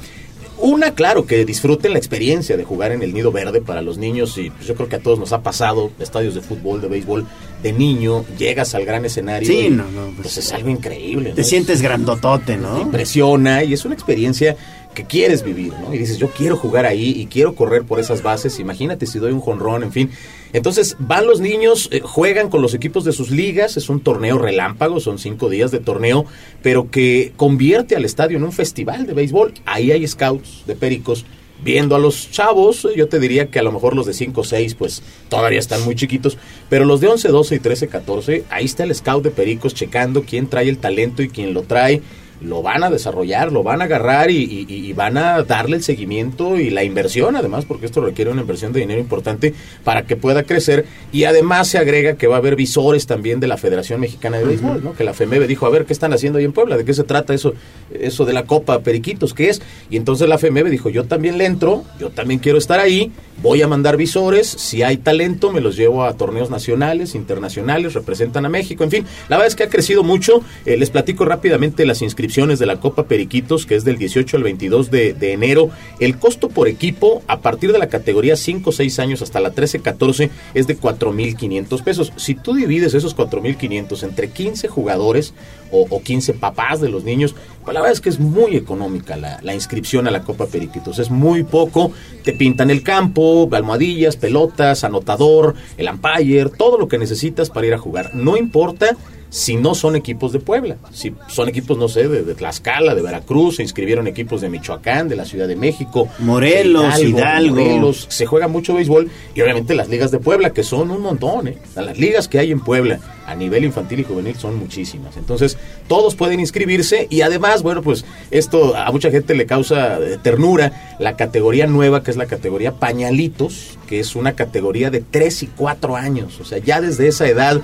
Una, 0.61 0.93
claro, 0.95 1.25
que 1.25 1.45
disfruten 1.45 1.93
la 1.93 1.99
experiencia 1.99 2.57
de 2.57 2.65
jugar 2.65 2.93
en 2.93 3.03
el 3.03 3.15
nido 3.15 3.31
verde 3.31 3.61
para 3.61 3.81
los 3.81 3.97
niños 3.97 4.37
y 4.39 4.51
pues, 4.51 4.67
yo 4.67 4.75
creo 4.75 4.89
que 4.89 4.97
a 4.97 4.99
todos 4.99 5.19
nos 5.19 5.33
ha 5.33 5.43
pasado, 5.43 5.91
estadios 6.01 6.35
de 6.35 6.41
fútbol, 6.41 6.81
de 6.81 6.89
béisbol, 6.89 7.27
de 7.63 7.73
niño, 7.73 8.25
llegas 8.37 8.75
al 8.75 8.85
gran 8.85 9.05
escenario 9.05 9.49
Sí, 9.49 9.67
y, 9.67 9.71
no, 9.71 9.85
no, 9.91 10.13
pues 10.21 10.37
es 10.37 10.53
algo 10.53 10.69
increíble. 10.69 11.33
Te 11.33 11.43
¿no? 11.43 11.47
sientes 11.47 11.81
grandotote, 11.81 12.57
¿no? 12.57 12.81
impresiona 12.81 13.63
y 13.63 13.73
es 13.73 13.85
una 13.85 13.95
experiencia 13.95 14.57
que 14.95 15.05
quieres 15.05 15.45
vivir, 15.45 15.73
¿no? 15.81 15.95
Y 15.95 15.99
dices, 15.99 16.19
yo 16.19 16.29
quiero 16.31 16.57
jugar 16.57 16.85
ahí 16.85 17.13
y 17.17 17.27
quiero 17.27 17.55
correr 17.55 17.85
por 17.85 18.01
esas 18.01 18.23
bases, 18.23 18.59
imagínate 18.59 19.07
si 19.07 19.21
doy 19.21 19.31
un 19.31 19.41
jonrón, 19.41 19.85
en 19.85 19.93
fin. 19.93 20.11
Entonces 20.53 20.97
van 20.99 21.27
los 21.27 21.41
niños, 21.41 21.89
eh, 21.93 22.01
juegan 22.01 22.49
con 22.49 22.63
los 22.63 22.75
equipos 22.75 23.05
de 23.05 23.13
sus 23.13 23.31
ligas, 23.31 23.77
es 23.77 23.89
un 23.89 24.01
torneo 24.01 24.39
relámpago, 24.39 25.01
son 25.01 25.19
cinco 25.19 25.49
días 25.49 25.71
de 25.71 25.81
torneo, 25.81 26.25
pero 26.63 26.91
que 26.91 27.33
convierte 27.37 27.97
al 27.97 28.05
estadio 28.05 28.37
en 28.39 28.45
un 28.45 28.53
festival 28.53 29.07
de 29.07 29.15
béisbol. 29.15 29.55
Ahí 29.67 29.93
hay 29.93 30.07
scouts 30.07 30.65
de 30.67 30.75
pericos 30.75 31.25
viendo 31.63 31.97
a 31.97 31.99
los 31.99 32.31
chavos, 32.31 32.87
yo 32.95 33.09
te 33.09 33.19
diría 33.19 33.51
que 33.51 33.59
a 33.59 33.63
lo 33.63 33.73
mejor 33.73 33.97
los 33.97 34.07
de 34.07 34.15
5 34.15 34.41
o 34.41 34.45
6 34.45 34.75
pues 34.75 35.03
todavía 35.29 35.59
están 35.59 35.85
muy 35.85 35.95
chiquitos, 35.95 36.39
pero 36.69 36.85
los 36.85 37.01
de 37.01 37.09
11, 37.09 37.29
12 37.29 37.55
y 37.57 37.59
13, 37.59 37.89
14, 37.89 38.45
ahí 38.51 38.65
está 38.65 38.85
el 38.85 38.95
scout 38.95 39.25
de 39.25 39.31
Pericos 39.31 39.75
checando 39.75 40.23
quién 40.23 40.49
trae 40.49 40.69
el 40.69 40.79
talento 40.79 41.23
y 41.23 41.29
quién 41.29 41.55
lo 41.55 41.63
trae, 41.63 42.01
lo 42.41 42.63
van 42.63 42.85
a 42.85 42.91
desarrollar, 42.91 43.51
lo 43.53 43.63
van 43.63 43.81
a 43.83 43.85
agarrar 43.85 44.31
y, 44.31 44.37
y- 44.45 44.67
y 44.69 44.93
van 44.93 45.17
a 45.19 45.43
darle 45.43 45.77
el 45.77 45.83
seguimiento 45.83 46.57
y 46.59 46.71
la 46.71 46.85
inversión 46.85 47.35
además, 47.37 47.65
porque 47.65 47.87
esto 47.87 48.01
requiere 48.01 48.31
una 48.31 48.43
inversión 48.43 48.73
de 48.73 48.81
dinero 48.81 49.01
importante 49.01 49.55
para 49.83 50.03
que 50.07 50.15
pueda 50.17 50.45
crecer 50.45 50.85
y 51.13 51.25
además 51.25 51.67
se 51.69 51.79
agrega 51.79 52.15
que 52.15 52.27
va 52.29 52.37
a 52.37 52.39
haber 52.39 52.55
visores 52.55 53.07
también 53.07 53.41
de 53.41 53.49
la 53.49 53.57
Federación 53.57 54.01
Mexicana 54.01 54.39
de 54.39 54.45
Béisbol, 54.45 54.85
¿no? 54.85 54.93
que 54.95 55.03
la 55.03 55.15
FEMEBE 55.15 55.49
dijo, 55.49 55.67
a 55.67 55.71
ver, 55.71 55.85
¿qué 55.85 55.93
están 55.93 56.13
haciendo 56.13 56.39
ahí 56.39 56.45
en 56.45 56.53
Puebla? 56.53 56.77
¿De 56.77 56.85
qué 56.85 56.95
se 56.95 57.03
trata 57.05 57.35
eso, 57.35 57.55
eso 57.93 58.25
de 58.25 58.33
la 58.33 58.45
Copa 58.45 58.79
Periquitos? 58.81 59.35
¿Qué 59.35 59.49
es? 59.49 59.61
Y 59.91 59.97
entonces 59.97 60.29
la 60.29 60.39
FEMEBE 60.39 60.71
dijo, 60.71 60.91
yo 60.91 61.05
también 61.05 61.39
le 61.39 61.45
entro, 61.47 61.83
yo 61.99 62.11
también 62.11 62.39
quiero 62.39 62.59
estar 62.59 62.79
ahí, 62.79 63.11
voy 63.43 63.63
a 63.63 63.69
mandar 63.69 63.97
visores, 63.97 64.47
si 64.47 64.83
hay 64.83 64.99
talento 64.99 65.51
me 65.53 65.61
los 65.61 65.77
llevo 65.77 66.05
a 66.05 66.13
torneos 66.17 66.51
nacionales, 66.51 67.15
internacionales, 67.17 67.95
representan 67.95 68.45
a 68.47 68.49
México, 68.49 68.85
en 68.85 68.91
fin, 68.91 69.05
la 69.29 69.37
verdad 69.37 69.49
es 69.49 69.57
que 69.57 69.65
ha 69.65 69.69
crecido 69.69 70.05
mucho, 70.05 70.41
Eh, 70.67 70.77
les 70.77 70.91
platico 70.91 71.25
rápidamente 71.25 71.85
las 71.87 72.01
inscripciones 72.03 72.28
de 72.29 72.67
la 72.67 72.79
Copa 72.79 73.05
Periquitos, 73.05 73.65
que 73.65 73.75
es 73.75 73.85
del 73.85 73.97
18 73.97 74.37
al 74.37 74.43
22 74.43 74.91
de, 74.91 75.33
enero, 75.33 75.71
el 75.99 76.19
costo 76.19 76.49
por 76.49 76.69
equipo 76.69 77.23
a 77.27 77.41
partir 77.41 77.73
de 77.73 77.79
la 77.79 77.89
categoría 77.89 78.37
5 78.37 78.71
6 78.71 78.99
años 78.99 79.23
hasta 79.23 79.41
la 79.41 79.53
13 79.53 79.81
14 79.81 80.31
es 80.55 80.67
de 80.67 80.79
4.500 80.79 81.83
pesos, 81.83 82.13
si 82.17 82.35
tú 82.35 82.55
divides 82.55 82.95
esos 82.95 83.17
4.500 83.17 84.03
entre 84.03 84.31
15 84.31 84.69
jugadores 84.69 85.33
o, 85.71 85.87
o 85.89 86.03
15 86.03 86.35
papás 86.35 86.81
de 86.81 86.91
los 86.91 87.03
niños, 87.03 87.35
pues 87.65 87.75
la 87.75 87.81
verdad 87.81 87.95
es 87.95 88.01
que 88.01 88.11
es 88.11 88.21
muy 88.21 88.57
económica 88.57 89.17
la, 89.17 89.41
la 89.43 89.55
inscripción 89.55 90.07
a 90.07 90.11
la 90.11 90.23
Copa 90.23 90.47
Periquitos. 90.47 90.99
Es 90.99 91.11
muy 91.11 91.45
poco. 91.45 91.93
Te 92.25 92.33
pintan 92.33 92.71
el 92.71 92.83
campo, 92.83 93.49
almohadillas, 93.53 94.17
pelotas, 94.17 94.85
anotador, 94.85 95.55
el 95.77 95.89
umpire, 95.89 96.51
todo 96.57 96.79
lo 96.79 96.89
que 96.89 96.99
necesitas 96.99 97.51
para 97.51 97.67
ir 97.67 97.75
a 97.75 97.79
jugar. 97.79 98.15
No 98.15 98.37
importa 98.37 98.97
si 99.31 99.57
no 99.57 99.75
son 99.75 99.97
equipos 99.97 100.33
de 100.33 100.41
Puebla. 100.41 100.77
Si 100.93 101.15
son 101.29 101.49
equipos, 101.49 101.77
no 101.77 101.89
sé, 101.89 102.09
de, 102.09 102.23
de 102.23 102.35
Tlaxcala, 102.35 102.95
de 102.95 103.03
Veracruz, 103.03 103.57
se 103.57 103.63
inscribieron 103.63 104.07
equipos 104.07 104.41
de 104.41 104.49
Michoacán, 104.49 105.09
de 105.09 105.17
la 105.17 105.25
Ciudad 105.25 105.49
de 105.49 105.57
México, 105.57 106.09
Morelos, 106.19 106.97
de 106.97 107.09
Hidalgo. 107.09 107.57
Morelos. 107.57 108.07
Se 108.09 108.27
juega 108.27 108.49
mucho 108.49 108.75
béisbol 108.75 109.11
y 109.35 109.41
obviamente 109.41 109.75
las 109.75 109.89
ligas 109.89 110.11
de 110.11 110.19
Puebla, 110.19 110.51
que 110.51 110.63
son 110.63 110.91
un 110.91 111.03
montón. 111.03 111.49
¿eh? 111.49 111.59
Las 111.77 111.99
ligas 111.99 112.29
que 112.29 112.39
hay 112.39 112.53
en 112.53 112.61
Puebla 112.61 113.01
a 113.27 113.35
nivel 113.35 113.65
infantil 113.65 114.01
y 114.01 114.05
juvenil 114.05 114.37
son 114.37 114.57
muchísimas. 114.57 115.19
Entonces, 115.19 115.59
todos 115.87 116.15
pueden 116.15 116.41
inscribirse 116.41 117.07
y 117.11 117.21
además, 117.21 117.63
bueno, 117.63 117.83
pues 117.83 118.07
esto 118.31 118.75
a 118.75 118.91
mucha 118.91 119.11
gente 119.11 119.35
le 119.35 119.45
causa 119.45 119.99
eh, 119.99 120.19
ternura. 120.23 120.97
La 120.99 121.17
categoría 121.17 121.67
nueva, 121.67 122.03
que 122.03 122.11
es 122.11 122.17
la 122.17 122.27
categoría 122.27 122.73
pañalitos, 122.73 123.79
que 123.87 124.01
es 124.01 124.17
una 124.17 124.33
categoría 124.33 124.91
de 124.91 125.03
3 125.03 125.43
y 125.43 125.47
4 125.49 125.97
años. 125.97 126.41
O 126.41 126.45
sea, 126.45 126.59
ya 126.59 126.81
desde 126.81 127.07
esa 127.07 127.29
edad 127.29 127.61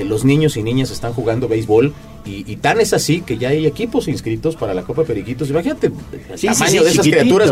eh, 0.00 0.04
los 0.04 0.24
niños 0.24 0.56
y 0.56 0.62
niñas 0.62 0.90
están 0.90 1.12
jugando 1.12 1.48
béisbol 1.48 1.92
y, 2.24 2.50
y 2.50 2.56
tan 2.56 2.80
es 2.80 2.92
así 2.92 3.20
que 3.20 3.36
ya 3.38 3.50
hay 3.50 3.66
equipos 3.66 4.08
inscritos 4.08 4.56
para 4.56 4.74
la 4.74 4.82
Copa 4.82 5.04
Periquitos. 5.04 5.50
Imagínate 5.50 5.88
el 5.88 6.38
Sí, 6.38 6.46
tamaño 6.46 6.70
sí, 6.70 6.78
de 6.78 6.90
esas 6.90 7.06
criaturas. 7.06 7.50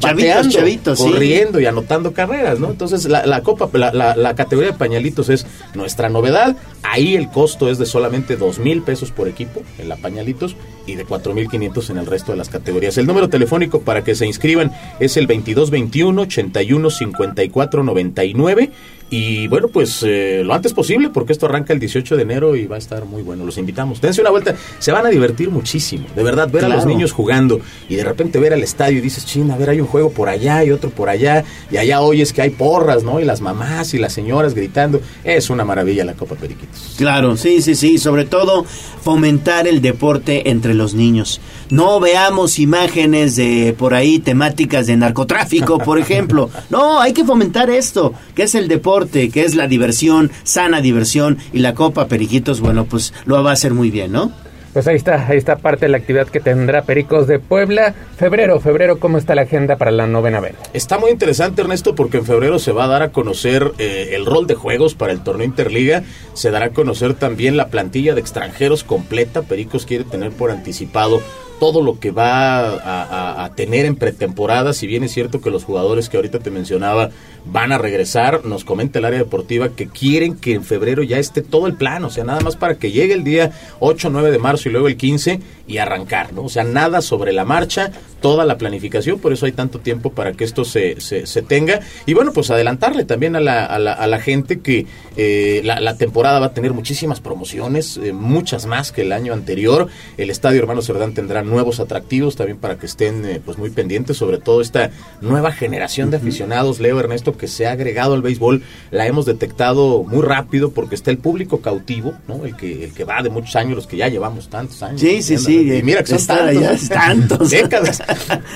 Chavitos, 0.00 0.48
chavitos, 0.48 0.98
sí. 0.98 1.04
corriendo 1.10 1.60
y 1.60 1.66
anotando 1.66 2.12
carreras, 2.12 2.58
¿no? 2.58 2.70
Entonces 2.70 3.04
la, 3.06 3.24
la 3.26 3.42
copa, 3.42 3.68
la, 3.78 3.92
la- 3.92 4.16
la 4.16 4.34
categoría 4.34 4.72
de 4.72 4.78
pañalitos 4.78 5.28
es 5.28 5.46
nuestra 5.74 6.08
novedad. 6.08 6.56
Ahí 6.82 7.14
el 7.14 7.28
costo 7.30 7.70
es 7.70 7.78
de 7.78 7.86
solamente 7.86 8.36
dos 8.36 8.58
mil 8.58 8.82
pesos 8.82 9.10
por 9.12 9.28
equipo 9.28 9.62
en 9.78 9.88
la 9.88 9.96
pañalitos 9.96 10.56
y 10.86 10.94
de 10.96 11.04
cuatro 11.04 11.34
mil 11.34 11.48
quinientos 11.48 11.90
en 11.90 11.98
el 11.98 12.06
resto 12.06 12.32
de 12.32 12.38
las 12.38 12.48
categorías. 12.48 12.96
El 12.98 13.06
número 13.06 13.28
telefónico 13.28 13.80
para 13.82 14.02
que 14.02 14.14
se 14.14 14.26
inscriban 14.26 14.72
es 14.98 15.16
el 15.16 15.26
2221 15.26 16.22
81 16.22 16.90
54 16.90 17.82
99 17.84 18.70
y 19.12 19.48
bueno, 19.48 19.66
pues 19.66 20.04
eh, 20.06 20.42
lo 20.44 20.54
antes 20.54 20.72
posible 20.72 21.10
porque 21.10 21.32
esto 21.32 21.46
arranca 21.46 21.72
el 21.72 21.80
18 21.80 22.16
de 22.16 22.22
enero 22.22 22.54
y 22.54 22.66
va 22.68 22.76
a 22.76 22.78
estar 22.78 23.04
muy 23.04 23.22
bueno. 23.22 23.44
Los 23.44 23.58
invitamos. 23.58 24.00
Dense 24.00 24.20
una 24.20 24.30
vuelta. 24.30 24.54
Se 24.78 24.92
van 24.92 25.04
a 25.04 25.08
divertir 25.08 25.50
muchísimo. 25.50 26.06
De 26.14 26.22
verdad, 26.22 26.48
ver 26.48 26.64
a 26.64 26.68
los 26.68 26.86
niños 26.86 27.10
jugando 27.10 27.60
y 27.88 27.96
de 27.96 28.04
repente 28.04 28.38
ver 28.38 28.52
al 28.52 28.62
estadio 28.62 28.98
y 28.98 29.00
dices, 29.00 29.26
china, 29.26 29.54
a 29.54 29.58
ver, 29.58 29.70
hay 29.70 29.80
un 29.80 29.88
juego 29.90 30.10
por 30.10 30.28
allá 30.28 30.64
y 30.64 30.70
otro 30.70 30.90
por 30.90 31.08
allá. 31.08 31.44
Y 31.70 31.76
allá 31.76 32.00
oyes 32.00 32.32
que 32.32 32.42
hay 32.42 32.50
porras, 32.50 33.02
¿no? 33.02 33.20
Y 33.20 33.24
las 33.24 33.40
mamás 33.40 33.92
y 33.94 33.98
las 33.98 34.12
señoras 34.12 34.54
gritando. 34.54 35.00
Es 35.24 35.50
una 35.50 35.64
maravilla 35.64 36.04
la 36.04 36.14
Copa 36.14 36.36
Periquitos. 36.36 36.94
Claro, 36.96 37.36
sí, 37.36 37.60
sí, 37.60 37.74
sí. 37.74 37.98
Sobre 37.98 38.24
todo 38.24 38.64
fomentar 39.02 39.66
el 39.66 39.82
deporte 39.82 40.50
entre 40.50 40.74
los 40.74 40.94
niños. 40.94 41.40
No 41.70 42.00
veamos 42.00 42.58
imágenes 42.58 43.36
de 43.36 43.74
por 43.76 43.94
ahí 43.94 44.18
temáticas 44.18 44.86
de 44.86 44.96
narcotráfico, 44.96 45.78
por 45.78 45.98
ejemplo. 46.00 46.50
No, 46.70 47.00
hay 47.00 47.12
que 47.12 47.24
fomentar 47.24 47.70
esto, 47.70 48.14
que 48.34 48.44
es 48.44 48.54
el 48.54 48.68
deporte, 48.68 49.30
que 49.30 49.44
es 49.44 49.54
la 49.54 49.66
diversión, 49.68 50.30
sana 50.44 50.80
diversión. 50.80 51.38
Y 51.52 51.58
la 51.58 51.74
Copa 51.74 52.08
Periquitos, 52.08 52.60
bueno, 52.60 52.84
pues 52.84 53.12
lo 53.26 53.42
va 53.42 53.50
a 53.50 53.54
hacer 53.54 53.74
muy 53.74 53.90
bien, 53.90 54.12
¿no? 54.12 54.32
Pues 54.72 54.86
ahí 54.86 54.96
está, 54.96 55.26
ahí 55.26 55.36
está 55.36 55.56
parte 55.56 55.86
de 55.86 55.90
la 55.90 55.98
actividad 55.98 56.28
que 56.28 56.38
tendrá 56.38 56.82
Pericos 56.82 57.26
de 57.26 57.40
Puebla. 57.40 57.92
Febrero, 58.16 58.60
febrero, 58.60 59.00
¿cómo 59.00 59.18
está 59.18 59.34
la 59.34 59.42
agenda 59.42 59.76
para 59.76 59.90
la 59.90 60.06
novena 60.06 60.38
vela? 60.38 60.58
Está 60.72 60.98
muy 60.98 61.10
interesante, 61.10 61.62
Ernesto, 61.62 61.96
porque 61.96 62.18
en 62.18 62.24
febrero 62.24 62.60
se 62.60 62.70
va 62.70 62.84
a 62.84 62.88
dar 62.88 63.02
a 63.02 63.10
conocer 63.10 63.72
eh, 63.78 64.10
el 64.12 64.26
rol 64.26 64.46
de 64.46 64.54
juegos 64.54 64.94
para 64.94 65.12
el 65.12 65.24
torneo 65.24 65.44
Interliga. 65.44 66.04
Se 66.34 66.52
dará 66.52 66.66
a 66.66 66.70
conocer 66.70 67.14
también 67.14 67.56
la 67.56 67.66
plantilla 67.66 68.14
de 68.14 68.20
extranjeros 68.20 68.84
completa. 68.84 69.42
Pericos 69.42 69.86
quiere 69.86 70.04
tener 70.04 70.30
por 70.30 70.52
anticipado 70.52 71.20
todo 71.60 71.82
lo 71.82 72.00
que 72.00 72.10
va 72.10 73.44
a, 73.44 73.54
tener 73.54 73.84
en 73.84 73.94
pretemporada. 73.94 74.72
Si 74.72 74.86
bien 74.86 75.04
es 75.04 75.12
cierto 75.12 75.40
que 75.40 75.50
los 75.50 75.64
jugadores 75.64 76.08
que 76.08 76.16
ahorita 76.16 76.38
te 76.38 76.50
mencionaba 76.50 77.10
van 77.44 77.72
a 77.72 77.78
regresar, 77.78 78.44
nos 78.44 78.64
comenta 78.64 78.98
el 78.98 79.04
área 79.04 79.18
deportiva 79.18 79.68
que 79.68 79.86
quieren 79.86 80.36
que 80.36 80.54
en 80.54 80.64
febrero 80.64 81.02
ya 81.02 81.18
esté 81.18 81.42
todo 81.42 81.66
el 81.66 81.74
plan. 81.74 82.02
O 82.04 82.10
sea, 82.10 82.24
nada 82.24 82.40
más 82.40 82.56
para 82.56 82.76
que 82.76 82.90
llegue 82.90 83.12
el 83.12 83.24
día 83.24 83.52
8, 83.78 84.08
9 84.10 84.30
de 84.30 84.38
marzo 84.38 84.68
y 84.68 84.72
luego 84.72 84.88
el 84.88 84.96
15 84.96 85.40
y 85.66 85.78
arrancar, 85.78 86.32
¿no? 86.32 86.44
O 86.44 86.48
sea, 86.48 86.64
nada 86.64 87.02
sobre 87.02 87.32
la 87.32 87.44
marcha, 87.44 87.92
toda 88.20 88.44
la 88.44 88.58
planificación, 88.58 89.18
por 89.20 89.32
eso 89.32 89.46
hay 89.46 89.52
tanto 89.52 89.78
tiempo 89.78 90.12
para 90.12 90.32
que 90.32 90.44
esto 90.44 90.64
se, 90.64 91.00
se, 91.00 91.42
tenga. 91.42 91.80
Y 92.06 92.14
bueno, 92.14 92.32
pues 92.32 92.50
adelantarle 92.50 93.04
también 93.04 93.36
a 93.36 93.40
la, 93.40 93.66
a 93.66 93.78
la, 93.78 94.20
gente 94.20 94.60
que 94.60 94.86
eh, 95.16 95.60
la, 95.64 95.96
temporada 95.96 96.40
va 96.40 96.46
a 96.46 96.54
tener 96.54 96.72
muchísimas 96.72 97.20
promociones, 97.20 97.98
eh, 98.02 98.12
muchas 98.12 98.66
más 98.66 98.92
que 98.92 99.02
el 99.02 99.12
año 99.12 99.32
anterior. 99.32 99.88
El 100.16 100.30
Estadio 100.30 100.60
Hermano 100.60 100.82
Cerdán 100.82 101.14
tendrá 101.14 101.42
nuevos 101.50 101.80
atractivos 101.80 102.36
también 102.36 102.58
para 102.58 102.78
que 102.78 102.86
estén 102.86 103.24
eh, 103.24 103.40
pues 103.44 103.58
muy 103.58 103.70
pendientes, 103.70 104.16
sobre 104.16 104.38
todo 104.38 104.60
esta 104.60 104.90
nueva 105.20 105.52
generación 105.52 106.10
de 106.10 106.16
aficionados, 106.18 106.80
Leo 106.80 106.98
Ernesto, 107.00 107.36
que 107.36 107.48
se 107.48 107.66
ha 107.66 107.72
agregado 107.72 108.14
al 108.14 108.22
béisbol, 108.22 108.62
la 108.90 109.06
hemos 109.06 109.26
detectado 109.26 110.04
muy 110.04 110.22
rápido 110.22 110.70
porque 110.70 110.94
está 110.94 111.10
el 111.10 111.18
público 111.18 111.60
cautivo, 111.60 112.14
¿no? 112.28 112.44
El 112.44 112.56
que, 112.56 112.84
el 112.84 112.92
que 112.94 113.04
va 113.04 113.22
de 113.22 113.30
muchos 113.30 113.56
años, 113.56 113.74
los 113.76 113.86
que 113.86 113.96
ya 113.96 114.08
llevamos 114.08 114.48
tantos 114.48 114.82
años. 114.82 115.00
Sí, 115.00 115.22
sí, 115.22 115.36
sí. 115.38 115.72
Y 115.72 115.82
mira 115.82 116.00
que 116.02 116.08
son 116.08 116.18
Está 116.18 116.36
tantos, 116.46 116.88
ya, 116.88 116.94
tantos. 116.94 117.50
décadas. 117.50 118.02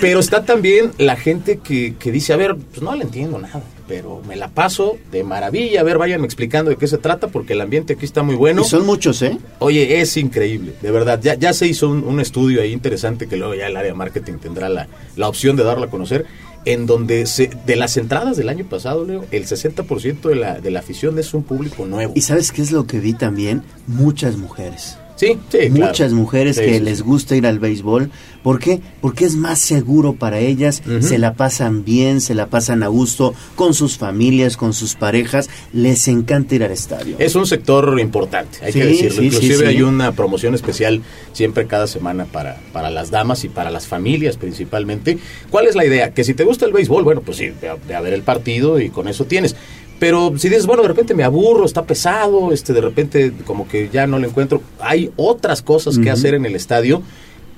Pero 0.01 0.21
está 0.21 0.45
también 0.45 0.93
la 0.99 1.17
gente 1.17 1.59
que, 1.59 1.97
que 1.99 2.13
dice, 2.13 2.33
a 2.33 2.37
ver, 2.37 2.57
pues 2.57 2.83
no 2.83 2.95
le 2.95 3.05
entiendo 3.05 3.39
nada, 3.39 3.63
pero 3.87 4.23
me 4.27 4.37
la 4.37 4.49
paso 4.49 4.97
de 5.11 5.25
maravilla. 5.25 5.81
A 5.81 5.83
ver, 5.83 5.99
váyanme 5.99 6.27
explicando 6.27 6.71
de 6.71 6.77
qué 6.77 6.87
se 6.87 6.99
trata, 6.99 7.29
porque 7.29 7.53
el 7.53 7.61
ambiente 7.61 7.95
aquí 7.95 8.05
está 8.05 8.23
muy 8.23 8.35
bueno. 8.35 8.63
Y 8.63 8.65
son 8.65 8.87
muchos, 8.87 9.21
¿eh? 9.23 9.39
Oye, 9.59 10.01
es 10.01 10.17
increíble, 10.17 10.75
de 10.81 10.91
verdad. 10.91 11.21
Ya, 11.23 11.35
ya 11.35 11.53
se 11.53 11.67
hizo 11.67 11.89
un, 11.89 12.05
un 12.05 12.21
estudio 12.21 12.63
ahí 12.63 12.73
interesante 12.73 13.27
que 13.29 13.37
luego 13.37 13.55
ya 13.55 13.67
el 13.67 13.77
área 13.77 13.93
de 13.93 13.97
marketing 13.97 14.35
tendrá 14.35 14.69
la, 14.69 14.89
la 15.17 15.29
opción 15.29 15.57
de 15.57 15.65
darlo 15.65 15.85
a 15.85 15.91
conocer, 15.91 16.27
en 16.65 16.87
donde 16.87 17.27
se, 17.27 17.51
de 17.67 17.77
las 17.77 17.97
entradas 17.97 18.37
del 18.37 18.49
año 18.49 18.65
pasado, 18.65 19.05
Leo, 19.05 19.25
el 19.31 19.47
60% 19.47 20.23
de 20.23 20.35
la, 20.35 20.61
de 20.61 20.71
la 20.71 20.81
afición 20.81 21.19
es 21.19 21.35
un 21.35 21.43
público 21.43 21.85
nuevo. 21.87 22.13
¿Y 22.17 22.23
sabes 22.23 22.53
qué 22.53 22.63
es 22.63 22.73
lo 22.73 22.87
que 22.87 23.01
vi 23.01 23.13
también? 23.13 23.63
Muchas 23.87 24.37
mujeres. 24.37 24.99
Sí, 25.25 25.39
sí, 25.51 25.71
claro. 25.71 25.87
Muchas 25.87 26.13
mujeres 26.13 26.57
Sí, 26.57 26.63
que 26.63 26.81
les 26.81 27.03
gusta 27.03 27.37
ir 27.37 27.47
al 27.47 27.59
béisbol. 27.59 28.11
¿Por 28.43 28.59
qué? 28.59 28.81
Porque 29.01 29.25
es 29.25 29.37
más 29.37 29.59
seguro 29.59 30.13
para 30.13 30.39
ellas, 30.39 30.83
se 31.01 31.19
la 31.19 31.33
pasan 31.33 31.83
bien, 31.83 32.21
se 32.21 32.35
la 32.35 32.49
pasan 32.49 32.83
a 32.83 32.89
gusto 32.89 33.35
con 33.55 33.73
sus 33.73 33.97
familias, 33.97 34.59
con 34.59 34.75
sus 34.75 34.97
parejas. 34.97 35.49
Les 35.73 36.09
encanta 36.09 36.55
ir 36.55 36.63
al 36.63 36.71
estadio. 36.73 37.17
Es 37.19 37.37
un 37.37 37.47
sector 37.47 37.99
importante, 37.99 38.59
hay 38.63 38.73
que 38.73 38.85
decirlo. 38.85 39.23
Inclusive 39.23 39.67
hay 39.67 39.81
una 39.81 40.13
promoción 40.13 40.55
especial 40.55 41.01
siempre 41.33 41.67
cada 41.67 41.87
semana 41.87 42.27
para, 42.27 42.61
para 42.73 42.91
las 42.91 43.11
damas 43.11 43.45
y 43.45 43.49
para 43.49 43.71
las 43.71 43.87
familias 43.87 44.37
principalmente. 44.37 45.17
¿Cuál 45.49 45.67
es 45.67 45.75
la 45.75 45.87
idea? 45.87 46.13
Que 46.13 46.23
si 46.23 46.35
te 46.35 46.45
gusta 46.45 46.67
el 46.67 46.73
béisbol, 46.73 47.03
bueno, 47.03 47.23
pues 47.23 47.39
sí, 47.39 47.51
ve 47.63 47.71
a, 47.71 47.77
ve 47.77 47.95
a 47.95 48.01
ver 48.03 48.13
el 48.13 48.23
partido 48.23 48.79
y 48.79 48.91
con 48.91 49.09
eso 49.09 49.25
tienes. 49.25 49.57
Pero 50.05 50.35
si 50.37 50.51
dices, 50.51 50.67
bueno, 50.67 50.83
de 50.83 50.89
repente 50.89 51.15
me 51.15 51.25
aburro, 51.25 51.65
está 51.65 51.85
pesado, 51.85 52.53
este, 52.53 52.75
de 52.75 52.83
repente 52.83 53.33
como 53.47 53.67
que 53.67 53.89
ya 53.91 54.07
no 54.07 54.19
lo 54.19 54.29
encuentro, 54.29 54.61
hay 54.79 55.11
otras 55.17 55.63
cosas 55.63 55.99
que 55.99 56.11
hacer 56.11 56.35
en 56.35 56.45
el 56.45 56.55
estadio 56.55 57.01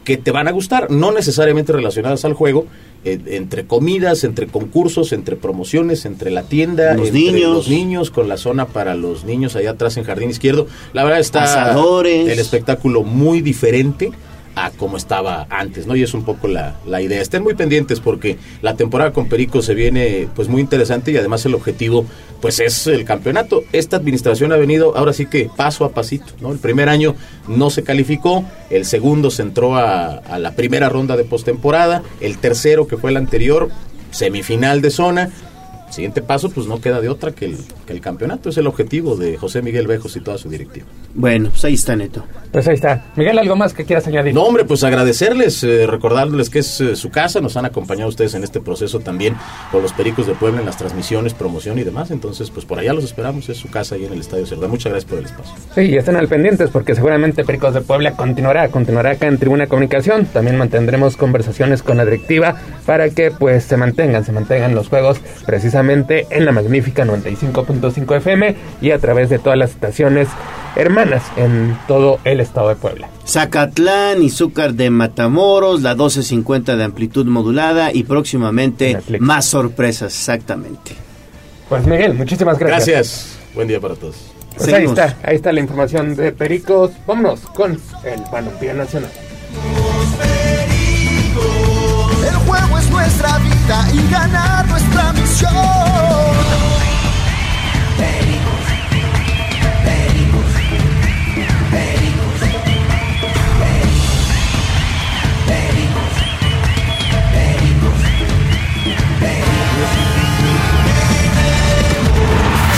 que 0.04 0.16
te 0.16 0.30
van 0.30 0.46
a 0.46 0.52
gustar, 0.52 0.88
no 0.88 1.10
necesariamente 1.10 1.72
relacionadas 1.72 2.24
al 2.24 2.34
juego, 2.34 2.66
eh, 3.04 3.18
entre 3.30 3.66
comidas, 3.66 4.22
entre 4.22 4.46
concursos, 4.46 5.12
entre 5.12 5.34
promociones, 5.34 6.04
entre 6.04 6.30
la 6.30 6.44
tienda, 6.44 6.94
Los 6.94 7.08
entre 7.08 7.20
niños. 7.32 7.50
los 7.50 7.68
niños, 7.68 8.10
con 8.12 8.28
la 8.28 8.36
zona 8.36 8.66
para 8.68 8.94
los 8.94 9.24
niños 9.24 9.56
allá 9.56 9.70
atrás 9.70 9.96
en 9.96 10.04
Jardín 10.04 10.30
Izquierdo. 10.30 10.68
La 10.92 11.02
verdad 11.02 11.18
está 11.18 11.74
el 12.06 12.38
espectáculo 12.38 13.02
muy 13.02 13.40
diferente 13.40 14.12
a 14.56 14.70
como 14.70 14.96
estaba 14.96 15.46
antes, 15.50 15.86
¿no? 15.86 15.94
Y 15.94 16.02
es 16.02 16.14
un 16.14 16.24
poco 16.24 16.48
la, 16.48 16.76
la 16.86 17.00
idea. 17.00 17.20
Estén 17.20 17.42
muy 17.42 17.54
pendientes 17.54 18.00
porque 18.00 18.38
la 18.62 18.74
temporada 18.74 19.12
con 19.12 19.28
Perico 19.28 19.62
se 19.62 19.74
viene 19.74 20.28
pues 20.34 20.48
muy 20.48 20.62
interesante 20.62 21.12
y 21.12 21.16
además 21.16 21.44
el 21.46 21.54
objetivo 21.54 22.06
pues 22.40 22.58
es 22.58 22.86
el 22.86 23.04
campeonato. 23.04 23.62
Esta 23.72 23.96
administración 23.96 24.52
ha 24.52 24.56
venido 24.56 24.96
ahora 24.96 25.12
sí 25.12 25.26
que 25.26 25.50
paso 25.54 25.84
a 25.84 25.90
pasito, 25.90 26.32
¿no? 26.40 26.52
El 26.52 26.58
primer 26.58 26.88
año 26.88 27.14
no 27.46 27.70
se 27.70 27.84
calificó, 27.84 28.44
el 28.70 28.86
segundo 28.86 29.30
se 29.30 29.42
entró 29.42 29.76
a, 29.76 30.16
a 30.16 30.38
la 30.38 30.52
primera 30.52 30.88
ronda 30.88 31.16
de 31.16 31.24
postemporada, 31.24 32.02
el 32.20 32.38
tercero 32.38 32.86
que 32.86 32.96
fue 32.96 33.10
el 33.10 33.18
anterior, 33.18 33.68
semifinal 34.10 34.80
de 34.80 34.90
zona. 34.90 35.30
Siguiente 35.90 36.20
paso, 36.20 36.50
pues 36.50 36.66
no 36.66 36.80
queda 36.80 37.00
de 37.00 37.08
otra 37.08 37.32
que 37.32 37.46
el, 37.46 37.56
que 37.86 37.92
el 37.92 38.00
campeonato. 38.00 38.50
Es 38.50 38.58
el 38.58 38.66
objetivo 38.66 39.16
de 39.16 39.36
José 39.36 39.62
Miguel 39.62 39.86
Bejos 39.86 40.16
y 40.16 40.20
toda 40.20 40.36
su 40.36 40.48
directiva. 40.48 40.86
Bueno, 41.14 41.50
pues 41.50 41.64
ahí 41.64 41.74
está, 41.74 41.96
Neto. 41.96 42.24
Pues 42.52 42.66
ahí 42.68 42.74
está. 42.74 43.04
Miguel, 43.16 43.38
¿algo 43.38 43.56
más 43.56 43.72
que 43.72 43.84
quieras 43.84 44.06
añadir? 44.06 44.34
No, 44.34 44.42
hombre, 44.42 44.64
pues 44.64 44.82
agradecerles, 44.84 45.62
eh, 45.64 45.86
recordarles 45.86 46.50
que 46.50 46.58
es 46.58 46.80
eh, 46.80 46.96
su 46.96 47.10
casa, 47.10 47.40
nos 47.40 47.56
han 47.56 47.64
acompañado 47.64 48.08
ustedes 48.08 48.34
en 48.34 48.44
este 48.44 48.60
proceso 48.60 49.00
también 49.00 49.36
con 49.70 49.82
los 49.82 49.92
Pericos 49.92 50.26
de 50.26 50.34
Puebla 50.34 50.60
en 50.60 50.66
las 50.66 50.76
transmisiones, 50.76 51.34
promoción 51.34 51.78
y 51.78 51.84
demás. 51.84 52.10
Entonces, 52.10 52.50
pues 52.50 52.66
por 52.66 52.78
allá 52.78 52.92
los 52.92 53.04
esperamos, 53.04 53.48
es 53.48 53.56
su 53.56 53.70
casa 53.70 53.94
ahí 53.94 54.04
en 54.04 54.12
el 54.12 54.20
Estadio 54.20 54.46
Cerdán. 54.46 54.70
Muchas 54.70 54.92
gracias 54.92 55.08
por 55.08 55.18
el 55.20 55.26
espacio. 55.26 55.54
Sí, 55.74 55.82
y 55.82 55.96
estén 55.96 56.16
al 56.16 56.28
pendientes 56.28 56.70
porque 56.70 56.94
seguramente 56.94 57.44
Pericos 57.44 57.74
de 57.74 57.80
Puebla 57.80 58.12
continuará, 58.12 58.68
continuará 58.68 59.12
acá 59.12 59.28
en 59.28 59.38
Tribuna 59.38 59.68
Comunicación. 59.68 60.26
También 60.26 60.56
mantendremos 60.56 61.16
conversaciones 61.16 61.82
con 61.82 61.96
la 61.96 62.04
directiva 62.04 62.56
para 62.84 63.10
que 63.10 63.30
pues 63.30 63.64
se 63.64 63.76
mantengan, 63.76 64.24
se 64.24 64.32
mantengan 64.32 64.74
los 64.74 64.88
juegos 64.88 65.20
precisamente 65.46 65.75
en 65.78 66.44
la 66.44 66.52
magnífica 66.52 67.04
95.5 67.04 68.16
FM 68.16 68.56
y 68.80 68.90
a 68.92 68.98
través 68.98 69.28
de 69.28 69.38
todas 69.38 69.58
las 69.58 69.70
estaciones 69.70 70.28
hermanas 70.74 71.22
en 71.36 71.76
todo 71.86 72.18
el 72.24 72.40
estado 72.40 72.68
de 72.68 72.76
Puebla. 72.76 73.08
Zacatlán, 73.26 74.22
Izúcar 74.22 74.74
de 74.74 74.90
Matamoros, 74.90 75.82
la 75.82 75.90
1250 75.90 76.76
de 76.76 76.84
amplitud 76.84 77.26
modulada 77.26 77.92
y 77.92 78.04
próximamente 78.04 78.98
más 79.20 79.46
sorpresas, 79.46 80.14
exactamente. 80.14 80.92
Pues 81.68 81.86
Miguel, 81.86 82.14
muchísimas 82.14 82.58
gracias. 82.58 82.86
Gracias. 82.86 83.38
Buen 83.54 83.68
día 83.68 83.80
para 83.80 83.94
todos. 83.96 84.16
Pues 84.56 84.72
ahí 84.72 84.84
está, 84.84 85.16
ahí 85.22 85.36
está 85.36 85.52
la 85.52 85.60
información 85.60 86.14
de 86.14 86.32
Pericos. 86.32 86.92
Vámonos 87.06 87.40
con 87.40 87.72
el 87.72 88.22
Balompié 88.32 88.72
Nacional. 88.72 89.10
El 92.26 92.34
juego 92.36 92.78
es 92.78 92.90
nuestra 92.90 93.38
vida 93.38 93.55
y 93.68 94.08
ganar 94.08 94.64
nuestra 94.68 95.12
misión. 95.12 95.50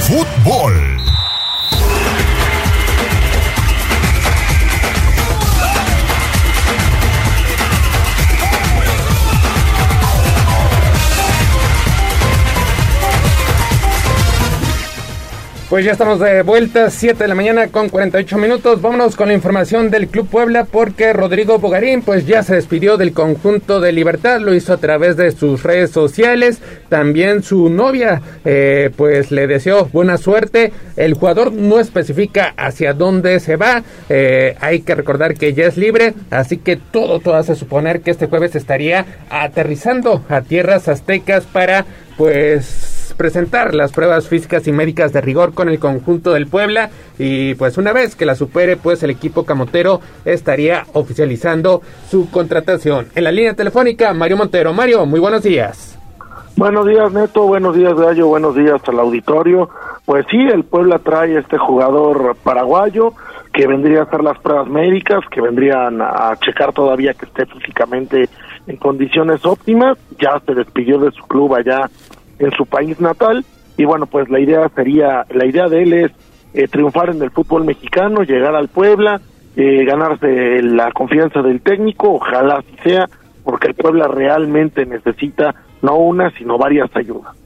Fútbol. 0.07 0.88
Pues 15.69 15.85
ya 15.85 15.93
estamos 15.93 16.19
de 16.19 16.41
vuelta, 16.41 16.89
7 16.89 17.25
de 17.25 17.29
la 17.29 17.35
mañana 17.35 17.69
con 17.69 17.91
48 17.91 18.39
minutos. 18.39 18.81
Vámonos 18.81 19.17
con 19.17 19.29
la 19.29 19.35
información 19.35 19.91
del 19.91 20.09
Club 20.09 20.27
Puebla 20.27 20.65
porque 20.65 21.13
Rodrigo 21.13 21.59
Bogarín 21.59 22.01
pues 22.01 22.27
ya 22.27 22.43
se 22.43 22.55
despidió 22.55 22.97
del 22.97 23.13
conjunto 23.13 23.79
de 23.79 23.93
Libertad, 23.93 24.41
lo 24.41 24.55
hizo 24.55 24.73
a 24.73 24.79
través 24.79 25.19
de 25.19 25.31
sus 25.31 25.65
redes 25.65 25.91
sociales. 25.91 26.63
También 26.89 27.43
su 27.43 27.69
novia 27.69 28.23
eh, 28.47 28.91
pues 28.97 29.31
le 29.31 29.47
deseó 29.47 29.85
buena 29.93 30.17
suerte. 30.17 30.73
El 30.97 31.13
jugador 31.13 31.53
no 31.53 31.81
especifica 31.81 32.55
hacia 32.57 32.95
dónde 32.95 33.39
se 33.39 33.57
va. 33.57 33.83
Eh, 34.09 34.57
hay 34.61 34.81
que 34.81 34.95
recordar 34.95 35.35
que 35.35 35.53
ya 35.53 35.67
es 35.67 35.77
libre, 35.77 36.15
así 36.31 36.57
que 36.57 36.77
todo, 36.77 37.21
todo 37.21 37.35
hace 37.35 37.55
suponer 37.55 38.01
que 38.01 38.11
este 38.11 38.27
jueves 38.27 38.57
estaría 38.57 39.05
aterrizando 39.29 40.25
a 40.31 40.41
tierras 40.41 40.89
aztecas 40.89 41.45
para 41.45 41.85
pues 42.17 42.98
presentar 43.19 43.75
las 43.75 43.93
pruebas 43.93 44.29
físicas 44.29 44.67
y 44.67 44.73
médicas 44.73 45.13
de 45.13 45.21
rigor 45.21 45.53
con 45.53 45.69
el 45.69 45.79
conjunto 45.79 46.33
del 46.33 46.47
Puebla 46.47 46.89
y 47.19 47.55
pues 47.57 47.77
una 47.77 47.93
vez 47.93 48.17
que 48.17 48.25
la 48.25 48.35
supere 48.35 48.79
pues 48.79 49.03
el 49.03 49.11
equipo 49.11 49.45
camotero 49.45 50.01
estaría 50.25 50.87
oficializando 50.95 51.83
su 52.09 52.31
contratación. 52.31 53.09
En 53.15 53.25
la 53.25 53.33
línea 53.33 53.53
telefónica 53.55 54.15
Mario 54.15 54.39
Montero. 54.39 54.73
Mario, 54.73 55.05
muy 55.05 55.21
buenos 55.21 55.43
días. 55.43 55.99
Buenos 56.57 56.87
días 56.87 57.13
Neto, 57.13 57.43
buenos 57.47 57.77
días 57.77 57.95
Gallo, 57.95 58.29
buenos 58.29 58.57
días 58.57 58.81
al 58.87 58.99
auditorio. 59.01 59.69
Pues 60.05 60.25
sí, 60.31 60.39
el 60.39 60.65
Puebla 60.65 60.99
trae 60.99 61.37
este 61.37 61.59
jugador 61.59 62.37
paraguayo 62.43 63.13
que 63.53 63.67
vendría 63.67 64.01
a 64.01 64.03
hacer 64.05 64.23
las 64.23 64.39
pruebas 64.39 64.69
médicas, 64.69 65.21
que 65.31 65.41
vendrían 65.41 66.01
a 66.01 66.35
checar 66.41 66.73
todavía 66.73 67.15
que 67.15 67.27
esté 67.27 67.47
físicamente 67.47 68.29
en 68.67 68.77
condiciones 68.77 69.45
óptimas. 69.45 69.99
Ya 70.21 70.41
se 70.47 70.55
despidió 70.55 70.99
de 70.99 71.11
su 71.11 71.23
club 71.25 71.55
allá 71.55 71.91
en 72.39 72.51
su 72.53 72.67
país 72.67 73.01
natal. 73.01 73.45
Y 73.77 73.85
bueno 73.85 74.07
pues 74.07 74.29
la 74.29 74.41
idea 74.41 74.69
sería 74.75 75.25
la 75.31 75.47
idea 75.47 75.69
de 75.69 75.83
él 75.83 75.93
es 75.93 76.13
eh, 76.55 76.67
triunfar 76.69 77.11
en 77.11 77.23
el 77.23 77.31
fútbol 77.31 77.65
mexicano 77.65 78.23
llegar 78.23 78.55
al 78.55 78.69
Puebla 78.69 79.21
eh, 79.57 79.85
ganarse 79.85 80.63
la 80.63 80.91
confianza 80.93 81.43
del 81.43 81.61
técnico 81.61 82.15
ojalá 82.15 82.63
sea 82.83 83.07
porque 83.45 83.69
el 83.69 83.75
Puebla 83.75 84.09
realmente 84.09 84.87
necesita 84.87 85.55
no 85.83 85.97
una 85.97 86.31
sino 86.31 86.57
varias 86.59 86.91
ayudas 86.97 87.37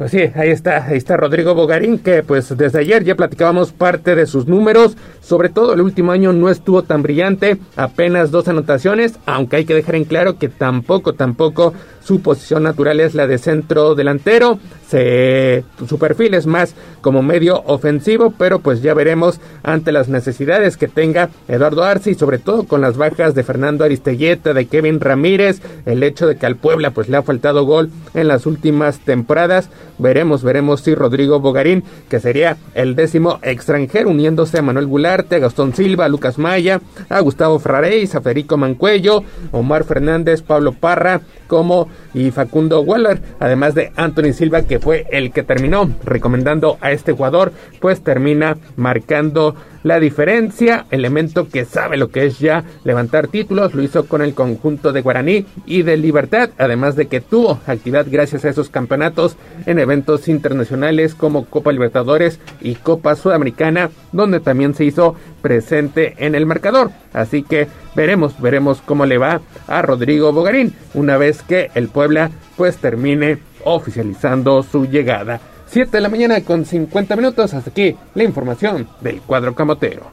pues 0.00 0.12
sí, 0.12 0.32
ahí 0.34 0.48
está, 0.48 0.86
ahí 0.86 0.96
está 0.96 1.18
Rodrigo 1.18 1.54
Bogarín, 1.54 1.98
que 1.98 2.22
pues 2.22 2.56
desde 2.56 2.78
ayer 2.78 3.04
ya 3.04 3.16
platicábamos 3.16 3.70
parte 3.72 4.14
de 4.14 4.24
sus 4.24 4.46
números, 4.46 4.96
sobre 5.20 5.50
todo 5.50 5.74
el 5.74 5.82
último 5.82 6.10
año 6.10 6.32
no 6.32 6.48
estuvo 6.48 6.84
tan 6.84 7.02
brillante, 7.02 7.58
apenas 7.76 8.30
dos 8.30 8.48
anotaciones, 8.48 9.18
aunque 9.26 9.56
hay 9.56 9.66
que 9.66 9.74
dejar 9.74 9.96
en 9.96 10.06
claro 10.06 10.38
que 10.38 10.48
tampoco, 10.48 11.12
tampoco 11.12 11.74
su 12.02 12.22
posición 12.22 12.62
natural 12.62 12.98
es 12.98 13.14
la 13.14 13.26
de 13.26 13.36
centro 13.36 13.94
delantero, 13.94 14.58
se, 14.90 15.64
su 15.88 15.98
perfil 15.98 16.34
es 16.34 16.46
más 16.46 16.74
como 17.00 17.22
medio 17.22 17.62
ofensivo, 17.66 18.34
pero 18.36 18.58
pues 18.58 18.82
ya 18.82 18.92
veremos 18.92 19.40
ante 19.62 19.92
las 19.92 20.08
necesidades 20.08 20.76
que 20.76 20.88
tenga 20.88 21.30
Eduardo 21.46 21.84
Arce 21.84 22.10
y 22.10 22.14
sobre 22.14 22.38
todo 22.38 22.64
con 22.64 22.80
las 22.80 22.96
bajas 22.96 23.34
de 23.34 23.44
Fernando 23.44 23.84
Aristeguieta, 23.84 24.52
de 24.52 24.66
Kevin 24.66 25.00
Ramírez, 25.00 25.62
el 25.86 26.02
hecho 26.02 26.26
de 26.26 26.36
que 26.36 26.46
al 26.46 26.56
Puebla 26.56 26.90
pues 26.90 27.08
le 27.08 27.16
ha 27.16 27.22
faltado 27.22 27.64
gol 27.64 27.90
en 28.14 28.26
las 28.26 28.46
últimas 28.46 28.98
temporadas, 28.98 29.70
veremos, 29.98 30.42
veremos 30.42 30.80
si 30.80 30.94
Rodrigo 30.94 31.38
Bogarín, 31.38 31.84
que 32.08 32.18
sería 32.18 32.56
el 32.74 32.96
décimo 32.96 33.38
extranjero 33.42 34.10
uniéndose 34.10 34.58
a 34.58 34.62
Manuel 34.62 34.86
Gularte, 34.86 35.36
a 35.36 35.38
Gastón 35.38 35.72
Silva, 35.72 36.06
a 36.06 36.08
Lucas 36.08 36.36
Maya, 36.36 36.80
a 37.08 37.20
Gustavo 37.20 37.60
Ferraréis, 37.60 38.14
a 38.16 38.22
Federico 38.22 38.56
Mancuello, 38.56 39.22
Omar 39.52 39.84
Fernández, 39.84 40.42
Pablo 40.42 40.72
Parra, 40.72 41.20
como 41.46 41.88
y 42.14 42.30
Facundo 42.30 42.80
Waller, 42.80 43.20
además 43.38 43.74
de 43.74 43.92
Anthony 43.96 44.32
Silva 44.32 44.62
que 44.62 44.79
fue 44.80 45.06
el 45.10 45.32
que 45.32 45.42
terminó 45.42 45.90
recomendando 46.04 46.78
a 46.80 46.92
este 46.92 47.12
jugador, 47.12 47.52
pues 47.80 48.02
termina 48.02 48.56
marcando 48.76 49.54
la 49.82 49.98
diferencia, 49.98 50.86
elemento 50.90 51.48
que 51.48 51.64
sabe 51.64 51.96
lo 51.96 52.10
que 52.10 52.26
es 52.26 52.38
ya 52.38 52.64
levantar 52.84 53.28
títulos, 53.28 53.74
lo 53.74 53.82
hizo 53.82 54.06
con 54.06 54.20
el 54.20 54.34
conjunto 54.34 54.92
de 54.92 55.00
Guaraní 55.00 55.46
y 55.64 55.82
de 55.82 55.96
Libertad, 55.96 56.50
además 56.58 56.96
de 56.96 57.06
que 57.06 57.22
tuvo 57.22 57.60
actividad 57.66 58.06
gracias 58.10 58.44
a 58.44 58.50
esos 58.50 58.68
campeonatos 58.68 59.36
en 59.64 59.78
eventos 59.78 60.28
internacionales 60.28 61.14
como 61.14 61.46
Copa 61.46 61.72
Libertadores 61.72 62.40
y 62.60 62.74
Copa 62.74 63.14
Sudamericana, 63.14 63.90
donde 64.12 64.40
también 64.40 64.74
se 64.74 64.84
hizo 64.84 65.14
presente 65.40 66.14
en 66.18 66.34
el 66.34 66.44
marcador. 66.44 66.90
Así 67.14 67.42
que 67.42 67.66
veremos, 67.94 68.40
veremos 68.40 68.82
cómo 68.84 69.06
le 69.06 69.16
va 69.16 69.40
a 69.66 69.82
Rodrigo 69.82 70.32
Bogarín 70.32 70.74
una 70.92 71.16
vez 71.16 71.42
que 71.42 71.70
el 71.74 71.88
Puebla 71.88 72.30
pues 72.56 72.76
termine 72.76 73.38
oficializando 73.64 74.62
su 74.62 74.86
llegada. 74.86 75.40
7 75.66 75.90
de 75.90 76.00
la 76.00 76.08
mañana 76.08 76.40
con 76.42 76.64
50 76.64 77.16
minutos. 77.16 77.54
Hasta 77.54 77.70
aquí 77.70 77.96
la 78.14 78.24
información 78.24 78.88
del 79.00 79.20
cuadro 79.20 79.54
camotero. 79.54 80.10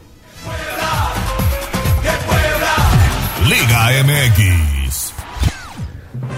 Liga 3.48 3.90
MX. 4.04 5.14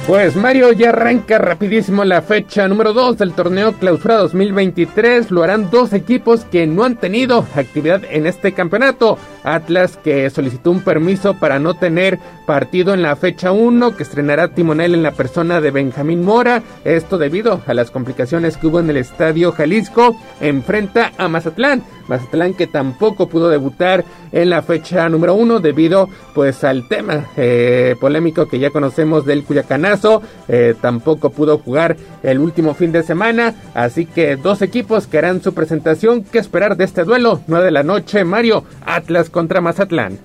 Pues 0.09 0.35
Mario 0.35 0.71
ya 0.71 0.89
arranca 0.89 1.37
rapidísimo 1.37 2.03
la 2.03 2.23
fecha 2.23 2.67
número 2.67 2.93
2 2.93 3.19
del 3.19 3.33
torneo 3.33 3.73
Clausura 3.73 4.15
2023. 4.15 5.29
Lo 5.29 5.43
harán 5.43 5.69
dos 5.69 5.93
equipos 5.93 6.45
que 6.45 6.65
no 6.65 6.83
han 6.83 6.95
tenido 6.95 7.45
actividad 7.55 8.01
en 8.09 8.25
este 8.25 8.53
campeonato. 8.53 9.19
Atlas 9.43 9.97
que 9.97 10.27
solicitó 10.31 10.71
un 10.71 10.81
permiso 10.81 11.35
para 11.35 11.59
no 11.59 11.75
tener 11.75 12.17
partido 12.49 12.95
en 12.95 13.03
la 13.03 13.15
fecha 13.15 13.51
1 13.51 13.95
que 13.95 14.01
estrenará 14.01 14.47
Timonel 14.47 14.95
en 14.95 15.03
la 15.03 15.11
persona 15.11 15.61
de 15.61 15.69
Benjamín 15.69 16.23
Mora. 16.23 16.63
Esto 16.83 17.19
debido 17.19 17.61
a 17.67 17.75
las 17.75 17.91
complicaciones 17.91 18.57
que 18.57 18.65
hubo 18.65 18.79
en 18.79 18.89
el 18.89 18.97
estadio 18.97 19.51
Jalisco. 19.51 20.17
Enfrenta 20.41 21.11
a 21.19 21.27
Mazatlán. 21.27 21.83
Mazatlán 22.07 22.55
que 22.55 22.65
tampoco 22.65 23.29
pudo 23.29 23.49
debutar 23.49 24.03
en 24.31 24.49
la 24.49 24.63
fecha 24.63 25.07
número 25.09 25.35
1 25.35 25.59
debido 25.59 26.09
pues 26.33 26.63
al 26.63 26.87
tema 26.87 27.27
eh, 27.37 27.95
polémico 28.01 28.47
que 28.47 28.57
ya 28.57 28.71
conocemos 28.71 29.27
del 29.27 29.43
Cuyacanazo. 29.43 30.23
Eh, 30.47 30.73
tampoco 30.81 31.29
pudo 31.29 31.59
jugar 31.59 31.97
el 32.23 32.39
último 32.39 32.73
fin 32.73 32.91
de 32.91 33.03
semana. 33.03 33.53
Así 33.75 34.07
que 34.07 34.37
dos 34.37 34.63
equipos 34.63 35.05
que 35.05 35.19
harán 35.19 35.43
su 35.43 35.53
presentación. 35.53 36.23
¿Qué 36.23 36.39
esperar 36.39 36.77
de 36.77 36.85
este 36.85 37.03
duelo? 37.03 37.41
9 37.45 37.65
de 37.65 37.71
la 37.71 37.83
noche, 37.83 38.23
Mario. 38.23 38.63
Atlas 38.87 39.29
contra 39.29 39.61
Mazatlán. 39.61 40.17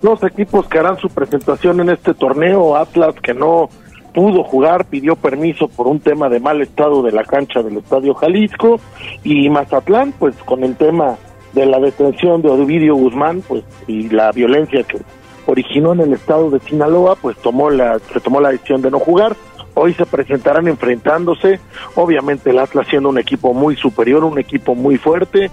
Los 0.00 0.22
equipos 0.22 0.68
que 0.68 0.78
harán 0.78 0.98
su 0.98 1.08
presentación 1.08 1.80
en 1.80 1.90
este 1.90 2.14
torneo, 2.14 2.76
Atlas 2.76 3.14
que 3.20 3.34
no 3.34 3.68
pudo 4.14 4.44
jugar, 4.44 4.84
pidió 4.84 5.16
permiso 5.16 5.68
por 5.68 5.86
un 5.86 6.00
tema 6.00 6.28
de 6.28 6.40
mal 6.40 6.60
estado 6.60 7.02
de 7.02 7.12
la 7.12 7.24
cancha 7.24 7.62
del 7.62 7.78
Estadio 7.78 8.14
Jalisco 8.14 8.80
y 9.24 9.48
Mazatlán, 9.50 10.12
pues 10.18 10.36
con 10.44 10.62
el 10.64 10.76
tema 10.76 11.16
de 11.52 11.66
la 11.66 11.80
detención 11.80 12.42
de 12.42 12.48
Ovidio 12.48 12.94
Guzmán, 12.94 13.42
pues 13.46 13.64
y 13.86 14.08
la 14.08 14.30
violencia 14.32 14.82
que 14.84 14.98
originó 15.46 15.92
en 15.94 16.00
el 16.00 16.12
estado 16.12 16.50
de 16.50 16.60
Sinaloa, 16.60 17.16
pues 17.16 17.36
tomó 17.38 17.70
la 17.70 17.98
se 17.98 18.20
tomó 18.20 18.40
la 18.40 18.50
decisión 18.50 18.82
de 18.82 18.90
no 18.90 18.98
jugar. 18.98 19.34
Hoy 19.74 19.94
se 19.94 20.06
presentarán 20.06 20.66
enfrentándose, 20.68 21.60
obviamente 21.94 22.50
el 22.50 22.58
Atlas 22.58 22.86
siendo 22.88 23.08
un 23.08 23.18
equipo 23.18 23.54
muy 23.54 23.76
superior, 23.76 24.24
un 24.24 24.38
equipo 24.38 24.74
muy 24.74 24.96
fuerte, 24.96 25.50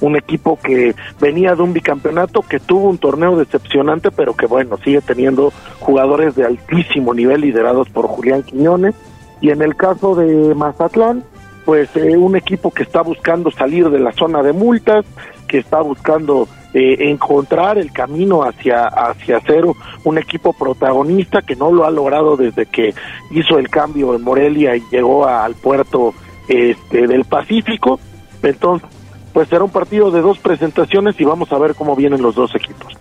un 0.00 0.16
equipo 0.16 0.58
que 0.62 0.94
venía 1.20 1.54
de 1.54 1.62
un 1.62 1.72
bicampeonato, 1.72 2.42
que 2.42 2.60
tuvo 2.60 2.88
un 2.88 2.98
torneo 2.98 3.36
decepcionante, 3.36 4.10
pero 4.10 4.34
que 4.34 4.46
bueno, 4.46 4.76
sigue 4.78 5.00
teniendo 5.00 5.52
jugadores 5.80 6.34
de 6.34 6.44
altísimo 6.44 7.14
nivel 7.14 7.42
liderados 7.42 7.88
por 7.88 8.06
Julián 8.06 8.42
Quiñones. 8.42 8.94
Y 9.40 9.50
en 9.50 9.62
el 9.62 9.76
caso 9.76 10.14
de 10.14 10.54
Mazatlán, 10.54 11.24
pues 11.64 11.94
eh, 11.96 12.16
un 12.16 12.36
equipo 12.36 12.70
que 12.70 12.82
está 12.82 13.02
buscando 13.02 13.50
salir 13.50 13.90
de 13.90 13.98
la 13.98 14.12
zona 14.12 14.42
de 14.42 14.52
multas, 14.52 15.04
que 15.48 15.58
está 15.58 15.80
buscando 15.80 16.48
eh, 16.74 17.10
encontrar 17.10 17.78
el 17.78 17.92
camino 17.92 18.42
hacia 18.42 18.86
hacia 18.86 19.40
cero, 19.46 19.74
un 20.04 20.18
equipo 20.18 20.52
protagonista 20.52 21.42
que 21.42 21.56
no 21.56 21.72
lo 21.72 21.84
ha 21.84 21.90
logrado 21.90 22.36
desde 22.36 22.66
que 22.66 22.94
hizo 23.30 23.58
el 23.58 23.68
cambio 23.68 24.14
en 24.14 24.22
Morelia 24.22 24.76
y 24.76 24.82
llegó 24.90 25.26
al 25.26 25.54
puerto 25.54 26.14
este, 26.48 27.06
del 27.06 27.24
Pacífico. 27.24 27.98
Entonces, 28.42 28.88
pues 29.36 29.50
será 29.50 29.64
un 29.64 29.70
partido 29.70 30.10
de 30.10 30.22
dos 30.22 30.38
presentaciones 30.38 31.20
y 31.20 31.24
vamos 31.24 31.52
a 31.52 31.58
ver 31.58 31.74
cómo 31.74 31.94
vienen 31.94 32.22
los 32.22 32.34
dos 32.34 32.54
equipos. 32.54 32.94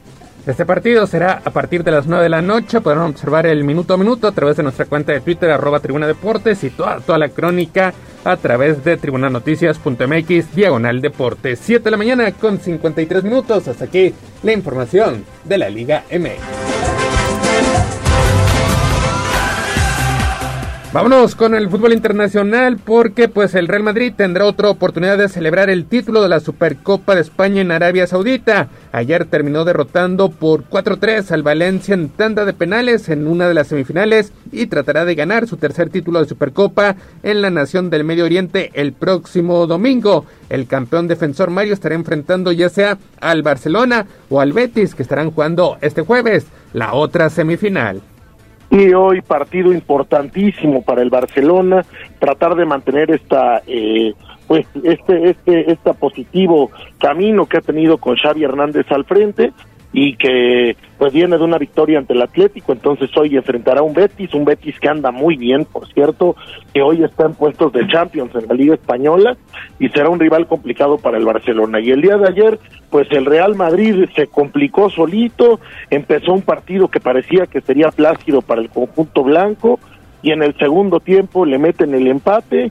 Este 0.46 0.66
partido 0.66 1.08
será 1.08 1.42
a 1.46 1.50
partir 1.52 1.82
de 1.86 1.92
las 1.92 2.08
9 2.08 2.24
de 2.24 2.30
la 2.30 2.42
noche. 2.42 2.82
Podrán 2.82 3.04
observar 3.04 3.46
el 3.46 3.64
minuto 3.64 3.94
a 3.94 3.98
minuto 3.98 4.28
a 4.28 4.34
través 4.34 4.58
de 4.58 4.64
nuestra 4.64 4.84
cuenta 4.84 5.14
de 5.14 5.22
Twitter, 5.22 5.50
arroba 5.50 5.80
Tribuna 5.80 6.08
Deportes, 6.08 6.62
y 6.66 6.72
toda, 6.72 7.00
toda 7.00 7.18
la 7.20 7.30
crónica 7.30 7.94
a 8.26 8.36
través 8.36 8.84
de 8.84 8.98
tribunanoticias.mx, 8.98 10.54
diagonal 10.54 11.00
deportes. 11.00 11.58
7 11.64 11.86
de 11.86 11.92
la 11.92 11.96
mañana 11.96 12.30
con 12.34 12.60
53 12.60 13.24
minutos. 13.24 13.70
Hasta 13.70 13.86
aquí 13.86 14.14
la 14.44 14.52
información 14.52 15.24
de 15.46 15.58
la 15.58 15.70
Liga 15.70 16.04
MX. 16.12 16.95
Vámonos 20.96 21.36
con 21.36 21.56
el 21.56 21.70
fútbol 21.70 21.92
internacional 21.92 22.78
porque 22.78 23.28
pues 23.28 23.54
el 23.54 23.68
Real 23.68 23.84
Madrid 23.84 24.14
tendrá 24.16 24.46
otra 24.46 24.70
oportunidad 24.70 25.18
de 25.18 25.28
celebrar 25.28 25.70
el 25.70 25.88
título 25.88 26.22
de 26.24 26.30
la 26.30 26.40
Supercopa 26.40 27.16
de 27.16 27.20
España 27.20 27.60
en 27.60 27.74
Arabia 27.74 28.08
Saudita. 28.08 28.70
Ayer 28.94 29.26
terminó 29.26 29.66
derrotando 29.66 30.30
por 30.30 30.64
4-3 30.70 31.32
al 31.32 31.44
Valencia 31.44 31.94
en 31.96 32.08
tanda 32.08 32.46
de 32.46 32.54
penales 32.54 33.10
en 33.10 33.28
una 33.28 33.50
de 33.50 33.56
las 33.56 33.68
semifinales 33.68 34.32
y 34.54 34.68
tratará 34.68 35.04
de 35.04 35.16
ganar 35.16 35.48
su 35.48 35.58
tercer 35.58 35.90
título 35.90 36.22
de 36.22 36.30
Supercopa 36.30 36.96
en 37.24 37.42
la 37.42 37.50
nación 37.50 37.90
del 37.90 38.06
Medio 38.06 38.24
Oriente 38.24 38.72
el 38.74 38.94
próximo 38.94 39.68
domingo. 39.68 40.26
El 40.48 40.66
campeón 40.66 41.10
defensor 41.10 41.50
Mario 41.50 41.74
estará 41.74 41.96
enfrentando 41.96 42.54
ya 42.54 42.70
sea 42.70 42.98
al 43.20 43.44
Barcelona 43.44 44.06
o 44.30 44.40
al 44.40 44.54
Betis 44.54 44.96
que 44.96 45.04
estarán 45.04 45.32
jugando 45.32 45.78
este 45.82 46.04
jueves 46.04 46.46
la 46.72 46.94
otra 46.94 47.30
semifinal. 47.30 48.02
Y 48.70 48.94
hoy 48.94 49.22
partido 49.22 49.72
importantísimo 49.72 50.84
para 50.84 51.02
el 51.02 51.10
Barcelona, 51.10 51.86
tratar 52.20 52.56
de 52.56 52.66
mantener 52.66 53.12
esta 53.12 53.62
eh, 53.68 54.14
pues 54.48 54.66
este 54.84 55.30
este 55.30 55.72
este 55.72 55.94
positivo 55.94 56.72
camino 56.98 57.46
que 57.46 57.58
ha 57.58 57.62
tenido 57.62 57.98
con 57.98 58.16
Xavi 58.16 58.44
Hernández 58.44 58.86
al 58.92 59.06
frente 59.06 59.54
y 59.98 60.18
que 60.18 60.76
pues 60.98 61.14
viene 61.14 61.38
de 61.38 61.44
una 61.46 61.58
victoria 61.58 62.00
ante 62.00 62.12
el 62.12 62.22
Atlético, 62.22 62.74
entonces 62.74 63.10
hoy 63.16 63.38
enfrentará 63.38 63.80
a 63.80 63.84
un 63.84 63.94
Betis, 63.94 64.34
un 64.34 64.44
Betis 64.44 64.78
que 64.78 64.90
anda 64.90 65.10
muy 65.10 65.38
bien, 65.38 65.64
por 65.64 65.88
cierto, 65.88 66.36
que 66.74 66.82
hoy 66.82 67.02
está 67.02 67.28
en 67.28 67.34
puestos 67.34 67.72
de 67.72 67.88
Champions 67.88 68.36
en 68.36 68.46
la 68.46 68.56
Liga 68.56 68.74
Española 68.76 69.38
y 69.80 69.88
será 69.88 70.10
un 70.10 70.20
rival 70.20 70.48
complicado 70.48 70.98
para 70.98 71.18
el 71.18 71.24
Barcelona. 71.24 71.80
Y 71.80 71.92
el 71.92 72.02
día 72.02 72.18
de 72.18 72.28
ayer, 72.28 72.60
pues 72.90 73.08
el 73.12 73.26
Real 73.26 73.56
Madrid 73.56 74.04
se 74.14 74.28
complicó 74.28 74.90
solito, 74.90 75.62
empezó 75.90 76.34
un 76.34 76.42
partido 76.42 76.90
que 76.90 77.00
parecía 77.00 77.48
que 77.48 77.62
sería 77.62 77.88
plácido 77.88 78.42
para 78.42 78.60
el 78.60 78.70
conjunto 78.70 79.24
blanco 79.24 79.80
y 80.22 80.32
en 80.32 80.44
el 80.44 80.58
segundo 80.58 81.00
tiempo 81.00 81.46
le 81.46 81.58
meten 81.58 81.94
el 81.94 82.08
empate, 82.08 82.70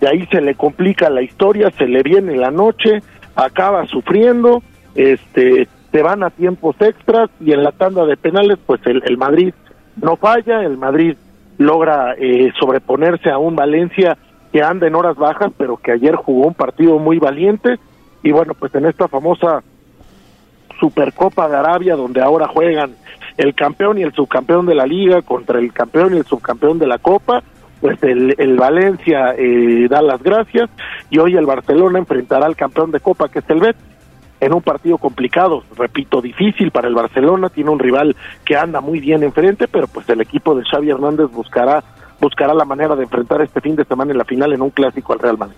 de 0.00 0.08
ahí 0.08 0.24
se 0.30 0.40
le 0.40 0.54
complica 0.54 1.10
la 1.10 1.22
historia, 1.22 1.72
se 1.72 1.88
le 1.88 2.04
viene 2.04 2.36
la 2.36 2.52
noche, 2.52 3.02
acaba 3.34 3.86
sufriendo, 3.86 4.62
este 4.94 5.66
se 5.92 6.02
van 6.02 6.22
a 6.22 6.30
tiempos 6.30 6.76
extras 6.80 7.30
y 7.40 7.52
en 7.52 7.62
la 7.62 7.72
tanda 7.72 8.04
de 8.06 8.16
penales 8.16 8.58
pues 8.64 8.80
el, 8.86 9.02
el 9.04 9.16
Madrid 9.16 9.52
no 10.00 10.16
falla, 10.16 10.62
el 10.62 10.78
Madrid 10.78 11.16
logra 11.58 12.14
eh, 12.18 12.52
sobreponerse 12.58 13.30
a 13.30 13.38
un 13.38 13.56
Valencia 13.56 14.16
que 14.52 14.62
anda 14.62 14.86
en 14.86 14.94
horas 14.94 15.16
bajas 15.16 15.52
pero 15.56 15.76
que 15.76 15.92
ayer 15.92 16.14
jugó 16.14 16.46
un 16.46 16.54
partido 16.54 16.98
muy 16.98 17.18
valiente. 17.18 17.78
Y 18.22 18.32
bueno 18.32 18.54
pues 18.54 18.74
en 18.74 18.86
esta 18.86 19.08
famosa 19.08 19.62
Supercopa 20.78 21.48
de 21.48 21.56
Arabia 21.56 21.96
donde 21.96 22.22
ahora 22.22 22.48
juegan 22.48 22.94
el 23.36 23.54
campeón 23.54 23.98
y 23.98 24.02
el 24.02 24.12
subcampeón 24.12 24.66
de 24.66 24.74
la 24.74 24.86
liga 24.86 25.22
contra 25.22 25.58
el 25.58 25.72
campeón 25.72 26.14
y 26.14 26.18
el 26.18 26.24
subcampeón 26.24 26.78
de 26.78 26.86
la 26.86 26.98
Copa 26.98 27.42
pues 27.80 28.02
el, 28.02 28.34
el 28.38 28.56
Valencia 28.56 29.34
eh, 29.36 29.88
da 29.88 30.02
las 30.02 30.22
gracias 30.22 30.68
y 31.08 31.18
hoy 31.18 31.36
el 31.36 31.46
Barcelona 31.46 31.98
enfrentará 31.98 32.46
al 32.46 32.56
campeón 32.56 32.90
de 32.90 33.00
Copa 33.00 33.28
que 33.28 33.40
es 33.40 33.50
el 33.50 33.60
Betis 33.60 33.89
en 34.40 34.54
un 34.54 34.62
partido 34.62 34.98
complicado, 34.98 35.62
repito, 35.76 36.20
difícil 36.20 36.70
para 36.70 36.88
el 36.88 36.94
Barcelona, 36.94 37.50
tiene 37.50 37.70
un 37.70 37.78
rival 37.78 38.16
que 38.44 38.56
anda 38.56 38.80
muy 38.80 38.98
bien 38.98 39.22
enfrente, 39.22 39.68
pero 39.68 39.86
pues 39.86 40.08
el 40.08 40.20
equipo 40.20 40.54
de 40.54 40.64
Xavi 40.64 40.90
Hernández 40.90 41.30
buscará 41.30 41.84
buscará 42.20 42.52
la 42.52 42.64
manera 42.64 42.94
de 42.96 43.04
enfrentar 43.04 43.40
este 43.40 43.60
fin 43.60 43.76
de 43.76 43.84
semana 43.84 44.12
en 44.12 44.18
la 44.18 44.24
final 44.24 44.52
en 44.52 44.60
un 44.60 44.70
clásico 44.70 45.12
al 45.12 45.20
Real 45.20 45.38
Madrid. 45.38 45.56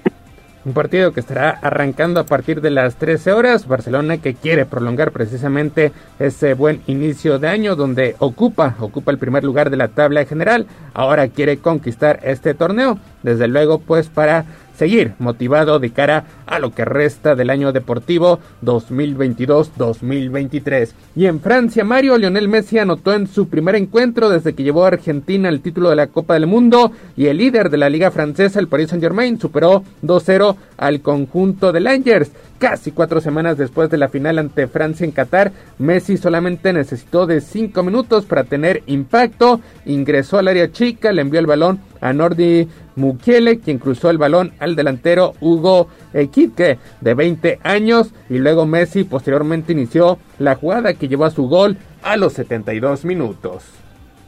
Un 0.64 0.74
partido 0.74 1.12
que 1.12 1.18
estará 1.18 1.58
arrancando 1.60 2.20
a 2.20 2.24
partir 2.24 2.60
de 2.60 2.70
las 2.70 2.94
13 2.94 3.32
horas. 3.32 3.66
Barcelona 3.66 4.18
que 4.18 4.34
quiere 4.34 4.64
prolongar 4.64 5.10
precisamente 5.10 5.90
ese 6.20 6.54
buen 6.54 6.82
inicio 6.86 7.40
de 7.40 7.48
año 7.48 7.74
donde 7.74 8.14
ocupa, 8.20 8.76
ocupa 8.78 9.10
el 9.10 9.18
primer 9.18 9.42
lugar 9.42 9.70
de 9.70 9.76
la 9.76 9.88
tabla 9.88 10.24
general. 10.24 10.68
Ahora 10.94 11.26
quiere 11.26 11.58
conquistar 11.58 12.20
este 12.22 12.54
torneo. 12.54 12.96
Desde 13.24 13.48
luego, 13.48 13.80
pues 13.80 14.08
para 14.08 14.44
seguir 14.76 15.14
motivado 15.18 15.78
de 15.78 15.90
cara 15.90 16.24
a 16.46 16.58
lo 16.58 16.72
que 16.72 16.84
resta 16.84 17.34
del 17.34 17.48
año 17.50 17.72
deportivo 17.72 18.38
2022-2023. 18.64 20.90
Y 21.16 21.26
en 21.26 21.40
Francia, 21.40 21.84
Mario 21.84 22.18
Lionel 22.18 22.48
Messi 22.48 22.78
anotó 22.78 23.14
en 23.14 23.26
su 23.26 23.48
primer 23.48 23.74
encuentro 23.74 24.28
desde 24.28 24.54
que 24.54 24.62
llevó 24.62 24.84
a 24.84 24.88
Argentina 24.88 25.48
el 25.48 25.60
título 25.60 25.90
de 25.90 25.96
la 25.96 26.08
Copa 26.08 26.34
del 26.34 26.46
Mundo 26.46 26.92
y 27.16 27.26
el 27.26 27.38
líder 27.38 27.70
de 27.70 27.78
la 27.78 27.88
liga 27.88 28.10
francesa, 28.10 28.60
el 28.60 28.68
Paris 28.68 28.90
Saint-Germain, 28.90 29.40
superó 29.40 29.82
2-0 30.02 30.56
al 30.76 31.00
conjunto 31.00 31.72
de 31.72 31.80
Langers. 31.80 32.30
Casi 32.62 32.92
cuatro 32.92 33.20
semanas 33.20 33.58
después 33.58 33.90
de 33.90 33.98
la 33.98 34.08
final 34.08 34.38
ante 34.38 34.68
Francia 34.68 35.04
en 35.04 35.10
Qatar, 35.10 35.50
Messi 35.80 36.16
solamente 36.16 36.72
necesitó 36.72 37.26
de 37.26 37.40
cinco 37.40 37.82
minutos 37.82 38.24
para 38.24 38.44
tener 38.44 38.84
impacto, 38.86 39.60
ingresó 39.84 40.38
al 40.38 40.46
área 40.46 40.70
chica, 40.70 41.10
le 41.10 41.22
envió 41.22 41.40
el 41.40 41.48
balón 41.48 41.80
a 42.00 42.12
Nordi 42.12 42.68
Mukiele, 42.94 43.58
quien 43.58 43.78
cruzó 43.78 44.10
el 44.10 44.18
balón 44.18 44.52
al 44.60 44.76
delantero 44.76 45.32
Hugo 45.40 45.88
Equique, 46.14 46.78
de 47.00 47.14
20 47.14 47.58
años, 47.64 48.14
y 48.30 48.38
luego 48.38 48.64
Messi 48.64 49.02
posteriormente 49.02 49.72
inició 49.72 50.18
la 50.38 50.54
jugada 50.54 50.94
que 50.94 51.08
llevó 51.08 51.24
a 51.24 51.30
su 51.30 51.48
gol 51.48 51.78
a 52.04 52.16
los 52.16 52.34
72 52.34 53.04
minutos. 53.04 53.64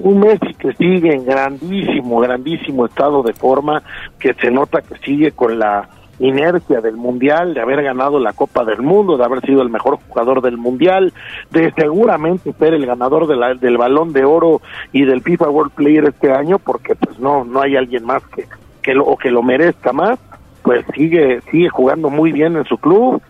Un 0.01 0.19
Messi 0.19 0.55
que 0.59 0.73
sigue 0.73 1.15
en 1.15 1.25
grandísimo, 1.25 2.19
grandísimo 2.19 2.87
estado 2.87 3.23
de 3.23 3.33
forma, 3.33 3.85
que 4.19 4.35
se 4.35 4.51
nota 4.51 4.83
que 4.83 4.99
sigue 5.05 5.31
con 5.31 5.57
la 5.57 5.89
inercia 6.19 6.81
del 6.81 6.97
mundial, 6.97 7.55
de 7.55 7.61
haber 7.61 7.83
ganado 7.83 8.19
la 8.19 8.33
Copa 8.33 8.65
del 8.65 8.83
Mundo, 8.83 9.17
de 9.17 9.25
haber 9.25 9.41
sido 9.41 9.63
el 9.63 9.71
mejor 9.71 9.99
jugador 10.09 10.43
del 10.43 10.57
mundial, 10.57 11.13
de 11.51 11.73
seguramente 11.73 12.53
ser 12.53 12.75
el 12.75 12.87
ganador 12.87 13.27
de 13.27 13.35
del 13.61 13.77
Balón 13.77 14.13
de 14.13 14.25
Oro 14.25 14.61
y 14.93 15.05
del 15.05 15.23
FIFA 15.23 15.51
World 15.51 15.73
Player 15.73 16.05
este 16.05 16.33
año, 16.33 16.59
porque 16.59 16.95
pues 16.95 17.19
no 17.19 17.45
no 17.45 17.61
hay 17.61 17.77
alguien 17.77 18.05
más 18.05 18.23
que 18.29 18.47
que 18.83 18.95
lo 18.95 19.05
o 19.05 19.17
que 19.17 19.31
lo 19.31 19.43
merezca 19.43 19.93
más, 19.93 20.19
pues 20.63 20.85
sigue 20.95 21.41
sigue 21.51 21.69
jugando 21.69 22.11
muy 22.11 22.33
bien 22.33 22.57
en 22.57 22.65
su 22.65 22.79
club, 22.79 23.21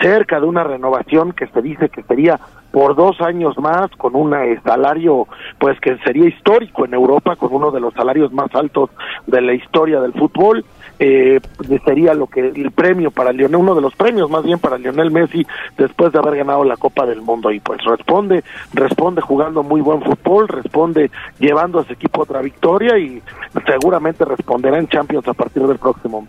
cerca 0.00 0.40
de 0.40 0.46
una 0.46 0.64
renovación 0.64 1.32
que 1.32 1.46
se 1.46 1.62
dice 1.62 1.88
que 1.88 2.02
sería 2.02 2.38
por 2.70 2.94
dos 2.94 3.20
años 3.20 3.58
más 3.58 3.90
con 3.96 4.14
un 4.14 4.34
eh, 4.34 4.60
salario 4.62 5.26
pues 5.58 5.80
que 5.80 5.96
sería 5.98 6.28
histórico 6.28 6.84
en 6.84 6.94
Europa 6.94 7.36
con 7.36 7.52
uno 7.54 7.70
de 7.70 7.80
los 7.80 7.94
salarios 7.94 8.32
más 8.32 8.54
altos 8.54 8.90
de 9.26 9.40
la 9.40 9.54
historia 9.54 10.00
del 10.00 10.12
fútbol 10.12 10.64
eh, 10.98 11.40
sería 11.84 12.14
lo 12.14 12.26
que 12.26 12.40
el 12.40 12.70
premio 12.72 13.10
para 13.10 13.32
Lionel 13.32 13.56
uno 13.56 13.74
de 13.74 13.80
los 13.80 13.94
premios 13.94 14.30
más 14.30 14.44
bien 14.44 14.58
para 14.58 14.78
Lionel 14.78 15.10
Messi 15.10 15.46
después 15.76 16.12
de 16.12 16.18
haber 16.18 16.36
ganado 16.36 16.64
la 16.64 16.76
Copa 16.76 17.06
del 17.06 17.22
Mundo. 17.22 17.50
Y 17.50 17.60
pues 17.60 17.82
responde 17.84 18.44
responde 18.72 19.20
jugando 19.20 19.62
muy 19.62 19.80
buen 19.80 20.02
fútbol 20.02 20.48
responde 20.48 21.10
llevando 21.38 21.80
a 21.80 21.84
su 21.84 21.92
equipo 21.92 22.22
otra 22.22 22.40
victoria 22.40 22.98
y 22.98 23.22
seguramente 23.66 24.24
responderá 24.24 24.78
en 24.78 24.88
Champions 24.88 25.26
a 25.28 25.34
partir 25.34 25.66
del 25.66 25.78
próximo 25.78 26.26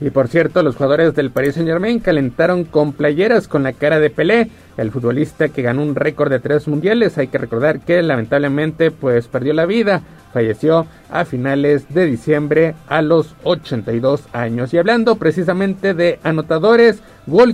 y 0.00 0.10
por 0.10 0.28
cierto, 0.28 0.62
los 0.62 0.76
jugadores 0.76 1.14
del 1.14 1.30
Paris 1.30 1.54
Saint 1.54 1.68
Germain 1.68 1.98
calentaron 1.98 2.64
con 2.64 2.92
playeras 2.92 3.48
con 3.48 3.64
la 3.64 3.72
cara 3.72 3.98
de 3.98 4.10
Pelé, 4.10 4.48
el 4.76 4.92
futbolista 4.92 5.48
que 5.48 5.62
ganó 5.62 5.82
un 5.82 5.96
récord 5.96 6.30
de 6.30 6.38
tres 6.38 6.68
mundiales. 6.68 7.18
Hay 7.18 7.26
que 7.26 7.38
recordar 7.38 7.80
que 7.80 8.00
lamentablemente 8.02 8.92
pues 8.92 9.26
perdió 9.26 9.54
la 9.54 9.66
vida, 9.66 10.02
falleció 10.32 10.86
a 11.10 11.24
finales 11.24 11.92
de 11.92 12.06
diciembre 12.06 12.76
a 12.86 13.02
los 13.02 13.34
82 13.42 14.26
años. 14.32 14.72
Y 14.72 14.78
hablando 14.78 15.16
precisamente 15.16 15.94
de 15.94 16.20
anotadores, 16.22 17.02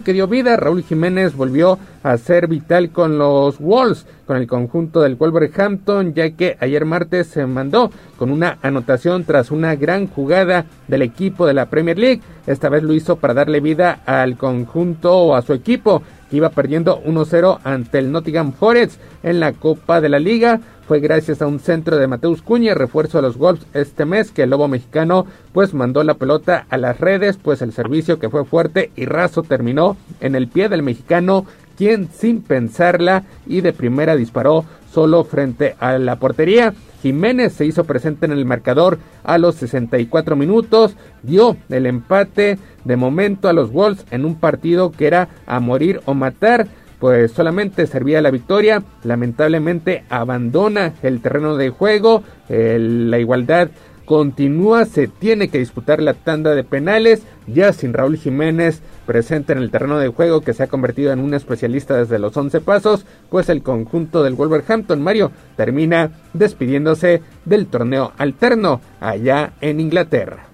que 0.04 0.12
dio 0.12 0.28
vida, 0.28 0.56
Raúl 0.56 0.84
Jiménez 0.84 1.34
volvió 1.34 1.78
a 2.04 2.16
ser 2.16 2.46
vital 2.46 2.90
con 2.90 3.18
los 3.18 3.58
Wolves, 3.58 4.06
con 4.24 4.36
el 4.36 4.46
conjunto 4.46 5.00
del 5.00 5.16
Wolverhampton, 5.16 6.14
ya 6.14 6.30
que 6.30 6.56
ayer 6.60 6.84
martes 6.84 7.26
se 7.26 7.44
mandó 7.46 7.90
con 8.16 8.30
una 8.30 8.58
anotación 8.62 9.24
tras 9.24 9.50
una 9.50 9.74
gran 9.74 10.06
jugada 10.06 10.66
del 10.86 11.02
equipo 11.02 11.44
de 11.46 11.54
la 11.54 11.66
Premier 11.66 11.98
League. 11.98 12.22
Esta 12.46 12.68
vez 12.68 12.84
lo 12.84 12.92
hizo 12.92 13.16
para 13.16 13.34
darle 13.34 13.60
vida 13.60 14.00
al 14.06 14.36
conjunto 14.36 15.12
o 15.12 15.34
a 15.34 15.42
su 15.42 15.52
equipo 15.52 16.02
que 16.30 16.36
iba 16.36 16.50
perdiendo 16.50 17.02
1-0 17.02 17.58
ante 17.64 17.98
el 17.98 18.12
Nottingham 18.12 18.52
Forest 18.52 19.00
en 19.22 19.40
la 19.40 19.52
Copa 19.52 20.00
de 20.00 20.08
la 20.08 20.20
Liga. 20.20 20.60
Fue 20.86 21.00
gracias 21.00 21.40
a 21.40 21.46
un 21.46 21.60
centro 21.60 21.96
de 21.96 22.06
Mateus 22.06 22.42
Cuña, 22.42 22.74
refuerzo 22.74 23.18
a 23.18 23.22
los 23.22 23.38
Wolves 23.38 23.64
este 23.72 24.04
mes, 24.04 24.30
que 24.30 24.42
el 24.42 24.50
Lobo 24.50 24.68
mexicano 24.68 25.24
pues 25.54 25.72
mandó 25.72 26.04
la 26.04 26.14
pelota 26.14 26.66
a 26.68 26.76
las 26.76 27.00
redes, 27.00 27.38
pues 27.38 27.62
el 27.62 27.72
servicio 27.72 28.18
que 28.18 28.28
fue 28.28 28.44
fuerte 28.44 28.90
y 28.94 29.06
raso 29.06 29.42
terminó 29.42 29.96
en 30.20 30.34
el 30.34 30.46
pie 30.46 30.68
del 30.68 30.82
mexicano, 30.82 31.46
quien 31.78 32.10
sin 32.12 32.42
pensarla 32.42 33.24
y 33.46 33.62
de 33.62 33.72
primera 33.72 34.14
disparó 34.14 34.66
solo 34.92 35.24
frente 35.24 35.74
a 35.80 35.98
la 35.98 36.16
portería. 36.16 36.74
Jiménez 37.00 37.54
se 37.54 37.64
hizo 37.64 37.84
presente 37.84 38.26
en 38.26 38.32
el 38.32 38.44
marcador 38.44 38.98
a 39.24 39.38
los 39.38 39.54
64 39.54 40.36
minutos, 40.36 40.96
dio 41.22 41.56
el 41.70 41.86
empate 41.86 42.58
de 42.84 42.96
momento 42.96 43.48
a 43.48 43.54
los 43.54 43.72
Wolves 43.72 44.04
en 44.10 44.26
un 44.26 44.34
partido 44.34 44.92
que 44.92 45.06
era 45.06 45.30
a 45.46 45.60
morir 45.60 46.02
o 46.04 46.12
matar 46.12 46.66
pues 46.98 47.32
solamente 47.32 47.86
servía 47.86 48.22
la 48.22 48.30
victoria. 48.30 48.82
Lamentablemente 49.02 50.04
abandona 50.08 50.94
el 51.02 51.20
terreno 51.20 51.56
de 51.56 51.70
juego. 51.70 52.22
la 52.48 53.18
igualdad 53.18 53.70
continúa, 54.04 54.84
se 54.84 55.08
tiene 55.08 55.48
que 55.48 55.58
disputar 55.58 56.02
la 56.02 56.14
tanda 56.14 56.54
de 56.54 56.64
penales, 56.64 57.22
ya 57.46 57.72
sin 57.72 57.92
Raúl 57.92 58.16
Jiménez 58.16 58.82
presente 59.06 59.52
en 59.52 59.58
el 59.58 59.70
terreno 59.70 59.98
de 59.98 60.08
juego 60.08 60.40
que 60.40 60.54
se 60.54 60.62
ha 60.62 60.68
convertido 60.68 61.12
en 61.12 61.20
un 61.20 61.34
especialista 61.34 61.96
desde 61.96 62.18
los 62.18 62.36
11 62.36 62.60
pasos, 62.60 63.06
pues 63.30 63.48
el 63.48 63.62
conjunto 63.62 64.22
del 64.22 64.34
Wolverhampton 64.34 65.02
Mario 65.02 65.30
termina 65.56 66.10
despidiéndose 66.32 67.22
del 67.44 67.66
torneo 67.66 68.12
alterno 68.16 68.80
allá 69.00 69.52
en 69.60 69.80
Inglaterra. 69.80 70.53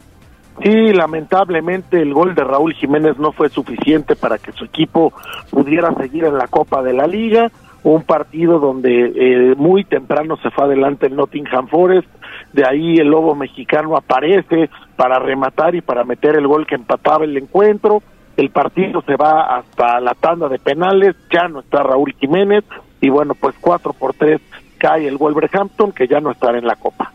Sí, 0.63 0.93
lamentablemente 0.93 2.03
el 2.03 2.13
gol 2.13 2.35
de 2.35 2.45
Raúl 2.45 2.75
Jiménez 2.75 3.19
no 3.19 3.33
fue 3.33 3.49
suficiente 3.49 4.15
para 4.15 4.37
que 4.37 4.53
su 4.53 4.67
equipo 4.67 5.13
pudiera 5.51 5.95
seguir 5.95 6.25
en 6.25 6.37
la 6.37 6.49
Copa 6.49 6.83
de 6.83 6.93
la 6.93 7.07
Liga, 7.07 7.51
un 7.83 8.03
partido 8.03 8.59
donde 8.59 9.13
eh, 9.15 9.55
muy 9.57 9.85
temprano 9.85 10.37
se 10.37 10.51
fue 10.51 10.65
adelante 10.65 11.07
el 11.07 11.17
Nottingham 11.17 11.67
Forest, 11.69 12.09
de 12.53 12.67
ahí 12.67 12.97
el 12.97 13.09
Lobo 13.09 13.35
mexicano 13.35 13.97
aparece 13.97 14.69
para 14.97 15.19
rematar 15.19 15.75
y 15.75 15.81
para 15.81 16.05
meter 16.05 16.37
el 16.37 16.47
gol 16.47 16.67
que 16.67 16.75
empataba 16.75 17.25
el 17.25 17.39
encuentro, 17.39 18.03
el 18.37 18.51
partido 18.51 19.03
se 19.03 19.17
va 19.17 19.57
hasta 19.57 19.99
la 20.01 20.13
tanda 20.15 20.49
de 20.49 20.59
penales, 20.59 21.17
ya 21.33 21.49
no 21.49 21.61
está 21.61 21.83
Raúl 21.83 22.15
Jiménez 22.19 22.65
y 23.01 23.09
bueno, 23.09 23.35
pues 23.35 23.55
4 23.63 23.95
por 23.95 24.13
3 24.13 24.41
cae 24.77 25.09
el 25.09 25.17
Wolverhampton 25.17 25.93
que 25.93 26.07
ya 26.07 26.21
no 26.21 26.31
estará 26.31 26.59
en 26.59 26.67
la 26.67 26.77
Copa. 26.77 27.13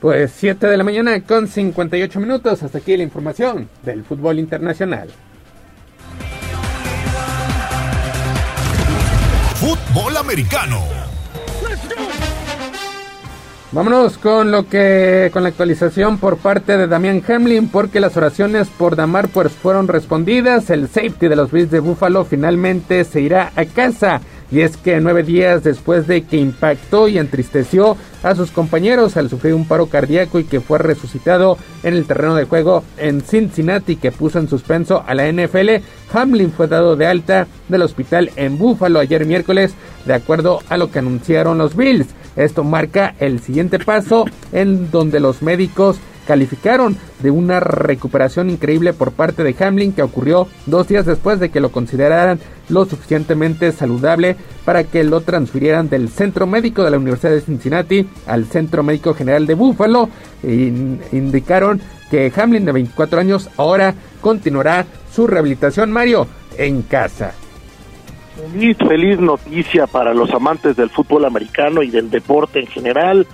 Pues 0.00 0.32
7 0.36 0.68
de 0.68 0.76
la 0.76 0.84
mañana 0.84 1.20
con 1.22 1.48
58 1.48 2.20
minutos. 2.20 2.62
Hasta 2.62 2.78
aquí 2.78 2.96
la 2.96 3.02
información 3.02 3.68
del 3.82 4.04
fútbol 4.04 4.38
internacional. 4.38 5.08
Fútbol 9.56 10.16
americano. 10.16 10.84
Vámonos 13.70 14.16
con 14.16 14.50
lo 14.50 14.66
que 14.66 15.28
con 15.30 15.42
la 15.42 15.50
actualización 15.50 16.16
por 16.16 16.38
parte 16.38 16.78
de 16.78 16.86
Damián 16.86 17.22
Hamlin 17.28 17.68
porque 17.68 18.00
las 18.00 18.16
oraciones 18.16 18.68
por 18.68 18.96
Damar 18.96 19.28
pues 19.28 19.52
fueron 19.52 19.88
respondidas. 19.88 20.70
El 20.70 20.88
safety 20.88 21.28
de 21.28 21.36
los 21.36 21.50
Bills 21.50 21.70
de 21.70 21.80
Buffalo 21.80 22.24
finalmente 22.24 23.04
se 23.04 23.20
irá 23.20 23.52
a 23.56 23.64
casa. 23.66 24.22
Y 24.50 24.60
es 24.60 24.76
que 24.76 25.00
nueve 25.00 25.22
días 25.22 25.62
después 25.62 26.06
de 26.06 26.22
que 26.22 26.38
impactó 26.38 27.08
y 27.08 27.18
entristeció 27.18 27.96
a 28.22 28.34
sus 28.34 28.50
compañeros 28.50 29.16
al 29.16 29.28
sufrir 29.28 29.54
un 29.54 29.66
paro 29.66 29.86
cardíaco 29.86 30.38
y 30.38 30.44
que 30.44 30.60
fue 30.60 30.78
resucitado 30.78 31.58
en 31.82 31.94
el 31.94 32.06
terreno 32.06 32.34
de 32.34 32.44
juego 32.44 32.82
en 32.96 33.20
Cincinnati 33.20 33.96
que 33.96 34.10
puso 34.10 34.38
en 34.38 34.48
suspenso 34.48 35.04
a 35.06 35.14
la 35.14 35.30
NFL, 35.30 35.82
Hamlin 36.12 36.52
fue 36.52 36.66
dado 36.66 36.96
de 36.96 37.06
alta 37.06 37.46
del 37.68 37.82
hospital 37.82 38.30
en 38.36 38.58
Buffalo 38.58 39.00
ayer 39.00 39.26
miércoles 39.26 39.74
de 40.06 40.14
acuerdo 40.14 40.60
a 40.68 40.76
lo 40.76 40.90
que 40.90 41.00
anunciaron 41.00 41.58
los 41.58 41.76
Bills. 41.76 42.08
Esto 42.36 42.64
marca 42.64 43.14
el 43.18 43.40
siguiente 43.40 43.78
paso 43.78 44.24
en 44.52 44.90
donde 44.90 45.20
los 45.20 45.42
médicos 45.42 45.98
calificaron 46.26 46.96
de 47.20 47.30
una 47.30 47.58
recuperación 47.58 48.50
increíble 48.50 48.92
por 48.92 49.12
parte 49.12 49.42
de 49.42 49.56
Hamlin 49.58 49.92
que 49.92 50.02
ocurrió 50.02 50.46
dos 50.66 50.86
días 50.86 51.06
después 51.06 51.40
de 51.40 51.48
que 51.48 51.60
lo 51.60 51.72
consideraran 51.72 52.38
lo 52.68 52.84
suficientemente 52.84 53.72
saludable 53.72 54.36
para 54.64 54.84
que 54.84 55.04
lo 55.04 55.20
transfirieran 55.20 55.88
del 55.88 56.08
centro 56.08 56.46
médico 56.46 56.84
de 56.84 56.90
la 56.90 56.98
Universidad 56.98 57.32
de 57.32 57.40
Cincinnati 57.40 58.08
al 58.26 58.44
centro 58.46 58.82
médico 58.82 59.14
general 59.14 59.46
de 59.46 59.54
Buffalo. 59.54 60.08
indicaron 60.42 61.80
que 62.10 62.32
Hamlin 62.34 62.64
de 62.64 62.72
24 62.72 63.20
años 63.20 63.50
ahora 63.56 63.94
continuará 64.20 64.86
su 65.12 65.26
rehabilitación 65.26 65.90
Mario 65.90 66.26
en 66.56 66.82
casa. 66.82 67.32
Feliz, 68.36 68.76
feliz 68.78 69.18
noticia 69.18 69.86
para 69.86 70.14
los 70.14 70.30
amantes 70.30 70.76
del 70.76 70.90
fútbol 70.90 71.24
americano 71.24 71.82
y 71.82 71.90
del 71.90 72.08
deporte 72.08 72.60
en 72.60 72.66
general. 72.68 73.26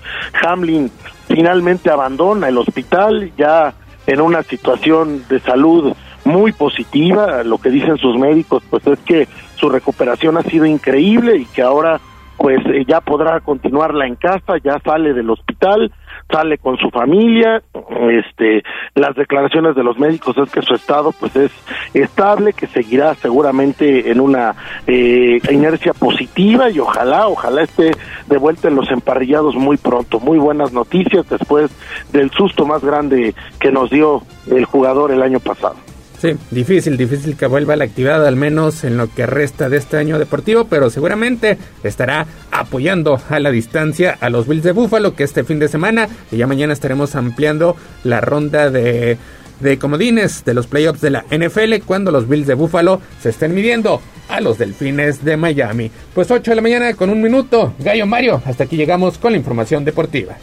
Hamlin 0.43 0.91
finalmente 1.29 1.91
abandona 1.91 2.49
el 2.49 2.57
hospital 2.57 3.31
ya 3.37 3.75
en 4.07 4.21
una 4.21 4.43
situación 4.43 5.25
de 5.29 5.41
salud 5.41 5.95
muy 6.25 6.53
positiva. 6.53 7.43
Lo 7.43 7.59
que 7.59 7.71
dicen 7.71 7.99
sus 7.99 8.17
médicos 8.17 8.63
pues 8.71 8.87
es 8.87 8.99
que 9.01 9.29
su 9.57 9.69
recuperación 9.69 10.37
ha 10.37 10.43
sido 10.43 10.67
increíble 10.67 11.37
y 11.37 11.45
que 11.47 11.63
ahora 11.63 12.01
pues 12.37 12.61
eh, 12.67 12.85
ya 12.87 13.01
podrá 13.01 13.41
continuarla 13.41 14.07
en 14.07 14.17
casa, 14.17 14.59
ya 14.63 14.79
sale 14.81 15.15
del 15.15 15.31
hospital, 15.31 15.93
sale 16.31 16.59
con 16.59 16.77
su 16.77 16.91
familia, 16.91 17.63
este, 18.11 18.63
las 18.95 19.15
declaraciones 19.15 19.75
de 19.77 19.85
los 19.85 19.99
médicos 19.99 20.37
es 20.39 20.51
que 20.51 20.63
su 20.63 20.75
estado 20.75 21.13
pues 21.13 21.35
es 21.37 21.53
estable, 21.95 22.53
que 22.53 22.67
seguirá 22.67 23.15
seguramente 23.15 24.11
en 24.11 24.21
una 24.21 24.55
eh, 24.87 25.41
inercia 25.51 25.93
positiva 25.93 26.71
y 26.71 26.81
ojalá, 26.81 27.29
ojalá 27.29 27.63
esté 27.63 27.93
de 28.27 28.37
vuelta 28.39 28.69
en 28.69 28.77
los 28.77 28.91
emparrillados 28.91 29.55
muy 29.55 29.77
pronto. 29.77 30.21
Muy 30.21 30.39
buenas 30.39 30.73
noticias 30.73 31.29
después 31.29 31.71
del 32.13 32.31
susto 32.31 32.67
más 32.67 32.85
grande 32.85 33.35
que 33.61 33.71
nos 33.71 33.91
dio 33.91 34.23
el 34.51 34.65
jugador 34.65 35.13
el 35.13 35.23
año 35.23 35.41
pasado. 35.41 35.77
Sí, 36.25 36.35
difícil, 36.51 36.97
difícil 36.97 37.37
que 37.37 37.45
vuelva 37.45 37.77
la 37.77 37.85
actividad, 37.85 38.27
al 38.27 38.37
menos 38.37 38.83
en 38.85 38.97
lo 38.97 39.13
que 39.13 39.27
resta 39.27 39.69
de 39.69 39.77
este 39.77 39.99
año 39.99 40.19
deportivo, 40.19 40.65
pero 40.65 40.89
seguramente 40.89 41.59
estará 41.83 42.27
apoyando 42.51 43.21
a 43.29 43.39
la 43.41 43.51
distancia 43.51 44.17
a 44.19 44.31
los 44.31 44.49
Bills 44.49 44.63
de 44.63 44.73
Búfalo, 44.73 45.15
que 45.15 45.23
este 45.23 45.45
fin 45.45 45.59
de 45.59 45.69
semana, 45.69 46.09
y 46.33 46.39
ya 46.39 46.47
mañana 46.47 46.73
estaremos 46.73 47.15
ampliando 47.15 47.77
la 48.05 48.23
ronda 48.23 48.71
de, 48.71 49.19
de 49.61 49.79
comodines 49.79 50.47
de 50.47 50.55
los 50.55 50.67
playoffs 50.67 51.03
de 51.03 51.11
la 51.11 51.27
NFL, 51.31 51.85
cuando 51.85 52.11
los 52.11 52.27
Bills 52.27 52.47
de 52.47 52.55
Búfalo 52.55 53.03
se 53.21 53.29
estén 53.29 53.55
midiendo 53.55 54.01
a 54.31 54.41
los 54.41 54.57
Delfines 54.57 55.27
de 55.27 55.37
Miami. 55.37 55.91
Pues 56.15 56.31
8 56.31 56.53
de 56.53 56.55
la 56.55 56.63
mañana 56.63 56.95
con 56.95 57.11
un 57.11 57.21
minuto, 57.21 57.75
Gallo 57.81 58.07
Mario, 58.07 58.41
hasta 58.47 58.65
aquí 58.65 58.79
llegamos 58.79 59.19
con 59.19 59.33
la 59.33 59.37
información 59.37 59.85
deportiva. 59.85 60.37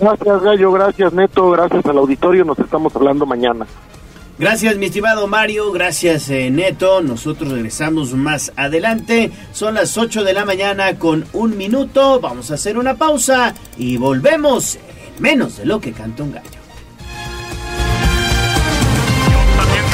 Gracias 0.00 0.42
Gallo, 0.42 0.72
gracias 0.72 1.12
Neto, 1.12 1.52
gracias 1.52 1.86
al 1.86 1.98
auditorio, 1.98 2.44
nos 2.44 2.58
estamos 2.58 2.96
hablando 2.96 3.24
mañana. 3.24 3.68
Gracias, 4.38 4.76
mi 4.76 4.86
estimado 4.86 5.26
Mario. 5.26 5.72
Gracias, 5.72 6.28
eh, 6.28 6.50
Neto. 6.50 7.00
Nosotros 7.00 7.52
regresamos 7.52 8.12
más 8.12 8.52
adelante. 8.56 9.30
Son 9.52 9.74
las 9.74 9.96
8 9.96 10.24
de 10.24 10.34
la 10.34 10.44
mañana 10.44 10.98
con 10.98 11.26
un 11.32 11.56
minuto. 11.56 12.20
Vamos 12.20 12.50
a 12.50 12.54
hacer 12.54 12.76
una 12.76 12.96
pausa 12.96 13.54
y 13.78 13.96
volvemos 13.96 14.76
en 14.76 15.22
menos 15.22 15.56
de 15.56 15.64
lo 15.64 15.80
que 15.80 15.92
canta 15.92 16.22
un 16.22 16.32
gallo. 16.32 16.50
Yo 19.30 19.38
también 19.56 19.84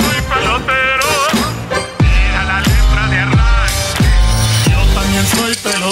soy 5.26 5.54
pelotero. 5.54 5.91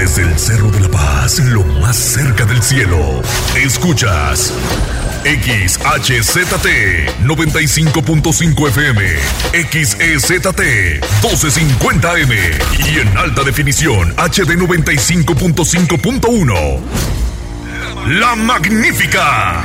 Desde 0.00 0.22
el 0.22 0.38
Cerro 0.38 0.70
de 0.70 0.80
la 0.80 0.88
Paz, 0.88 1.38
lo 1.40 1.62
más 1.62 1.94
cerca 1.94 2.46
del 2.46 2.62
cielo, 2.62 3.20
escuchas 3.54 4.54
XHZT 5.24 6.64
95.5 7.22 8.68
FM, 8.68 9.02
XEZT 9.52 10.60
1250M 11.20 12.34
y 12.78 13.00
en 13.00 13.18
alta 13.18 13.44
definición 13.44 14.12
HD 14.12 14.56
95.5.1. 14.56 16.80
La 18.18 18.34
Magnífica. 18.36 19.62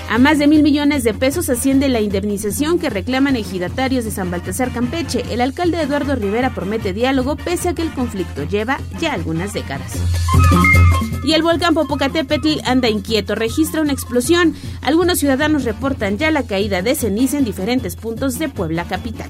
A 0.09 0.17
más 0.17 0.39
de 0.39 0.47
mil 0.47 0.63
millones 0.63 1.03
de 1.03 1.13
pesos 1.13 1.49
asciende 1.49 1.89
la 1.89 1.99
indemnización 1.99 2.79
que 2.79 2.89
reclaman 2.89 3.35
ejidatarios 3.35 4.05
de 4.05 4.11
San 4.11 4.31
Baltasar 4.31 4.71
Campeche. 4.71 5.25
El 5.31 5.41
alcalde 5.41 5.81
Eduardo 5.81 6.15
Rivera 6.15 6.55
promete 6.55 6.93
diálogo 6.93 7.35
pese 7.35 7.67
a 7.67 7.73
que 7.73 7.81
el 7.81 7.91
conflicto 7.91 8.45
lleva 8.45 8.79
ya 9.01 9.11
algunas 9.11 9.51
décadas. 9.51 9.97
Y 11.25 11.33
el 11.33 11.43
volcán 11.43 11.73
Popocatépetl 11.73 12.61
anda 12.63 12.87
inquieto, 12.87 13.35
registra 13.35 13.81
una 13.81 13.91
explosión. 13.91 14.55
Algunos 14.81 15.19
ciudadanos 15.19 15.65
reportan 15.65 16.17
ya 16.17 16.31
la 16.31 16.43
caída 16.43 16.81
de 16.81 16.95
ceniza 16.95 17.37
en 17.37 17.43
diferentes 17.43 17.97
puntos 17.97 18.39
de 18.39 18.47
Puebla 18.47 18.85
capital. 18.85 19.29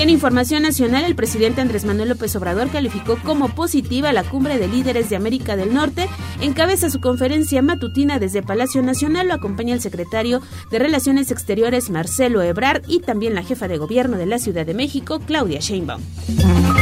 Y 0.00 0.02
en 0.02 0.08
información 0.08 0.62
nacional, 0.62 1.04
el 1.04 1.14
presidente 1.14 1.60
Andrés 1.60 1.84
Manuel 1.84 2.08
López 2.08 2.34
Obrador 2.34 2.70
calificó 2.70 3.18
como 3.22 3.50
positiva 3.50 4.14
la 4.14 4.24
cumbre 4.24 4.56
de 4.56 4.66
líderes 4.66 5.10
de 5.10 5.16
América 5.16 5.56
del 5.56 5.74
Norte. 5.74 6.08
Encabeza 6.40 6.88
su 6.88 7.02
conferencia 7.02 7.60
matutina 7.60 8.18
desde 8.18 8.42
Palacio 8.42 8.80
Nacional. 8.80 9.28
Lo 9.28 9.34
acompaña 9.34 9.74
el 9.74 9.82
secretario 9.82 10.40
de 10.70 10.78
Relaciones 10.78 11.30
Exteriores, 11.30 11.90
Marcelo 11.90 12.40
Ebrard, 12.40 12.80
y 12.88 13.00
también 13.00 13.34
la 13.34 13.42
jefa 13.42 13.68
de 13.68 13.76
gobierno 13.76 14.16
de 14.16 14.24
la 14.24 14.38
Ciudad 14.38 14.64
de 14.64 14.72
México, 14.72 15.20
Claudia 15.20 15.60
Sheinbaum. 15.60 16.00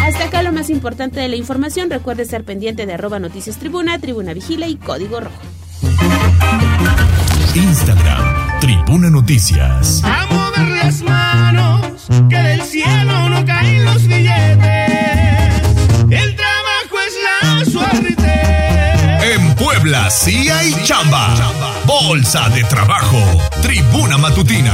Hasta 0.01 0.27
acá 0.27 0.45
lo 0.45 0.53
más 0.53 0.71
importante 0.71 1.19
de 1.19 1.27
la 1.27 1.35
información. 1.35 1.91
Recuerde 1.91 2.23
estar 2.23 2.45
pendiente 2.45 2.87
de 2.87 2.93
arroba 2.93 3.19
noticias 3.19 3.57
tribuna, 3.57 3.99
tribuna 3.99 4.33
vigila 4.33 4.69
y 4.69 4.77
código 4.77 5.19
rojo. 5.19 5.43
Instagram, 7.57 8.61
Tribuna 8.61 9.11
Noticias. 9.11 10.03
A 10.05 10.25
Bolsa 22.09 22.49
de 22.49 22.65
trabajo. 22.65 23.19
Tribuna 23.61 24.17
Matutina. 24.17 24.73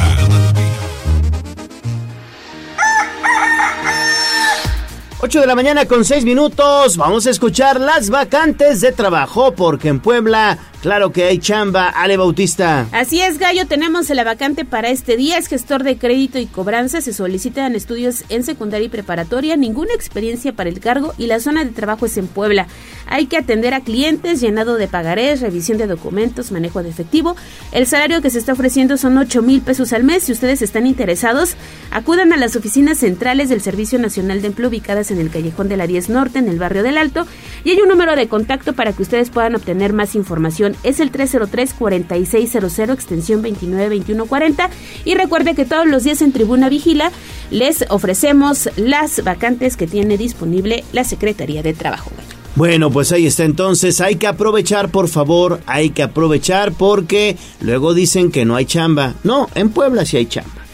Ocho 5.21 5.41
de 5.41 5.47
la 5.49 5.57
mañana 5.57 5.87
con 5.87 6.05
seis 6.05 6.25
minutos. 6.25 6.97
Vamos 6.97 7.27
a 7.27 7.31
escuchar 7.31 7.81
las 7.81 8.09
vacantes 8.09 8.81
de 8.81 8.93
trabajo 8.93 9.53
porque 9.53 9.89
en 9.89 9.99
Puebla 9.99 10.59
Claro 10.85 11.13
que 11.13 11.25
hay 11.25 11.39
chamba, 11.39 11.89
Ale 11.89 12.19
Bautista. 12.19 12.87
Así 12.93 13.19
es, 13.19 13.39
Gallo, 13.39 13.67
tenemos 13.67 14.11
la 14.11 14.23
vacante 14.23 14.67
para 14.67 14.91
este 14.91 15.17
día. 15.17 15.39
Es 15.39 15.47
gestor 15.47 15.83
de 15.83 15.97
crédito 15.97 16.39
y 16.39 16.45
cobranza. 16.45 17.01
Se 17.01 17.15
solicitan 17.15 17.75
estudios 17.75 18.25
en 18.29 18.45
secundaria 18.45 18.85
y 18.85 18.91
preparatoria, 18.91 19.57
ninguna 19.57 19.95
experiencia 19.95 20.53
para 20.53 20.69
el 20.69 20.81
cargo 20.81 21.15
y 21.17 21.27
la 21.27 21.41
zona 21.41 21.65
de 21.65 21.71
trabajo 21.71 22.05
es 22.05 22.19
en 22.19 22.27
Puebla. 22.27 22.67
Hay 23.07 23.29
que 23.29 23.39
atender 23.39 23.73
a 23.73 23.81
clientes, 23.81 24.43
llenado 24.43 24.77
de 24.77 24.87
pagarés, 24.87 25.41
revisión 25.41 25.79
de 25.79 25.87
documentos, 25.87 26.53
manejo 26.53 26.83
de 26.83 26.91
efectivo. 26.91 27.35
El 27.73 27.87
salario 27.87 28.21
que 28.21 28.29
se 28.29 28.39
está 28.39 28.53
ofreciendo 28.53 28.99
son 28.99 29.17
8 29.17 29.41
mil 29.41 29.63
pesos 29.63 29.95
al 29.95 30.05
mes. 30.05 30.25
Si 30.25 30.33
ustedes 30.33 30.61
están 30.61 30.87
interesados, 30.87 31.57
acudan 31.93 32.35
a 32.35 32.37
las 32.37 32.57
oficinas 32.57 32.99
centrales 32.99 33.49
del 33.49 33.63
Servicio 33.63 33.99
Nacional 33.99 34.43
de 34.43 34.49
Empleo 34.49 34.69
ubicadas 34.69 35.11
en 35.11 35.19
el 35.19 35.31
Callejón 35.31 35.71
de 35.71 35.79
la 35.79 35.87
10 35.87 36.11
Norte, 36.11 36.41
en 36.41 36.49
el 36.49 36.59
barrio 36.59 36.83
del 36.83 36.99
Alto. 36.99 37.27
Y 37.65 37.71
hay 37.71 37.81
un 37.81 37.89
número 37.89 38.17
de 38.17 38.29
contacto 38.29 38.75
para 38.75 38.93
que 38.93 39.01
ustedes 39.01 39.31
puedan 39.31 39.55
obtener 39.55 39.95
más 39.95 40.15
información 40.15 40.74
es 40.83 41.01
el 41.01 41.13
303-4600, 41.13 42.93
extensión 42.93 43.43
292140. 43.43 44.71
Y 45.05 45.15
recuerde 45.15 45.55
que 45.55 45.65
todos 45.65 45.87
los 45.87 46.05
días 46.05 46.23
en 46.23 46.33
Tribuna 46.33 46.69
Vigila 46.69 47.13
les 47.51 47.85
ofrecemos 47.89 48.69
las 48.77 49.23
vacantes 49.25 49.77
que 49.77 49.87
tiene 49.87 50.17
disponible 50.17 50.85
la 50.93 51.05
Secretaría 51.05 51.63
de 51.63 51.75
Trabajo. 51.75 52.11
Bueno, 52.57 52.91
pues 52.91 53.11
ahí 53.11 53.27
está 53.27 53.45
entonces, 53.45 54.01
hay 54.01 54.15
que 54.15 54.29
aprovechar, 54.29 54.91
por 54.91 55.09
favor, 55.09 55.61
hay 55.67 55.91
que 55.91 56.05
aprovechar 56.05 56.73
porque 56.73 57.37
luego 57.61 57.95
dicen 57.95 58.31
que 58.31 58.45
no 58.45 58.55
hay 58.55 58.65
chamba. 58.65 59.15
No, 59.25 59.49
en 59.57 59.71
Puebla 59.71 60.05
sí 60.05 60.19
hay 60.19 60.27
chamba. 60.27 60.65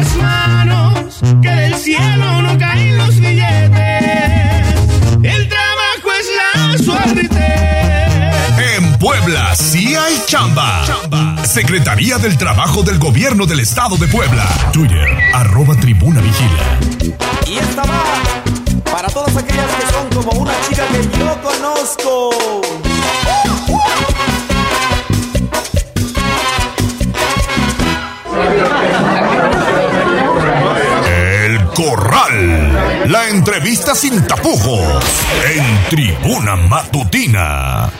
las 0.00 0.16
manos, 0.16 1.20
que 1.42 1.48
del 1.48 1.74
cielo 1.74 2.42
no 2.42 2.58
caen 2.58 2.96
los 2.96 3.14
billetes. 3.16 3.99
Suerte. 6.82 7.28
En 8.76 8.98
Puebla 8.98 9.54
sí 9.56 9.94
hay 9.94 10.20
chamba. 10.26 10.84
Secretaría 11.44 12.18
del 12.18 12.36
Trabajo 12.36 12.82
del 12.82 12.98
Gobierno 12.98 13.46
del 13.46 13.60
Estado 13.60 13.96
de 13.96 14.06
Puebla. 14.08 14.46
Twitter, 14.72 15.08
arroba 15.32 15.74
tribuna 15.76 16.20
vigila. 16.20 16.78
Y 17.46 17.58
esta 17.58 17.82
va 17.82 18.04
para 18.92 19.08
todas 19.08 19.36
aquellas 19.36 19.66
que 19.66 19.92
son 19.92 20.22
como 20.22 20.42
una 20.42 20.52
chica 20.68 20.84
que 20.88 21.18
yo 21.18 21.40
conozco. 21.42 22.30
Corral. 31.74 33.10
La 33.10 33.28
entrevista 33.28 33.94
sin 33.94 34.26
tapujos. 34.26 35.04
En 35.54 35.88
Tribuna 35.88 36.56
Matutina. 36.56 37.90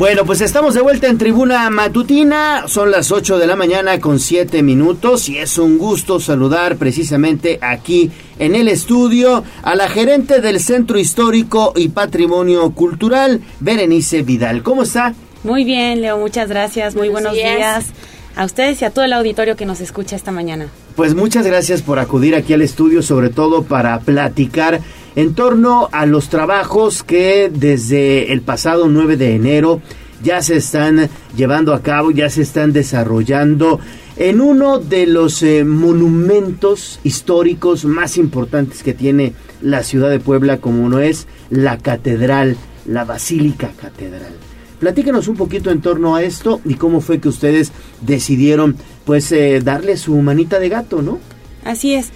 Bueno, 0.00 0.24
pues 0.24 0.40
estamos 0.40 0.72
de 0.72 0.80
vuelta 0.80 1.08
en 1.08 1.18
Tribuna 1.18 1.68
Matutina. 1.68 2.64
Son 2.68 2.90
las 2.90 3.12
8 3.12 3.38
de 3.38 3.46
la 3.46 3.54
mañana 3.54 4.00
con 4.00 4.18
7 4.18 4.62
minutos 4.62 5.28
y 5.28 5.36
es 5.36 5.58
un 5.58 5.76
gusto 5.76 6.20
saludar 6.20 6.76
precisamente 6.76 7.58
aquí 7.60 8.10
en 8.38 8.54
el 8.54 8.68
estudio 8.68 9.44
a 9.62 9.74
la 9.74 9.90
gerente 9.90 10.40
del 10.40 10.58
Centro 10.58 10.98
Histórico 10.98 11.74
y 11.76 11.90
Patrimonio 11.90 12.70
Cultural, 12.70 13.42
Berenice 13.60 14.22
Vidal. 14.22 14.62
¿Cómo 14.62 14.84
está? 14.84 15.14
Muy 15.42 15.64
bien, 15.64 16.00
Leo, 16.02 16.18
muchas 16.18 16.48
gracias. 16.48 16.94
Muy 16.94 17.08
buenos, 17.08 17.32
Buenos 17.32 17.54
días. 17.56 17.86
días. 17.86 17.94
a 18.36 18.44
ustedes 18.44 18.80
y 18.80 18.84
a 18.84 18.90
todo 18.90 19.04
el 19.04 19.12
auditorio 19.12 19.56
que 19.56 19.66
nos 19.66 19.80
escucha 19.80 20.14
esta 20.16 20.30
mañana. 20.30 20.68
Pues 20.96 21.14
muchas 21.14 21.44
gracias 21.46 21.82
por 21.82 21.98
acudir 21.98 22.34
aquí 22.36 22.52
al 22.52 22.62
estudio, 22.62 23.02
sobre 23.02 23.28
todo 23.28 23.64
para 23.64 23.98
platicar 24.00 24.80
en 25.16 25.34
torno 25.34 25.88
a 25.92 26.06
los 26.06 26.28
trabajos 26.28 27.02
que 27.02 27.50
desde 27.52 28.32
el 28.32 28.42
pasado 28.42 28.88
9 28.88 29.16
de 29.16 29.34
enero 29.34 29.82
ya 30.22 30.42
se 30.42 30.56
están 30.56 31.08
llevando 31.36 31.74
a 31.74 31.82
cabo, 31.82 32.12
ya 32.12 32.30
se 32.30 32.42
están 32.42 32.72
desarrollando 32.72 33.80
en 34.16 34.40
uno 34.40 34.78
de 34.78 35.06
los 35.06 35.42
eh, 35.42 35.64
monumentos 35.64 37.00
históricos 37.02 37.84
más 37.84 38.16
importantes 38.16 38.82
que 38.82 38.94
tiene 38.94 39.32
la 39.62 39.82
ciudad 39.82 40.10
de 40.10 40.20
Puebla, 40.20 40.58
como 40.58 40.88
no 40.88 41.00
es 41.00 41.26
la 41.48 41.78
catedral, 41.78 42.56
la 42.86 43.04
Basílica 43.04 43.70
Catedral. 43.80 44.32
Platícanos 44.80 45.28
un 45.28 45.36
poquito 45.36 45.70
en 45.70 45.82
torno 45.82 46.16
a 46.16 46.22
esto 46.22 46.60
y 46.64 46.74
cómo 46.74 47.02
fue 47.02 47.20
que 47.20 47.28
ustedes 47.28 47.70
decidieron 48.00 48.76
pues 49.04 49.30
eh, 49.30 49.60
darle 49.62 49.98
su 49.98 50.16
manita 50.16 50.58
de 50.58 50.70
gato, 50.70 51.02
¿no? 51.02 51.18
Así 51.64 51.94
es. 51.94 52.08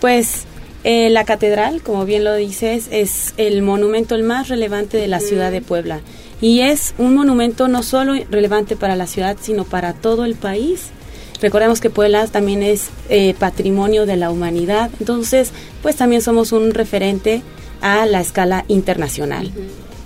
Pues 0.00 0.44
eh, 0.82 1.10
la 1.10 1.24
catedral, 1.24 1.80
como 1.80 2.04
bien 2.04 2.24
lo 2.24 2.34
dices, 2.34 2.88
es 2.90 3.34
el 3.36 3.62
monumento 3.62 4.16
el 4.16 4.24
más 4.24 4.48
relevante 4.48 4.96
de 4.96 5.06
la 5.06 5.20
ciudad 5.20 5.52
de 5.52 5.62
Puebla. 5.62 6.00
Y 6.40 6.60
es 6.60 6.94
un 6.98 7.14
monumento 7.14 7.68
no 7.68 7.84
solo 7.84 8.14
relevante 8.30 8.74
para 8.74 8.96
la 8.96 9.06
ciudad, 9.06 9.36
sino 9.40 9.64
para 9.64 9.92
todo 9.92 10.24
el 10.24 10.34
país. 10.34 10.86
Recordemos 11.40 11.80
que 11.80 11.88
Puebla 11.88 12.26
también 12.26 12.64
es 12.64 12.88
eh, 13.08 13.34
patrimonio 13.38 14.06
de 14.06 14.16
la 14.16 14.30
humanidad, 14.32 14.90
entonces 14.98 15.52
pues 15.82 15.94
también 15.94 16.20
somos 16.20 16.50
un 16.50 16.72
referente 16.72 17.42
a 17.80 18.06
la 18.06 18.20
escala 18.20 18.64
internacional. 18.66 19.52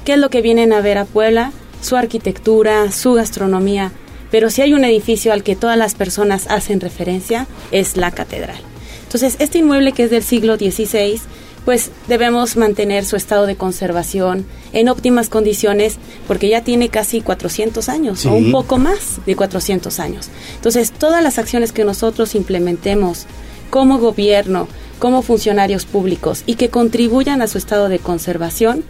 ¿Qué 0.04 0.12
es 0.14 0.18
lo 0.18 0.28
que 0.28 0.42
vienen 0.42 0.74
a 0.74 0.82
ver 0.82 0.98
a 0.98 1.06
Puebla? 1.06 1.52
Su 1.82 1.96
arquitectura, 1.96 2.90
su 2.90 3.12
gastronomía, 3.12 3.92
pero 4.30 4.48
si 4.48 4.62
hay 4.62 4.72
un 4.72 4.84
edificio 4.84 5.34
al 5.34 5.42
que 5.42 5.56
todas 5.56 5.76
las 5.76 5.94
personas 5.94 6.46
hacen 6.48 6.80
referencia, 6.80 7.46
es 7.70 7.98
la 7.98 8.10
catedral. 8.12 8.56
Entonces, 9.02 9.36
este 9.40 9.58
inmueble 9.58 9.92
que 9.92 10.04
es 10.04 10.10
del 10.10 10.22
siglo 10.22 10.56
XVI, 10.56 11.20
pues 11.66 11.90
debemos 12.08 12.56
mantener 12.56 13.04
su 13.04 13.14
estado 13.16 13.44
de 13.46 13.56
conservación 13.56 14.46
en 14.72 14.88
óptimas 14.88 15.28
condiciones 15.28 15.96
porque 16.26 16.48
ya 16.48 16.62
tiene 16.64 16.88
casi 16.88 17.20
400 17.20 17.88
años 17.90 18.20
Sí. 18.20 18.28
o 18.28 18.32
un 18.32 18.50
poco 18.50 18.78
más 18.78 19.20
de 19.26 19.36
400 19.36 20.00
años. 20.00 20.28
Entonces, 20.56 20.92
todas 20.92 21.22
las 21.22 21.38
acciones 21.38 21.72
que 21.72 21.84
nosotros 21.84 22.34
implementemos 22.34 23.26
como 23.70 23.98
gobierno, 23.98 24.66
como 24.98 25.20
funcionarios 25.22 25.84
públicos 25.84 26.42
y 26.46 26.54
que 26.54 26.68
contribuyan 26.70 27.42
a 27.42 27.48
su 27.48 27.58
estado 27.58 27.88
de 27.88 27.98
conservación, 27.98 28.82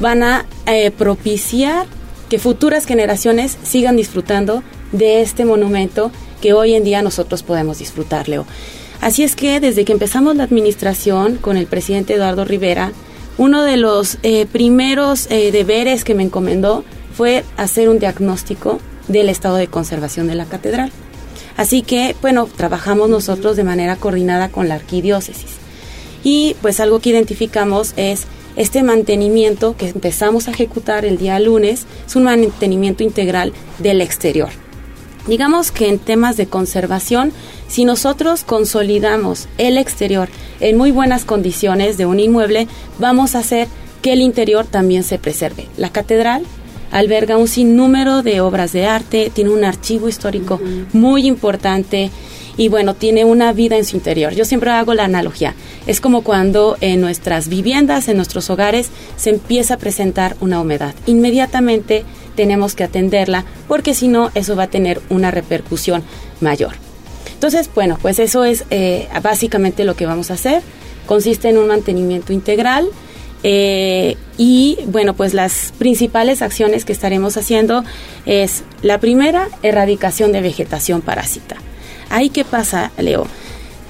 van 0.00 0.22
a 0.22 0.44
eh, 0.66 0.90
propiciar 0.90 1.86
que 2.28 2.38
futuras 2.38 2.86
generaciones 2.86 3.58
sigan 3.62 3.96
disfrutando 3.96 4.62
de 4.92 5.22
este 5.22 5.44
monumento 5.44 6.10
que 6.40 6.52
hoy 6.52 6.74
en 6.74 6.84
día 6.84 7.02
nosotros 7.02 7.42
podemos 7.42 7.78
disfrutar, 7.78 8.28
Leo. 8.28 8.46
Así 9.00 9.22
es 9.22 9.36
que 9.36 9.60
desde 9.60 9.84
que 9.84 9.92
empezamos 9.92 10.36
la 10.36 10.44
administración 10.44 11.36
con 11.36 11.56
el 11.56 11.66
presidente 11.66 12.14
Eduardo 12.14 12.44
Rivera, 12.44 12.92
uno 13.36 13.62
de 13.62 13.76
los 13.76 14.18
eh, 14.22 14.46
primeros 14.46 15.28
eh, 15.30 15.52
deberes 15.52 16.04
que 16.04 16.14
me 16.14 16.24
encomendó 16.24 16.84
fue 17.16 17.44
hacer 17.56 17.88
un 17.88 18.00
diagnóstico 18.00 18.80
del 19.06 19.28
estado 19.28 19.56
de 19.56 19.68
conservación 19.68 20.26
de 20.26 20.34
la 20.34 20.44
catedral. 20.44 20.90
Así 21.56 21.82
que, 21.82 22.14
bueno, 22.20 22.48
trabajamos 22.56 23.08
nosotros 23.08 23.56
de 23.56 23.64
manera 23.64 23.96
coordinada 23.96 24.48
con 24.48 24.68
la 24.68 24.74
arquidiócesis. 24.74 25.52
Y 26.24 26.56
pues 26.62 26.80
algo 26.80 27.00
que 27.00 27.10
identificamos 27.10 27.94
es 27.96 28.26
este 28.58 28.82
mantenimiento 28.82 29.76
que 29.76 29.88
empezamos 29.88 30.48
a 30.48 30.50
ejecutar 30.50 31.04
el 31.04 31.16
día 31.16 31.38
lunes, 31.38 31.86
es 32.06 32.16
un 32.16 32.24
mantenimiento 32.24 33.04
integral 33.04 33.52
del 33.78 34.00
exterior. 34.00 34.50
Digamos 35.28 35.70
que 35.70 35.88
en 35.88 35.98
temas 35.98 36.36
de 36.36 36.46
conservación, 36.46 37.32
si 37.68 37.84
nosotros 37.84 38.42
consolidamos 38.42 39.46
el 39.58 39.78
exterior 39.78 40.28
en 40.58 40.76
muy 40.76 40.90
buenas 40.90 41.24
condiciones 41.24 41.98
de 41.98 42.06
un 42.06 42.18
inmueble, 42.18 42.66
vamos 42.98 43.34
a 43.34 43.40
hacer 43.40 43.68
que 44.02 44.12
el 44.12 44.20
interior 44.20 44.66
también 44.66 45.04
se 45.04 45.18
preserve. 45.18 45.68
La 45.76 45.90
catedral 45.90 46.42
alberga 46.90 47.36
un 47.36 47.46
sinnúmero 47.46 48.22
de 48.22 48.40
obras 48.40 48.72
de 48.72 48.86
arte, 48.86 49.30
tiene 49.32 49.50
un 49.50 49.64
archivo 49.64 50.08
histórico 50.08 50.60
muy 50.92 51.26
importante 51.26 52.10
y 52.58 52.68
bueno, 52.68 52.94
tiene 52.94 53.24
una 53.24 53.52
vida 53.54 53.78
en 53.78 53.86
su 53.86 53.96
interior. 53.96 54.34
Yo 54.34 54.44
siempre 54.44 54.70
hago 54.70 54.92
la 54.92 55.04
analogía. 55.04 55.54
Es 55.86 56.02
como 56.02 56.22
cuando 56.22 56.76
en 56.80 57.00
nuestras 57.00 57.48
viviendas, 57.48 58.08
en 58.08 58.16
nuestros 58.16 58.50
hogares, 58.50 58.90
se 59.16 59.30
empieza 59.30 59.74
a 59.74 59.78
presentar 59.78 60.36
una 60.40 60.60
humedad. 60.60 60.94
Inmediatamente 61.06 62.04
tenemos 62.34 62.74
que 62.74 62.84
atenderla 62.84 63.44
porque 63.68 63.94
si 63.94 64.08
no, 64.08 64.30
eso 64.34 64.56
va 64.56 64.64
a 64.64 64.70
tener 64.70 65.00
una 65.08 65.30
repercusión 65.30 66.02
mayor. 66.40 66.72
Entonces, 67.32 67.70
bueno, 67.72 67.96
pues 68.02 68.18
eso 68.18 68.44
es 68.44 68.64
eh, 68.70 69.08
básicamente 69.22 69.84
lo 69.84 69.94
que 69.94 70.06
vamos 70.06 70.32
a 70.32 70.34
hacer. 70.34 70.60
Consiste 71.06 71.48
en 71.48 71.58
un 71.58 71.68
mantenimiento 71.68 72.32
integral. 72.32 72.88
Eh, 73.44 74.16
y 74.36 74.78
bueno, 74.86 75.14
pues 75.14 75.32
las 75.32 75.72
principales 75.78 76.42
acciones 76.42 76.84
que 76.84 76.92
estaremos 76.92 77.36
haciendo 77.36 77.84
es 78.26 78.64
la 78.82 78.98
primera, 78.98 79.48
erradicación 79.62 80.32
de 80.32 80.40
vegetación 80.40 81.02
parásita. 81.02 81.56
Ahí 82.10 82.30
qué 82.30 82.44
pasa, 82.44 82.90
Leo. 82.98 83.26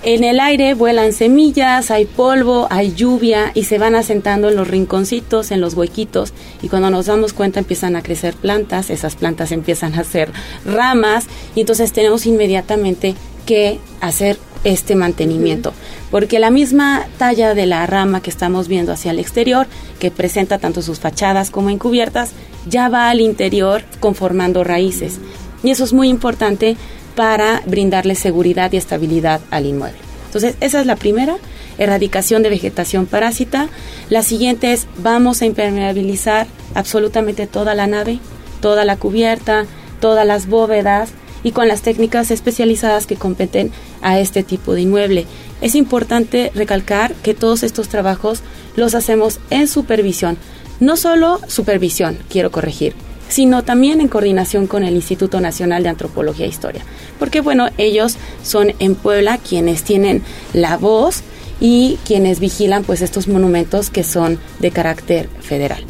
En 0.04 0.22
el 0.22 0.38
aire 0.38 0.74
vuelan 0.74 1.12
semillas, 1.12 1.90
hay 1.90 2.04
polvo, 2.04 2.68
hay 2.70 2.94
lluvia 2.94 3.50
y 3.54 3.64
se 3.64 3.78
van 3.78 3.96
asentando 3.96 4.48
en 4.48 4.54
los 4.54 4.68
rinconcitos, 4.68 5.50
en 5.50 5.60
los 5.60 5.74
huequitos 5.74 6.32
y 6.62 6.68
cuando 6.68 6.88
nos 6.88 7.06
damos 7.06 7.32
cuenta 7.32 7.58
empiezan 7.58 7.96
a 7.96 8.02
crecer 8.02 8.34
plantas, 8.34 8.90
esas 8.90 9.16
plantas 9.16 9.50
empiezan 9.50 9.94
a 9.94 10.02
hacer 10.02 10.30
ramas 10.64 11.26
y 11.56 11.62
entonces 11.62 11.92
tenemos 11.92 12.26
inmediatamente 12.26 13.16
que 13.44 13.80
hacer 14.00 14.38
este 14.62 14.94
mantenimiento, 14.94 15.72
porque 16.10 16.38
la 16.38 16.50
misma 16.50 17.06
talla 17.18 17.54
de 17.54 17.66
la 17.66 17.84
rama 17.86 18.22
que 18.22 18.30
estamos 18.30 18.68
viendo 18.68 18.92
hacia 18.92 19.10
el 19.10 19.18
exterior, 19.18 19.66
que 19.98 20.10
presenta 20.10 20.58
tanto 20.58 20.80
sus 20.82 21.00
fachadas 21.00 21.50
como 21.50 21.70
encubiertas, 21.70 22.30
ya 22.68 22.88
va 22.88 23.10
al 23.10 23.20
interior 23.20 23.82
conformando 24.00 24.64
raíces. 24.64 25.18
Y 25.62 25.70
eso 25.70 25.84
es 25.84 25.92
muy 25.92 26.08
importante 26.08 26.76
para 27.18 27.64
brindarle 27.66 28.14
seguridad 28.14 28.70
y 28.70 28.76
estabilidad 28.76 29.40
al 29.50 29.66
inmueble. 29.66 29.98
Entonces, 30.26 30.54
esa 30.60 30.78
es 30.78 30.86
la 30.86 30.94
primera, 30.94 31.36
erradicación 31.76 32.44
de 32.44 32.48
vegetación 32.48 33.06
parásita. 33.06 33.68
La 34.08 34.22
siguiente 34.22 34.72
es, 34.72 34.86
vamos 34.98 35.42
a 35.42 35.46
impermeabilizar 35.46 36.46
absolutamente 36.76 37.48
toda 37.48 37.74
la 37.74 37.88
nave, 37.88 38.20
toda 38.60 38.84
la 38.84 38.94
cubierta, 38.94 39.66
todas 40.00 40.24
las 40.24 40.46
bóvedas 40.46 41.10
y 41.42 41.50
con 41.50 41.66
las 41.66 41.82
técnicas 41.82 42.30
especializadas 42.30 43.08
que 43.08 43.16
competen 43.16 43.72
a 44.00 44.20
este 44.20 44.44
tipo 44.44 44.74
de 44.74 44.82
inmueble. 44.82 45.26
Es 45.60 45.74
importante 45.74 46.52
recalcar 46.54 47.14
que 47.14 47.34
todos 47.34 47.64
estos 47.64 47.88
trabajos 47.88 48.42
los 48.76 48.94
hacemos 48.94 49.40
en 49.50 49.66
supervisión. 49.66 50.38
No 50.78 50.96
solo 50.96 51.40
supervisión, 51.48 52.16
quiero 52.28 52.52
corregir, 52.52 52.94
sino 53.28 53.62
también 53.62 54.00
en 54.00 54.08
coordinación 54.08 54.66
con 54.66 54.84
el 54.84 54.94
Instituto 54.94 55.40
Nacional 55.40 55.82
de 55.82 55.90
Antropología 55.90 56.46
e 56.46 56.48
Historia. 56.48 56.82
Porque 57.18 57.40
bueno, 57.40 57.68
ellos 57.78 58.16
son 58.42 58.72
en 58.78 58.94
Puebla 58.94 59.38
quienes 59.38 59.82
tienen 59.82 60.22
la 60.52 60.76
voz 60.76 61.22
y 61.60 61.98
quienes 62.04 62.40
vigilan 62.40 62.84
pues 62.84 63.02
estos 63.02 63.28
monumentos 63.28 63.90
que 63.90 64.04
son 64.04 64.38
de 64.60 64.70
carácter 64.70 65.28
federal. 65.40 65.84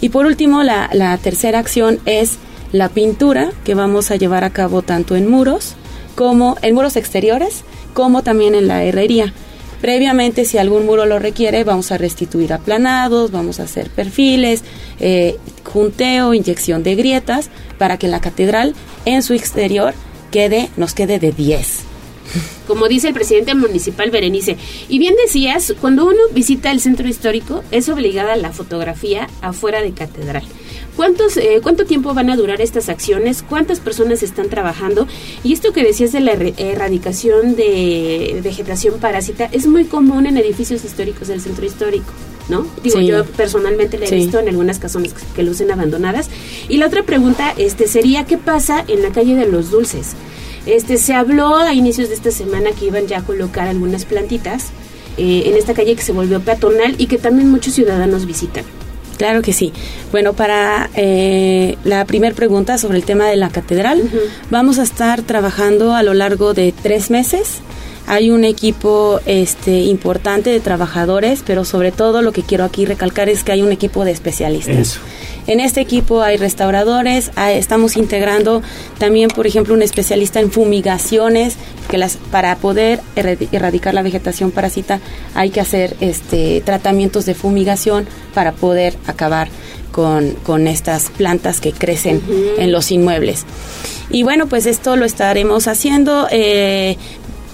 Y 0.00 0.08
por 0.08 0.26
último, 0.26 0.62
la, 0.62 0.90
la 0.92 1.16
tercera 1.18 1.58
acción 1.58 2.00
es 2.06 2.38
la 2.72 2.88
pintura 2.88 3.52
que 3.64 3.74
vamos 3.74 4.10
a 4.10 4.16
llevar 4.16 4.44
a 4.44 4.50
cabo 4.50 4.82
tanto 4.82 5.14
en 5.14 5.28
muros 5.28 5.74
como 6.14 6.56
en 6.62 6.74
muros 6.74 6.96
exteriores 6.96 7.62
como 7.94 8.22
también 8.22 8.54
en 8.54 8.68
la 8.68 8.84
herrería. 8.84 9.32
Previamente, 9.80 10.44
si 10.44 10.58
algún 10.58 10.86
muro 10.86 11.06
lo 11.06 11.18
requiere, 11.18 11.64
vamos 11.64 11.90
a 11.90 11.98
restituir 11.98 12.52
aplanados, 12.52 13.32
vamos 13.32 13.58
a 13.58 13.64
hacer 13.64 13.90
perfiles, 13.90 14.62
eh, 15.00 15.38
junteo, 15.64 16.34
inyección 16.34 16.82
de 16.82 16.94
grietas, 16.94 17.50
para 17.78 17.98
que 17.98 18.08
la 18.08 18.20
catedral 18.20 18.74
en 19.04 19.22
su 19.22 19.34
exterior 19.34 19.94
quede, 20.30 20.70
nos 20.76 20.94
quede 20.94 21.18
de 21.18 21.32
10 21.32 21.92
como 22.66 22.88
dice 22.88 23.08
el 23.08 23.14
presidente 23.14 23.54
municipal 23.54 24.10
Berenice. 24.10 24.56
Y 24.88 24.98
bien 24.98 25.14
decías, 25.22 25.74
cuando 25.80 26.06
uno 26.06 26.20
visita 26.32 26.70
el 26.70 26.80
centro 26.80 27.08
histórico 27.08 27.62
es 27.70 27.88
obligada 27.88 28.36
la 28.36 28.52
fotografía 28.52 29.28
afuera 29.40 29.82
de 29.82 29.92
catedral. 29.92 30.44
¿Cuántos, 30.96 31.38
eh, 31.38 31.60
¿Cuánto 31.62 31.86
tiempo 31.86 32.12
van 32.12 32.28
a 32.28 32.36
durar 32.36 32.60
estas 32.60 32.90
acciones? 32.90 33.42
¿Cuántas 33.42 33.80
personas 33.80 34.22
están 34.22 34.50
trabajando? 34.50 35.06
Y 35.42 35.54
esto 35.54 35.72
que 35.72 35.82
decías 35.82 36.12
de 36.12 36.20
la 36.20 36.32
erradicación 36.32 37.56
de 37.56 38.40
vegetación 38.42 39.00
parásita 39.00 39.48
es 39.52 39.66
muy 39.66 39.84
común 39.84 40.26
en 40.26 40.36
edificios 40.36 40.84
históricos 40.84 41.28
del 41.28 41.40
centro 41.40 41.64
histórico. 41.64 42.12
¿No? 42.52 42.66
Digo, 42.82 43.00
yo 43.00 43.24
personalmente 43.24 43.98
la 43.98 44.06
he 44.06 44.14
visto 44.14 44.38
en 44.38 44.48
algunas 44.48 44.78
casonas 44.78 45.14
que 45.34 45.42
lucen 45.42 45.70
abandonadas. 45.70 46.28
Y 46.68 46.76
la 46.76 46.86
otra 46.86 47.02
pregunta 47.02 47.54
este 47.56 47.88
sería, 47.88 48.24
¿qué 48.24 48.36
pasa 48.36 48.84
en 48.86 49.02
la 49.02 49.10
calle 49.10 49.34
de 49.34 49.46
los 49.46 49.70
dulces? 49.70 50.08
Este, 50.66 50.98
se 50.98 51.14
habló 51.14 51.56
a 51.56 51.72
inicios 51.72 52.10
de 52.10 52.14
esta 52.14 52.30
semana 52.30 52.70
que 52.78 52.84
iban 52.84 53.06
ya 53.06 53.18
a 53.18 53.22
colocar 53.24 53.66
algunas 53.66 54.04
plantitas 54.04 54.68
eh, 55.16 55.44
en 55.46 55.56
esta 55.56 55.72
calle 55.72 55.96
que 55.96 56.02
se 56.02 56.12
volvió 56.12 56.40
peatonal 56.40 56.94
y 56.98 57.06
que 57.06 57.16
también 57.16 57.50
muchos 57.50 57.74
ciudadanos 57.74 58.26
visitan. 58.26 58.64
Claro 59.16 59.40
que 59.40 59.54
sí. 59.54 59.72
Bueno, 60.10 60.34
para 60.34 60.90
eh, 60.94 61.78
la 61.84 62.04
primera 62.04 62.34
pregunta 62.34 62.76
sobre 62.76 62.98
el 62.98 63.04
tema 63.04 63.28
de 63.28 63.36
la 63.36 63.48
catedral, 63.48 64.02
vamos 64.50 64.78
a 64.78 64.82
estar 64.82 65.22
trabajando 65.22 65.94
a 65.94 66.02
lo 66.02 66.12
largo 66.12 66.54
de 66.54 66.72
tres 66.82 67.10
meses. 67.10 67.60
Hay 68.06 68.30
un 68.30 68.44
equipo 68.44 69.20
este, 69.26 69.80
importante 69.82 70.50
de 70.50 70.60
trabajadores, 70.60 71.42
pero 71.46 71.64
sobre 71.64 71.92
todo 71.92 72.20
lo 72.22 72.32
que 72.32 72.42
quiero 72.42 72.64
aquí 72.64 72.84
recalcar 72.84 73.28
es 73.28 73.44
que 73.44 73.52
hay 73.52 73.62
un 73.62 73.72
equipo 73.72 74.04
de 74.04 74.10
especialistas. 74.10 74.98
En 75.46 75.58
este 75.58 75.80
equipo 75.80 76.22
hay 76.22 76.36
restauradores, 76.36 77.32
estamos 77.36 77.96
integrando 77.96 78.62
también, 78.98 79.28
por 79.28 79.46
ejemplo, 79.46 79.74
un 79.74 79.82
especialista 79.82 80.38
en 80.38 80.52
fumigaciones, 80.52 81.56
que 81.88 81.98
las, 81.98 82.16
para 82.16 82.56
poder 82.56 83.00
erradicar 83.16 83.92
la 83.92 84.02
vegetación 84.02 84.52
parásita 84.52 85.00
hay 85.34 85.50
que 85.50 85.60
hacer 85.60 85.96
este, 86.00 86.60
tratamientos 86.64 87.26
de 87.26 87.34
fumigación 87.34 88.06
para 88.34 88.52
poder 88.52 88.96
acabar 89.06 89.48
con, 89.92 90.66
estas 90.66 91.10
plantas 91.10 91.60
que 91.60 91.72
crecen 91.72 92.22
en 92.58 92.72
los 92.72 92.90
inmuebles. 92.90 93.44
Y 94.10 94.22
bueno, 94.22 94.46
pues 94.46 94.66
esto 94.66 94.96
lo 94.96 95.04
estaremos 95.04 95.68
haciendo. 95.68 96.28
Eh, 96.30 96.96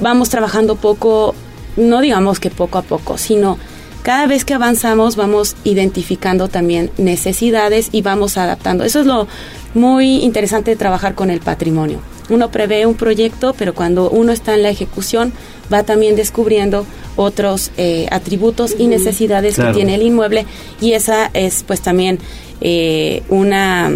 vamos 0.00 0.28
trabajando 0.28 0.76
poco, 0.76 1.34
no 1.76 2.00
digamos 2.00 2.40
que 2.40 2.50
poco 2.50 2.78
a 2.78 2.82
poco, 2.82 3.18
sino 3.18 3.58
cada 4.02 4.26
vez 4.26 4.44
que 4.44 4.54
avanzamos 4.54 5.16
vamos 5.16 5.56
identificando 5.64 6.48
también 6.48 6.90
necesidades 6.96 7.90
y 7.92 8.02
vamos 8.02 8.38
adaptando. 8.38 8.84
Eso 8.84 9.00
es 9.00 9.06
lo 9.06 9.28
muy 9.74 10.24
interesante 10.24 10.70
de 10.70 10.76
trabajar 10.76 11.14
con 11.14 11.30
el 11.30 11.40
patrimonio. 11.40 12.00
Uno 12.30 12.50
prevé 12.50 12.84
un 12.86 12.94
proyecto, 12.94 13.54
pero 13.56 13.74
cuando 13.74 14.10
uno 14.10 14.32
está 14.32 14.54
en 14.54 14.62
la 14.62 14.70
ejecución 14.70 15.32
va 15.72 15.82
también 15.82 16.16
descubriendo 16.16 16.86
otros 17.16 17.70
eh, 17.76 18.06
atributos 18.10 18.74
y 18.78 18.86
necesidades 18.86 19.56
que 19.56 19.72
tiene 19.72 19.94
el 19.96 20.02
inmueble 20.02 20.46
y 20.80 20.92
esa 20.92 21.30
es 21.34 21.64
pues 21.66 21.80
también 21.80 22.18
eh, 22.60 23.22
una 23.28 23.90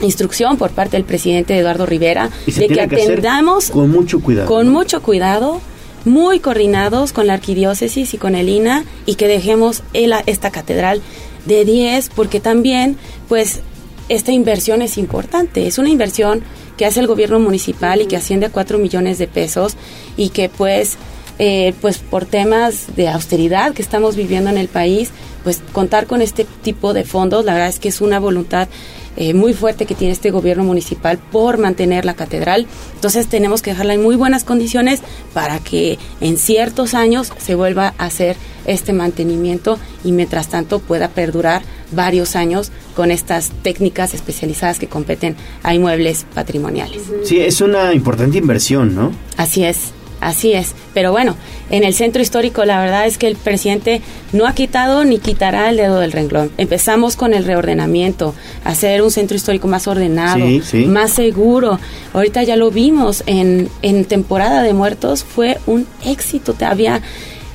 instrucción 0.00 0.56
por 0.56 0.70
parte 0.70 0.96
del 0.96 1.04
presidente 1.04 1.56
Eduardo 1.56 1.86
Rivera 1.86 2.30
de 2.46 2.68
que 2.68 2.80
atendamos 2.80 3.70
con 3.70 3.90
mucho 3.90 4.20
cuidado. 4.20 4.48
Con 4.48 4.68
mucho 4.68 5.02
cuidado 5.02 5.60
muy 6.04 6.38
coordinados 6.38 7.12
con 7.12 7.26
la 7.26 7.34
arquidiócesis 7.34 8.14
y 8.14 8.18
con 8.18 8.36
el 8.36 8.48
INA 8.48 8.84
y 9.06 9.16
que 9.16 9.26
dejemos 9.26 9.82
esta 9.92 10.50
catedral 10.50 11.02
de 11.46 11.64
10 11.64 12.10
porque 12.10 12.40
también 12.40 12.96
pues 13.28 13.60
esta 14.08 14.30
inversión 14.30 14.82
es 14.82 14.98
importante, 14.98 15.66
es 15.66 15.78
una 15.78 15.88
inversión 15.88 16.42
que 16.76 16.86
hace 16.86 17.00
el 17.00 17.08
gobierno 17.08 17.40
municipal 17.40 18.00
y 18.00 18.06
que 18.06 18.16
asciende 18.16 18.46
a 18.46 18.50
4 18.50 18.78
millones 18.78 19.18
de 19.18 19.26
pesos 19.26 19.76
y 20.16 20.28
que 20.28 20.48
pues 20.48 20.96
eh, 21.38 21.74
pues 21.80 21.98
por 21.98 22.24
temas 22.24 22.96
de 22.96 23.08
austeridad 23.08 23.74
que 23.74 23.82
estamos 23.82 24.16
viviendo 24.16 24.48
en 24.48 24.56
el 24.56 24.68
país, 24.68 25.10
pues 25.44 25.60
contar 25.72 26.06
con 26.06 26.22
este 26.22 26.46
tipo 26.62 26.94
de 26.94 27.04
fondos, 27.04 27.44
la 27.44 27.52
verdad 27.52 27.68
es 27.68 27.78
que 27.78 27.88
es 27.88 28.00
una 28.00 28.18
voluntad 28.20 28.68
eh, 29.16 29.34
muy 29.34 29.54
fuerte 29.54 29.86
que 29.86 29.94
tiene 29.94 30.12
este 30.12 30.30
gobierno 30.30 30.64
municipal 30.64 31.18
por 31.18 31.58
mantener 31.58 32.04
la 32.04 32.14
catedral. 32.14 32.66
Entonces 32.94 33.26
tenemos 33.28 33.62
que 33.62 33.70
dejarla 33.70 33.94
en 33.94 34.02
muy 34.02 34.16
buenas 34.16 34.44
condiciones 34.44 35.00
para 35.32 35.58
que 35.58 35.98
en 36.20 36.36
ciertos 36.36 36.94
años 36.94 37.32
se 37.38 37.54
vuelva 37.54 37.94
a 37.98 38.06
hacer 38.06 38.36
este 38.66 38.92
mantenimiento 38.92 39.78
y 40.04 40.12
mientras 40.12 40.48
tanto 40.48 40.80
pueda 40.80 41.08
perdurar 41.08 41.62
varios 41.92 42.36
años 42.36 42.72
con 42.94 43.10
estas 43.10 43.50
técnicas 43.62 44.14
especializadas 44.14 44.78
que 44.78 44.88
competen 44.88 45.36
a 45.62 45.74
inmuebles 45.74 46.26
patrimoniales. 46.34 47.02
Sí, 47.24 47.40
es 47.40 47.60
una 47.60 47.94
importante 47.94 48.38
inversión, 48.38 48.94
¿no? 48.94 49.12
Así 49.36 49.64
es. 49.64 49.92
Así 50.20 50.54
es, 50.54 50.74
pero 50.94 51.12
bueno, 51.12 51.36
en 51.70 51.84
el 51.84 51.92
centro 51.92 52.22
histórico 52.22 52.64
la 52.64 52.80
verdad 52.80 53.06
es 53.06 53.18
que 53.18 53.26
el 53.26 53.36
presidente 53.36 54.00
no 54.32 54.46
ha 54.46 54.54
quitado 54.54 55.04
ni 55.04 55.18
quitará 55.18 55.68
el 55.68 55.76
dedo 55.76 56.00
del 56.00 56.12
renglón. 56.12 56.50
Empezamos 56.56 57.16
con 57.16 57.34
el 57.34 57.44
reordenamiento, 57.44 58.34
hacer 58.64 59.02
un 59.02 59.10
centro 59.10 59.36
histórico 59.36 59.68
más 59.68 59.86
ordenado, 59.86 60.38
Sí, 60.46 60.62
sí. 60.64 60.84
más 60.86 61.10
seguro. 61.12 61.78
Ahorita 62.14 62.42
ya 62.44 62.56
lo 62.56 62.70
vimos 62.70 63.24
en, 63.26 63.68
en 63.82 64.06
temporada 64.06 64.62
de 64.62 64.72
muertos, 64.72 65.22
fue 65.22 65.58
un 65.66 65.86
éxito. 66.04 66.56
Había 66.60 67.02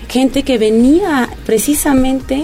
gente 0.08 0.44
que 0.44 0.58
venía 0.60 1.30
precisamente 1.46 2.44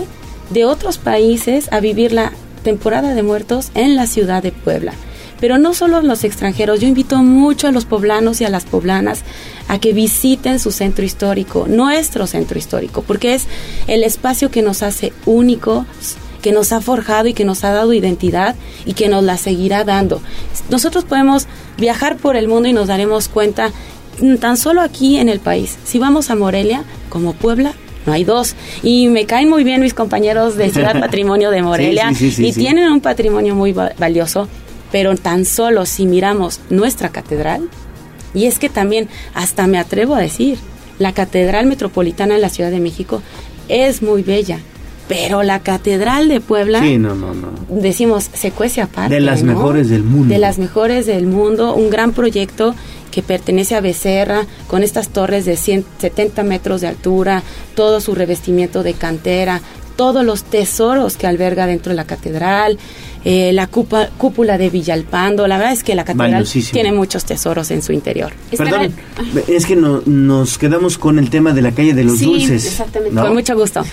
de 0.49 0.65
otros 0.65 0.97
países 0.97 1.71
a 1.71 1.79
vivir 1.79 2.11
la 2.11 2.31
temporada 2.63 3.13
de 3.13 3.21
muertos 3.23 3.69
en 3.75 3.95
la 3.95 4.07
ciudad 4.07 4.41
de 4.41 4.51
Puebla. 4.51 4.93
Pero 5.39 5.57
no 5.57 5.73
solo 5.73 6.01
los 6.01 6.23
extranjeros, 6.23 6.79
yo 6.79 6.87
invito 6.87 7.17
mucho 7.23 7.67
a 7.67 7.71
los 7.71 7.85
poblanos 7.85 8.41
y 8.41 8.45
a 8.45 8.49
las 8.49 8.65
poblanas 8.65 9.21
a 9.67 9.79
que 9.79 9.93
visiten 9.93 10.59
su 10.59 10.71
centro 10.71 11.05
histórico, 11.05 11.65
nuestro 11.67 12.25
centro 12.27 12.57
histórico, 12.57 13.03
porque 13.03 13.33
es 13.35 13.45
el 13.87 14.03
espacio 14.03 14.49
que 14.49 14.61
nos 14.61 14.81
hace 14.83 15.13
únicos, 15.25 15.85
que 16.41 16.51
nos 16.51 16.71
ha 16.71 16.81
forjado 16.81 17.27
y 17.27 17.33
que 17.33 17.45
nos 17.45 17.63
ha 17.63 17.71
dado 17.71 17.93
identidad 17.93 18.55
y 18.85 18.93
que 18.93 19.09
nos 19.09 19.23
la 19.23 19.37
seguirá 19.37 19.83
dando. 19.83 20.21
Nosotros 20.69 21.03
podemos 21.03 21.47
viajar 21.77 22.17
por 22.17 22.35
el 22.35 22.47
mundo 22.47 22.67
y 22.69 22.73
nos 22.73 22.87
daremos 22.87 23.27
cuenta 23.27 23.71
tan 24.39 24.57
solo 24.57 24.81
aquí 24.81 25.17
en 25.17 25.29
el 25.29 25.39
país. 25.39 25.77
Si 25.83 25.99
vamos 25.99 26.29
a 26.31 26.35
Morelia, 26.35 26.83
como 27.09 27.33
Puebla, 27.33 27.73
no 28.05 28.13
hay 28.13 28.23
dos. 28.23 28.55
Y 28.83 29.09
me 29.09 29.25
caen 29.25 29.49
muy 29.49 29.63
bien 29.63 29.81
mis 29.81 29.93
compañeros 29.93 30.55
de 30.55 30.71
Ciudad 30.71 30.99
Patrimonio 30.99 31.51
de 31.51 31.61
Morelia 31.61 32.09
Sí, 32.09 32.15
sí, 32.15 32.31
sí, 32.31 32.35
sí, 32.35 32.45
y 32.47 32.53
tienen 32.53 32.89
un 32.91 33.01
patrimonio 33.01 33.53
muy 33.53 33.73
va- 33.73 33.91
valioso, 33.99 34.47
pero 34.91 35.15
tan 35.15 35.45
solo 35.45 35.85
si 35.85 36.05
miramos 36.05 36.59
nuestra 36.69 37.09
catedral, 37.09 37.69
y 38.33 38.45
es 38.45 38.59
que 38.59 38.69
también, 38.69 39.07
hasta 39.33 39.67
me 39.67 39.79
atrevo 39.79 40.15
a 40.15 40.19
decir, 40.21 40.57
la 40.99 41.13
Catedral 41.13 41.65
Metropolitana 41.65 42.35
de 42.35 42.41
la 42.41 42.49
Ciudad 42.49 42.71
de 42.71 42.79
México 42.79 43.21
es 43.69 44.01
muy 44.01 44.23
bella, 44.23 44.59
pero 45.07 45.43
la 45.43 45.59
Catedral 45.61 46.27
de 46.27 46.41
Puebla 46.41 46.81
Sí, 46.81 46.97
no, 46.97 47.15
no, 47.15 47.33
no. 47.33 47.49
decimos, 47.69 48.29
se 48.33 48.51
cuece 48.51 48.81
aparte. 48.81 49.15
De 49.15 49.21
las 49.21 49.43
¿no? 49.43 49.53
mejores 49.53 49.89
del 49.89 50.03
mundo. 50.03 50.33
De 50.33 50.39
las 50.39 50.57
mejores 50.59 51.05
del 51.05 51.25
mundo, 51.27 51.73
un 51.73 51.89
gran 51.89 52.11
proyecto 52.11 52.75
que 53.11 53.21
pertenece 53.23 53.75
a 53.75 53.81
Becerra, 53.81 54.45
con 54.67 54.83
estas 54.83 55.09
torres 55.09 55.45
de 55.45 55.55
170 55.55 56.43
metros 56.43 56.81
de 56.81 56.87
altura, 56.87 57.41
todo 57.73 58.01
su 58.01 58.13
revestimiento 58.13 58.83
de 58.83 58.93
cantera, 58.93 59.61
todos 59.97 60.23
los 60.23 60.43
tesoros 60.43 61.17
que 61.17 61.27
alberga 61.27 61.67
dentro 61.67 61.89
de 61.89 61.95
la 61.97 62.05
catedral, 62.05 62.77
eh, 63.25 63.51
la 63.51 63.67
cupa- 63.67 64.09
cúpula 64.17 64.57
de 64.57 64.69
Villalpando. 64.69 65.45
La 65.47 65.57
verdad 65.57 65.73
es 65.73 65.83
que 65.83 65.95
la 65.95 66.05
catedral 66.05 66.31
Valiosísimo. 66.31 66.71
tiene 66.73 66.93
muchos 66.93 67.25
tesoros 67.25 67.69
en 67.71 67.81
su 67.81 67.91
interior. 67.91 68.31
Perdón, 68.55 68.93
es 69.47 69.65
que 69.65 69.75
no- 69.75 70.01
nos 70.05 70.57
quedamos 70.57 70.97
con 70.97 71.19
el 71.19 71.29
tema 71.29 71.51
de 71.51 71.61
la 71.61 71.71
calle 71.73 71.93
de 71.93 72.05
los 72.05 72.19
Sí, 72.19 72.25
dulces. 72.25 72.65
exactamente. 72.65 73.13
¿no? 73.15 73.23
Con 73.23 73.33
mucho 73.33 73.55
gusto. 73.57 73.83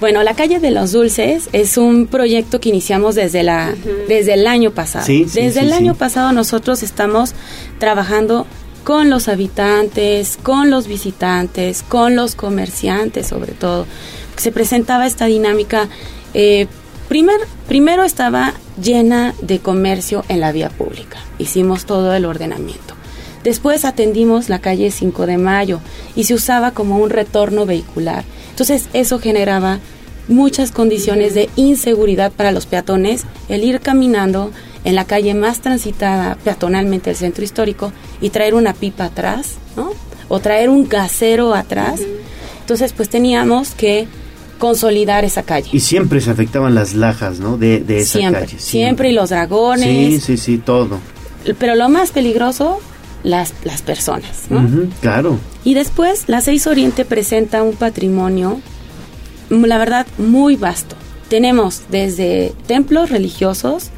Bueno, 0.00 0.22
la 0.22 0.34
calle 0.34 0.60
de 0.60 0.70
los 0.70 0.92
dulces 0.92 1.48
es 1.52 1.76
un 1.76 2.06
proyecto 2.06 2.58
que 2.58 2.70
iniciamos 2.70 3.14
desde 3.14 3.42
la 3.42 3.74
desde 4.08 4.32
el 4.34 4.46
año 4.46 4.70
pasado. 4.70 5.04
Sí, 5.04 5.26
sí, 5.28 5.42
desde 5.42 5.60
sí, 5.60 5.66
el 5.66 5.72
sí. 5.72 5.78
año 5.78 5.94
pasado 5.94 6.32
nosotros 6.32 6.82
estamos 6.82 7.34
trabajando 7.78 8.46
con 8.82 9.10
los 9.10 9.28
habitantes, 9.28 10.38
con 10.42 10.70
los 10.70 10.86
visitantes, 10.88 11.84
con 11.86 12.16
los 12.16 12.34
comerciantes 12.34 13.26
sobre 13.26 13.52
todo. 13.52 13.86
Se 14.40 14.52
presentaba 14.52 15.06
esta 15.06 15.26
dinámica. 15.26 15.88
eh, 16.32 16.66
primer- 17.08 17.46
primero 17.68 18.04
estaba 18.04 18.54
llena 18.80 19.34
de 19.42 19.58
comercio 19.58 20.24
en 20.28 20.40
la 20.40 20.52
vía 20.52 20.70
pública. 20.70 21.18
Hicimos 21.38 21.84
todo 21.84 22.14
el 22.14 22.24
ordenamiento. 22.24 22.94
Después 23.42 23.84
atendimos 23.84 24.48
la 24.48 24.60
calle 24.60 24.90
5 24.92 25.26
de 25.26 25.36
Mayo 25.38 25.80
y 26.14 26.24
se 26.24 26.34
usaba 26.34 26.70
como 26.70 26.98
un 26.98 27.10
retorno 27.10 27.66
vehicular. 27.66 28.24
Entonces 28.50 28.88
eso 28.92 29.18
generaba 29.18 29.80
muchas 30.28 30.70
condiciones 30.70 31.34
de 31.34 31.50
inseguridad 31.56 32.30
para 32.32 32.52
los 32.52 32.66
peatones, 32.66 33.24
el 33.48 33.64
ir 33.64 33.80
caminando 33.80 34.52
en 34.84 34.94
la 34.94 35.04
calle 35.04 35.34
más 35.34 35.60
transitada 35.60 36.36
peatonalmente 36.44 37.10
del 37.10 37.16
centro 37.16 37.42
histórico 37.44 37.92
y 38.20 38.30
traer 38.30 38.54
una 38.54 38.72
pipa 38.72 39.06
atrás, 39.06 39.56
¿no? 39.76 39.90
O 40.28 40.38
traer 40.38 40.68
un 40.68 40.88
gasero 40.88 41.54
atrás. 41.54 42.00
Entonces 42.60 42.92
pues 42.92 43.08
teníamos 43.08 43.70
que 43.74 44.06
consolidar 44.60 45.24
esa 45.24 45.42
calle. 45.42 45.70
Y 45.72 45.80
siempre 45.80 46.20
se 46.20 46.30
afectaban 46.30 46.76
las 46.76 46.94
lajas, 46.94 47.40
¿no? 47.40 47.56
De, 47.56 47.80
de 47.80 47.98
esa 47.98 48.18
siempre, 48.18 48.40
calle. 48.42 48.58
siempre 48.60 49.10
y 49.10 49.12
los 49.12 49.30
dragones. 49.30 50.22
Sí, 50.22 50.36
sí, 50.36 50.36
sí, 50.36 50.58
todo. 50.58 51.00
Pero 51.58 51.74
lo 51.74 51.88
más 51.88 52.12
peligroso, 52.12 52.78
las, 53.24 53.52
las 53.64 53.82
personas, 53.82 54.44
¿no? 54.50 54.88
Claro. 55.00 55.38
Y 55.64 55.74
después, 55.74 56.24
la 56.28 56.40
6 56.40 56.68
Oriente 56.68 57.04
presenta 57.04 57.62
un 57.64 57.74
patrimonio, 57.74 58.60
la 59.48 59.78
verdad, 59.78 60.06
muy 60.18 60.54
vasto. 60.54 60.94
Tenemos 61.28 61.82
desde 61.90 62.52
templos 62.66 63.10
religiosos, 63.10 63.90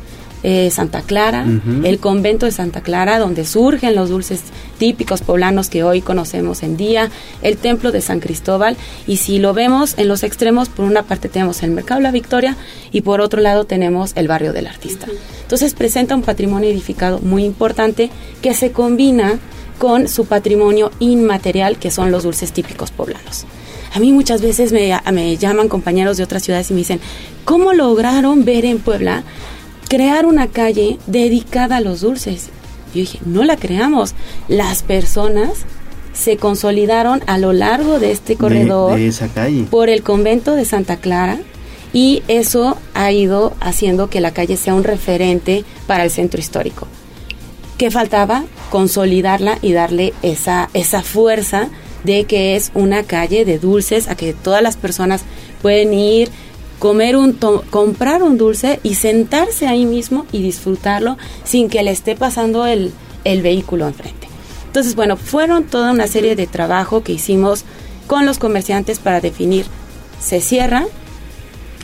eh, 0.42 0.70
Santa 0.70 1.02
Clara, 1.02 1.46
el 1.84 1.98
convento 1.98 2.46
de 2.46 2.52
Santa 2.52 2.80
Clara, 2.80 3.18
donde 3.18 3.44
surgen 3.44 3.94
los 3.94 4.10
dulces 4.10 4.42
típicos 4.78 5.20
poblanos 5.20 5.68
que 5.68 5.84
hoy 5.84 6.00
conocemos 6.00 6.62
en 6.62 6.76
día, 6.76 7.10
el 7.42 7.56
templo 7.56 7.92
de 7.92 8.00
San 8.00 8.20
Cristóbal, 8.20 8.76
y 9.06 9.18
si 9.18 9.38
lo 9.38 9.54
vemos 9.54 9.94
en 9.98 10.08
los 10.08 10.22
extremos, 10.22 10.68
por 10.68 10.84
una 10.84 11.04
parte 11.04 11.28
tenemos 11.28 11.62
el 11.62 11.70
Mercado 11.70 12.00
La 12.00 12.10
Victoria 12.10 12.56
y 12.90 13.02
por 13.02 13.20
otro 13.20 13.40
lado 13.40 13.64
tenemos 13.64 14.12
el 14.16 14.28
barrio 14.28 14.52
del 14.52 14.66
artista. 14.66 15.06
Entonces 15.42 15.74
presenta 15.74 16.14
un 16.14 16.22
patrimonio 16.22 16.70
edificado 16.70 17.20
muy 17.20 17.44
importante 17.44 18.10
que 18.40 18.54
se 18.54 18.72
combina 18.72 19.38
con 19.78 20.08
su 20.08 20.26
patrimonio 20.26 20.90
inmaterial, 20.98 21.76
que 21.78 21.90
son 21.90 22.10
los 22.10 22.22
dulces 22.22 22.52
típicos 22.52 22.90
poblanos. 22.90 23.46
A 23.94 24.00
mí 24.00 24.10
muchas 24.12 24.40
veces 24.40 24.72
me, 24.72 24.98
me 25.12 25.36
llaman 25.36 25.68
compañeros 25.68 26.16
de 26.16 26.24
otras 26.24 26.42
ciudades 26.42 26.70
y 26.70 26.74
me 26.74 26.78
dicen, 26.78 27.00
¿cómo 27.44 27.72
lograron 27.74 28.44
ver 28.44 28.64
en 28.64 28.78
Puebla 28.78 29.22
crear 29.92 30.24
una 30.24 30.46
calle 30.46 30.96
dedicada 31.06 31.76
a 31.76 31.80
los 31.82 32.00
dulces? 32.00 32.46
Yo 32.94 33.00
dije, 33.00 33.18
no 33.26 33.44
la 33.44 33.56
creamos. 33.58 34.14
Las 34.48 34.82
personas 34.82 35.50
se 36.14 36.38
consolidaron 36.38 37.22
a 37.26 37.36
lo 37.36 37.52
largo 37.52 37.98
de 37.98 38.10
este 38.10 38.32
De- 38.32 38.38
corredor 38.38 38.96
de 38.98 39.08
esa 39.08 39.28
calle. 39.28 39.64
por 39.70 39.90
el 39.90 40.02
convento 40.02 40.54
de 40.56 40.64
Santa 40.64 40.96
Clara 40.96 41.38
y 41.92 42.22
eso 42.28 42.78
ha 42.94 43.12
ido 43.12 43.52
haciendo 43.60 44.08
que 44.08 44.20
la 44.22 44.30
calle 44.32 44.56
sea 44.56 44.74
un 44.74 44.84
referente 44.84 45.64
para 45.86 46.04
el 46.04 46.10
centro 46.10 46.40
histórico. 46.40 46.86
¿Qué 47.76 47.90
faltaba? 47.90 48.44
Consolidarla 48.70 49.58
y 49.60 49.72
darle 49.72 50.14
esa, 50.22 50.70
esa 50.72 51.02
fuerza 51.02 51.68
de 52.04 52.24
que 52.24 52.56
es 52.56 52.70
una 52.74 53.02
calle 53.02 53.44
de 53.44 53.58
dulces 53.58 54.08
a 54.08 54.14
que 54.16 54.32
todas 54.32 54.62
las 54.62 54.76
personas 54.78 55.22
pueden 55.60 55.92
ir, 55.94 56.30
comer 56.82 57.16
un 57.16 57.38
comprar 57.70 58.24
un 58.24 58.36
dulce 58.36 58.80
y 58.82 58.96
sentarse 58.96 59.68
ahí 59.68 59.86
mismo 59.86 60.26
y 60.32 60.42
disfrutarlo 60.42 61.16
sin 61.44 61.70
que 61.70 61.80
le 61.84 61.92
esté 61.92 62.16
pasando 62.16 62.66
el, 62.66 62.92
el 63.22 63.40
vehículo 63.40 63.86
enfrente. 63.86 64.26
Entonces, 64.66 64.96
bueno, 64.96 65.16
fueron 65.16 65.62
toda 65.62 65.92
una 65.92 66.08
serie 66.08 66.34
de 66.34 66.48
trabajo 66.48 67.04
que 67.04 67.12
hicimos 67.12 67.64
con 68.08 68.26
los 68.26 68.40
comerciantes 68.40 68.98
para 68.98 69.20
definir 69.20 69.64
se 70.20 70.40
cierra 70.40 70.84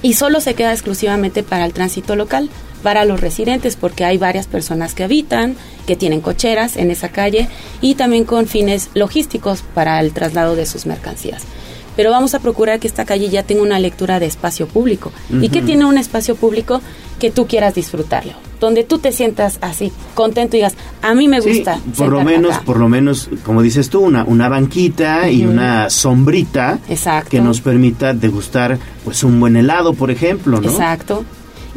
y 0.03 0.15
solo 0.15 0.41
se 0.41 0.55
queda 0.55 0.73
exclusivamente 0.73 1.45
para 1.45 1.65
el 1.65 1.73
tránsito 1.73 2.17
local, 2.17 2.51
para 2.83 3.05
los 3.05 3.21
residentes, 3.21 3.77
porque 3.77 4.05
hay 4.05 4.19
varias 4.19 4.49
personas 4.49 4.95
que 4.95 5.05
habitan, 5.05 5.55
que 5.87 5.95
tienen 5.95 6.21
cocheras 6.21 6.77
en 6.77 6.91
esa 6.91 7.11
calle 7.11 7.49
y 7.81 7.95
también 7.95 8.25
con 8.25 8.49
fines 8.49 8.91
logísticos 8.95 9.63
para 9.75 10.01
el 10.01 10.13
traslado 10.13 10.57
de 10.57 10.67
sus 10.67 10.87
mercancías. 10.87 11.45
Pero 11.99 12.13
vamos 12.13 12.33
a 12.35 12.39
procurar 12.39 12.79
que 12.79 12.87
esta 12.87 13.05
calle 13.05 13.29
ya 13.29 13.43
tenga 13.43 13.61
una 13.63 13.81
lectura 13.81 14.21
de 14.21 14.27
espacio 14.27 14.69
público. 14.69 15.11
¿Y 15.43 15.49
que 15.49 15.63
tiene 15.63 15.85
un 15.85 15.99
espacio 15.99 16.37
público 16.37 16.81
que 17.19 17.33
tú 17.33 17.49
quieras 17.49 17.75
disfrutarlo? 17.75 18.35
Donde 18.61 18.85
tú 18.85 18.99
te 18.99 19.11
sientas 19.11 19.59
así, 19.63 19.91
contento 20.15 20.55
y 20.57 20.61
digas, 20.61 20.75
a 21.03 21.13
mí 21.15 21.27
me 21.27 21.41
Sí, 21.43 21.49
gusta. 21.57 21.81
por 21.97 22.11
lo 22.11 22.23
menos, 22.23 22.55
acá". 22.55 22.63
por 22.65 22.77
lo 22.79 22.89
menos, 22.89 23.29
como 23.45 23.63
dices 23.63 23.91
tú, 23.91 23.99
una, 23.99 24.23
una 24.23 24.49
banquita 24.49 25.29
y 25.29 25.45
una 25.45 25.91
sombrita 25.91 26.79
Exacto. 26.89 27.31
que 27.31 27.41
nos 27.41 27.61
permita 27.61 28.15
degustar 28.15 28.79
pues 29.05 29.25
un 29.25 29.41
buen 29.41 29.57
helado, 29.57 29.93
por 29.95 30.13
ejemplo, 30.13 30.61
¿no? 30.61 30.71
Exacto. 30.71 31.25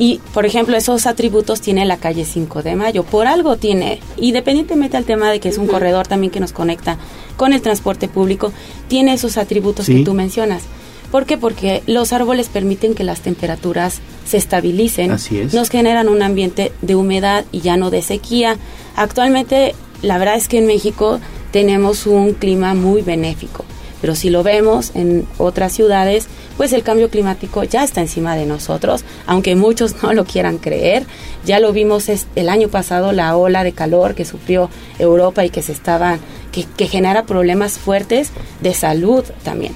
Y, 0.01 0.19
por 0.33 0.47
ejemplo, 0.47 0.75
esos 0.75 1.05
atributos 1.05 1.61
tiene 1.61 1.85
la 1.85 1.97
calle 1.97 2.25
5 2.25 2.63
de 2.63 2.75
Mayo. 2.75 3.03
Por 3.03 3.27
algo 3.27 3.57
tiene, 3.57 3.99
independientemente 4.17 4.97
al 4.97 5.05
tema 5.05 5.29
de 5.29 5.39
que 5.39 5.49
es 5.49 5.59
un 5.59 5.67
corredor 5.67 6.07
también 6.07 6.31
que 6.31 6.39
nos 6.39 6.53
conecta 6.53 6.97
con 7.37 7.53
el 7.53 7.61
transporte 7.61 8.07
público, 8.07 8.51
tiene 8.87 9.13
esos 9.13 9.37
atributos 9.37 9.85
Sí. 9.85 9.97
que 9.97 10.03
tú 10.03 10.15
mencionas. 10.15 10.63
¿Por 11.11 11.27
qué? 11.27 11.37
Porque 11.37 11.83
los 11.85 12.13
árboles 12.13 12.49
permiten 12.49 12.95
que 12.95 13.03
las 13.03 13.21
temperaturas 13.21 13.99
se 14.25 14.37
estabilicen. 14.37 15.11
Así 15.11 15.37
es. 15.37 15.53
Nos 15.53 15.69
generan 15.69 16.09
un 16.09 16.23
ambiente 16.23 16.71
de 16.81 16.95
humedad 16.95 17.45
y 17.51 17.59
ya 17.61 17.77
no 17.77 17.91
de 17.91 18.01
sequía. 18.01 18.57
Actualmente, 18.95 19.75
la 20.01 20.17
verdad 20.17 20.35
es 20.35 20.47
que 20.47 20.57
en 20.57 20.65
México 20.65 21.19
tenemos 21.51 22.07
un 22.07 22.33
clima 22.33 22.73
muy 22.73 23.03
benéfico. 23.03 23.65
Pero 24.01 24.15
si 24.15 24.29
lo 24.29 24.43
vemos 24.43 24.91
en 24.95 25.27
otras 25.37 25.71
ciudades, 25.73 26.27
pues 26.57 26.73
el 26.73 26.83
cambio 26.83 27.09
climático 27.09 27.63
ya 27.63 27.83
está 27.83 28.01
encima 28.01 28.35
de 28.35 28.45
nosotros, 28.45 29.05
aunque 29.27 29.55
muchos 29.55 29.95
no 30.03 30.13
lo 30.13 30.25
quieran 30.25 30.57
creer. 30.57 31.05
Ya 31.45 31.59
lo 31.59 31.71
vimos 31.71 32.09
el 32.09 32.49
año 32.49 32.67
pasado, 32.67 33.11
la 33.11 33.37
ola 33.37 33.63
de 33.63 33.73
calor 33.73 34.15
que 34.15 34.25
sufrió 34.25 34.69
Europa 34.99 35.45
y 35.45 35.49
que 35.49 35.61
se 35.61 35.71
estaba, 35.71 36.17
que 36.51 36.87
genera 36.87 37.25
problemas 37.25 37.77
fuertes 37.77 38.31
de 38.61 38.73
salud 38.73 39.23
también. 39.43 39.75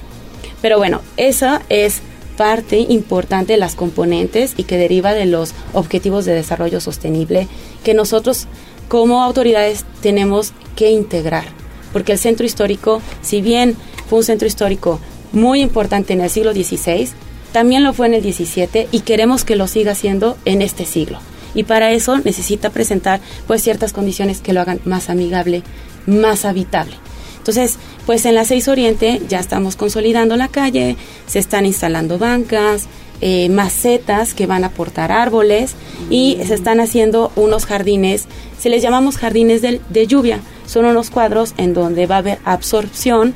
Pero 0.61 0.77
bueno, 0.77 1.02
esa 1.18 1.61
es 1.69 2.02
parte 2.35 2.80
importante 2.80 3.53
de 3.53 3.60
las 3.60 3.76
componentes 3.76 4.53
y 4.57 4.64
que 4.64 4.77
deriva 4.77 5.14
de 5.14 5.26
los 5.26 5.53
objetivos 5.73 6.26
de 6.26 6.34
desarrollo 6.34 6.81
sostenible 6.81 7.47
que 7.84 7.93
nosotros 7.93 8.47
como 8.88 9.23
autoridades 9.23 9.85
tenemos 10.02 10.53
que 10.76 10.91
integrar. 10.91 11.45
Porque 11.93 12.11
el 12.11 12.19
centro 12.19 12.45
histórico, 12.45 13.02
si 13.22 13.41
bien 13.41 13.77
fue 14.10 14.19
un 14.19 14.23
centro 14.26 14.48
histórico 14.48 14.99
muy 15.32 15.61
importante 15.61 16.14
en 16.14 16.22
el 16.22 16.30
siglo 16.30 16.53
XVI, 16.53 17.10
también 17.52 17.84
lo 17.84 17.94
fue 17.94 18.07
en 18.07 18.14
el 18.15 18.22
XVII 18.34 18.88
y 18.91 18.99
queremos 19.02 19.44
que 19.44 19.56
lo 19.56 19.68
siga 19.68 19.95
siendo 19.95 20.38
en 20.45 20.61
este 20.61 20.86
siglo. 20.86 21.19
Y 21.53 21.64
para 21.64 21.91
eso 21.91 22.18
necesita 22.19 22.69
presentar 22.69 23.22
pues 23.48 23.64
ciertas 23.64 23.94
condiciones 23.94 24.41
que 24.41 24.52
lo 24.53 24.61
hagan 24.61 24.82
más 24.84 25.10
amigable, 25.10 25.64
más 26.06 26.44
habitable. 26.45 26.95
Entonces, 27.38 27.77
pues 28.06 28.26
en 28.26 28.36
la 28.36 28.44
6 28.44 28.68
Oriente 28.68 29.22
ya 29.30 29.40
estamos 29.40 29.76
consolidando 29.76 30.36
la 30.36 30.48
calle, 30.49 30.98
se 31.27 31.40
están 31.40 31.65
instalando 31.65 32.18
bancas, 32.18 32.88
eh, 33.22 33.48
macetas 33.49 34.34
que 34.34 34.48
van 34.48 34.64
a 34.65 34.68
aportar 34.68 35.11
árboles 35.14 35.76
y 36.10 36.38
se 36.45 36.56
están 36.56 36.82
haciendo 36.82 37.32
unos 37.38 37.65
jardines, 37.65 38.26
se 38.60 38.69
les 38.69 38.82
llamamos 38.82 39.15
jardines 39.18 39.61
del- 39.61 39.80
de, 39.90 40.07
lluvia, 40.07 40.40
son 40.65 40.86
unos 40.86 41.10
cuadros 41.10 41.53
en 41.57 41.73
donde 41.73 42.07
va 42.07 42.15
a 42.15 42.19
haber 42.19 42.40
absorción 42.44 43.34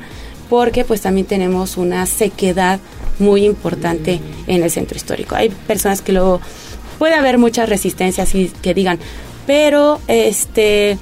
porque 0.50 0.84
pues 0.84 1.00
también 1.00 1.26
tenemos 1.26 1.76
una 1.78 2.04
sequedad 2.04 2.80
muy 3.18 3.44
importante 3.46 4.20
en 4.46 4.62
el 4.62 4.70
centro 4.70 4.96
histórico. 4.96 5.34
Hay 5.36 5.48
personas 5.48 6.02
que 6.02 6.12
lo 6.12 6.40
puede 6.98 7.14
haber 7.14 7.38
muchas 7.38 7.68
resistencias 7.68 8.34
y 8.34 8.48
que 8.60 8.74
digan, 8.74 8.98
pero 9.46 10.00
este 10.08 10.98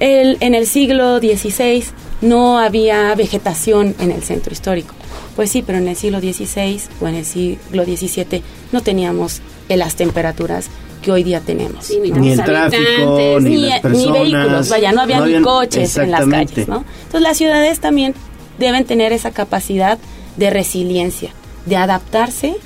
el, 0.00 0.36
en 0.40 0.54
el 0.54 0.66
siglo 0.66 1.18
XVI 1.18 1.84
no 2.22 2.58
había 2.58 3.14
vegetación 3.14 3.94
en 4.00 4.10
el 4.12 4.22
centro 4.22 4.52
histórico. 4.52 4.94
Pues 5.36 5.50
sí, 5.50 5.62
pero 5.62 5.78
en 5.78 5.88
el 5.88 5.96
siglo 5.96 6.20
XVI 6.20 6.80
o 7.00 7.08
en 7.08 7.14
el 7.16 7.24
siglo 7.24 7.84
XVII 7.84 8.42
no 8.70 8.82
teníamos 8.82 9.40
eh, 9.68 9.76
las 9.76 9.96
temperaturas 9.96 10.66
que 11.02 11.10
hoy 11.10 11.24
día 11.24 11.40
tenemos. 11.40 11.90
Ni 11.90 12.30
el 12.32 12.44
tráfico, 12.44 13.38
ni 13.40 13.56
las 13.56 13.80
personas. 13.80 14.12
vehículos, 14.20 14.68
vaya, 14.68 14.92
no 14.92 15.00
había 15.00 15.16
no 15.18 15.24
ni 15.26 15.30
habían- 15.32 15.42
coches 15.42 15.96
en 15.96 16.10
las 16.12 16.26
calles, 16.26 16.68
¿no? 16.68 16.84
Entonces 16.98 17.22
las 17.22 17.36
ciudades 17.36 17.80
también 17.80 18.14
deben 18.58 18.84
tener 18.84 19.12
esa 19.12 19.30
capacidad 19.30 19.98
de 20.36 20.50
resiliencia, 20.50 21.30
de 21.66 21.76
adaptarse 21.76 22.56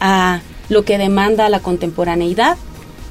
a 0.00 0.40
lo 0.68 0.84
que 0.84 0.98
demanda 0.98 1.48
la 1.48 1.60
contemporaneidad, 1.60 2.56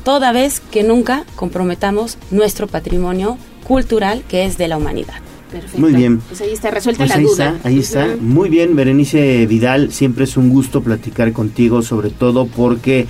toda 0.03 0.31
vez 0.31 0.59
que 0.71 0.83
nunca 0.83 1.25
comprometamos 1.35 2.17
nuestro 2.31 2.67
patrimonio 2.67 3.37
cultural 3.65 4.23
que 4.27 4.45
es 4.45 4.57
de 4.57 4.67
la 4.67 4.77
humanidad. 4.77 5.15
Perfecto. 5.51 5.79
Muy 5.79 5.93
bien. 5.93 6.19
Pues 6.19 6.41
ahí 6.41 6.51
está 6.51 6.71
resuelta 6.71 6.99
Pues 6.99 7.09
la 7.09 7.15
ahí 7.15 7.23
duda. 7.23 7.53
está, 7.55 7.67
ahí 7.67 7.79
está. 7.79 8.07
Muy 8.19 8.49
bien, 8.49 8.75
Berenice 8.75 9.45
Vidal, 9.45 9.91
siempre 9.93 10.25
es 10.25 10.35
un 10.37 10.49
gusto 10.49 10.81
platicar 10.81 11.31
contigo, 11.31 11.81
sobre 11.81 12.09
todo 12.09 12.47
porque 12.47 13.07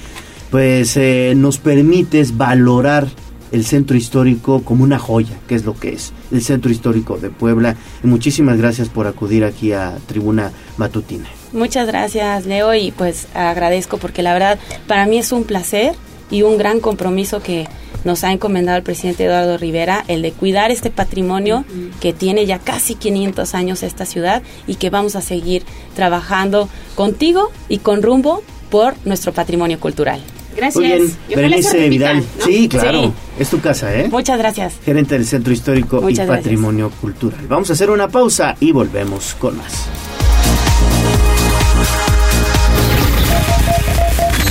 pues 0.51 0.95
eh, 0.97 1.33
nos 1.35 1.57
permites 1.57 2.37
valorar 2.37 3.07
el 3.51 3.65
centro 3.65 3.97
histórico 3.97 4.63
como 4.63 4.83
una 4.83 4.99
joya, 4.99 5.37
que 5.47 5.55
es 5.55 5.65
lo 5.65 5.75
que 5.75 5.93
es, 5.93 6.13
el 6.31 6.41
centro 6.41 6.71
histórico 6.71 7.17
de 7.17 7.29
Puebla. 7.29 7.75
Y 8.03 8.07
muchísimas 8.07 8.57
gracias 8.57 8.89
por 8.89 9.07
acudir 9.07 9.43
aquí 9.43 9.71
a 9.71 9.97
Tribuna 10.07 10.51
Matutina. 10.77 11.27
Muchas 11.53 11.87
gracias, 11.87 12.45
Leo, 12.45 12.73
y 12.73 12.91
pues 12.91 13.27
agradezco 13.33 13.97
porque 13.97 14.21
la 14.21 14.33
verdad 14.33 14.59
para 14.87 15.05
mí 15.05 15.17
es 15.17 15.31
un 15.31 15.43
placer 15.43 15.95
y 16.29 16.41
un 16.41 16.57
gran 16.57 16.79
compromiso 16.79 17.41
que 17.41 17.67
nos 18.03 18.23
ha 18.23 18.31
encomendado 18.31 18.77
el 18.77 18.83
presidente 18.83 19.25
Eduardo 19.25 19.57
Rivera, 19.57 20.03
el 20.07 20.21
de 20.21 20.31
cuidar 20.31 20.71
este 20.71 20.89
patrimonio 20.89 21.65
que 21.99 22.13
tiene 22.13 22.45
ya 22.45 22.59
casi 22.59 22.95
500 22.95 23.53
años 23.55 23.83
esta 23.83 24.05
ciudad 24.05 24.43
y 24.65 24.75
que 24.75 24.89
vamos 24.89 25.15
a 25.15 25.21
seguir 25.21 25.63
trabajando 25.95 26.69
contigo 26.95 27.51
y 27.69 27.79
con 27.79 28.01
rumbo 28.01 28.43
por 28.69 28.95
nuestro 29.05 29.33
patrimonio 29.33 29.79
cultural. 29.79 30.21
Gracias. 30.57 30.75
Muy 30.75 30.87
bien, 30.87 31.15
Berenice 31.35 31.87
Vidal. 31.89 32.17
¿no? 32.39 32.45
Sí, 32.45 32.67
claro, 32.67 33.03
Sí. 33.03 33.13
es 33.39 33.49
tu 33.49 33.61
casa, 33.61 33.95
¿eh? 33.95 34.07
Muchas 34.09 34.37
gracias. 34.37 34.73
Gerente 34.83 35.13
del 35.15 35.25
Centro 35.25 35.53
Histórico 35.53 36.01
Muchas 36.01 36.11
y 36.11 36.15
gracias. 36.27 36.37
Patrimonio 36.39 36.89
Cultural. 36.99 37.39
Vamos 37.47 37.69
a 37.69 37.73
hacer 37.73 37.89
una 37.91 38.07
pausa 38.07 38.55
y 38.59 38.71
volvemos 38.71 39.35
con 39.39 39.55
más. 39.57 39.85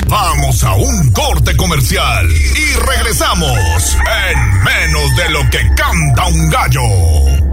Vamos 0.09 0.63
a 0.63 0.75
un 0.77 1.11
corte 1.13 1.57
comercial 1.57 2.29
y 2.31 2.75
regresamos 2.87 3.97
en 4.31 4.63
menos 4.63 5.17
de 5.17 5.31
lo 5.31 5.41
que 5.51 5.59
canta 5.75 6.27
un 6.27 6.49
gallo. 6.49 7.46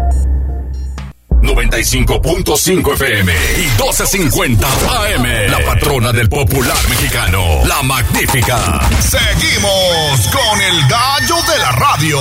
95.5 1.43 2.93
FM 2.93 3.33
y 3.57 3.67
12.50 3.77 4.65
AM. 4.65 5.51
La 5.51 5.59
patrona 5.65 6.11
del 6.11 6.29
popular 6.29 6.77
mexicano, 6.89 7.43
la 7.65 7.83
magnífica. 7.83 8.79
Seguimos 8.99 10.27
con 10.31 10.61
el 10.61 10.87
gallo 10.87 11.35
de 11.51 11.59
la 11.59 11.71
radio. 11.73 12.19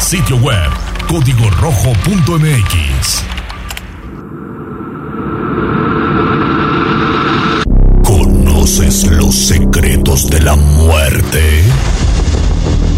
Sitio 0.00 0.36
web, 0.36 0.70
código 1.08 1.48
rojo.mx. 1.50 3.24
¿Conoces 8.04 9.10
los 9.10 9.34
secretos 9.34 10.28
de 10.28 10.40
la 10.40 10.54
muerte? 10.54 11.62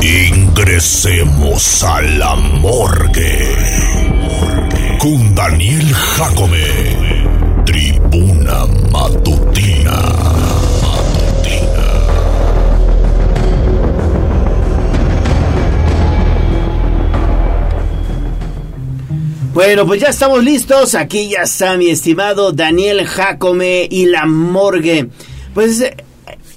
Ingresemos 0.02 1.82
a 1.82 2.02
la 2.02 2.34
morgue. 2.34 4.03
Con 5.04 5.34
Daniel 5.34 5.92
Jacome. 5.92 6.64
Tribuna 7.66 8.64
Matutina. 8.90 10.00
Bueno, 19.52 19.86
pues 19.86 20.00
ya 20.00 20.08
estamos 20.08 20.42
listos. 20.42 20.94
Aquí 20.94 21.28
ya 21.28 21.42
está 21.42 21.76
mi 21.76 21.90
estimado 21.90 22.52
Daniel 22.52 23.04
Jacome 23.06 23.86
y 23.90 24.06
la 24.06 24.24
morgue. 24.24 25.10
Pues 25.52 25.82
eh, 25.82 25.94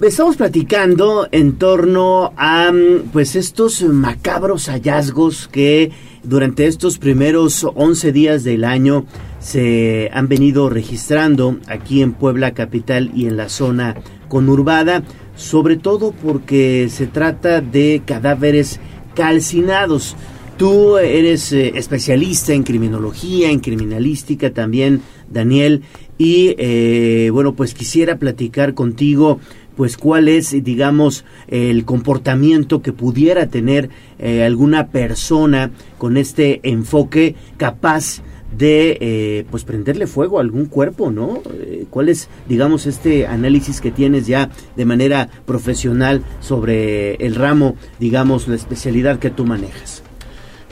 estamos 0.02 0.38
platicando 0.38 1.28
en 1.34 1.58
torno 1.58 2.32
a 2.38 2.72
mm, 2.72 3.10
pues 3.12 3.36
estos 3.36 3.82
macabros 3.82 4.70
hallazgos 4.70 5.50
que 5.50 5.92
durante 6.28 6.68
estos 6.68 6.98
primeros 6.98 7.66
11 7.74 8.12
días 8.12 8.44
del 8.44 8.66
año 8.66 9.06
se 9.40 10.10
han 10.12 10.28
venido 10.28 10.70
registrando 10.70 11.58
aquí 11.68 12.02
en 12.02 12.12
Puebla 12.12 12.54
capital 12.54 13.12
y 13.16 13.28
en 13.28 13.38
la 13.38 13.48
zona 13.48 13.96
conurbada, 14.28 15.04
sobre 15.38 15.78
todo 15.78 16.12
porque 16.12 16.90
se 16.90 17.08
trata 17.08 17.62
de 17.62 18.02
cadáveres 18.06 18.82
calcinados. 19.16 20.18
Tú 20.58 20.98
eres 20.98 21.54
eh, 21.54 21.74
especialista 21.76 22.54
en 22.54 22.64
criminología, 22.64 23.50
en 23.50 23.60
criminalística 23.60 24.52
también, 24.52 25.02
Daniel, 25.30 25.84
y 26.18 26.56
eh, 26.58 27.30
bueno, 27.32 27.56
pues 27.56 27.74
quisiera 27.74 28.18
platicar 28.18 28.74
contigo, 28.74 29.40
pues 29.78 29.96
cuál 29.96 30.28
es, 30.28 30.52
digamos, 30.64 31.24
el 31.48 31.86
comportamiento 31.86 32.82
que 32.82 32.92
pudiera 32.92 33.48
tener 33.48 33.90
eh, 34.20 34.44
alguna 34.44 34.88
persona 34.88 35.72
con 36.00 36.18
este 36.18 36.60
enfoque 36.64 37.36
capaz 37.56 38.24
de 38.58 38.98
eh, 39.02 39.46
pues 39.52 39.64
prenderle 39.64 40.08
fuego 40.08 40.40
a 40.40 40.42
algún 40.42 40.66
cuerpo, 40.66 41.12
¿no? 41.12 41.42
Eh, 41.54 41.86
¿Cuál 41.90 42.10
es, 42.10 42.28
digamos, 42.50 42.88
este 42.88 43.28
análisis 43.28 43.80
que 43.82 43.92
tienes 43.92 44.26
ya 44.26 44.50
de 44.76 44.86
manera 44.86 45.30
profesional 45.46 46.24
sobre 46.40 47.16
el 47.16 47.36
ramo, 47.36 47.76
digamos, 48.00 48.48
la 48.48 48.56
especialidad 48.56 49.20
que 49.20 49.30
tú 49.30 49.46
manejas? 49.46 50.02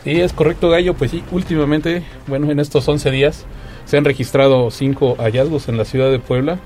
Sí, 0.03 0.11
es 0.11 0.33
correcto, 0.33 0.69
Gallo. 0.69 0.95
Pues 0.95 1.11
sí, 1.11 1.23
últimamente, 1.31 2.03
bueno, 2.27 2.49
en 2.49 2.59
estos 2.59 2.87
11 2.87 3.11
días 3.11 3.45
se 3.85 3.97
han 3.97 4.05
registrado 4.05 4.71
cinco 4.71 5.15
hallazgos 5.19 5.67
en 5.69 5.77
la 5.77 5.85
ciudad 5.85 6.09
de 6.09 6.19
Puebla. 6.19 6.59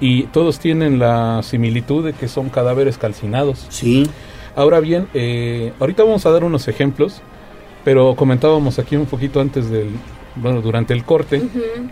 Y 0.00 0.24
todos 0.24 0.58
tienen 0.58 0.98
la 0.98 1.42
similitud 1.42 2.04
de 2.04 2.12
que 2.12 2.28
son 2.28 2.48
cadáveres 2.48 2.98
calcinados. 2.98 3.66
Sí. 3.68 4.08
Ahora 4.56 4.80
bien, 4.80 5.08
eh, 5.14 5.72
ahorita 5.78 6.02
vamos 6.04 6.26
a 6.26 6.30
dar 6.30 6.42
unos 6.44 6.66
ejemplos, 6.68 7.20
pero 7.84 8.14
comentábamos 8.16 8.78
aquí 8.78 8.96
un 8.96 9.06
poquito 9.06 9.40
antes 9.40 9.70
del, 9.70 9.90
bueno, 10.36 10.60
durante 10.60 10.92
el 10.94 11.04
corte, 11.04 11.42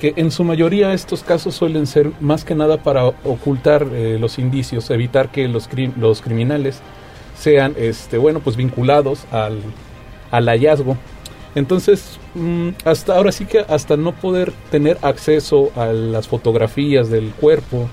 que 0.00 0.12
en 0.16 0.30
su 0.30 0.44
mayoría 0.44 0.92
estos 0.92 1.22
casos 1.22 1.54
suelen 1.54 1.86
ser 1.86 2.10
más 2.20 2.44
que 2.44 2.54
nada 2.54 2.82
para 2.82 3.04
ocultar 3.06 3.86
eh, 3.92 4.16
los 4.20 4.38
indicios, 4.38 4.90
evitar 4.90 5.30
que 5.30 5.46
los, 5.48 5.70
cri- 5.70 5.94
los 5.96 6.20
criminales 6.20 6.80
sean, 7.38 7.74
este, 7.78 8.18
bueno, 8.18 8.40
pues 8.40 8.56
vinculados 8.56 9.24
al, 9.30 9.60
al 10.30 10.46
hallazgo. 10.48 10.96
Entonces, 11.54 12.18
mm, 12.34 12.70
hasta 12.84 13.16
ahora 13.16 13.32
sí 13.32 13.46
que 13.46 13.60
hasta 13.68 13.96
no 13.96 14.12
poder 14.12 14.52
tener 14.70 14.98
acceso 15.02 15.70
a 15.74 15.86
las 15.86 16.28
fotografías 16.28 17.08
del 17.10 17.30
cuerpo, 17.30 17.88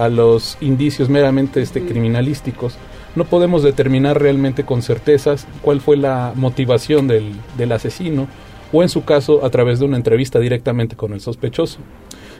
a 0.00 0.08
los 0.08 0.56
indicios 0.60 1.08
meramente 1.08 1.60
este, 1.60 1.82
criminalísticos, 1.84 2.74
no 3.16 3.24
podemos 3.24 3.62
determinar 3.62 4.20
realmente 4.20 4.64
con 4.64 4.82
certezas 4.82 5.46
cuál 5.62 5.80
fue 5.80 5.96
la 5.96 6.32
motivación 6.36 7.06
del, 7.08 7.32
del 7.58 7.72
asesino 7.72 8.28
o 8.72 8.82
en 8.82 8.88
su 8.88 9.04
caso 9.04 9.44
a 9.44 9.50
través 9.50 9.78
de 9.80 9.84
una 9.84 9.96
entrevista 9.96 10.38
directamente 10.38 10.94
con 10.96 11.12
el 11.12 11.20
sospechoso. 11.20 11.78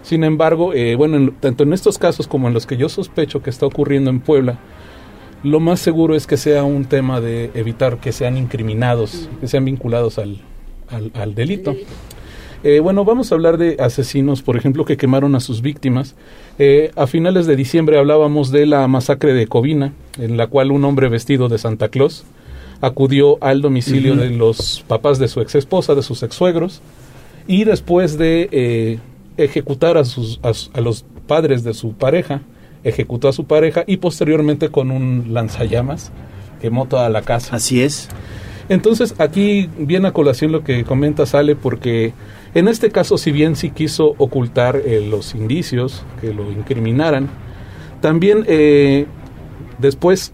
Sin 0.03 0.23
embargo, 0.25 0.73
eh, 0.75 0.95
bueno, 0.95 1.17
en- 1.17 1.33
tanto 1.35 1.65
en 1.65 1.73
estos 1.73 1.99
casos 1.99 2.27
como 2.29 2.47
en 2.49 2.55
los 2.55 2.67
que 2.67 2.77
yo 2.77 2.89
sospecho 2.89 3.43
que 3.43 3.51
está 3.51 3.67
ocurriendo 3.67 4.11
en 4.11 4.21
Puebla, 4.21 4.59
lo 5.43 5.59
más 5.59 5.81
seguro 5.81 6.15
es 6.15 6.27
que 6.27 6.37
sea 6.37 6.63
un 6.65 6.85
tema 6.85 7.21
de 7.21 7.51
evitar 7.55 7.99
que 7.99 8.13
sean 8.13 8.37
incriminados, 8.37 9.29
que 9.41 9.49
sean 9.49 9.65
vinculados 9.65 10.19
al, 10.19 10.39
al, 10.89 11.11
al 11.15 11.35
delito. 11.35 11.75
Eh, 12.63 12.81
bueno, 12.81 13.07
vamos 13.07 13.33
a 13.33 13.35
hablar 13.35 13.57
de 13.57 13.77
asesinos, 13.81 14.43
por 14.43 14.57
ejemplo, 14.57 14.85
que 14.85 14.99
quemaron 14.99 15.35
a 15.35 15.41
sus 15.41 15.63
víctimas. 15.63 16.15
Eh, 16.59 16.91
a 16.95 17.07
finales 17.07 17.47
de 17.47 17.57
diciembre 17.57 17.99
hablábamos 17.99 18.51
de 18.51 18.67
la 18.67 18.87
masacre 18.87 19.33
de 19.33 19.47
Covina, 19.47 19.95
en 20.19 20.37
la 20.37 20.47
cual 20.47 20.71
un 20.71 20.85
hombre 20.85 21.09
vestido 21.09 21.49
de 21.49 21.57
Santa 21.57 21.89
Claus 21.89 22.25
acudió 22.83 23.43
al 23.43 23.63
domicilio 23.63 24.15
de 24.15 24.31
los 24.31 24.85
papás 24.87 25.19
de 25.19 25.29
su 25.29 25.41
ex 25.41 25.55
esposa, 25.55 25.95
de 25.95 26.03
sus 26.03 26.23
ex 26.23 26.35
suegros, 26.35 26.83
y 27.47 27.65
después 27.65 28.19
de 28.19 28.49
eh, 28.53 28.99
ejecutar 29.39 29.97
a, 29.97 30.05
sus, 30.05 30.39
a, 30.43 30.53
a 30.79 30.81
los 30.83 31.05
padres 31.27 31.65
de 31.65 31.73
su 31.73 31.95
pareja, 31.95 32.43
ejecutó 32.85 33.29
a 33.29 33.33
su 33.33 33.45
pareja 33.45 33.85
y 33.87 33.99
posteriormente 33.99 34.69
con 34.69 34.91
un 34.91 35.33
lanzallamas 35.33 36.13
quemó 36.61 36.87
toda 36.87 37.09
la 37.09 37.23
casa. 37.23 37.57
Así 37.57 37.83
es. 37.83 38.09
Entonces 38.69 39.15
aquí 39.19 39.69
viene 39.79 40.09
a 40.09 40.13
colación 40.13 40.53
lo 40.53 40.63
que 40.63 40.85
comenta 40.85 41.27
Sale 41.27 41.57
porque 41.57 42.13
en 42.55 42.69
este 42.69 42.91
caso 42.91 43.17
si 43.19 43.31
bien 43.33 43.57
sí 43.57 43.71
quiso 43.71 44.15
ocultar 44.19 44.77
eh, 44.77 45.07
los 45.09 45.35
indicios 45.35 46.03
que 46.21 46.33
lo 46.35 46.51
incriminaran, 46.51 47.29
también 48.01 48.45
eh, 48.49 49.07
después 49.79 50.33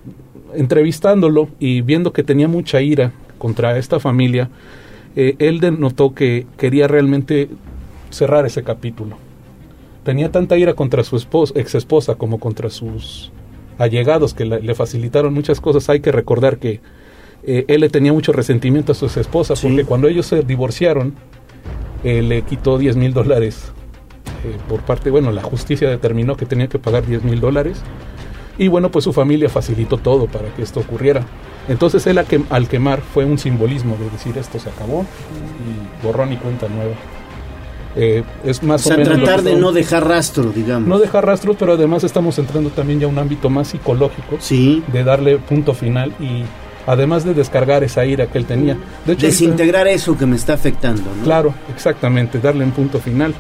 entrevistándolo 0.54 1.48
y 1.58 1.82
viendo 1.82 2.12
que 2.12 2.22
tenía 2.22 2.48
mucha 2.48 2.80
ira 2.80 3.12
contra 3.38 3.76
esta 3.78 4.00
familia, 4.00 4.48
eh, 5.14 5.34
él 5.38 5.60
denotó 5.60 6.14
que 6.14 6.46
quería 6.56 6.88
realmente 6.88 7.48
cerrar 8.10 8.46
ese 8.46 8.62
capítulo. 8.62 9.16
Tenía 10.04 10.30
tanta 10.30 10.56
ira 10.56 10.74
contra 10.74 11.02
su 11.04 11.16
esposa, 11.16 11.52
ex 11.56 11.74
esposa 11.74 12.14
como 12.14 12.38
contra 12.38 12.70
sus 12.70 13.32
allegados 13.78 14.32
que 14.32 14.44
la- 14.44 14.58
le 14.60 14.74
facilitaron 14.74 15.34
muchas 15.34 15.60
cosas. 15.60 15.88
Hay 15.90 16.00
que 16.00 16.12
recordar 16.12 16.58
que 16.58 16.80
eh, 17.44 17.64
él 17.68 17.80
le 17.80 17.90
tenía 17.90 18.12
mucho 18.12 18.32
resentimiento 18.32 18.92
a 18.92 18.94
su 18.94 19.06
ex 19.06 19.16
esposa 19.18 19.54
porque 19.60 19.84
cuando 19.84 20.08
ellos 20.08 20.26
se 20.26 20.42
divorciaron, 20.42 21.14
eh, 22.06 22.22
le 22.22 22.42
quitó 22.42 22.78
10 22.78 22.94
mil 22.94 23.12
dólares 23.12 23.72
eh, 24.44 24.56
por 24.68 24.82
parte, 24.82 25.10
bueno, 25.10 25.32
la 25.32 25.42
justicia 25.42 25.90
determinó 25.90 26.36
que 26.36 26.46
tenía 26.46 26.68
que 26.68 26.78
pagar 26.78 27.04
10 27.04 27.24
mil 27.24 27.40
dólares 27.40 27.82
y 28.58 28.68
bueno, 28.68 28.92
pues 28.92 29.04
su 29.04 29.12
familia 29.12 29.48
facilitó 29.48 29.96
todo 29.96 30.26
para 30.26 30.54
que 30.54 30.62
esto 30.62 30.78
ocurriera. 30.78 31.22
Entonces 31.68 32.06
él 32.06 32.24
al 32.48 32.68
quemar 32.68 33.00
fue 33.00 33.24
un 33.24 33.38
simbolismo 33.38 33.96
de 33.96 34.08
decir 34.10 34.38
esto 34.38 34.60
se 34.60 34.70
acabó 34.70 35.00
y 35.02 36.06
borrón 36.06 36.32
y 36.32 36.36
cuenta 36.36 36.68
nueva. 36.68 36.94
Eh, 37.96 38.22
es 38.44 38.62
O 38.62 38.66
más 38.66 38.82
sea, 38.82 38.94
o 38.94 38.98
menos 38.98 39.16
tratar 39.16 39.42
de 39.42 39.56
no 39.56 39.72
dejar 39.72 40.06
rastro, 40.06 40.52
digamos. 40.52 40.88
no 40.88 41.00
dejar 41.00 41.26
rastros, 41.26 41.56
pero 41.58 41.72
además 41.72 42.04
estamos 42.04 42.38
entrando 42.38 42.70
también 42.70 43.00
ya 43.00 43.06
a 43.06 43.08
un 43.08 43.18
ámbito 43.18 43.50
más 43.50 43.66
psicológico 43.66 44.38
de 44.92 45.02
darle 45.02 45.38
punto 45.38 45.74
final 45.74 46.12
y 46.20 46.44
además 46.86 47.24
de 47.24 47.34
descargar 47.34 47.82
esa 47.84 48.04
ira 48.04 48.26
que 48.26 48.38
él 48.38 48.46
tenía. 48.46 48.74
De 48.74 48.80
hecho, 48.80 49.26
ahorita- 49.26 49.26
Desintegrar 49.26 49.88
eso 49.88 50.16
que 50.16 50.26
me 50.26 50.36
está 50.36 50.54
afectando, 50.54 51.02
¿no? 51.18 51.24
Claro, 51.24 51.54
exactamente, 51.74 52.38
darle 52.38 52.64
un 52.64 52.70
punto 52.72 52.98
final. 53.00 53.34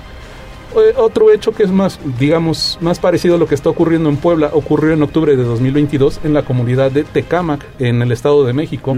Eh, 0.74 0.92
Otro 0.96 1.32
hecho 1.32 1.52
que 1.52 1.62
es 1.62 1.70
más, 1.70 1.98
digamos, 2.18 2.76
más 2.82 2.98
parecido 2.98 3.36
a 3.36 3.38
lo 3.38 3.46
que 3.46 3.54
está 3.54 3.70
ocurriendo 3.70 4.08
en 4.10 4.16
Puebla, 4.18 4.50
ocurrió 4.52 4.92
en 4.92 5.02
octubre 5.02 5.34
de 5.36 5.42
2022 5.42 6.20
en 6.24 6.34
la 6.34 6.42
comunidad 6.42 6.90
de 6.90 7.04
Tecámac, 7.04 7.64
en 7.78 8.02
el 8.02 8.12
Estado 8.12 8.44
de 8.44 8.52
México, 8.52 8.94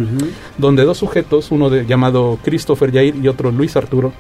donde 0.57 0.85
dos 0.85 0.99
sujetos, 0.99 1.51
uno 1.53 1.71
de, 1.71 1.87
llamado 1.87 2.39
Christopher 2.43 2.91
Yair 2.91 3.15
y 3.23 3.29
otro 3.29 3.53
Luis 3.53 3.77
Arturo, 3.77 4.13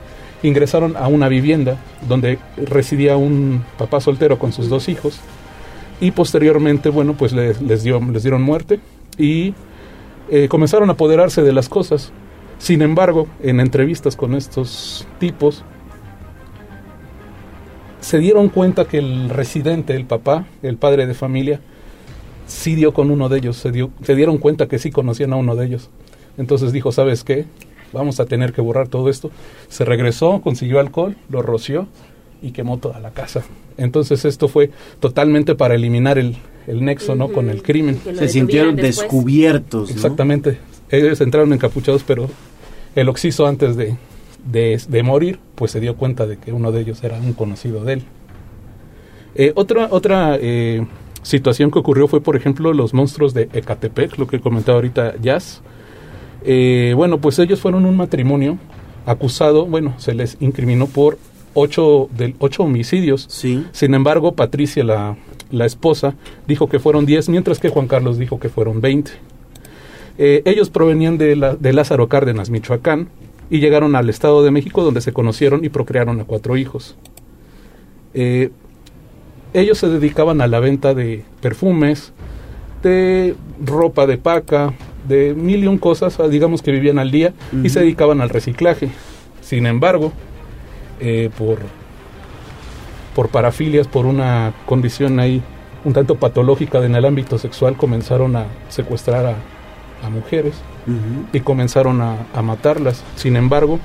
ingresaron 0.43 0.97
a 0.97 1.09
una 1.09 1.27
vivienda 1.29 1.79
donde 2.07 2.39
residía 2.57 3.17
un 3.17 3.65
papá 3.77 4.01
soltero 4.01 4.39
con 4.39 4.53
sus 4.53 4.69
dos 4.69 4.89
hijos 4.89 5.19
y 6.01 6.13
posteriormente, 6.13 6.91
bueno, 6.91 7.15
pues 7.15 7.33
les, 7.33 7.61
les, 7.61 7.83
dio, 7.83 7.99
les 8.13 8.23
dieron 8.23 8.43
muerte 8.43 8.79
y 9.19 9.53
eh, 10.31 10.49
comenzaron 10.49 10.89
a 10.91 10.93
apoderarse 10.93 11.43
de 11.43 11.53
las 11.53 11.69
cosas. 11.69 12.13
Sin 12.59 12.83
embargo, 12.83 13.29
en 13.41 13.61
entrevistas 13.61 14.17
con 14.17 14.35
estos 14.35 15.07
tipos, 15.19 15.65
se 18.01 18.19
dieron 18.19 18.49
cuenta 18.49 18.87
que 18.87 18.99
el 18.99 19.29
residente, 19.29 19.95
el 19.95 20.05
papá, 20.05 20.47
el 20.63 20.77
padre 20.77 21.07
de 21.07 21.15
familia, 21.15 21.61
sí 22.47 22.75
dio 22.75 22.93
con 22.93 23.11
uno 23.11 23.29
de 23.29 23.39
ellos, 23.39 23.57
se, 23.57 23.73
se 24.03 24.15
dieron 24.15 24.39
cuenta 24.39 24.67
que 24.67 24.79
sí 24.79 24.91
conocían 24.91 25.33
a 25.33 25.37
uno 25.37 25.55
de 25.57 25.67
ellos. 25.67 25.91
Entonces 26.37 26.73
dijo, 26.73 26.93
¿sabes 26.93 27.25
qué? 27.25 27.47
Vamos 27.93 28.21
a 28.21 28.27
tener 28.27 28.53
que 28.53 28.61
borrar 28.61 28.89
todo 28.89 29.09
esto. 29.09 29.31
Se 29.69 29.85
regresó, 29.85 30.41
consiguió 30.43 30.81
alcohol, 30.81 31.17
lo 31.29 31.43
roció 31.43 31.87
y 32.43 32.53
quemó 32.53 32.79
toda 32.79 33.01
la 33.01 33.11
casa. 33.11 33.43
Entonces 33.77 34.25
esto 34.25 34.49
fue 34.49 34.71
totalmente 35.01 35.55
para 35.55 35.75
eliminar 35.75 36.19
el, 36.19 36.37
el 36.69 36.85
nexo 36.85 37.17
¿no? 37.17 37.29
con 37.29 37.51
el 37.51 37.63
crimen. 37.63 37.99
Se 38.15 38.29
sintieron 38.29 38.77
después. 38.77 38.99
descubiertos, 38.99 39.89
¿no? 39.91 39.95
Exactamente. 39.95 40.59
Ellos 40.91 41.21
entraron 41.21 41.53
encapuchados, 41.53 42.05
pero 42.05 42.29
el 42.95 43.09
occiso 43.09 43.47
antes 43.47 43.77
de, 43.77 43.97
de, 44.51 44.81
de 44.89 45.03
morir, 45.03 45.39
pues 45.55 45.73
se 45.73 45.81
dio 45.81 45.97
cuenta 45.97 46.27
de 46.27 46.37
que 46.37 46.53
uno 46.53 46.71
de 46.71 46.81
ellos 46.81 47.03
era 47.03 47.19
un 47.19 47.33
conocido 47.33 47.85
de 47.85 47.95
él. 47.95 48.03
Eh, 49.35 49.53
otra 49.55 49.89
otra 49.91 50.37
eh, 50.41 50.87
situación 51.23 51.71
que 51.71 51.79
ocurrió 51.79 52.09
fue, 52.09 52.21
por 52.21 52.37
ejemplo, 52.37 52.73
los 52.73 52.95
monstruos 52.95 53.35
de 53.35 53.49
Ecatepec, 53.53 54.19
lo 54.19 54.27
que 54.27 54.41
comentaba 54.41 54.77
ahorita 54.77 55.15
Jazz. 55.21 55.63
Eh, 56.45 56.93
bueno, 56.97 57.19
pues 57.19 57.39
ellos 57.39 57.61
fueron 57.61 57.85
un 57.85 57.97
matrimonio 57.97 58.59
acusado, 59.07 59.67
bueno, 59.67 59.95
se 59.99 60.15
les 60.15 60.37
incriminó 60.41 60.87
por 60.87 61.19
ocho, 61.55 62.09
del, 62.17 62.35
ocho 62.39 62.65
homicidios. 62.65 63.27
Sin 63.29 63.95
embargo, 63.95 64.33
Patricia, 64.33 64.85
la, 64.85 65.17
la 65.51 65.67
esposa, 65.67 66.15
dijo 66.47 66.69
que 66.69 66.79
fueron 66.79 67.07
10, 67.07 67.29
mientras 67.29 67.59
que 67.59 67.69
Juan 67.69 67.89
Carlos 67.89 68.19
dijo 68.19 68.39
que 68.39 68.49
fueron 68.49 68.81
20. 68.81 69.13
Eh, 70.19 70.43
ellos 70.45 70.71
provenían 70.71 71.17
de, 71.19 71.37
la, 71.37 71.55
de 71.57 71.73
Lázaro 71.73 72.09
Cárdenas, 72.09 72.51
Michoacán, 72.51 73.09
y 73.51 73.61
llegaron 73.61 73.97
al 73.97 74.11
Estado 74.11 74.43
de 74.43 74.51
México 74.51 74.83
donde 74.83 75.01
se 75.01 75.13
conocieron 75.13 75.65
y 75.65 75.69
procrearon 75.69 76.21
a 76.21 76.25
cuatro 76.25 76.57
hijos. 76.57 76.97
Eh, 78.15 78.51
ellos 79.55 79.79
se 79.79 79.89
dedicaban 79.89 80.41
a 80.41 80.47
la 80.47 80.61
venta 80.61 80.95
de 80.95 81.25
perfumes, 81.41 82.13
de 82.83 83.35
ropa 83.65 84.07
de 84.07 84.19
paca, 84.19 84.75
de 85.07 85.35
mil 85.35 85.65
y 85.65 85.67
un 85.67 85.79
cosas, 85.79 86.21
ah, 86.21 86.29
digamos 86.29 86.63
que 86.63 86.71
vivían 86.71 86.99
al 86.99 87.11
día 87.11 87.33
y 87.63 87.71
se 87.71 87.81
dedicaban 87.81 88.21
al 88.21 88.29
reciclaje. 88.29 88.91
Sin 89.41 89.67
embargo, 89.67 90.13
eh, 91.01 91.31
por, 91.37 91.59
por 93.15 93.29
parafilias, 93.29 93.87
por 93.87 94.07
una 94.07 94.53
condición 94.67 95.21
ahí 95.21 95.43
un 95.85 95.93
tanto 95.93 96.17
patológica 96.17 96.85
en 96.85 96.95
el 96.95 97.05
ámbito 97.05 97.39
sexual, 97.39 97.77
comenzaron 97.77 98.37
a 98.37 98.47
secuestrar 98.69 99.27
a, 99.27 100.07
a 100.07 100.11
mujeres 100.11 100.55
y 101.33 101.41
comenzaron 101.41 102.01
a, 102.01 102.17
a 102.35 102.43
matarlas. 102.43 103.03
Sin 103.17 103.37
embargo, 103.37 103.79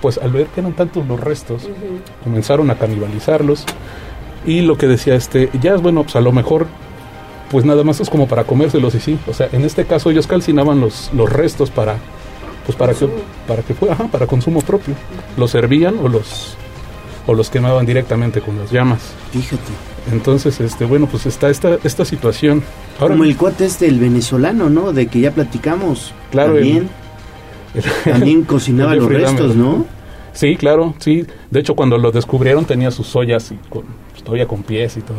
pues 0.00 0.18
al 0.18 0.32
ver 0.32 0.46
que 0.48 0.60
eran 0.60 0.72
tantos 0.72 1.06
los 1.06 1.20
restos, 1.20 1.68
comenzaron 2.24 2.70
a 2.70 2.74
canibalizarlos. 2.74 3.64
Y 4.44 4.62
lo 4.62 4.76
que 4.76 4.88
decía 4.88 5.14
este, 5.14 5.50
ya 5.60 5.74
es 5.74 5.80
bueno, 5.80 6.02
pues 6.02 6.16
a 6.16 6.20
lo 6.20 6.32
mejor, 6.32 6.66
pues 7.50 7.64
nada 7.64 7.84
más 7.84 8.00
es 8.00 8.10
como 8.10 8.26
para 8.26 8.44
comérselos 8.44 8.94
y 8.96 9.00
sí. 9.00 9.18
O 9.28 9.32
sea, 9.32 9.48
en 9.52 9.62
este 9.64 9.84
caso 9.84 10.10
ellos 10.10 10.26
calcinaban 10.26 10.80
los, 10.80 11.10
los 11.14 11.32
restos 11.32 11.70
para, 11.70 11.96
pues 12.66 12.76
para 12.76 12.94
que, 12.94 13.08
para 13.46 13.62
que 13.62 13.74
fuera, 13.74 13.94
ajá, 13.94 14.08
para 14.08 14.26
consumo 14.26 14.60
propio. 14.60 14.94
Los 15.36 15.52
servían 15.52 15.96
o 16.02 16.08
los, 16.08 16.56
o 17.26 17.34
los 17.34 17.50
quemaban 17.50 17.86
directamente 17.86 18.40
con 18.40 18.58
las 18.58 18.70
llamas. 18.70 19.00
Fíjate. 19.32 19.72
Entonces, 20.10 20.60
este, 20.60 20.84
bueno, 20.84 21.06
pues 21.06 21.26
está 21.26 21.48
esta, 21.48 21.78
esta 21.84 22.04
situación. 22.04 22.62
Ahora, 22.98 23.14
Como 23.14 23.24
el 23.24 23.36
cuate 23.38 23.66
este, 23.66 23.86
el 23.86 23.98
venezolano, 24.00 24.68
¿no? 24.68 24.92
De 24.92 25.06
que 25.06 25.20
ya 25.20 25.30
platicamos. 25.30 26.12
Claro, 26.30 26.54
También, 26.54 26.88
también 28.04 28.42
cocinaba 28.42 28.94
los 28.94 29.06
restos. 29.06 29.54
¿no? 29.54 29.86
Sí, 30.32 30.56
claro, 30.56 30.94
sí. 30.98 31.26
De 31.50 31.60
hecho, 31.60 31.74
cuando 31.74 31.98
lo 31.98 32.10
descubrieron 32.10 32.64
tenía 32.64 32.90
sus 32.90 33.14
ollas 33.14 33.52
y 33.52 33.56
con, 33.68 33.84
pues, 34.10 34.22
todavía 34.24 34.46
con 34.46 34.62
pies 34.62 34.96
y 34.96 35.00
todo. 35.02 35.18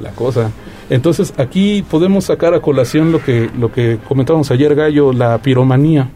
La 0.00 0.10
cosa. 0.10 0.50
Entonces 0.90 1.34
aquí 1.36 1.84
podemos 1.88 2.24
sacar 2.24 2.54
a 2.54 2.60
colación 2.60 3.12
lo 3.12 3.22
que 3.22 3.50
lo 3.58 3.72
que 3.72 3.98
comentábamos 4.08 4.50
ayer 4.50 4.74
Gallo, 4.74 5.12
la 5.12 5.38
piromanía. 5.38 6.10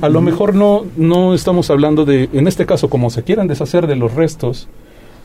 a 0.00 0.08
lo 0.08 0.20
mejor 0.20 0.54
no 0.54 0.84
no 0.96 1.34
estamos 1.34 1.70
hablando 1.70 2.04
de 2.04 2.28
en 2.32 2.48
este 2.48 2.66
caso 2.66 2.88
como 2.88 3.10
se 3.10 3.22
quieran 3.22 3.48
deshacer 3.48 3.86
de 3.86 3.96
los 3.96 4.14
restos, 4.14 4.68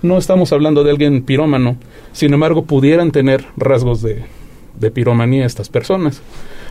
no 0.01 0.17
estamos 0.17 0.53
hablando 0.53 0.83
de 0.83 0.91
alguien 0.91 1.23
pirómano. 1.23 1.77
Sin 2.13 2.33
embargo, 2.33 2.63
pudieran 2.63 3.11
tener 3.11 3.45
rasgos 3.57 4.01
de 4.01 4.23
de 4.79 4.91
piromanía 4.91 5.45
estas 5.45 5.69
personas. 5.69 6.21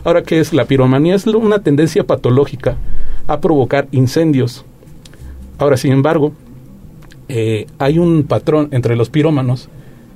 Ahora, 0.03 0.23
¿qué 0.23 0.39
es 0.39 0.53
la 0.53 0.65
piromanía? 0.65 1.15
Es 1.15 1.27
una 1.27 1.59
tendencia 1.59 2.03
patológica 2.03 2.77
a 3.27 3.39
provocar 3.39 3.87
incendios. 3.91 4.65
Ahora, 5.57 5.77
sin 5.77 5.91
embargo, 5.91 6.33
eh, 7.27 7.67
hay 7.77 7.99
un 7.99 8.23
patrón 8.23 8.69
entre 8.71 8.95
los 8.95 9.09
pirómanos 9.09 9.69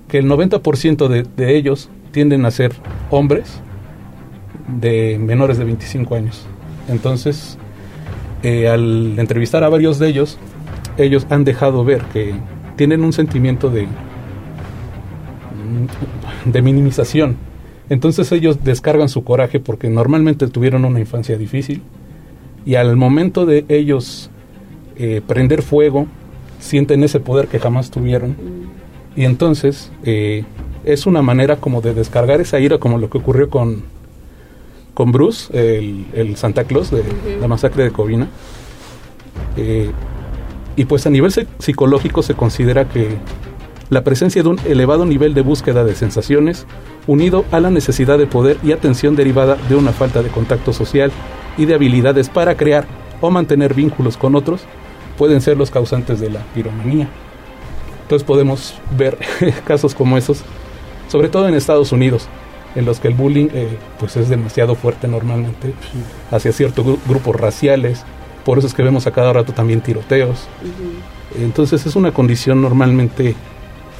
que 0.08 0.18
el 0.20 0.26
90% 0.26 1.08
de, 1.08 1.56
ellos 1.58 1.90
tienden 2.12 2.46
a 2.46 2.52
ser 2.52 2.74
hombres 3.10 3.62
de 4.68 5.18
menores 5.20 5.58
de 5.58 5.66
25 5.66 6.16
años. 6.16 6.46
Entonces, 6.88 7.58
eh, 8.44 8.68
al 8.68 9.18
entrevistar 9.18 9.64
a 9.64 9.70
varios 9.70 10.00
de 10.00 10.10
ellos, 10.10 10.38
ellos 10.98 11.26
han 11.30 11.44
dejado 11.44 11.84
ver 11.84 12.02
que 12.14 12.34
tienen 12.76 13.04
un 13.04 13.14
sentimiento 13.14 13.70
de, 13.70 13.84
mm, 13.86 13.90
de 16.52 16.62
minimización. 16.62 17.38
Entonces 17.90 18.32
ellos 18.32 18.64
descargan 18.64 19.10
su 19.10 19.24
coraje 19.24 19.60
porque 19.60 19.90
normalmente 19.90 20.48
tuvieron 20.48 20.86
una 20.86 21.00
infancia 21.00 21.38
difícil 21.38 21.82
y 22.66 22.76
al 22.76 22.96
momento 22.96 23.46
de 23.46 23.66
ellos 23.68 24.30
eh, 24.96 25.22
prender 25.26 25.62
fuego, 25.62 26.08
sienten 26.60 27.04
ese 27.04 27.20
poder 27.20 27.48
que 27.48 27.60
jamás 27.60 27.92
tuvieron 27.92 28.36
y 29.16 29.26
entonces 29.26 29.92
eh, 30.04 30.44
es 30.84 31.06
una 31.06 31.22
manera 31.22 31.58
como 31.58 31.82
de 31.82 31.94
descargar 31.94 32.42
esa 32.42 32.60
ira 32.60 32.78
como 32.78 32.98
lo 32.98 33.10
que 33.10 33.18
ocurrió 33.18 33.50
con, 33.50 33.84
con 34.94 35.12
Bruce, 35.12 35.52
el, 35.54 36.06
el 36.14 36.36
Santa 36.36 36.64
Claus 36.66 36.92
de 36.92 37.04
la 37.40 37.48
masacre 37.48 37.84
de 37.84 37.92
Covina. 37.92 38.28
Eh, 39.58 39.92
y 40.76 40.86
pues 40.86 41.06
a 41.06 41.10
nivel 41.10 41.32
psi- 41.32 41.48
psicológico 41.60 42.24
se 42.24 42.34
considera 42.34 42.90
que 42.90 43.18
la 43.90 44.04
presencia 44.04 44.42
de 44.42 44.50
un 44.50 44.60
elevado 44.66 45.06
nivel 45.06 45.34
de 45.36 45.42
búsqueda 45.42 45.84
de 45.84 45.94
sensaciones, 45.94 46.66
unido 47.06 47.46
a 47.52 47.60
la 47.60 47.70
necesidad 47.70 48.18
de 48.18 48.26
poder 48.26 48.58
y 48.64 48.72
atención 48.72 49.16
derivada 49.16 49.58
de 49.70 49.76
una 49.76 49.92
falta 49.92 50.24
de 50.24 50.30
contacto 50.30 50.74
social 50.74 51.12
y 51.58 51.66
de 51.66 51.76
habilidades 51.76 52.30
para 52.30 52.56
crear 52.56 52.86
o 53.22 53.30
mantener 53.30 53.76
vínculos 53.76 54.18
con 54.18 54.36
otros, 54.36 54.62
pueden 55.18 55.42
ser 55.42 55.58
los 55.58 55.70
causantes 55.70 56.20
de 56.20 56.32
la 56.32 56.40
piromanía. 56.56 57.08
Entonces 58.14 58.28
podemos 58.28 58.76
ver 58.96 59.18
casos 59.66 59.96
como 59.96 60.20
esos, 60.20 60.42
sobre 61.10 61.30
todo 61.30 61.48
en 61.48 61.56
Estados 61.56 61.92
Unidos, 61.92 62.28
en 62.76 62.86
los 62.86 63.00
que 63.00 63.08
el 63.08 63.16
bullying 63.16 63.48
eh, 63.52 63.76
pues 63.98 64.16
es 64.18 64.30
demasiado 64.30 64.76
fuerte 64.76 65.08
normalmente 65.08 65.74
hacia 66.30 66.52
ciertos 66.52 66.86
gru- 66.86 67.00
grupos 67.08 67.36
raciales, 67.36 68.04
por 68.46 68.60
eso 68.60 68.68
es 68.68 68.76
que 68.76 68.84
vemos 68.84 69.08
a 69.08 69.12
cada 69.12 69.34
rato 69.34 69.52
también 69.54 69.82
tiroteos. 69.82 70.42
Entonces 71.40 71.88
es 71.88 71.96
una 71.96 72.12
condición 72.12 72.62
normalmente 72.62 73.34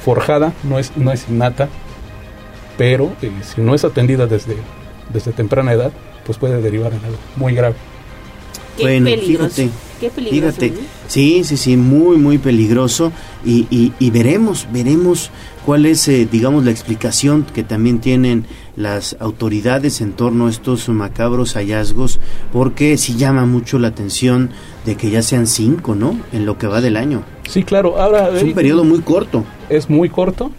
forjada, 0.04 0.52
no 0.62 0.78
es, 0.78 0.96
no 0.96 1.10
es 1.10 1.28
innata, 1.28 1.68
pero 2.78 3.10
eh, 3.20 3.32
si 3.42 3.62
no 3.62 3.74
es 3.74 3.84
atendida 3.84 4.28
desde, 4.28 4.54
desde 5.12 5.32
temprana 5.32 5.72
edad, 5.72 5.90
pues 6.24 6.38
puede 6.38 6.62
derivar 6.62 6.92
en 6.92 7.04
algo 7.04 7.18
muy 7.34 7.52
grave. 7.52 7.74
Qué 8.76 8.82
bueno, 8.84 9.06
peligroso. 9.06 9.48
fíjate. 9.56 9.70
Qué 10.00 10.10
peligroso. 10.10 10.60
Fíjate, 10.60 10.70
¿no? 10.70 10.86
sí, 11.06 11.44
sí, 11.44 11.56
sí, 11.56 11.76
muy, 11.76 12.16
muy 12.16 12.38
peligroso 12.38 13.12
y, 13.44 13.66
y, 13.70 13.92
y 13.98 14.10
veremos, 14.10 14.66
veremos 14.72 15.30
cuál 15.64 15.86
es, 15.86 16.06
eh, 16.08 16.28
digamos, 16.30 16.64
la 16.64 16.70
explicación 16.70 17.44
que 17.44 17.62
también 17.62 18.00
tienen 18.00 18.46
las 18.76 19.16
autoridades 19.20 20.00
en 20.00 20.12
torno 20.12 20.46
a 20.46 20.50
estos 20.50 20.88
macabros 20.88 21.54
hallazgos, 21.54 22.20
porque 22.52 22.96
sí 22.98 23.16
llama 23.16 23.46
mucho 23.46 23.78
la 23.78 23.88
atención 23.88 24.50
de 24.84 24.96
que 24.96 25.10
ya 25.10 25.22
sean 25.22 25.46
cinco, 25.46 25.94
¿no? 25.94 26.18
En 26.32 26.44
lo 26.44 26.58
que 26.58 26.66
va 26.66 26.80
del 26.80 26.96
año. 26.96 27.22
Sí, 27.48 27.62
claro, 27.62 28.00
ahora... 28.00 28.30
Es 28.34 28.42
un 28.42 28.50
eh, 28.50 28.54
periodo 28.54 28.84
muy 28.84 29.00
corto. 29.00 29.44
Es 29.68 29.88
muy 29.88 30.08
corto 30.08 30.50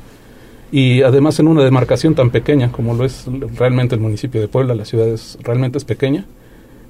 y 0.72 1.03
además 1.03 1.40
en 1.40 1.48
una 1.48 1.64
demarcación 1.64 2.16
tan 2.16 2.32
pequeña 2.32 2.72
como 2.72 2.95
lo 2.95 3.06
es 3.06 3.26
realmente 3.56 3.95
el 3.95 4.02
municipio 4.02 4.41
de 4.41 4.48
Puebla, 4.48 4.76
la 4.76 4.86
ciudad 4.86 5.07
es, 5.07 5.38
realmente 5.41 5.78
es 5.78 5.86
pequeña 5.86 6.26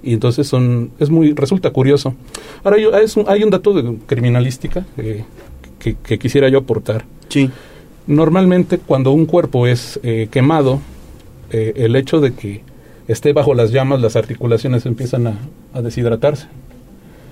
y 0.06 0.14
entonces 0.14 0.48
son 0.48 0.92
es 1.00 1.10
muy 1.10 1.34
resulta 1.34 1.72
curioso. 1.72 2.14
Ahora 2.64 2.78
yo, 2.78 2.96
es 2.96 3.18
un- 3.18 3.26
hay 3.28 3.44
un 3.44 3.50
dato 3.50 3.74
de 3.74 3.98
criminalística 4.06 4.86
eh, 4.98 5.24
que, 5.80 5.96
que 5.96 6.18
quisiera 6.20 6.48
yo 6.48 6.60
aportar. 6.60 7.04
Sí. 7.28 7.50
Normalmente 8.08 8.78
cuando 8.78 9.12
un 9.12 9.26
cuerpo 9.26 9.68
es 9.68 10.00
eh, 10.04 10.28
quemado, 10.32 10.80
eh, 11.52 11.74
el 11.76 11.96
hecho 11.96 12.22
de 12.22 12.34
que 12.34 12.62
esté 13.08 13.34
bajo 13.34 13.54
las 13.56 13.72
llamas, 13.72 14.00
las 14.02 14.16
articulaciones 14.16 14.86
empiezan 14.86 15.28
a, 15.28 15.34
a 15.74 15.82
deshidratarse. 15.82 16.48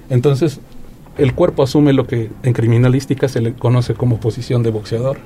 Entonces, 0.10 0.60
el 1.18 1.34
cuerpo 1.34 1.64
asume 1.64 1.94
lo 1.94 2.06
que 2.08 2.30
en 2.44 2.54
criminalística 2.54 3.28
se 3.28 3.40
le 3.42 3.54
conoce 3.54 3.94
como 3.94 4.20
posición 4.20 4.64
de 4.64 4.72
boxeador. 4.72 5.18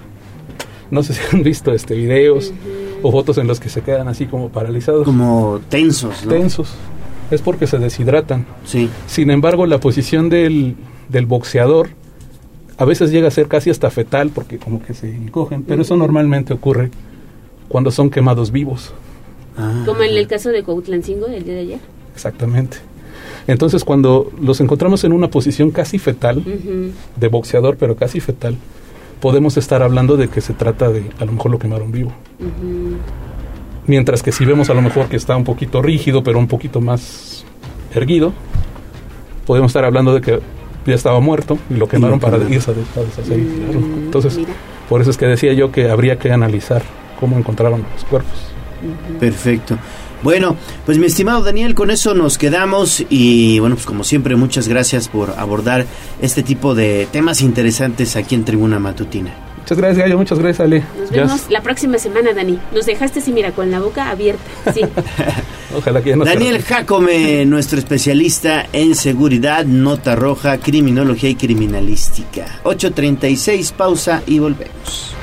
No 0.92 1.04
sé 1.04 1.14
si 1.14 1.22
han 1.36 1.44
visto 1.44 1.74
este 1.74 1.96
videos 1.96 2.54
o 3.04 3.12
fotos 3.12 3.38
en 3.38 3.48
los 3.48 3.60
que 3.60 3.70
se 3.70 3.82
quedan 3.82 4.08
así 4.08 4.26
como 4.26 4.50
paralizados. 4.50 5.04
Como 5.06 5.60
tensos, 5.70 6.26
¿no? 6.26 6.32
Tensos. 6.32 6.70
Es 7.32 7.42
porque 7.42 7.68
se 7.68 7.78
deshidratan. 7.78 8.46
Sí. 8.66 8.90
Sin 9.08 9.32
embargo, 9.32 9.66
la 9.66 9.80
posición 9.80 10.30
del, 10.30 10.76
del 11.10 11.26
boxeador 11.26 11.90
a 12.78 12.86
veces 12.86 13.12
llega 13.12 13.28
a 13.28 13.32
ser 13.32 13.48
casi 13.48 13.70
hasta 13.70 13.90
fetal 13.90 14.30
porque 14.30 14.58
como 14.58 14.82
que 14.82 14.94
se 14.94 15.14
encogen, 15.14 15.64
pero 15.64 15.82
eso 15.82 15.98
normalmente 15.98 16.54
ocurre 16.54 16.92
cuando 17.68 17.92
son 17.92 18.10
quemados 18.10 18.52
vivos. 18.52 18.94
Como 19.86 20.04
en 20.04 20.16
el 20.16 20.28
caso 20.28 20.50
de 20.50 20.64
Cuautlancingo 20.64 21.26
del 21.26 21.44
día 21.44 21.56
de 21.56 21.60
ayer. 21.62 21.80
Exactamente. 22.14 22.78
Entonces, 23.48 23.84
cuando 23.84 24.32
los 24.40 24.62
encontramos 24.62 25.04
en 25.04 25.14
una 25.14 25.30
posición 25.30 25.72
casi 25.72 25.98
fetal, 25.98 26.44
de 27.16 27.28
boxeador, 27.28 27.78
pero 27.78 27.96
casi 27.96 28.20
fetal, 28.20 28.56
podemos 29.20 29.58
estar 29.58 29.82
hablando 29.82 30.16
de 30.16 30.28
que 30.28 30.42
se 30.42 30.54
trata 30.54 30.90
de, 30.90 31.10
a 31.18 31.26
lo 31.26 31.32
mejor 31.32 31.52
lo 31.52 31.58
quemaron 31.58 31.92
vivo. 31.92 32.12
Mientras 33.88 34.22
que 34.22 34.32
si 34.32 34.46
vemos 34.46 34.70
a 34.70 34.74
lo 34.74 34.82
mejor 34.82 35.08
que 35.08 35.16
está 35.16 35.36
un 35.38 35.44
poquito 35.44 35.82
rígido, 35.82 36.24
pero 36.24 36.38
un 36.40 36.48
poquito 36.48 36.82
más 36.82 37.46
erguido, 37.96 38.34
podemos 39.46 39.70
estar 39.70 39.86
hablando 39.86 40.14
de 40.14 40.22
que 40.22 40.40
ya 40.86 40.94
estaba 40.96 41.20
muerto 41.20 41.58
y 41.70 41.76
lo 41.76 41.88
quemaron 41.88 42.20
para 42.20 42.38
irse 42.50 42.72
a 42.72 42.74
des- 42.74 42.98
a 42.98 43.02
deshacer 43.02 43.38
tirarlo. 43.38 43.80
Entonces, 43.80 44.40
por 44.90 45.02
eso 45.02 45.10
es 45.10 45.18
que 45.18 45.26
decía 45.26 45.54
yo 45.54 45.72
que 45.72 45.90
habría 45.90 46.18
que 46.20 46.32
analizar 46.32 46.82
cómo 47.20 47.38
encontraron 47.38 47.84
los 47.94 48.04
cuerpos. 48.06 48.34
Perfecto. 49.20 49.78
Bueno, 50.24 50.56
pues 50.86 50.98
mi 50.98 51.06
estimado 51.06 51.44
Daniel, 51.44 51.76
con 51.76 51.92
eso 51.92 52.14
nos 52.14 52.38
quedamos 52.38 53.06
y 53.10 53.60
bueno, 53.60 53.76
pues 53.76 53.86
como 53.86 54.04
siempre, 54.04 54.36
muchas 54.36 54.68
gracias 54.68 55.08
por 55.10 55.32
abordar 55.38 55.86
este 56.22 56.42
tipo 56.44 56.74
de 56.76 57.08
temas 57.12 57.42
interesantes 57.42 58.16
aquí 58.16 58.36
en 58.36 58.44
Tribuna 58.44 58.80
Matutina. 58.80 59.34
Muchas 59.68 59.80
gracias, 59.80 59.98
Gallo. 59.98 60.18
Muchas 60.18 60.40
gracias, 60.40 60.66
Ale. 60.66 60.84
Nos 60.98 61.12
vemos 61.12 61.50
la 61.50 61.60
próxima 61.60 61.98
semana, 61.98 62.32
Dani. 62.32 62.58
Nos 62.74 62.86
dejaste 62.86 63.20
así, 63.20 63.34
mira, 63.34 63.52
con 63.52 63.70
la 63.70 63.82
boca 63.82 64.10
abierta. 64.10 64.42
Sí. 64.74 64.80
Ojalá 65.78 66.02
que 66.02 66.12
ya 66.12 66.16
no 66.16 66.24
Daniel 66.24 66.64
Jacome, 66.64 67.46
nuestro 67.46 67.78
especialista 67.78 68.66
en 68.72 68.96
seguridad, 68.96 69.66
nota 69.66 70.16
roja, 70.16 70.60
criminología 70.60 71.32
y 71.32 71.36
criminalística. 71.36 72.62
8.36, 72.64 73.74
pausa 73.74 74.24
y 74.26 74.40
volvemos. 74.40 75.17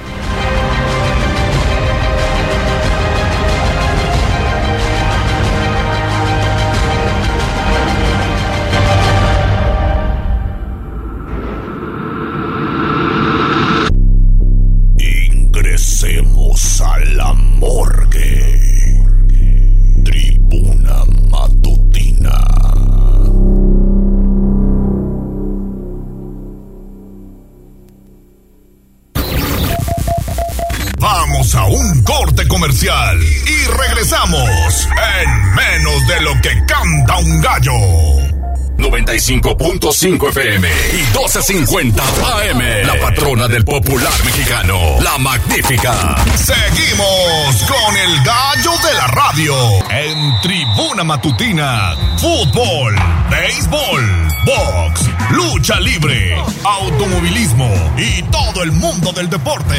95.5 39.84 40.28
FM 40.30 40.68
y 40.94 41.02
12.50 41.14 42.00
AM. 42.00 42.86
La 42.86 42.98
patrona 43.02 43.48
del 43.48 43.66
popular 43.66 44.12
mexicano, 44.24 44.98
la 45.02 45.18
magnífica. 45.18 46.16
Seguimos 46.36 47.62
con 47.68 47.94
el 47.94 48.24
gallo 48.24 48.70
de 48.82 48.94
la 48.94 49.06
radio 49.08 49.54
en 49.90 50.40
Tribuna 50.40 51.04
Matutina. 51.04 51.94
Fútbol, 52.16 52.96
béisbol, 53.28 54.28
box, 54.46 55.02
lucha 55.32 55.78
libre, 55.80 56.34
automovilismo 56.64 57.70
y 57.98 58.22
todo 58.22 58.62
el 58.62 58.72
mundo 58.72 59.12
del 59.12 59.28
deporte. 59.28 59.76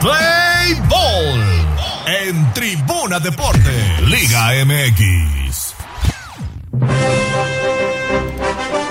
Play 0.00 0.80
Ball 0.88 1.66
en 2.06 2.54
Tribuna 2.54 3.20
Deporte, 3.20 4.00
Liga 4.06 4.52
MX. 4.64 5.74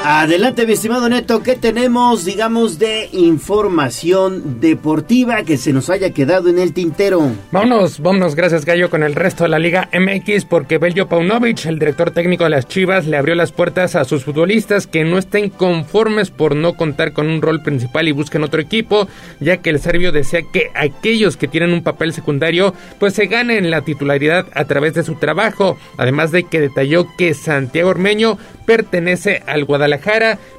Adelante, 0.06 0.68
mi 0.68 0.74
estimado 0.74 1.08
Neto, 1.08 1.44
¿qué 1.44 1.56
tenemos, 1.56 2.26
digamos, 2.26 2.78
de 2.78 3.08
información 3.14 4.60
deportiva 4.60 5.44
que 5.44 5.56
se 5.56 5.72
nos 5.72 5.90
haya 5.90 6.10
quedado 6.10 6.50
en 6.50 6.60
el 6.60 6.74
tintero? 6.74 7.32
Vámonos, 7.54 8.02
vámonos, 8.02 8.36
gracias 8.36 8.66
Gallo, 8.66 8.90
con 8.90 9.02
el 9.02 9.16
resto 9.16 9.46
de 9.46 9.50
la 9.50 9.60
Liga 9.60 9.88
MX, 9.94 10.44
porque 10.44 10.78
Beljo 10.78 11.08
Paunovic, 11.08 11.66
el 11.68 11.80
director 11.80 12.12
técnico 12.12 12.44
de 12.44 12.50
las 12.50 12.68
Chivas, 12.68 13.08
le 13.08 13.16
abrió 13.16 13.34
las 13.34 13.54
puertas 13.54 13.96
a 13.96 14.04
sus 14.04 14.26
futbolistas 14.26 14.88
que 14.88 15.06
no 15.06 15.18
estén 15.18 15.50
conformes 15.50 16.32
por 16.32 16.54
no 16.54 16.74
contar 16.74 17.14
con 17.14 17.30
un 17.30 17.42
rol 17.42 17.64
principal 17.64 18.06
y 18.10 18.12
busquen 18.12 18.44
otro 18.44 18.60
equipo, 18.60 19.08
ya 19.40 19.62
que 19.62 19.70
el 19.70 19.80
serbio 19.80 20.12
desea 20.12 20.42
que 20.52 20.70
aquellos 20.76 21.38
que 21.38 21.48
tienen 21.48 21.72
un 21.72 21.82
papel 21.82 22.12
secundario, 22.12 22.74
pues 23.00 23.14
se 23.14 23.28
ganen 23.28 23.72
la 23.72 23.84
titularidad 23.84 24.48
a 24.54 24.66
través 24.66 24.96
de 24.96 25.04
su 25.04 25.16
trabajo, 25.16 25.78
además 25.96 26.34
de 26.34 26.44
que 26.44 26.60
detalló 26.60 27.08
que 27.18 27.34
Santiago 27.34 27.92
Ormeño 27.92 28.38
pertenece 28.66 29.44
al 29.48 29.64
Guadalajara, 29.64 29.93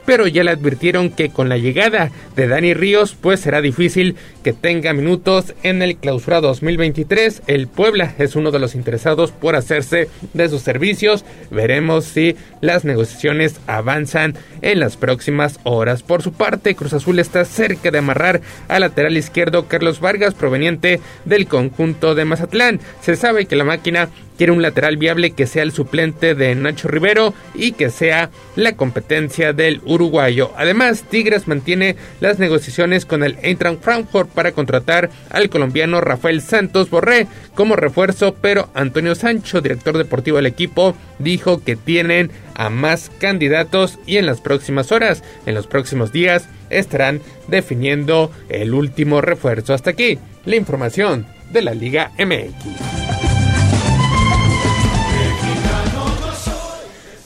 pero 0.07 0.27
ya 0.27 0.45
le 0.45 0.51
advirtieron 0.51 1.11
que 1.11 1.31
con 1.31 1.49
la 1.49 1.59
llegada 1.59 2.11
de 2.37 2.49
Dani 2.49 2.75
Ríos, 2.75 3.17
pues 3.21 3.41
será 3.41 3.61
difícil 3.61 4.17
que 4.43 4.53
tenga 4.53 4.93
minutos 4.93 5.55
en 5.63 5.83
el 5.83 5.97
clausura 5.97 6.41
2023. 6.41 7.43
El 7.47 7.67
Puebla 7.69 8.15
es 8.19 8.37
uno 8.37 8.51
de 8.51 8.59
los 8.59 8.75
interesados 8.75 9.33
por 9.33 9.57
hacerse 9.57 10.09
de 10.33 10.49
sus 10.49 10.63
servicios. 10.63 11.25
Veremos 11.51 12.05
si 12.05 12.37
las 12.61 12.85
negociaciones 12.85 13.61
avanzan 13.67 14.35
en 14.63 14.81
las 14.81 14.97
próximas 14.97 15.61
horas. 15.65 16.03
Por 16.03 16.23
su 16.23 16.33
parte, 16.33 16.75
Cruz 16.75 16.93
Azul 16.93 17.19
está 17.19 17.45
cerca 17.45 17.91
de 17.91 17.99
amarrar 17.99 18.41
al 18.69 18.81
lateral 18.81 19.17
izquierdo 19.17 19.67
Carlos 19.67 20.01
Vargas, 20.01 20.35
proveniente 20.35 21.01
del 21.25 21.47
conjunto 21.47 22.15
de 22.15 22.25
Mazatlán. 22.25 22.81
Se 23.01 23.17
sabe 23.17 23.47
que 23.47 23.57
la 23.57 23.65
máquina 23.65 24.09
quiere 24.37 24.53
un 24.53 24.63
lateral 24.63 24.97
viable 24.97 25.33
que 25.33 25.47
sea 25.47 25.63
el 25.63 25.73
suplente 25.73 26.35
de 26.35 26.55
Nacho 26.55 26.89
Rivero 26.89 27.35
y 27.55 27.73
que 27.73 27.91
sea 27.91 28.31
la 28.57 28.77
competencia 28.77 29.53
del 29.53 29.81
uruguayo. 29.85 30.53
Además, 30.57 31.05
Tigres 31.09 31.49
mantiene 31.49 31.97
las 32.21 32.39
negociaciones 32.39 33.07
con 33.07 33.23
el 33.23 33.37
Eintracht 33.43 33.83
Frankfurt 33.83 34.31
para 34.31 34.53
contratar 34.53 35.11
al 35.31 35.49
colombiano 35.49 36.01
Rafael 36.01 36.41
Santos 36.41 36.91
Borré 36.91 37.27
como 37.55 37.77
refuerzo, 37.77 38.35
pero 38.41 38.69
Antonio 38.75 39.15
Sancho, 39.15 39.61
director 39.61 39.97
deportivo 39.97 40.37
del 40.37 40.47
equipo, 40.47 40.97
dijo 41.19 41.63
que 41.63 41.77
tienen 41.77 42.31
a 42.55 42.71
más 42.71 43.11
candidatos 43.19 43.99
y 44.07 44.17
en 44.17 44.27
las 44.27 44.41
próximas 44.41 44.93
horas, 44.93 45.23
en 45.47 45.55
los 45.55 45.67
próximos 45.67 46.13
días, 46.13 46.49
estarán 46.71 47.21
definiendo 47.49 48.31
el 48.49 48.75
último 48.75 49.21
refuerzo. 49.21 49.75
Hasta 49.75 49.91
aquí 49.91 50.19
la 50.45 50.57
información 50.57 51.27
de 51.53 51.63
la 51.63 51.75
Liga 51.75 52.13
MX. 52.19 53.14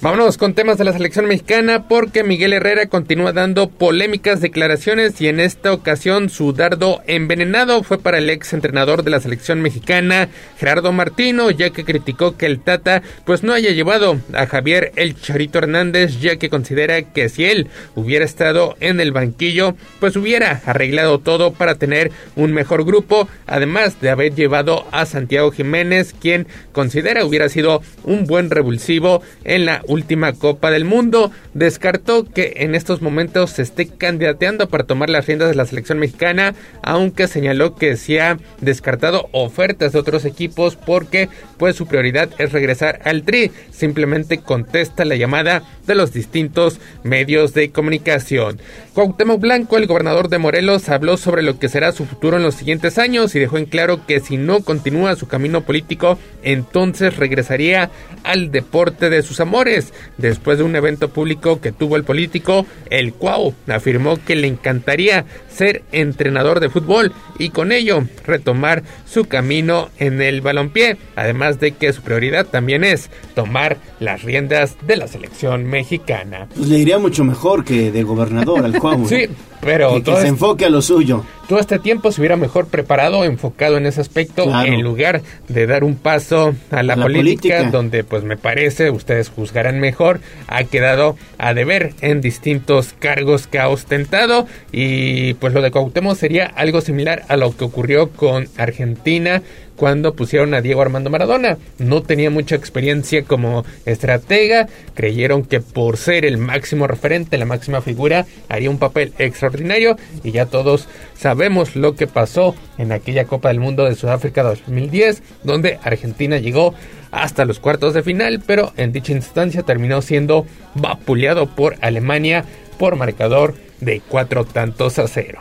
Vámonos 0.01 0.39
con 0.39 0.55
temas 0.55 0.79
de 0.79 0.85
la 0.85 0.93
selección 0.93 1.27
mexicana 1.27 1.89
porque 1.89 2.23
Miguel 2.23 2.53
Herrera 2.53 2.87
continúa 2.87 3.33
dando 3.33 3.69
polémicas 3.69 4.41
declaraciones 4.41 5.21
y 5.21 5.27
en 5.27 5.41
esta 5.41 5.73
ocasión 5.73 6.31
su 6.31 6.53
dardo 6.53 7.03
envenenado 7.09 7.83
fue 7.83 7.99
para 7.99 8.19
el 8.19 8.31
ex 8.31 8.53
entrenador 8.53 9.03
de 9.03 9.11
la 9.11 9.19
selección 9.19 9.61
mexicana 9.61 10.29
Gerardo 10.57 10.93
Martino 10.93 11.51
ya 11.51 11.71
que 11.71 11.85
criticó 11.85 12.37
que 12.37 12.47
el 12.47 12.61
Tata 12.61 13.03
pues 13.25 13.43
no 13.43 13.53
haya 13.53 13.73
llevado 13.73 14.21
a 14.35 14.47
Javier 14.47 14.93
El 14.95 15.21
Charito 15.21 15.59
Hernández 15.59 16.21
ya 16.21 16.37
que 16.37 16.49
considera 16.49 17.03
que 17.03 17.29
si 17.29 17.47
él 17.47 17.67
hubiera 17.97 18.25
estado 18.25 18.77
en 18.79 19.01
el 19.01 19.11
banquillo 19.11 19.75
pues 19.99 20.15
hubiera 20.15 20.63
arreglado 20.65 21.19
todo 21.19 21.55
para 21.55 21.75
tener 21.75 22.13
un 22.37 22.53
mejor 22.53 22.85
grupo 22.85 23.29
además 23.49 24.01
de 24.01 24.11
haber 24.11 24.33
llevado 24.33 24.87
a 24.93 25.07
Santiago 25.07 25.51
Jiménez 25.51 26.15
quien 26.21 26.47
considera 26.71 27.25
hubiera 27.25 27.49
sido 27.49 27.83
un 28.05 28.27
buen 28.27 28.49
revulsivo 28.49 29.23
en 29.43 29.67
la 29.67 29.83
última 29.89 30.33
Copa 30.33 30.71
del 30.71 30.85
Mundo. 30.85 31.33
Descartó 31.55 32.25
que 32.25 32.53
en 32.59 32.77
estos 32.77 33.03
momentos 33.03 33.51
se 33.51 33.63
esté 33.63 33.89
candidateando 33.89 34.69
para 34.69 34.85
tomar 34.85 35.11
las 35.11 35.27
riendas 35.27 35.49
de 35.49 35.57
la 35.57 35.67
selección 35.67 35.99
mexicana, 35.99 36.55
aunque 36.83 37.27
señaló 37.27 37.75
que 37.75 37.97
se 37.97 38.21
ha 38.21 38.39
descartado 38.61 39.29
ofertas 39.33 39.93
de 39.93 39.99
otros 39.99 40.25
equipos 40.25 40.77
porque 40.77 41.29
pues 41.57 41.75
su 41.75 41.87
prioridad 41.87 42.29
es 42.39 42.53
regresar 42.53 43.01
al 43.05 43.25
Tri. 43.25 43.51
Simplemente 43.73 44.39
contesta 44.39 45.05
la 45.05 45.17
llamada 45.17 45.63
de 45.87 45.95
los 45.95 46.13
distintos 46.13 46.79
medios 47.03 47.55
de 47.55 47.71
comunicación. 47.71 48.61
Cuauhtémoc 48.99 49.41
Blanco, 49.41 49.77
el 49.77 49.87
gobernador 49.87 50.29
de 50.29 50.39
Morelos, 50.39 50.89
habló 50.89 51.17
sobre 51.17 51.45
lo 51.45 51.57
que 51.61 51.69
será 51.69 51.93
su 51.93 52.05
futuro 52.05 52.37
en 52.37 52.43
los 52.43 52.57
siguientes 52.57 52.99
años 52.99 53.33
y 53.33 53.39
dejó 53.39 53.57
en 53.57 53.67
claro 53.67 54.05
que 54.05 54.19
si 54.19 54.37
no 54.37 54.61
continúa 54.63 55.15
su 55.15 55.29
camino 55.29 55.61
político, 55.61 56.19
entonces 56.43 57.17
regresaría 57.17 57.91
al 58.25 58.51
deporte 58.51 59.09
de 59.09 59.23
sus 59.23 59.39
amores. 59.39 59.93
Después 60.17 60.59
de 60.59 60.65
un 60.65 60.75
evento 60.75 61.11
público 61.11 61.61
que 61.61 61.71
tuvo 61.71 61.95
el 61.95 62.03
político, 62.03 62.67
el 62.91 63.15
Cuau 63.15 63.55
afirmó 63.69 64.17
que 64.17 64.35
le 64.35 64.49
encantaría 64.49 65.25
ser 65.49 65.85
entrenador 65.93 66.59
de 66.59 66.69
fútbol 66.69 67.13
y 67.39 67.51
con 67.51 67.71
ello 67.71 68.03
retomar 68.27 68.83
su 69.07 69.27
camino 69.27 69.91
en 69.99 70.21
el 70.21 70.41
balompié, 70.41 70.97
además 71.15 71.61
de 71.61 71.71
que 71.71 71.93
su 71.93 72.03
prioridad 72.03 72.47
también 72.47 72.83
es 72.83 73.11
tomar 73.37 73.77
las 74.01 74.23
riendas 74.23 74.77
de 74.87 74.97
la 74.97 75.07
selección 75.07 75.67
mexicana. 75.67 76.49
Pues 76.57 76.69
le 76.69 76.79
iría 76.79 76.99
mucho 76.99 77.23
mejor 77.23 77.65
que 77.65 77.93
de 77.93 78.03
gobernador 78.03 78.65
al 78.65 78.73
Sí, 79.07 79.29
pero 79.61 79.95
que, 79.95 80.03
que 80.03 80.17
se 80.17 80.29
enfoque 80.29 80.65
a 80.65 80.71
lo 80.71 80.83
suyo. 80.83 81.25
Todo 81.49 81.59
este 81.61 81.79
tiempo 81.79 82.13
se 82.13 82.21
hubiera 82.21 82.37
mejor 82.37 82.67
preparado, 82.67 83.25
enfocado 83.25 83.79
en 83.79 83.87
ese 83.87 84.03
aspecto, 84.03 84.45
claro. 84.45 84.71
en 84.71 84.83
lugar 84.83 85.23
de 85.49 85.67
dar 85.67 85.83
un 85.83 85.95
paso 85.97 86.55
a 86.71 86.83
la, 86.83 86.93
a 86.93 86.97
la 86.97 87.03
política, 87.05 87.57
política, 87.57 87.71
donde 87.71 88.05
pues 88.05 88.23
me 88.23 88.37
parece, 88.37 88.91
ustedes 88.91 89.31
juzgarán 89.31 89.81
mejor, 89.81 90.21
ha 90.47 90.65
quedado 90.65 91.17
a 91.39 91.55
deber 91.55 91.95
en 92.03 92.21
distintos 92.21 92.95
cargos 92.99 93.47
que 93.47 93.59
ha 93.59 93.69
ostentado 93.71 94.47
y 94.73 95.35
pues 95.35 95.55
lo 95.55 95.63
de 95.63 95.71
Cuauhtémoc 95.71 96.17
sería 96.17 96.47
algo 96.47 96.83
similar 96.83 97.25
a 97.29 97.39
lo 97.39 97.57
que 97.57 97.65
ocurrió 97.65 98.11
con 98.11 98.49
Argentina 98.59 99.43
cuando 99.79 100.15
pusieron 100.15 100.53
a 100.53 100.61
Diego 100.61 100.83
Armando 100.83 101.09
Maradona. 101.09 101.57
No 101.79 102.03
tenía 102.03 102.31
mucha 102.31 102.57
experiencia 102.57 103.23
como 103.23 103.65
estratega, 103.87 104.69
creyeron 104.95 105.45
que 105.45 105.61
por 105.61 105.97
ser 105.97 106.27
el 106.27 106.37
máximo 106.37 106.87
referente, 106.87 107.39
la 107.39 107.47
máxima 107.47 107.81
figura, 107.81 108.27
haría 108.49 108.69
un 108.69 108.79
papel 108.79 109.15
extraordinario 109.19 109.97
y 110.23 110.33
ya 110.33 110.47
todos 110.47 110.89
sabemos 111.15 111.77
lo 111.77 111.95
que 111.95 112.07
pasó 112.07 112.55
en 112.77 112.93
aquella 112.93 113.25
Copa 113.25 113.49
del 113.49 113.61
Mundo 113.61 113.85
de 113.85 113.95
Sudáfrica 113.95 114.43
2010, 114.43 115.23
donde 115.45 115.79
Argentina 115.83 116.39
llegó 116.39 116.75
hasta 117.11 117.45
los 117.45 117.61
cuartos 117.61 117.95
de 117.95 118.03
final, 118.03 118.43
pero 118.45 118.73
en 118.77 118.93
dicha 118.93 119.13
instancia 119.13 119.63
terminó 119.63 120.03
siendo 120.03 120.45
vapuleado 120.75 121.47
por 121.47 121.77
Alemania 121.81 122.45
por 122.79 122.97
marcador 122.97 123.55
de 123.81 124.03
cuatro 124.07 124.45
tantos 124.45 124.99
a 124.99 125.07
cero. 125.07 125.41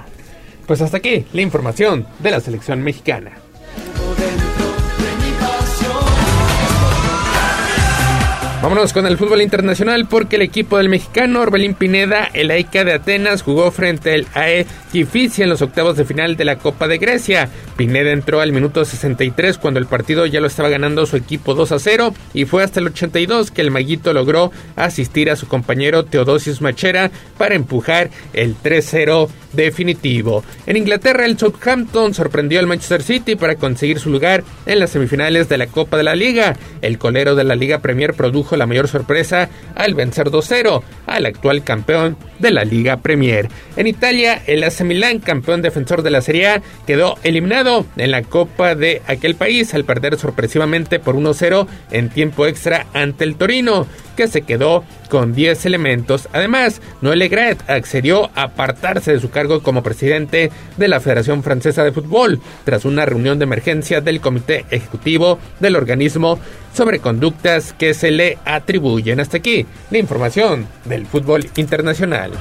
Pues 0.68 0.82
hasta 0.82 0.98
aquí 0.98 1.26
la 1.34 1.42
información 1.42 2.06
de 2.20 2.32
la 2.32 2.40
selección 2.40 2.84
mexicana. 2.84 3.47
Vámonos 8.68 8.92
con 8.92 9.06
el 9.06 9.18
fútbol 9.18 9.42
internacional 9.42 10.10
porque 10.10 10.36
el 10.36 10.42
equipo 10.42 10.78
del 10.78 10.90
mexicano 10.90 11.40
Orbelín 11.40 11.74
Pineda, 11.74 12.30
el 12.34 12.52
AICA 12.52 12.84
de 12.84 12.96
Atenas, 12.96 13.42
jugó 13.42 13.72
frente 13.72 14.14
al 14.14 14.28
AE 14.34 14.66
Kifisia 14.92 15.46
en 15.46 15.50
los 15.50 15.62
octavos 15.62 15.96
de 15.96 16.04
final 16.04 16.36
de 16.36 16.44
la 16.44 16.58
Copa 16.58 16.90
de 16.90 16.98
Grecia. 16.98 17.48
Pineda 17.78 18.12
entró 18.12 18.42
al 18.42 18.52
minuto 18.52 18.84
63 18.84 19.58
cuando 19.58 19.80
el 19.80 19.86
partido 19.86 20.26
ya 20.26 20.42
lo 20.42 20.48
estaba 20.48 20.68
ganando 20.68 21.06
su 21.06 21.16
equipo 21.16 21.54
2 21.54 21.72
a 21.72 21.80
0 21.80 22.14
y 22.34 22.44
fue 22.44 22.62
hasta 22.62 22.82
el 22.82 22.88
82 22.88 23.52
que 23.52 23.62
el 23.62 23.72
maguito 23.72 24.12
logró 24.12 24.52
asistir 24.76 25.32
a 25.32 25.38
su 25.38 25.48
compañero 25.48 26.04
Teodosius 26.04 26.60
Machera 26.60 27.10
para 27.38 27.56
empujar 27.56 28.10
el 28.34 28.58
3-0 28.62 29.30
definitivo. 29.58 30.44
En 30.66 30.78
Inglaterra 30.78 31.26
el 31.26 31.38
Southampton 31.38 32.14
sorprendió 32.14 32.60
al 32.60 32.68
Manchester 32.68 33.04
City 33.04 33.36
para 33.36 33.56
conseguir 33.56 34.00
su 34.00 34.10
lugar 34.10 34.44
en 34.66 34.80
las 34.80 34.92
semifinales 34.92 35.50
de 35.50 35.58
la 35.58 35.68
Copa 35.68 35.98
de 35.98 36.04
la 36.04 36.16
Liga. 36.16 36.56
El 36.82 36.98
colero 36.98 37.36
de 37.36 37.44
la 37.44 37.56
Liga 37.56 37.80
Premier 37.80 38.14
produjo 38.14 38.56
la 38.56 38.68
mayor 38.68 38.88
sorpresa 38.88 39.50
al 39.76 39.96
vencer 39.96 40.30
2-0 40.30 40.82
al 41.08 41.26
actual 41.26 41.64
campeón 41.64 42.16
de 42.40 42.52
la 42.52 42.64
Liga 42.64 42.98
Premier. 42.98 43.50
En 43.76 43.88
Italia, 43.88 44.42
el 44.46 44.64
AC 44.64 44.82
Milan, 44.82 45.20
campeón 45.20 45.62
defensor 45.62 46.04
de 46.04 46.12
la 46.12 46.22
Serie 46.22 46.48
A, 46.48 46.62
quedó 46.86 47.16
eliminado 47.24 47.86
en 47.98 48.12
la 48.12 48.22
Copa 48.22 48.76
de 48.76 49.02
aquel 49.08 49.36
país 49.36 49.74
al 49.74 49.86
perder 49.86 50.18
sorpresivamente 50.18 51.00
por 51.00 51.16
1-0 51.16 51.68
en 51.92 52.10
tiempo 52.10 52.46
extra 52.46 52.86
ante 52.94 53.24
el 53.24 53.36
Torino. 53.36 53.88
Que 54.18 54.28
se 54.28 54.42
quedó 54.42 54.84
con 55.10 55.34
10 55.34 55.66
elementos. 55.66 56.28
Además, 56.34 56.82
Noel 57.02 57.20
Legret 57.20 57.58
accedió 57.70 58.30
a 58.36 58.44
apartarse 58.44 59.14
de 59.14 59.22
su 59.22 59.30
cargo 59.30 59.64
como 59.64 59.84
presidente 59.84 60.52
de 60.76 60.88
la 60.90 61.00
Federación 61.00 61.44
Francesa 61.44 61.86
de 61.86 61.94
Fútbol 61.94 62.42
tras 62.66 62.84
una 62.84 63.06
reunión 63.06 63.40
de 63.40 63.44
emergencia 63.44 64.02
del 64.02 64.20
Comité 64.20 64.66
Ejecutivo 64.72 65.40
del 65.62 65.78
organismo 65.78 66.40
sobre 66.74 67.00
conductas 67.00 67.74
que 67.74 67.94
se 67.94 68.12
le 68.12 68.38
atribuyen. 68.44 69.20
Hasta 69.20 69.38
aquí 69.38 69.66
la 69.92 70.00
información 70.00 70.68
del 70.84 71.06
fútbol 71.06 71.48
internacional. 71.56 72.32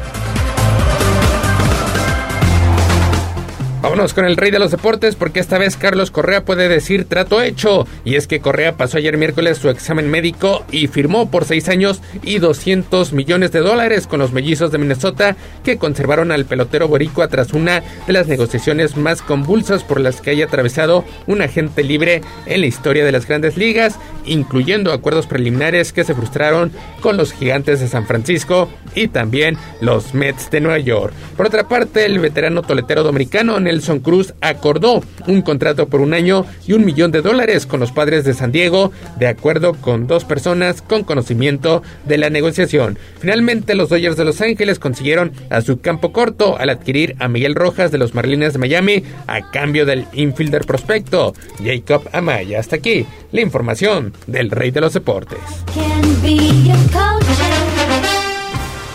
Vámonos 3.83 4.15
con 4.15 4.25
el 4.25 4.37
rey 4.37 4.51
de 4.51 4.59
los 4.59 4.71
deportes 4.71 5.17
porque 5.17 5.39
esta 5.39 5.59
vez 5.59 5.77
Carlos 5.77 6.11
Correa 6.11 6.45
puede 6.45 6.69
decir 6.69 7.05
trato 7.05 7.43
hecho. 7.43 7.87
Y 8.05 8.17
es 8.17 8.27
que 8.27 8.41
Correa 8.41 8.77
pasó 8.77 8.97
ayer 8.97 9.17
miércoles 9.19 9.59
su 9.59 9.69
examen 9.69 10.11
médico 10.11 10.65
y 10.73 10.87
firmó 10.87 11.31
por 11.31 11.45
seis 11.45 11.69
años 11.69 12.01
y 12.23 12.39
200 12.39 13.13
millones 13.13 13.53
de 13.53 13.61
dólares 13.61 14.07
con 14.07 14.19
los 14.19 14.33
mellizos 14.33 14.73
de 14.73 14.79
Minnesota 14.79 15.37
que 15.63 15.77
conservaron 15.77 16.33
al 16.33 16.47
pelotero 16.47 16.89
boricua 16.89 17.29
tras 17.29 17.53
una 17.53 17.83
de 18.07 18.13
las 18.13 18.27
negociaciones 18.27 18.97
más 18.97 19.23
convulsas 19.23 19.85
por 19.85 20.01
las 20.01 20.21
que 20.21 20.31
haya 20.31 20.47
atravesado 20.47 21.05
un 21.27 21.43
agente 21.43 21.85
libre 21.85 22.23
en 22.47 22.63
la 22.63 22.67
historia 22.67 23.05
de 23.05 23.13
las 23.13 23.29
grandes 23.29 23.57
ligas, 23.57 23.99
incluyendo 24.25 24.93
acuerdos 24.93 25.27
preliminares 25.27 25.93
que 25.93 26.05
se 26.05 26.15
frustraron 26.15 26.73
con 27.01 27.17
los 27.17 27.33
gigantes 27.33 27.81
de 27.81 27.89
San 27.89 28.07
Francisco 28.07 28.69
y 28.95 29.09
también 29.09 29.59
los 29.81 30.15
Mets 30.15 30.51
de 30.51 30.61
Nueva 30.61 30.79
York. 30.79 31.13
Por 31.37 31.47
otra 31.47 31.69
parte, 31.69 32.07
el 32.07 32.19
veterano 32.19 32.63
toletero 32.63 33.03
dominicano 33.03 33.61
Nelson 33.67 34.01
Cruz 34.01 34.35
acordó 34.41 35.03
un 35.27 35.43
contrato 35.43 35.89
por 35.89 36.01
un 36.01 36.15
año 36.15 36.47
y 36.67 36.73
un 36.73 36.85
millón 36.85 37.13
de 37.13 37.21
dólares 37.21 37.67
con 37.67 37.81
los 37.81 37.93
padres 37.93 38.25
de 38.25 38.35
San 38.35 38.53
Diego, 38.53 38.93
de 39.19 39.27
acuerdo 39.27 39.75
con 39.75 40.07
dos 40.07 40.25
personas 40.25 40.83
con 40.83 41.05
conocimiento 41.05 41.83
de 42.05 42.19
la 42.19 42.31
negociación. 42.31 42.99
Finalmente, 43.19 43.75
los 43.75 43.89
Dodgers 43.89 44.17
de 44.17 44.25
Los 44.25 44.41
Ángeles 44.41 44.79
consiguieron 44.79 45.33
a 45.51 45.61
su 45.61 45.81
campo 45.81 46.13
corto 46.13 46.57
al 46.59 46.71
adquirir 46.71 47.17
a 47.19 47.29
Miguel 47.29 47.55
Rojas 47.55 47.91
de 47.91 47.99
los 47.99 48.15
Marlins 48.15 48.53
de 48.53 48.59
Miami 48.59 49.03
a 49.27 49.51
cambio 49.51 49.85
del 49.85 50.07
infielder 50.13 50.65
prospecto 50.65 51.35
Jacob 51.63 52.09
Amaya. 52.13 52.61
Hasta 52.61 52.77
aquí 52.77 53.07
la 53.33 53.41
información 53.41 54.13
del 54.27 54.51
rey 54.51 54.71
de 54.71 54.81
los 54.81 54.93
deportes. 54.93 55.39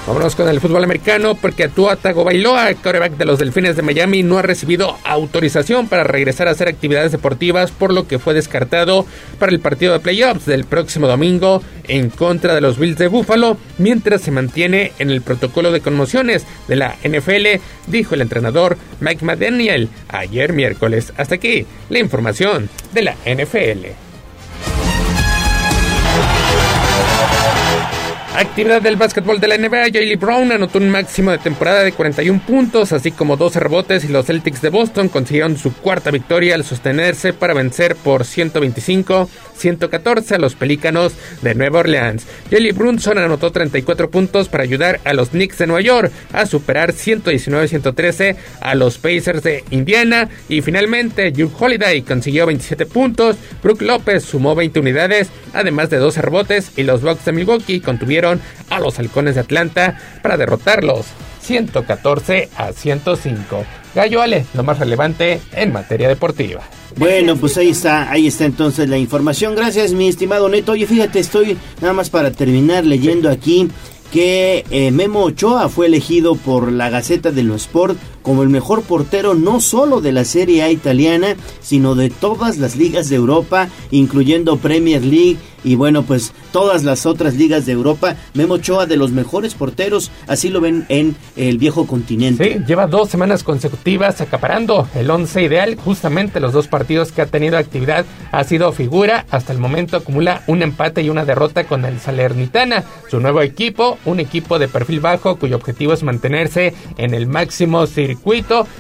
Vámonos 0.08 0.36
con 0.36 0.50
el 0.50 0.60
fútbol 0.60 0.84
americano 0.84 1.36
porque 1.36 1.68
Tua 1.68 1.96
Tagovailoa, 1.96 2.74
quarterback 2.74 3.18
de 3.18 3.26
los 3.26 3.38
Delfines 3.38 3.76
de 3.76 3.84
Miami, 3.84 4.24
no 4.24 4.40
ha 4.40 4.42
recibido 4.42 4.98
autorización 5.06 5.88
para 5.88 6.04
regresar 6.04 6.48
a 6.48 6.52
hacer 6.52 6.68
actividades 6.68 7.12
deportivas, 7.12 7.70
por 7.70 7.94
lo 7.94 8.08
que 8.08 8.18
fue 8.18 8.34
descartado 8.34 9.06
para 9.38 9.52
el 9.52 9.60
partido 9.60 9.94
de 9.94 10.00
playoffs 10.00 10.48
del 10.48 10.66
próximo 10.66 11.08
domingo 11.08 11.62
en 11.88 12.10
contra 12.10 12.56
de 12.56 12.62
los 12.62 12.80
Bills 12.80 12.98
de 12.98 13.08
Buffalo, 13.08 13.58
mientras 13.78 14.22
se 14.22 14.32
mantiene 14.32 14.92
en 14.98 15.12
el 15.12 15.22
protocolo 15.22 15.72
de 15.72 15.82
conmociones 15.82 16.48
de 16.68 16.78
la 16.78 16.96
NFL, 17.04 17.62
dijo 17.86 18.16
el 18.16 18.22
entrenador 18.22 18.78
Mike 19.02 19.24
McDaniel 19.24 19.88
ayer 20.10 20.52
miércoles. 20.52 21.14
Hasta 21.16 21.36
aquí 21.36 21.68
la 21.90 22.00
información 22.00 22.70
de 22.94 23.02
la 23.04 23.16
NFL. 23.26 23.86
Actividad 28.36 28.82
del 28.82 28.96
básquetbol 28.96 29.42
de 29.42 29.48
la 29.50 29.58
NBA, 29.58 29.92
Jaylee 29.92 30.16
Brown 30.16 30.54
anotó 30.54 30.78
un 30.78 30.90
máximo 30.90 31.32
de 31.32 31.38
temporada 31.38 31.84
de 31.84 31.92
41 31.92 32.42
puntos, 32.48 32.94
así 32.94 33.12
como 33.12 33.36
12 33.36 33.60
rebotes 33.60 34.06
y 34.06 34.08
los 34.08 34.26
Celtics 34.26 34.62
de 34.62 34.70
Boston 34.70 35.10
consiguieron 35.10 35.58
su 35.58 35.74
cuarta 35.74 36.12
victoria 36.12 36.56
al 36.56 36.64
sostenerse 36.64 37.34
para 37.34 37.54
vencer 37.54 37.98
por 37.98 38.24
125-114 39.62 40.32
a 40.34 40.38
los 40.38 40.56
Pelícanos 40.56 41.14
de 41.42 41.56
Nueva 41.56 41.80
Orleans. 41.80 42.26
Jaylee 42.50 42.72
Brunson 42.72 43.18
anotó 43.18 43.52
34 43.52 44.10
puntos 44.10 44.50
para 44.50 44.64
ayudar 44.64 45.00
a 45.04 45.14
los 45.14 45.30
Knicks 45.30 45.58
de 45.58 45.68
Nueva 45.68 45.82
York 45.82 46.12
a 46.34 46.46
superar 46.46 46.94
119-113 46.94 48.36
a 48.62 48.76
los 48.76 48.98
Pacers 48.98 49.44
de 49.44 49.64
Indiana 49.72 50.30
y 50.50 50.62
finalmente 50.62 51.32
Drew 51.32 51.52
Holiday 51.58 52.02
consiguió 52.02 52.46
27 52.46 52.86
puntos, 52.86 53.38
Brook 53.64 53.82
López 53.82 54.24
sumó 54.24 54.56
20 54.56 54.80
unidades, 54.80 55.30
además 55.54 55.90
de 55.90 55.98
12 55.98 56.22
rebotes 56.22 56.72
y 56.78 56.84
los 56.84 57.02
Bucks 57.02 57.26
de 57.26 57.32
Milwaukee 57.32 57.80
contuvieron 57.80 58.42
a 58.70 58.80
los 58.80 59.00
halcones 59.00 59.36
de 59.36 59.42
Atlanta 59.42 60.00
para 60.22 60.38
derrotarlos 60.38 61.08
114 61.42 62.50
a 62.56 62.72
105. 62.72 63.66
Gallo 63.96 64.22
Ale, 64.22 64.46
lo 64.54 64.64
más 64.64 64.80
relevante 64.80 65.42
en 65.54 65.74
materia 65.74 66.08
deportiva. 66.08 66.62
Bueno, 66.98 67.38
pues 67.38 67.58
ahí 67.58 67.70
está, 67.70 68.12
ahí 68.12 68.28
está 68.28 68.46
entonces 68.46 68.90
la 68.90 68.98
información. 68.98 69.56
Gracias, 69.56 69.94
mi 69.94 70.08
estimado 70.08 70.50
Neto. 70.50 70.74
Oye, 70.74 70.86
fíjate, 70.86 71.20
estoy 71.20 71.58
nada 71.82 71.94
más 71.94 72.10
para 72.10 72.32
terminar 72.32 72.86
leyendo 72.86 73.30
aquí 73.30 73.70
que 74.12 74.66
eh, 74.70 74.92
Memo 74.92 75.24
Ochoa 75.24 75.70
fue 75.70 75.88
elegido 75.88 76.36
por 76.36 76.72
la 76.72 76.90
Gaceta 76.90 77.32
de 77.32 77.44
los 77.44 77.64
Sport 77.64 77.98
como 78.22 78.44
el 78.44 78.50
mejor 78.50 78.84
portero 78.84 79.34
no 79.34 79.60
solo 79.60 80.02
de 80.02 80.12
la 80.12 80.26
Serie 80.26 80.64
A 80.64 80.72
italiana, 80.72 81.36
sino 81.62 81.96
de 81.96 82.10
todas 82.10 82.58
las 82.58 82.76
ligas 82.76 83.10
de 83.10 83.16
Europa, 83.16 83.70
incluyendo 83.92 84.58
Premier 84.58 85.04
League 85.04 85.38
y 85.64 85.76
bueno, 85.76 86.04
pues 86.04 86.34
todas 86.52 86.84
las 86.84 87.06
otras 87.06 87.36
ligas 87.36 87.66
de 87.66 87.74
Europa. 87.74 88.16
Memo 88.34 88.56
Ochoa 88.56 88.86
de 88.86 88.98
los 88.98 89.12
mejores 89.12 89.54
porteros, 89.54 90.12
así 90.28 90.50
lo 90.50 90.62
ven 90.62 90.86
en 90.90 91.16
el 91.36 91.58
viejo 91.58 91.86
continente. 91.88 92.56
Sí, 92.56 92.64
lleva 92.66 92.88
dos 92.88 93.10
semanas 93.10 93.44
consecutivas 93.44 94.22
acaparando 94.22 94.88
el 94.96 95.10
once 95.10 95.42
ideal. 95.42 95.76
Justamente 95.76 96.40
los 96.40 96.54
dos 96.54 96.68
partidos 96.68 97.12
que 97.12 97.22
ha 97.22 97.28
tenido 97.28 97.58
actividad 97.58 98.06
ha 98.32 98.44
sido 98.44 98.72
figura. 98.72 99.26
Hasta 99.30 99.54
el 99.54 99.60
momento 99.60 99.98
acumula 99.98 100.44
un 100.48 100.62
empate 100.64 101.04
y 101.04 101.10
una 101.10 101.26
derrota 101.26 101.66
con 101.66 101.86
el 101.86 102.00
Salernitana, 102.00 102.84
su 103.10 103.20
nuevo 103.20 103.42
equipo, 103.42 103.98
un 104.06 104.20
equipo 104.20 104.60
de 104.60 104.68
perfil 104.68 105.00
bajo 105.00 105.38
cuyo 105.38 105.58
objetivo 105.58 105.94
es 105.94 106.04
mantenerse 106.04 106.74
en 106.98 107.14
el 107.14 107.28
máximo 107.28 107.86
circuito. 107.86 108.11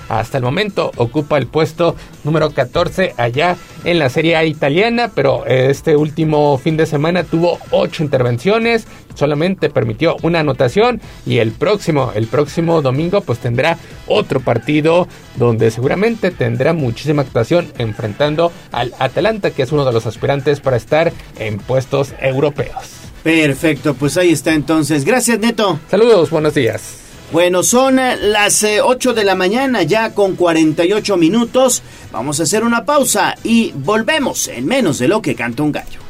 Hasta 0.10 0.38
el 0.38 0.43
momento 0.43 0.92
ocupa 0.98 1.38
el 1.38 1.48
puesto 1.48 1.95
número 2.24 2.51
14 2.51 3.16
allá 3.18 3.58
en 3.84 4.00
la 4.00 4.10
Serie 4.10 4.35
A 4.35 4.45
italiana, 4.45 5.11
pero 5.14 5.45
este 5.45 5.95
último 5.95 6.58
fin 6.58 6.77
de 6.77 6.85
semana 6.85 7.24
tuvo 7.24 7.58
ocho 7.72 8.03
intervenciones, 8.03 8.88
solamente 9.16 9.69
permitió 9.69 10.16
una 10.22 10.40
anotación 10.40 11.01
y 11.26 11.38
el 11.38 11.51
próximo, 11.51 12.11
el 12.16 12.27
próximo 12.27 12.82
domingo 12.82 13.22
pues 13.22 13.40
tendrá 13.40 13.77
otro 14.08 14.40
partido 14.40 15.08
donde 15.35 15.72
seguramente 15.72 16.32
tendrá 16.32 16.74
muchísima 16.74 17.24
actuación 17.24 17.68
enfrentando 17.77 18.51
al 18.72 18.93
Atalanta 19.00 19.51
que 19.51 19.64
es 19.64 19.72
uno 19.72 19.85
de 19.85 19.93
los 19.93 20.06
aspirantes 20.06 20.60
para 20.60 20.77
estar 20.77 21.11
en 21.40 21.58
puestos 21.58 22.14
europeos. 22.19 23.01
Perfecto, 23.24 23.93
pues 23.93 24.18
ahí 24.18 24.32
está 24.32 24.53
entonces. 24.53 25.06
Gracias, 25.06 25.40
Neto. 25.40 25.80
Saludos, 25.90 26.32
buenos 26.32 26.56
días. 26.56 27.10
Bueno, 27.32 27.64
son 27.64 27.98
eh, 27.98 28.18
las 28.18 28.61
eh, 28.64 28.82
8 28.82 29.14
de 29.14 29.24
la 29.24 29.35
mañana 29.35 29.84
ya 29.84 30.14
con 30.14 30.35
48 30.35 31.16
minutos. 31.16 31.82
Vamos 32.11 32.40
a 32.40 32.43
hacer 32.43 32.64
una 32.64 32.84
pausa 32.84 33.35
y 33.43 33.72
volvemos 33.74 34.50
en 34.50 34.66
menos 34.66 35.00
de 35.00 35.08
lo 35.08 35.22
que 35.22 35.34
canta 35.34 35.64
un 35.64 35.72
gallo. 35.72 36.01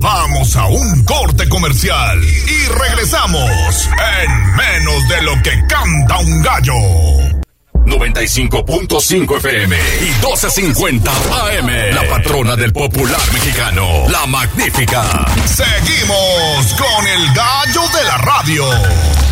Vamos 0.00 0.56
a 0.56 0.66
un 0.66 1.04
corte 1.04 1.48
comercial 1.48 2.18
y 2.24 2.68
regresamos 2.68 3.88
en 4.18 4.56
menos 4.56 5.08
de 5.08 5.22
lo 5.22 5.40
que 5.42 5.64
canta 5.68 6.18
un 6.18 6.42
gallo. 6.42 7.41
95.5 7.86 9.36
FM 9.36 9.76
y 10.00 10.04
1250 10.04 11.10
AM. 11.10 11.94
La 11.94 12.08
patrona 12.08 12.56
del 12.56 12.72
popular 12.72 13.20
mexicano, 13.32 14.08
la 14.08 14.26
magnífica. 14.26 15.26
Seguimos 15.44 16.74
con 16.74 17.06
el 17.06 17.26
gallo 17.34 17.82
de 17.96 18.04
la 18.04 18.18
radio. 18.18 18.64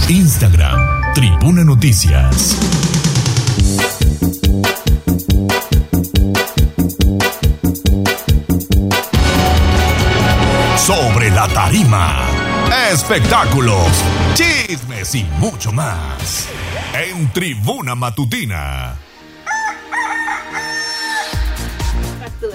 Instagram, 0.09 1.13
Tribuna 1.15 1.65
Noticias. 1.65 2.57
Sobre 10.77 11.31
la 11.31 11.47
tarima. 11.49 12.40
Espectáculos, 12.71 13.89
chismes 14.35 15.15
y 15.15 15.25
mucho 15.39 15.73
más. 15.73 16.49
En 16.95 17.29
Tribuna 17.33 17.95
Matutina. 17.95 19.10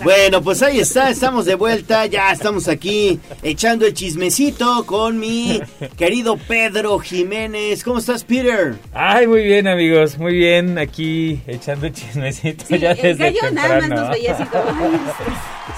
Bueno, 0.05 0.39
pues 0.43 0.61
ahí 0.61 0.79
está, 0.79 1.09
estamos 1.09 1.45
de 1.45 1.55
vuelta, 1.55 2.05
ya 2.05 2.31
estamos 2.31 2.67
aquí 2.67 3.19
echando 3.41 3.87
el 3.87 3.93
chismecito 3.95 4.85
con 4.85 5.17
mi 5.19 5.59
querido 5.97 6.37
Pedro 6.37 6.99
Jiménez. 6.99 7.83
¿Cómo 7.83 7.97
estás, 7.97 8.23
Peter? 8.23 8.75
Ay, 8.93 9.25
muy 9.25 9.41
bien, 9.43 9.67
amigos, 9.67 10.19
muy 10.19 10.35
bien, 10.35 10.77
aquí 10.77 11.41
echando 11.47 11.87
el 11.87 11.93
chismecito 11.93 12.75
ya 12.75 12.91
el 12.91 12.97
desde 13.17 13.31
gallo 13.31 13.51
nada 13.51 13.67
más 13.69 13.79
temprano. 13.79 14.01
nos 14.03 14.09
veía 14.11 14.33
así 14.35 14.43
como, 14.43 14.63
"Ay, 14.63 14.99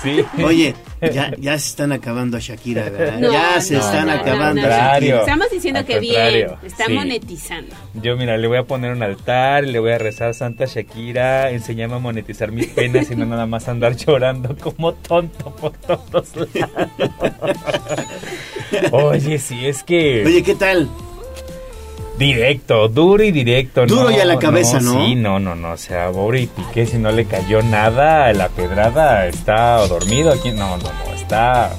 Sí. 0.03 0.23
Oye, 0.43 0.75
ya, 1.01 1.31
ya 1.39 1.57
se 1.57 1.69
están 1.69 1.91
acabando 1.91 2.38
a 2.38 2.39
Shakira, 2.39 2.83
¿verdad? 2.89 3.19
No, 3.19 3.31
ya 3.31 3.59
se 3.61 3.75
no, 3.75 3.80
están 3.80 4.06
no, 4.07 4.14
acabando 4.14 4.61
no, 4.61 4.67
a 4.67 4.69
no. 4.69 4.93
Shakira. 4.93 5.19
Estamos 5.22 5.49
diciendo 5.49 5.80
Al 5.80 5.85
que 5.88 5.99
bien, 5.99 6.14
contrario, 6.14 6.57
está 6.64 6.85
sí. 6.85 6.93
monetizando. 6.93 7.75
Yo, 7.95 8.15
mira, 8.15 8.38
le 8.38 8.47
voy 8.47 8.57
a 8.59 8.64
poner 8.64 8.91
un 8.91 9.01
altar, 9.01 9.64
le 9.64 9.80
voy 9.80 9.91
a 9.93 9.97
rezar 9.97 10.30
a 10.30 10.33
Santa 10.33 10.65
Shakira, 10.65 11.49
enséñame 11.49 11.95
a 11.95 11.99
monetizar 11.99 12.51
mis 12.51 12.67
penas 12.67 13.09
y 13.09 13.15
no 13.15 13.25
nada 13.25 13.47
más 13.47 13.67
andar 13.69 13.95
llorando 13.95 14.16
como 14.61 14.93
tonto 14.93 15.51
por 15.55 15.71
todos 15.73 16.35
lados. 16.53 17.07
Oye, 18.91 19.39
sí, 19.39 19.65
es 19.65 19.83
que... 19.83 20.25
Oye, 20.25 20.43
¿qué 20.43 20.55
tal? 20.55 20.89
Directo, 22.17 22.87
duro 22.87 23.23
y 23.23 23.31
directo. 23.31 23.85
Duro 23.85 24.09
y 24.09 24.15
a 24.15 24.25
la 24.25 24.39
cabeza, 24.39 24.79
¿no? 24.79 25.05
Sí, 25.05 25.15
no, 25.15 25.39
no, 25.39 25.55
no. 25.55 25.73
O 25.73 25.77
sea, 25.77 26.11
pobre 26.11 26.41
y 26.41 26.47
Piqué, 26.47 26.85
si 26.87 26.97
no 26.97 27.11
le 27.11 27.25
cayó 27.25 27.61
nada, 27.61 28.33
la 28.33 28.49
pedrada 28.49 29.27
está 29.27 29.85
dormido 29.87 30.31
aquí. 30.31 30.51
No, 30.51 30.77
no, 30.77 30.83
no. 30.83 31.13
Está 31.13 31.75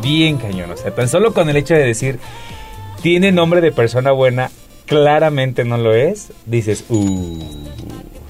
bien 0.00 0.38
cañón. 0.38 0.70
O 0.70 0.76
sea, 0.76 0.94
tan 0.94 1.08
solo 1.08 1.34
con 1.34 1.50
el 1.50 1.56
hecho 1.56 1.74
de 1.74 1.84
decir, 1.84 2.18
tiene 3.02 3.32
nombre 3.32 3.60
de 3.60 3.70
persona 3.72 4.12
buena, 4.12 4.50
claramente 4.86 5.64
no 5.64 5.76
lo 5.76 5.92
es, 5.94 6.32
dices, 6.46 6.84
uh, 6.88 7.38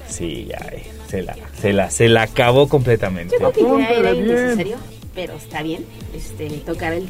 sí, 0.07 0.47
ya, 0.49 0.57
eh, 0.71 0.83
se 1.07 1.21
la, 1.21 1.35
se 1.63 1.71
la, 1.71 1.89
se 1.89 2.09
la 2.09 2.23
acabó 2.23 2.67
completamente. 2.67 3.37
Yo 3.39 3.53
creo 3.53 3.77
que 3.77 3.83
ya 3.83 3.89
era 3.91 4.11
innecesario, 4.11 4.75
pero 5.15 5.33
está 5.35 5.63
bien 5.63 5.85
este, 6.13 6.49
tocar 6.65 6.91
el... 6.91 7.07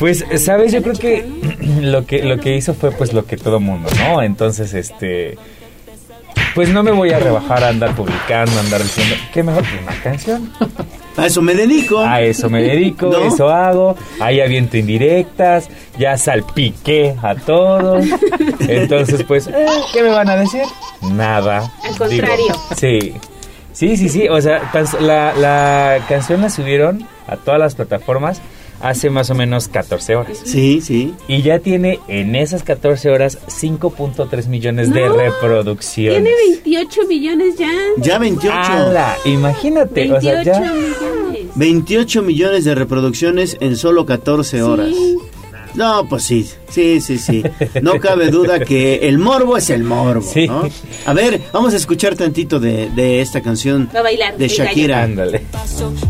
Pues, 0.00 0.24
¿sabes? 0.38 0.72
Yo 0.72 0.82
creo 0.82 0.96
que 0.96 1.24
lo 1.80 2.04
que 2.04 2.24
lo 2.24 2.40
que 2.40 2.56
hizo 2.56 2.74
fue 2.74 2.90
pues 2.90 3.12
lo 3.12 3.24
que 3.24 3.36
todo 3.36 3.60
mundo, 3.60 3.88
¿no? 4.00 4.20
Entonces, 4.20 4.74
este 4.74 5.38
pues 6.56 6.70
no 6.70 6.82
me 6.82 6.90
voy 6.90 7.12
a 7.12 7.20
rebajar 7.20 7.62
a 7.62 7.68
andar 7.68 7.94
publicando, 7.94 8.50
a 8.56 8.60
andar 8.60 8.82
diciendo, 8.82 9.14
¿qué 9.32 9.44
mejor 9.44 9.62
que 9.62 9.78
una 9.78 10.02
canción? 10.02 10.52
A 11.16 11.26
eso 11.26 11.42
me 11.42 11.54
dedico. 11.54 12.00
A 12.00 12.22
eso 12.22 12.48
me 12.48 12.62
dedico, 12.62 13.10
¿No? 13.10 13.18
eso 13.26 13.50
hago. 13.50 13.94
Ahí 14.18 14.40
aviento 14.40 14.78
indirectas, 14.78 15.68
ya 15.98 16.16
salpiqué 16.16 17.14
a 17.22 17.34
todos. 17.34 18.06
Entonces, 18.60 19.22
pues, 19.24 19.46
eh, 19.46 19.66
¿qué 19.92 20.02
me 20.02 20.08
van 20.08 20.30
a 20.30 20.36
decir? 20.36 20.62
Nada. 21.02 21.70
Al 21.84 21.98
contrario. 21.98 22.54
sí. 22.76 23.12
Sí, 23.72 23.96
sí, 23.96 24.08
sí. 24.08 24.28
O 24.28 24.40
sea, 24.40 24.70
la, 25.00 25.34
la 25.34 26.04
canción 26.08 26.40
la 26.42 26.50
subieron 26.50 27.06
a 27.26 27.36
todas 27.36 27.58
las 27.58 27.74
plataformas 27.74 28.40
hace 28.82 29.10
más 29.10 29.30
o 29.30 29.34
menos 29.34 29.68
14 29.68 30.16
horas. 30.16 30.38
Sí, 30.44 30.80
sí. 30.80 31.14
Y 31.28 31.42
ya 31.42 31.60
tiene 31.60 32.00
en 32.08 32.34
esas 32.34 32.64
14 32.64 33.10
horas 33.10 33.38
5.3 33.46 34.48
millones 34.48 34.92
de 34.92 35.06
No, 35.06 35.16
reproducciones. 35.16 36.22
Tiene 36.22 36.36
28 36.64 37.00
millones 37.08 37.56
ya. 37.56 37.70
Ya 37.98 38.18
28. 38.18 38.52
¡Hala! 38.52 39.16
Imagínate, 39.24 40.08
28 40.08 40.18
o 40.18 40.20
sea, 40.20 40.42
ya... 40.42 40.60
millones. 40.72 41.46
28 41.54 42.22
millones 42.22 42.64
de 42.64 42.74
reproducciones 42.74 43.56
en 43.60 43.76
solo 43.76 44.04
14 44.04 44.62
horas. 44.62 44.88
No, 45.74 46.06
pues 46.08 46.24
sí, 46.24 46.48
sí, 46.70 47.00
sí, 47.00 47.18
sí. 47.18 47.42
No 47.80 47.98
cabe 47.98 48.30
duda 48.30 48.60
que 48.60 49.08
el 49.08 49.18
morbo 49.18 49.56
es 49.56 49.70
el 49.70 49.84
morbo, 49.84 50.30
¿no? 50.46 50.62
A 51.06 51.12
ver, 51.14 51.40
vamos 51.52 51.72
a 51.74 51.76
escuchar 51.76 52.14
tantito 52.14 52.60
de, 52.60 52.90
de 52.90 53.20
esta 53.20 53.40
canción 53.40 53.88
Va 53.94 54.00
a 54.00 54.02
bailar. 54.02 54.36
de. 54.36 54.48
Shakira. 54.48 55.02
Ándale. 55.02 55.46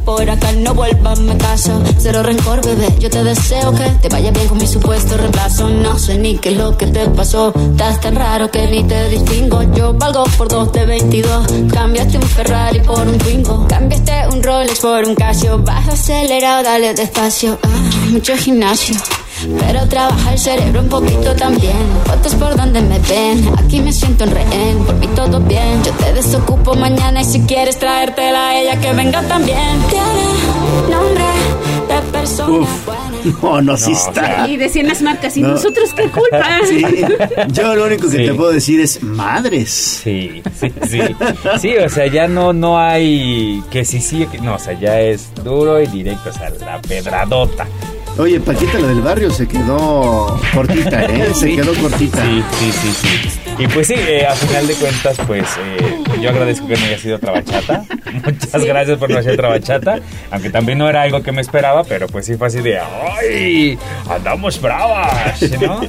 Por 0.04 0.28
acá 0.28 0.52
no 0.52 0.74
vuelvas 0.74 1.20
a 1.20 1.38
casa, 1.38 1.78
cero 1.98 2.22
rencor, 2.22 2.64
bebé. 2.64 2.88
Yo 2.98 3.08
te 3.08 3.22
deseo 3.22 3.72
que 3.74 3.84
te 4.02 4.08
vaya 4.08 4.30
bien 4.32 4.48
con 4.48 4.58
mi 4.58 4.66
supuesto 4.66 5.16
reemplazo. 5.16 5.68
No 5.68 5.98
sé 5.98 6.18
ni 6.18 6.38
qué 6.38 6.50
es 6.50 6.56
lo 6.56 6.76
que 6.76 6.86
te 6.86 7.06
pasó. 7.10 7.52
Estás 7.72 8.00
tan 8.00 8.16
raro 8.16 8.50
que 8.50 8.66
ni 8.66 8.82
te 8.84 9.08
distingo. 9.10 9.62
Yo 9.74 9.94
valgo 9.94 10.24
por 10.36 10.48
dos 10.48 10.72
de 10.72 10.84
22. 10.86 11.46
Cambiaste 11.72 12.16
un 12.18 12.22
Ferrari 12.24 12.80
por 12.80 13.06
un 13.06 13.16
Twingo. 13.18 13.66
Cambiaste 13.68 14.12
un 14.32 14.42
Rolex 14.42 14.80
por 14.80 15.04
un 15.04 15.14
Casio. 15.14 15.58
Baja 15.58 15.92
acelerado, 15.92 16.62
dale 16.64 16.92
despacio. 16.94 17.58
Ah, 17.62 17.68
mucho 18.10 18.36
gimnasio. 18.36 18.96
Pero 19.60 19.86
trabaja 19.88 20.32
el 20.32 20.38
cerebro 20.38 20.80
un 20.80 20.88
poquito 20.88 21.34
también. 21.34 21.76
Fotos 22.04 22.34
por 22.36 22.56
donde 22.56 22.80
me 22.82 22.98
ven. 23.00 23.48
Aquí 23.58 23.80
me 23.80 23.92
siento 23.92 24.24
en 24.24 24.30
rehén. 24.30 24.78
Por 24.84 24.94
mí 24.96 25.06
todo 25.14 25.40
bien. 25.40 25.82
Yo 25.84 25.92
te 25.92 26.12
desocupo 26.12 26.74
mañana 26.74 27.22
y 27.22 27.24
si 27.24 27.40
quieres 27.42 27.78
traértela 27.78 28.50
a 28.50 28.60
ella 28.60 28.80
que 28.80 28.92
venga 28.92 29.22
también. 29.22 29.58
Tiene 29.90 30.96
nombre 30.96 31.24
de 31.88 32.12
persona. 32.12 32.58
Uf. 32.60 32.68
No, 33.40 33.62
no, 33.62 33.76
sí 33.76 33.92
está. 33.92 34.48
Y 34.48 34.56
decían 34.56 34.88
las 34.88 35.00
marcas, 35.00 35.36
¿y 35.36 35.42
No. 35.42 35.50
nosotros 35.50 35.94
qué 35.94 36.08
culpa? 36.08 36.44
Sí. 36.68 36.82
Yo 37.52 37.72
lo 37.76 37.84
único 37.86 38.08
que 38.10 38.16
Sí. 38.16 38.26
te 38.26 38.34
puedo 38.34 38.50
decir 38.50 38.80
es 38.80 39.00
madres. 39.00 40.00
Sí, 40.02 40.42
sí, 40.58 40.72
sí. 40.90 41.00
Sí, 41.60 41.76
o 41.76 41.88
sea, 41.88 42.08
ya 42.08 42.26
no, 42.26 42.52
no 42.52 42.80
hay 42.80 43.62
que 43.70 43.84
sí, 43.84 44.00
sí, 44.00 44.26
que 44.26 44.38
no, 44.40 44.56
o 44.56 44.58
sea, 44.58 44.72
ya 44.72 44.98
es 45.00 45.32
duro 45.44 45.80
y 45.80 45.86
directo, 45.86 46.30
o 46.30 46.32
sea, 46.32 46.50
la 46.50 46.82
pedradota. 46.82 47.68
Oye, 48.18 48.38
Paquita, 48.40 48.78
la 48.78 48.88
del 48.88 49.00
barrio 49.00 49.30
se 49.30 49.48
quedó 49.48 50.38
cortita, 50.54 51.02
¿eh? 51.04 51.28
Se 51.34 51.48
Sí. 51.48 51.56
quedó 51.56 51.72
cortita. 51.74 52.22
Sí, 52.22 52.42
sí, 52.60 52.72
sí, 52.72 52.92
sí. 53.30 53.40
Y 53.58 53.66
pues 53.68 53.86
sí, 53.86 53.94
eh, 53.96 54.26
a 54.26 54.34
final 54.34 54.66
de 54.66 54.74
cuentas, 54.74 55.16
pues 55.26 55.46
eh, 55.58 56.02
yo 56.20 56.28
agradezco 56.30 56.66
que 56.66 56.74
no 56.76 56.84
haya 56.84 56.98
sido 56.98 57.16
otra 57.16 57.32
bachata. 57.32 57.84
Muchas 58.24 58.64
gracias 58.64 58.98
por 58.98 59.10
no 59.10 59.18
hacer 59.18 59.32
otra 59.32 59.48
bachata. 59.48 59.98
Aunque 60.30 60.50
también 60.50 60.78
no 60.78 60.88
era 60.88 61.02
algo 61.02 61.22
que 61.22 61.32
me 61.32 61.40
esperaba, 61.40 61.84
pero 61.84 62.06
pues 62.06 62.26
sí 62.26 62.34
fue 62.36 62.48
así 62.48 62.60
de 62.60 62.78
¡ay! 62.78 63.78
¡Andamos 64.08 64.60
bravas! 64.60 65.40
¿no? 65.60 65.80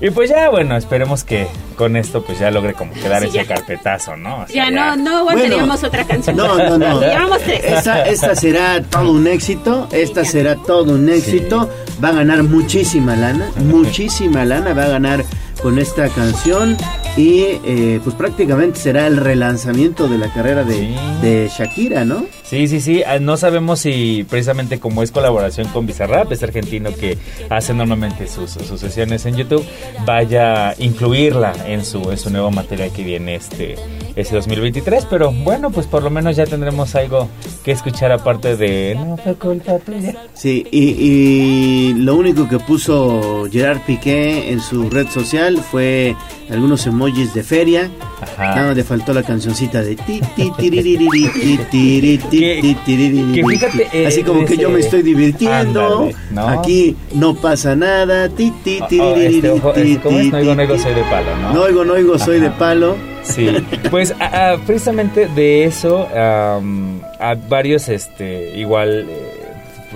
Y 0.00 0.10
pues 0.10 0.30
ya, 0.30 0.48
bueno, 0.48 0.76
esperemos 0.76 1.24
que 1.24 1.48
con 1.76 1.96
esto 1.96 2.22
pues 2.22 2.38
ya 2.38 2.50
logre 2.52 2.74
como 2.74 2.92
quedar 2.94 3.22
Sí, 3.22 3.28
ese 3.28 3.36
ya. 3.38 3.46
carpetazo, 3.46 4.16
¿no? 4.16 4.42
O 4.42 4.46
sea, 4.46 4.54
Ya 4.66 4.70
no, 4.70 4.96
no 4.96 5.18
aguantaríamos 5.18 5.82
otra 5.82 6.04
canción. 6.04 6.36
No, 6.36 6.56
no, 6.56 6.78
no. 6.78 7.00
Llevamos 7.00 7.38
tres. 7.40 7.60
Esta, 7.64 8.04
esta 8.06 8.34
será 8.36 8.80
todo 8.82 9.10
un 9.10 9.26
éxito. 9.26 9.88
Esta 9.90 10.24
será 10.24 10.54
todo 10.54 10.92
un 10.94 11.08
éxito. 11.08 11.68
Va 12.02 12.10
a 12.10 12.12
ganar 12.12 12.44
muchísima 12.44 13.16
lana. 13.16 13.50
Muchísima 13.56 14.44
lana 14.44 14.72
va 14.72 14.84
a 14.84 14.88
ganar 14.88 15.24
con 15.62 15.78
esta 15.78 16.08
canción. 16.08 16.76
Y 17.16 17.40
eh, 17.64 18.00
pues 18.04 18.14
prácticamente 18.14 18.78
será 18.78 19.06
el 19.08 19.16
relanzamiento 19.16 20.06
de 20.08 20.18
la 20.18 20.32
carrera 20.32 20.62
de, 20.62 20.94
de 21.20 21.50
Shakira, 21.56 22.04
¿no? 22.04 22.26
Sí, 22.44 22.68
sí, 22.68 22.80
sí. 22.80 23.02
Ah, 23.04 23.18
No 23.18 23.36
sabemos 23.36 23.80
si 23.80 24.24
precisamente 24.28 24.78
como 24.78 25.02
es 25.02 25.10
colaboración 25.10 25.66
con 25.68 25.84
Bizarrap, 25.86 26.30
este 26.30 26.44
argentino 26.44 26.90
que 26.94 27.18
hace 27.50 27.74
normalmente 27.74 28.28
sus, 28.28 28.52
sus 28.52 28.80
sesiones 28.80 29.26
en 29.26 29.34
YouTube, 29.36 29.64
vaya 30.06 30.70
a 30.70 30.74
incluirla 30.78 31.52
en 31.66 31.84
su, 31.84 32.10
en 32.10 32.18
su 32.18 32.30
nuevo 32.30 32.50
material 32.52 32.92
que 32.92 33.02
viene 33.02 33.34
este, 33.34 33.74
este 34.14 34.36
2023. 34.36 35.06
Pero 35.06 35.32
bueno, 35.32 35.70
pues 35.70 35.86
por 35.88 36.04
lo 36.04 36.10
menos 36.10 36.36
ya 36.36 36.46
tendremos 36.46 36.94
algo 36.94 37.28
que 37.64 37.72
escuchar 37.72 38.12
aparte 38.12 38.56
de 38.56 38.94
No 38.94 39.16
fue 39.16 39.34
culpa 39.34 39.76
tuya. 39.80 40.14
Sí, 40.34 40.64
y, 40.70 40.78
y 41.00 41.94
lo 41.94 42.14
único 42.14 42.48
que 42.48 42.60
puso 42.60 43.46
Gerard 43.50 43.80
Piqué 43.84 44.52
en 44.52 44.60
su 44.60 44.88
red 44.88 45.08
social 45.08 45.47
fue 45.56 46.14
algunos 46.50 46.86
emojis 46.86 47.32
de 47.34 47.42
feria. 47.42 47.90
Ajá. 48.20 48.54
Nada 48.56 48.74
le 48.74 48.84
faltó 48.84 49.14
la 49.14 49.22
cancioncita 49.22 49.80
de 49.80 49.96
ti, 49.96 50.20
ti, 50.36 50.50
fíjate, 53.48 54.06
Así 54.06 54.22
como 54.22 54.44
que 54.44 54.56
yo 54.56 54.70
me 54.70 54.80
estoy 54.80 55.02
divirtiendo. 55.02 56.10
Aquí 56.36 56.96
no 57.14 57.34
pasa 57.34 57.74
nada. 57.76 58.28
Ti, 58.28 58.52
ti, 58.64 58.80
No 60.30 60.38
oigo, 60.38 60.54
no 60.54 60.62
oigo, 60.62 60.78
soy 60.78 60.94
de 60.94 61.02
palo, 61.04 61.36
¿no? 61.36 61.52
No 61.54 61.62
oigo, 61.62 61.84
no 61.84 61.92
oigo, 61.94 62.18
soy 62.18 62.40
de 62.40 62.50
palo. 62.50 62.96
Sí, 63.22 63.48
pues 63.90 64.14
a- 64.20 64.52
a- 64.52 64.58
precisamente 64.58 65.28
de 65.34 65.64
eso, 65.64 66.06
a 67.20 67.34
varios, 67.48 67.88
este, 67.88 68.56
igual 68.58 69.06
eh, 69.08 69.37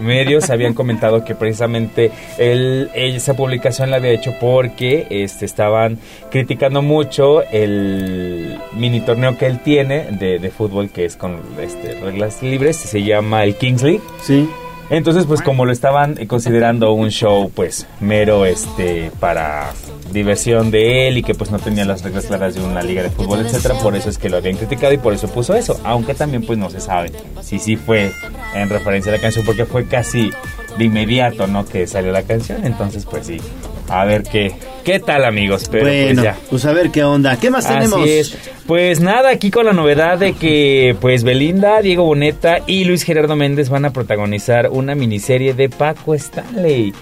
medios 0.01 0.51
habían 0.51 0.75
comentado 0.75 1.25
que 1.25 1.35
precisamente 1.35 2.11
él, 2.39 2.91
esa 2.95 3.35
publicación 3.35 3.91
la 3.91 3.97
había 3.97 4.11
hecho 4.11 4.35
porque 4.41 5.07
este, 5.11 5.45
estaban 5.45 5.99
criticando 6.31 6.83
mucho 6.83 7.43
el 7.51 8.59
mini 8.73 9.01
torneo 9.01 9.37
que 9.37 9.47
él 9.47 9.61
tiene 9.61 10.07
de, 10.11 10.39
de 10.39 10.51
fútbol 10.51 10.91
que 10.91 11.05
es 11.05 11.17
con 11.17 11.41
este, 11.61 12.01
reglas 12.01 12.43
libres, 12.43 12.77
se 12.77 13.03
llama 13.03 13.45
el 13.45 13.57
Kings 13.57 13.83
League. 13.83 14.03
Sí. 14.23 14.49
Entonces, 14.93 15.25
pues 15.25 15.41
como 15.41 15.65
lo 15.65 15.73
estaban 15.73 16.17
considerando 16.27 16.93
un 16.93 17.09
show, 17.09 17.51
pues 17.55 17.87
mero, 18.01 18.45
este, 18.45 19.11
para 19.21 19.73
diversión 20.13 20.71
de 20.71 21.09
él 21.09 21.17
y 21.17 21.23
que 21.23 21.35
pues 21.35 21.51
no 21.51 21.59
tenía 21.59 21.87
las 21.87 22.03
reglas 22.03 22.27
claras 22.27 22.55
de 22.55 22.63
una 22.63 22.83
liga 22.83 23.03
de 23.03 23.09
fútbol, 23.09 23.41
etcétera, 23.41 23.77
por 23.77 23.97
eso 23.97 24.11
es 24.11 24.19
que 24.19 24.29
lo 24.29 24.37
habían 24.37 24.59
criticado 24.59 24.93
y 24.93 24.99
por 24.99 25.15
eso 25.15 25.29
puso 25.29 25.55
eso, 25.55 25.81
aunque 25.85 26.13
también 26.13 26.45
pues 26.45 26.59
no 26.59 26.69
se 26.69 26.79
sabe 26.79 27.11
si 27.41 27.59
sí 27.59 27.77
fue 27.77 28.13
en 28.55 28.69
referencia 28.69 29.11
a 29.11 29.17
la 29.17 29.23
canción 29.23 29.47
porque 29.47 29.65
fue 29.65 29.87
casi 29.87 30.31
de 30.77 30.85
inmediato, 30.85 31.47
¿no? 31.47 31.65
Que 31.65 31.87
salió 31.87 32.13
la 32.13 32.25
canción, 32.25 32.67
entonces 32.67 33.07
pues 33.07 33.29
sí, 33.29 33.41
a 33.89 34.05
ver 34.05 34.25
qué, 34.25 34.55
qué 34.85 35.01
tal 35.01 35.25
amigos, 35.25 35.69
pero 35.71 35.85
bueno, 35.85 36.23
pues 36.23 36.25
ya. 36.25 36.37
pues 36.51 36.65
a 36.65 36.73
ver 36.73 36.91
qué 36.91 37.05
onda. 37.05 37.39
¿Qué 37.39 37.51
más 37.51 37.67
tenemos? 37.67 38.07
Es. 38.07 38.37
Pues 38.67 39.01
nada, 39.01 39.31
aquí 39.31 39.51
con 39.51 39.67
la 39.67 39.73
novedad 39.73 40.19
de 40.19 40.35
que 40.35 40.97
pues 41.01 41.25
Belinda, 41.25 41.81
Diego 41.81 42.05
Boneta 42.05 42.59
y 42.67 42.85
Luis 42.85 43.03
Gerardo 43.03 43.37
Méndez 43.37 43.69
van 43.69 43.85
a 43.85 43.93
protagonizar 43.93 44.69
una 44.71 44.95
miniserie 44.95 45.55
de 45.55 45.69
Paco 45.69 46.15
Stanley. 46.15 46.93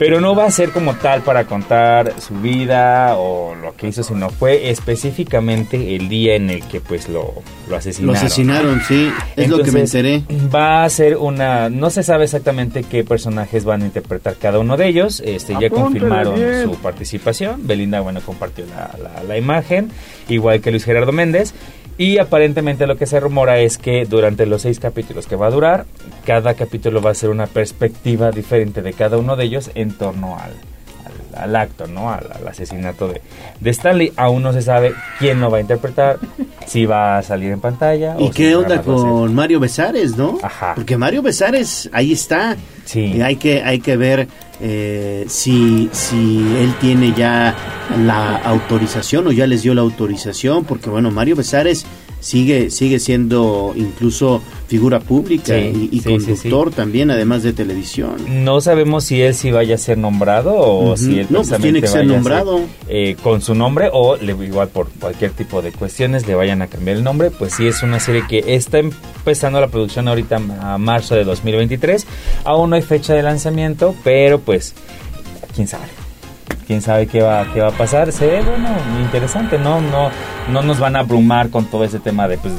Pero 0.00 0.18
no 0.20 0.34
va 0.34 0.46
a 0.46 0.50
ser 0.50 0.70
como 0.70 0.94
tal 0.94 1.20
para 1.20 1.44
contar 1.44 2.14
su 2.20 2.34
vida 2.36 3.16
o 3.18 3.54
lo 3.54 3.76
que 3.76 3.86
hizo, 3.88 4.02
sino 4.02 4.30
fue 4.30 4.70
específicamente 4.70 5.94
el 5.94 6.08
día 6.08 6.36
en 6.36 6.48
el 6.48 6.62
que 6.66 6.80
pues 6.80 7.08
lo, 7.08 7.34
lo 7.68 7.76
asesinaron. 7.76 8.14
Lo 8.14 8.18
asesinaron, 8.18 8.80
sí, 8.88 9.10
es 9.36 9.48
lo 9.48 9.62
que 9.62 9.70
me 9.72 9.80
enteré. 9.80 10.22
Va 10.52 10.84
a 10.84 10.88
ser 10.90 11.16
una, 11.18 11.68
no 11.68 11.90
se 11.90 12.02
sabe 12.02 12.24
exactamente 12.24 12.82
qué 12.82 13.04
personajes 13.04 13.64
van 13.66 13.82
a 13.82 13.84
interpretar 13.84 14.36
cada 14.36 14.58
uno 14.58 14.76
de 14.78 14.88
ellos. 14.88 15.20
Este, 15.24 15.52
ya 15.52 15.66
Apúntale 15.66 15.82
confirmaron 15.82 16.34
bien. 16.34 16.62
su 16.64 16.76
participación. 16.76 17.66
Belinda, 17.66 18.00
bueno, 18.00 18.20
compartió 18.24 18.64
la, 18.66 18.90
la- 19.02 19.22
la 19.22 19.36
imagen, 19.36 19.90
igual 20.30 20.62
que 20.62 20.70
Luis 20.70 20.84
Gerardo 20.84 21.12
Méndez. 21.12 21.52
Y 22.00 22.16
aparentemente 22.16 22.86
lo 22.86 22.96
que 22.96 23.04
se 23.04 23.20
rumora 23.20 23.58
es 23.58 23.76
que 23.76 24.06
durante 24.06 24.46
los 24.46 24.62
seis 24.62 24.80
capítulos 24.80 25.26
que 25.26 25.36
va 25.36 25.48
a 25.48 25.50
durar, 25.50 25.84
cada 26.24 26.54
capítulo 26.54 27.02
va 27.02 27.10
a 27.10 27.14
ser 27.14 27.28
una 27.28 27.46
perspectiva 27.46 28.30
diferente 28.30 28.80
de 28.80 28.94
cada 28.94 29.18
uno 29.18 29.36
de 29.36 29.44
ellos 29.44 29.70
en 29.74 29.92
torno 29.92 30.38
al, 30.38 30.52
al, 31.04 31.42
al 31.42 31.56
acto, 31.56 31.86
¿no? 31.86 32.10
Al, 32.10 32.26
al 32.32 32.48
asesinato 32.48 33.06
de, 33.06 33.20
de 33.60 33.70
Stanley. 33.70 34.14
Aún 34.16 34.42
no 34.42 34.54
se 34.54 34.62
sabe 34.62 34.94
quién 35.18 35.42
lo 35.42 35.50
va 35.50 35.58
a 35.58 35.60
interpretar, 35.60 36.18
si 36.66 36.86
va 36.86 37.18
a 37.18 37.22
salir 37.22 37.52
en 37.52 37.60
pantalla. 37.60 38.16
¿Y 38.18 38.28
o 38.28 38.30
qué 38.30 38.56
onda 38.56 38.80
con 38.80 39.34
Mario 39.34 39.60
Besares, 39.60 40.16
no? 40.16 40.38
Porque 40.76 40.96
Mario 40.96 41.20
Besares 41.20 41.90
ahí 41.92 42.12
está. 42.12 42.56
Y 42.94 43.20
hay 43.20 43.36
que 43.36 43.62
hay 43.62 43.78
que 43.78 43.98
ver 43.98 44.26
eh, 44.60 45.24
si 45.28 45.88
si 45.92 46.38
él 46.58 46.74
tiene 46.80 47.12
ya 47.12 47.54
la 48.04 48.36
autorización 48.36 49.26
o 49.26 49.32
ya 49.32 49.46
les 49.46 49.62
dio 49.62 49.74
la 49.74 49.80
autorización, 49.82 50.64
porque 50.64 50.90
bueno 50.90 51.10
Mario 51.10 51.36
Besares 51.36 51.86
sigue 52.20 52.70
sigue 52.70 52.98
siendo 53.00 53.72
incluso 53.76 54.42
figura 54.68 55.00
pública 55.00 55.54
Sí, 55.54 55.88
y, 55.90 55.96
y 55.96 56.00
sí, 56.00 56.20
sí, 56.20 56.36
sí. 56.36 56.48
conductor 56.50 56.70
también, 56.72 57.10
además 57.10 57.42
de 57.42 57.52
televisión. 57.52 58.16
No 58.44 58.60
sabemos 58.60 59.04
si 59.04 59.20
él 59.22 59.34
sí 59.34 59.50
vaya 59.50 59.74
a 59.74 59.78
ser 59.78 59.98
nombrado 59.98 60.54
o 60.56 60.96
si 60.96 61.18
él 61.20 61.26
No, 61.30 61.42
pues 61.42 61.60
tiene 61.60 61.80
que 61.80 61.88
ser 61.88 62.06
nombrado. 62.06 62.60
eh, 62.88 63.16
con 63.22 63.40
su 63.40 63.54
nombre 63.54 63.88
o 63.92 64.16
le, 64.16 64.32
igual 64.44 64.68
por 64.68 64.88
cualquier 64.90 65.32
tipo 65.32 65.60
de 65.62 65.72
cuestiones 65.72 66.26
le 66.26 66.34
vayan 66.34 66.62
a 66.62 66.66
cambiar 66.68 66.98
el 66.98 67.04
nombre. 67.04 67.30
Pues 67.30 67.54
sí 67.54 67.66
es 67.66 67.82
una 67.82 67.98
serie 67.98 68.22
que 68.28 68.54
está 68.54 68.78
empezando 68.78 69.60
la 69.60 69.68
producción 69.68 70.06
ahorita 70.06 70.40
a 70.60 70.78
marzo 70.78 71.14
de 71.16 71.24
2023. 71.24 72.06
Aún 72.44 72.70
no 72.70 72.76
hay 72.76 72.82
fecha 72.82 73.14
de 73.14 73.22
lanzamiento, 73.22 73.94
pero 74.04 74.38
pues 74.40 74.74
quién 75.54 75.66
sabe. 75.66 75.84
Quién 76.70 76.82
sabe 76.82 77.08
qué 77.08 77.20
va, 77.20 77.52
qué 77.52 77.60
va 77.60 77.66
a 77.70 77.72
pasar. 77.72 78.12
Se 78.12 78.28
ve 78.28 78.42
bueno, 78.42 78.68
interesante, 79.02 79.58
¿no? 79.58 79.80
No, 79.80 80.08
no 80.52 80.62
nos 80.62 80.78
van 80.78 80.94
a 80.94 81.00
abrumar 81.00 81.50
con 81.50 81.64
todo 81.64 81.82
ese 81.82 81.98
tema 81.98 82.28
de 82.28 82.38
pues 82.38 82.54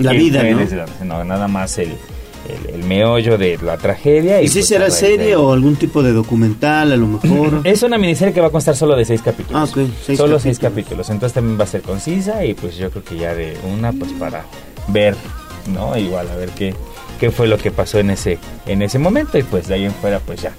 La 0.00 0.10
vida, 0.10 0.42
¿no? 0.42 0.58
sino 0.98 1.22
nada 1.22 1.46
más 1.46 1.78
el, 1.78 1.90
el, 2.48 2.74
el 2.74 2.82
meollo 2.82 3.38
de 3.38 3.56
la 3.62 3.76
tragedia. 3.76 4.42
¿Y 4.42 4.48
si 4.48 4.54
pues, 4.58 4.66
será 4.66 4.90
serie 4.90 5.18
de- 5.18 5.36
o 5.36 5.52
algún 5.52 5.76
tipo 5.76 6.02
de 6.02 6.12
documental 6.12 6.90
a 6.90 6.96
lo 6.96 7.06
mejor? 7.06 7.60
Es 7.64 7.84
una 7.84 7.96
miniserie 7.96 8.34
que 8.34 8.40
va 8.40 8.48
a 8.48 8.50
constar 8.50 8.74
solo 8.74 8.96
de 8.96 9.04
seis 9.04 9.22
capítulos. 9.22 9.54
Ah, 9.54 9.64
ok, 9.70 9.86
seis 10.04 10.18
solo 10.18 10.34
capítulos. 10.36 10.42
seis 10.42 10.58
capítulos. 10.58 11.10
Entonces 11.10 11.32
también 11.34 11.56
va 11.56 11.62
a 11.62 11.68
ser 11.68 11.82
concisa 11.82 12.44
y 12.44 12.54
pues 12.54 12.76
yo 12.76 12.90
creo 12.90 13.04
que 13.04 13.16
ya 13.18 13.36
de 13.36 13.56
una 13.72 13.92
pues 13.92 14.10
para 14.14 14.44
ver, 14.88 15.14
¿no? 15.72 15.96
Igual 15.96 16.28
a 16.28 16.34
ver 16.34 16.48
qué, 16.50 16.74
qué 17.20 17.30
fue 17.30 17.46
lo 17.46 17.56
que 17.56 17.70
pasó 17.70 18.00
en 18.00 18.10
ese, 18.10 18.40
en 18.66 18.82
ese 18.82 18.98
momento 18.98 19.38
y 19.38 19.44
pues 19.44 19.68
de 19.68 19.74
ahí 19.74 19.84
en 19.84 19.92
fuera 19.94 20.18
pues 20.18 20.42
ya 20.42 20.50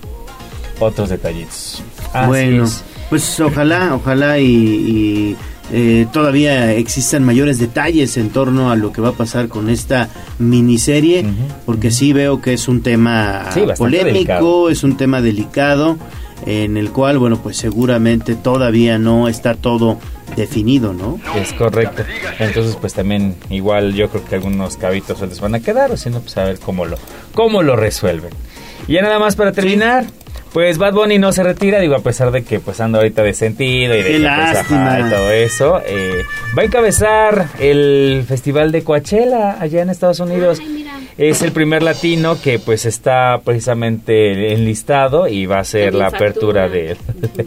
otros 0.80 1.10
detallitos. 1.10 1.84
Así 2.14 2.28
bueno, 2.28 2.64
es. 2.66 2.84
pues 3.10 3.40
ojalá, 3.40 3.94
ojalá 3.96 4.40
y, 4.40 4.46
y, 4.46 5.36
eh, 5.74 6.06
todavía 6.14 6.74
existan 6.74 7.24
mayores 7.24 7.58
detalles 7.58 8.18
en 8.18 8.30
torno 8.30 8.70
a 8.72 8.76
lo 8.76 8.92
que 8.92 9.02
va 9.02 9.10
a 9.10 9.14
pasar 9.14 9.48
con 9.48 9.70
esta 9.70 10.10
miniserie, 10.40 11.26
porque 11.66 11.92
sí 11.92 12.14
veo 12.14 12.42
que 12.42 12.54
es 12.54 12.68
un 12.68 12.82
tema 12.82 13.50
Sí, 13.54 13.62
polémico, 13.78 14.06
delicado. 14.14 14.70
es 14.70 14.84
un 14.84 14.96
tema 14.98 15.22
delicado, 15.22 15.98
en 16.46 16.78
el 16.78 16.92
cual, 16.92 17.18
bueno, 17.18 17.40
pues 17.42 17.58
seguramente 17.58 18.36
todavía 18.36 19.00
no 19.00 19.28
está 19.28 19.56
todo 19.56 19.98
definido, 20.36 20.94
¿no? 20.94 21.20
Es 21.36 21.54
correcto. 21.54 22.04
Entonces, 22.40 22.78
pues 22.80 22.94
también 22.94 23.36
igual 23.50 23.94
yo 23.94 24.10
creo 24.10 24.24
que 24.26 24.36
algunos 24.36 24.78
cabitos 24.78 25.18
se 25.20 25.28
les 25.28 25.40
van 25.40 25.56
a 25.56 25.60
quedar, 25.62 25.92
o 25.92 25.98
si 25.98 26.10
no, 26.10 26.20
pues 26.20 26.38
a 26.38 26.44
ver 26.44 26.60
cómo 26.60 26.86
lo, 26.86 26.98
cómo 27.34 27.64
lo 27.64 27.76
resuelven. 27.76 28.32
Y 28.88 28.94
ya 28.94 29.02
nada 29.02 29.18
más 29.18 29.36
para 29.36 29.52
terminar, 29.52 30.06
pues 30.56 30.78
Bad 30.78 30.94
Bunny 30.94 31.20
no 31.20 31.34
se 31.34 31.44
retira, 31.44 31.82
digo, 31.82 31.96
a 31.96 32.00
pesar 32.00 32.32
de 32.32 32.46
que 32.46 32.62
pues 32.62 32.80
anda 32.80 33.00
ahorita 33.00 33.24
de 33.24 33.34
sentido 33.34 33.94
y 33.94 33.98
de 33.98 34.04
Qué 34.06 34.12
que, 34.14 34.20
pues, 34.20 34.58
ajá, 34.58 35.00
y 35.02 35.10
todo 35.10 35.30
eso. 35.32 35.82
eh, 35.86 36.24
va 36.58 36.62
a 36.62 36.66
encabezar 36.66 37.50
el 37.60 38.24
festival 38.26 38.72
de 38.72 38.82
Coachella 38.82 39.58
allá 39.60 39.82
en 39.82 39.90
Estados 39.90 40.22
Unidos. 40.22 40.62
Es 41.18 41.42
el 41.42 41.54
primer 41.54 41.82
latino 41.82 42.42
que 42.42 42.60
pues 42.60 42.86
está 42.86 43.40
precisamente 43.42 44.52
enlistado 44.54 45.30
y 45.30 45.46
va 45.46 45.60
a 45.60 45.64
ser 45.64 45.94
la 45.94 46.08
apertura 46.08 46.68
de, 46.68 46.98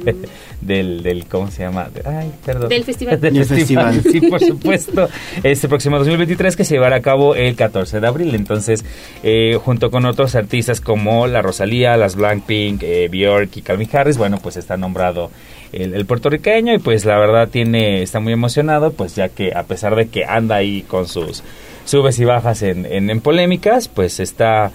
del, 0.62 1.02
del, 1.02 1.26
¿cómo 1.26 1.50
se 1.50 1.64
llama? 1.64 1.90
Ay, 2.06 2.32
perdón. 2.46 2.70
Del 2.70 2.84
festival. 2.84 3.20
Del 3.20 3.34
Del 3.34 3.44
festival, 3.44 3.94
festival. 4.00 4.22
sí, 4.22 4.30
por 4.30 4.40
supuesto. 4.40 5.08
Este 5.42 5.68
próximo 5.68 5.98
2023 5.98 6.56
que 6.56 6.64
se 6.64 6.76
llevará 6.76 6.96
a 6.96 7.02
cabo 7.02 7.34
el 7.34 7.56
14 7.56 8.00
de 8.00 8.06
abril. 8.06 8.34
Entonces, 8.34 8.86
eh, 9.22 9.58
junto 9.62 9.90
con 9.90 10.06
otros 10.06 10.34
artistas 10.34 10.80
como 10.80 11.26
la 11.26 11.42
Rosalía, 11.42 11.94
las 11.98 12.16
Blackpink, 12.16 12.82
eh, 12.82 13.08
Bjork 13.10 13.54
y 13.58 13.60
Calvin 13.60 13.90
Harris, 13.92 14.16
bueno, 14.16 14.38
pues 14.42 14.56
está 14.56 14.78
nombrado 14.78 15.30
el, 15.72 15.92
el 15.92 16.06
puertorriqueño 16.06 16.72
y 16.72 16.78
pues 16.78 17.04
la 17.04 17.18
verdad 17.18 17.50
tiene 17.50 18.02
está 18.02 18.18
muy 18.18 18.32
emocionado, 18.32 18.92
pues 18.92 19.14
ya 19.14 19.28
que 19.28 19.52
a 19.54 19.64
pesar 19.64 19.94
de 19.94 20.08
que 20.08 20.24
anda 20.24 20.56
ahí 20.56 20.86
con 20.88 21.06
sus 21.06 21.42
subes 21.88 22.18
y 22.18 22.24
bajas 22.24 22.62
en, 22.62 22.86
en, 22.86 23.10
en 23.10 23.20
polémicas, 23.20 23.88
pues 23.88 24.20
está 24.20 24.72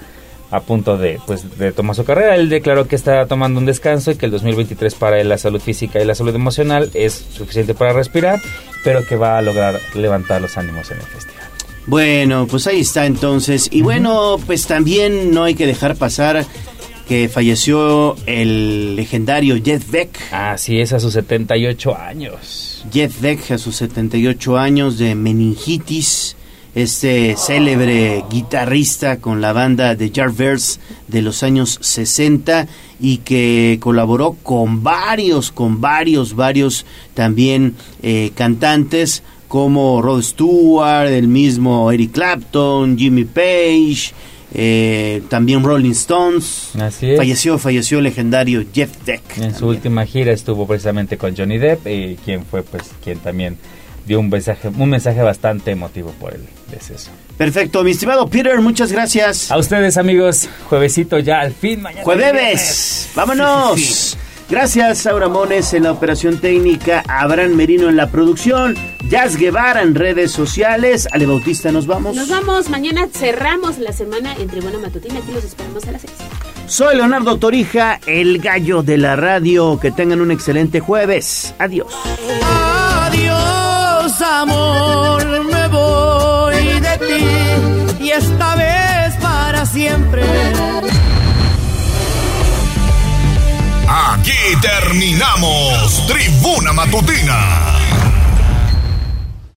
a 0.52 0.60
punto 0.62 0.98
de, 0.98 1.20
pues, 1.26 1.58
de 1.58 1.72
tomar 1.72 1.96
su 1.96 2.06
carrera. 2.06 2.36
Él 2.36 2.50
declaró 2.50 2.88
que 2.88 2.96
está 2.96 3.26
tomando 3.26 3.60
un 3.60 3.66
descanso 3.66 4.12
y 4.12 4.16
que 4.16 4.28
el 4.28 4.32
2023 4.32 4.94
para 4.96 5.20
él 5.20 5.30
la 5.30 5.38
salud 5.38 5.60
física 5.60 6.00
y 6.00 6.06
la 6.06 6.14
salud 6.14 6.36
emocional 6.36 6.92
es 6.94 7.14
suficiente 7.14 7.74
para 7.74 7.94
respirar, 7.94 8.40
pero 8.84 9.06
que 9.06 9.16
va 9.16 9.38
a 9.38 9.42
lograr 9.42 9.80
levantar 9.96 10.42
los 10.42 10.58
ánimos 10.58 10.92
en 10.92 10.98
el 10.98 11.04
festival. 11.04 11.44
Bueno, 11.86 12.48
pues 12.48 12.68
ahí 12.68 12.82
está 12.82 13.06
entonces. 13.06 13.68
Y 13.72 13.82
bueno, 13.82 14.38
pues 14.46 14.68
también 14.68 15.32
no 15.32 15.44
hay 15.44 15.56
que 15.56 15.66
dejar 15.66 15.96
pasar 15.96 16.46
que 17.08 17.28
falleció 17.30 18.16
el 18.26 18.96
legendario 18.96 19.60
Jeff 19.64 19.90
Beck. 19.90 20.20
Así 20.32 20.80
es, 20.80 20.94
a 20.94 21.00
sus 21.00 21.14
78 21.14 21.98
años. 21.98 22.86
Jeff 22.92 23.20
Beck 23.22 23.52
a 23.52 23.58
sus 23.58 23.76
78 23.78 24.58
años 24.58 24.98
de 24.98 25.16
meningitis. 25.16 26.36
Este 26.76 27.36
célebre 27.38 28.24
guitarrista 28.32 29.18
con 29.18 29.42
la 29.42 29.54
banda 29.54 29.94
de 29.96 30.12
Jarvers 30.14 30.80
de 31.08 31.22
los 31.22 31.44
años 31.44 31.78
60 31.82 32.68
y 33.00 33.18
que 33.18 33.78
colaboró 33.80 34.38
con 34.42 34.82
varios, 34.82 35.52
con 35.52 35.82
varios, 35.82 36.36
varios 36.36 36.86
también 37.14 37.76
eh, 38.02 38.32
cantantes 38.34 39.22
como 39.48 40.02
Rod 40.02 40.24
Stewart, 40.24 41.10
el 41.10 41.28
mismo 41.28 41.92
Eric 41.92 42.14
Clapton, 42.14 42.98
Jimmy 42.98 43.26
Page, 43.26 44.12
eh, 44.56 45.22
también 45.30 45.64
Rolling 45.64 45.92
Stones. 45.92 46.72
Así 46.80 47.12
es. 47.12 47.18
Falleció, 47.18 47.60
falleció 47.60 48.00
el 48.00 48.06
legendario 48.06 48.64
Jeff 48.74 48.92
Beck. 49.06 49.38
En 49.38 49.54
su 49.54 49.68
última 49.68 50.06
gira 50.08 50.32
estuvo 50.32 50.66
precisamente 50.66 51.18
con 51.18 51.36
Johnny 51.36 51.60
Depp, 51.60 51.84
quien 52.26 52.46
fue 52.46 52.64
pues 52.64 52.84
quien 53.04 53.20
también 53.20 53.58
dio 54.06 54.20
un 54.20 54.30
mensaje, 54.30 54.70
un 54.70 54.90
mensaje 54.90 55.22
bastante 55.22 55.72
emotivo 55.72 56.12
por 56.20 56.34
deceso. 56.74 57.12
Perfecto, 57.38 57.84
mi 57.84 57.92
estimado 57.92 58.28
Peter, 58.28 58.60
muchas 58.62 58.92
gracias. 58.92 59.52
A 59.52 59.58
ustedes 59.58 59.98
amigos, 59.98 60.50
juevesito 60.70 61.20
ya 61.20 61.40
al 61.40 61.54
fin, 61.54 61.82
mañana. 61.82 62.04
Jueves, 62.04 63.10
vámonos. 63.16 63.76
Sí, 63.76 63.86
sí, 63.86 63.94
sí. 63.94 64.18
Gracias, 64.50 65.08
Aura 65.08 65.30
Mones 65.30 65.74
en 65.74 65.84
la 65.84 65.92
operación 65.92 66.38
técnica, 66.40 67.04
Abraham 67.08 67.54
Merino 67.54 67.90
en 67.90 67.96
la 67.96 68.12
producción, 68.12 68.76
Jazz 69.10 69.38
Guevara 69.38 69.82
en 69.82 69.96
redes 69.96 70.32
sociales, 70.32 71.08
Ale 71.12 71.26
Bautista, 71.26 71.72
nos 71.72 71.88
vamos. 71.88 72.16
Nos 72.16 72.30
vamos, 72.30 72.70
mañana 72.70 73.08
cerramos 73.12 73.80
la 73.80 73.94
semana 73.94 74.36
en 74.36 74.50
Tribuna 74.50 74.78
Matutina, 74.80 75.20
aquí 75.20 75.32
los 75.32 75.44
esperamos 75.44 75.88
a 75.88 75.94
las 75.94 76.02
6. 76.02 76.14
Soy 76.68 76.96
Leonardo 76.96 77.38
Torija, 77.38 78.00
el 78.06 78.40
gallo 78.40 78.84
de 78.84 78.98
la 78.98 79.16
radio. 79.16 79.80
Que 79.80 79.92
tengan 79.92 80.22
un 80.22 80.32
excelente 80.32 80.80
jueves. 80.80 81.54
Adiós. 81.60 81.94
Adiós, 83.06 84.22
amor, 84.22 85.24
esta 88.18 88.56
vez 88.56 89.16
para 89.22 89.66
siempre. 89.66 90.24
Aquí 93.88 94.32
terminamos 94.62 96.06
Tribuna 96.08 96.74
Matutina 96.74 97.83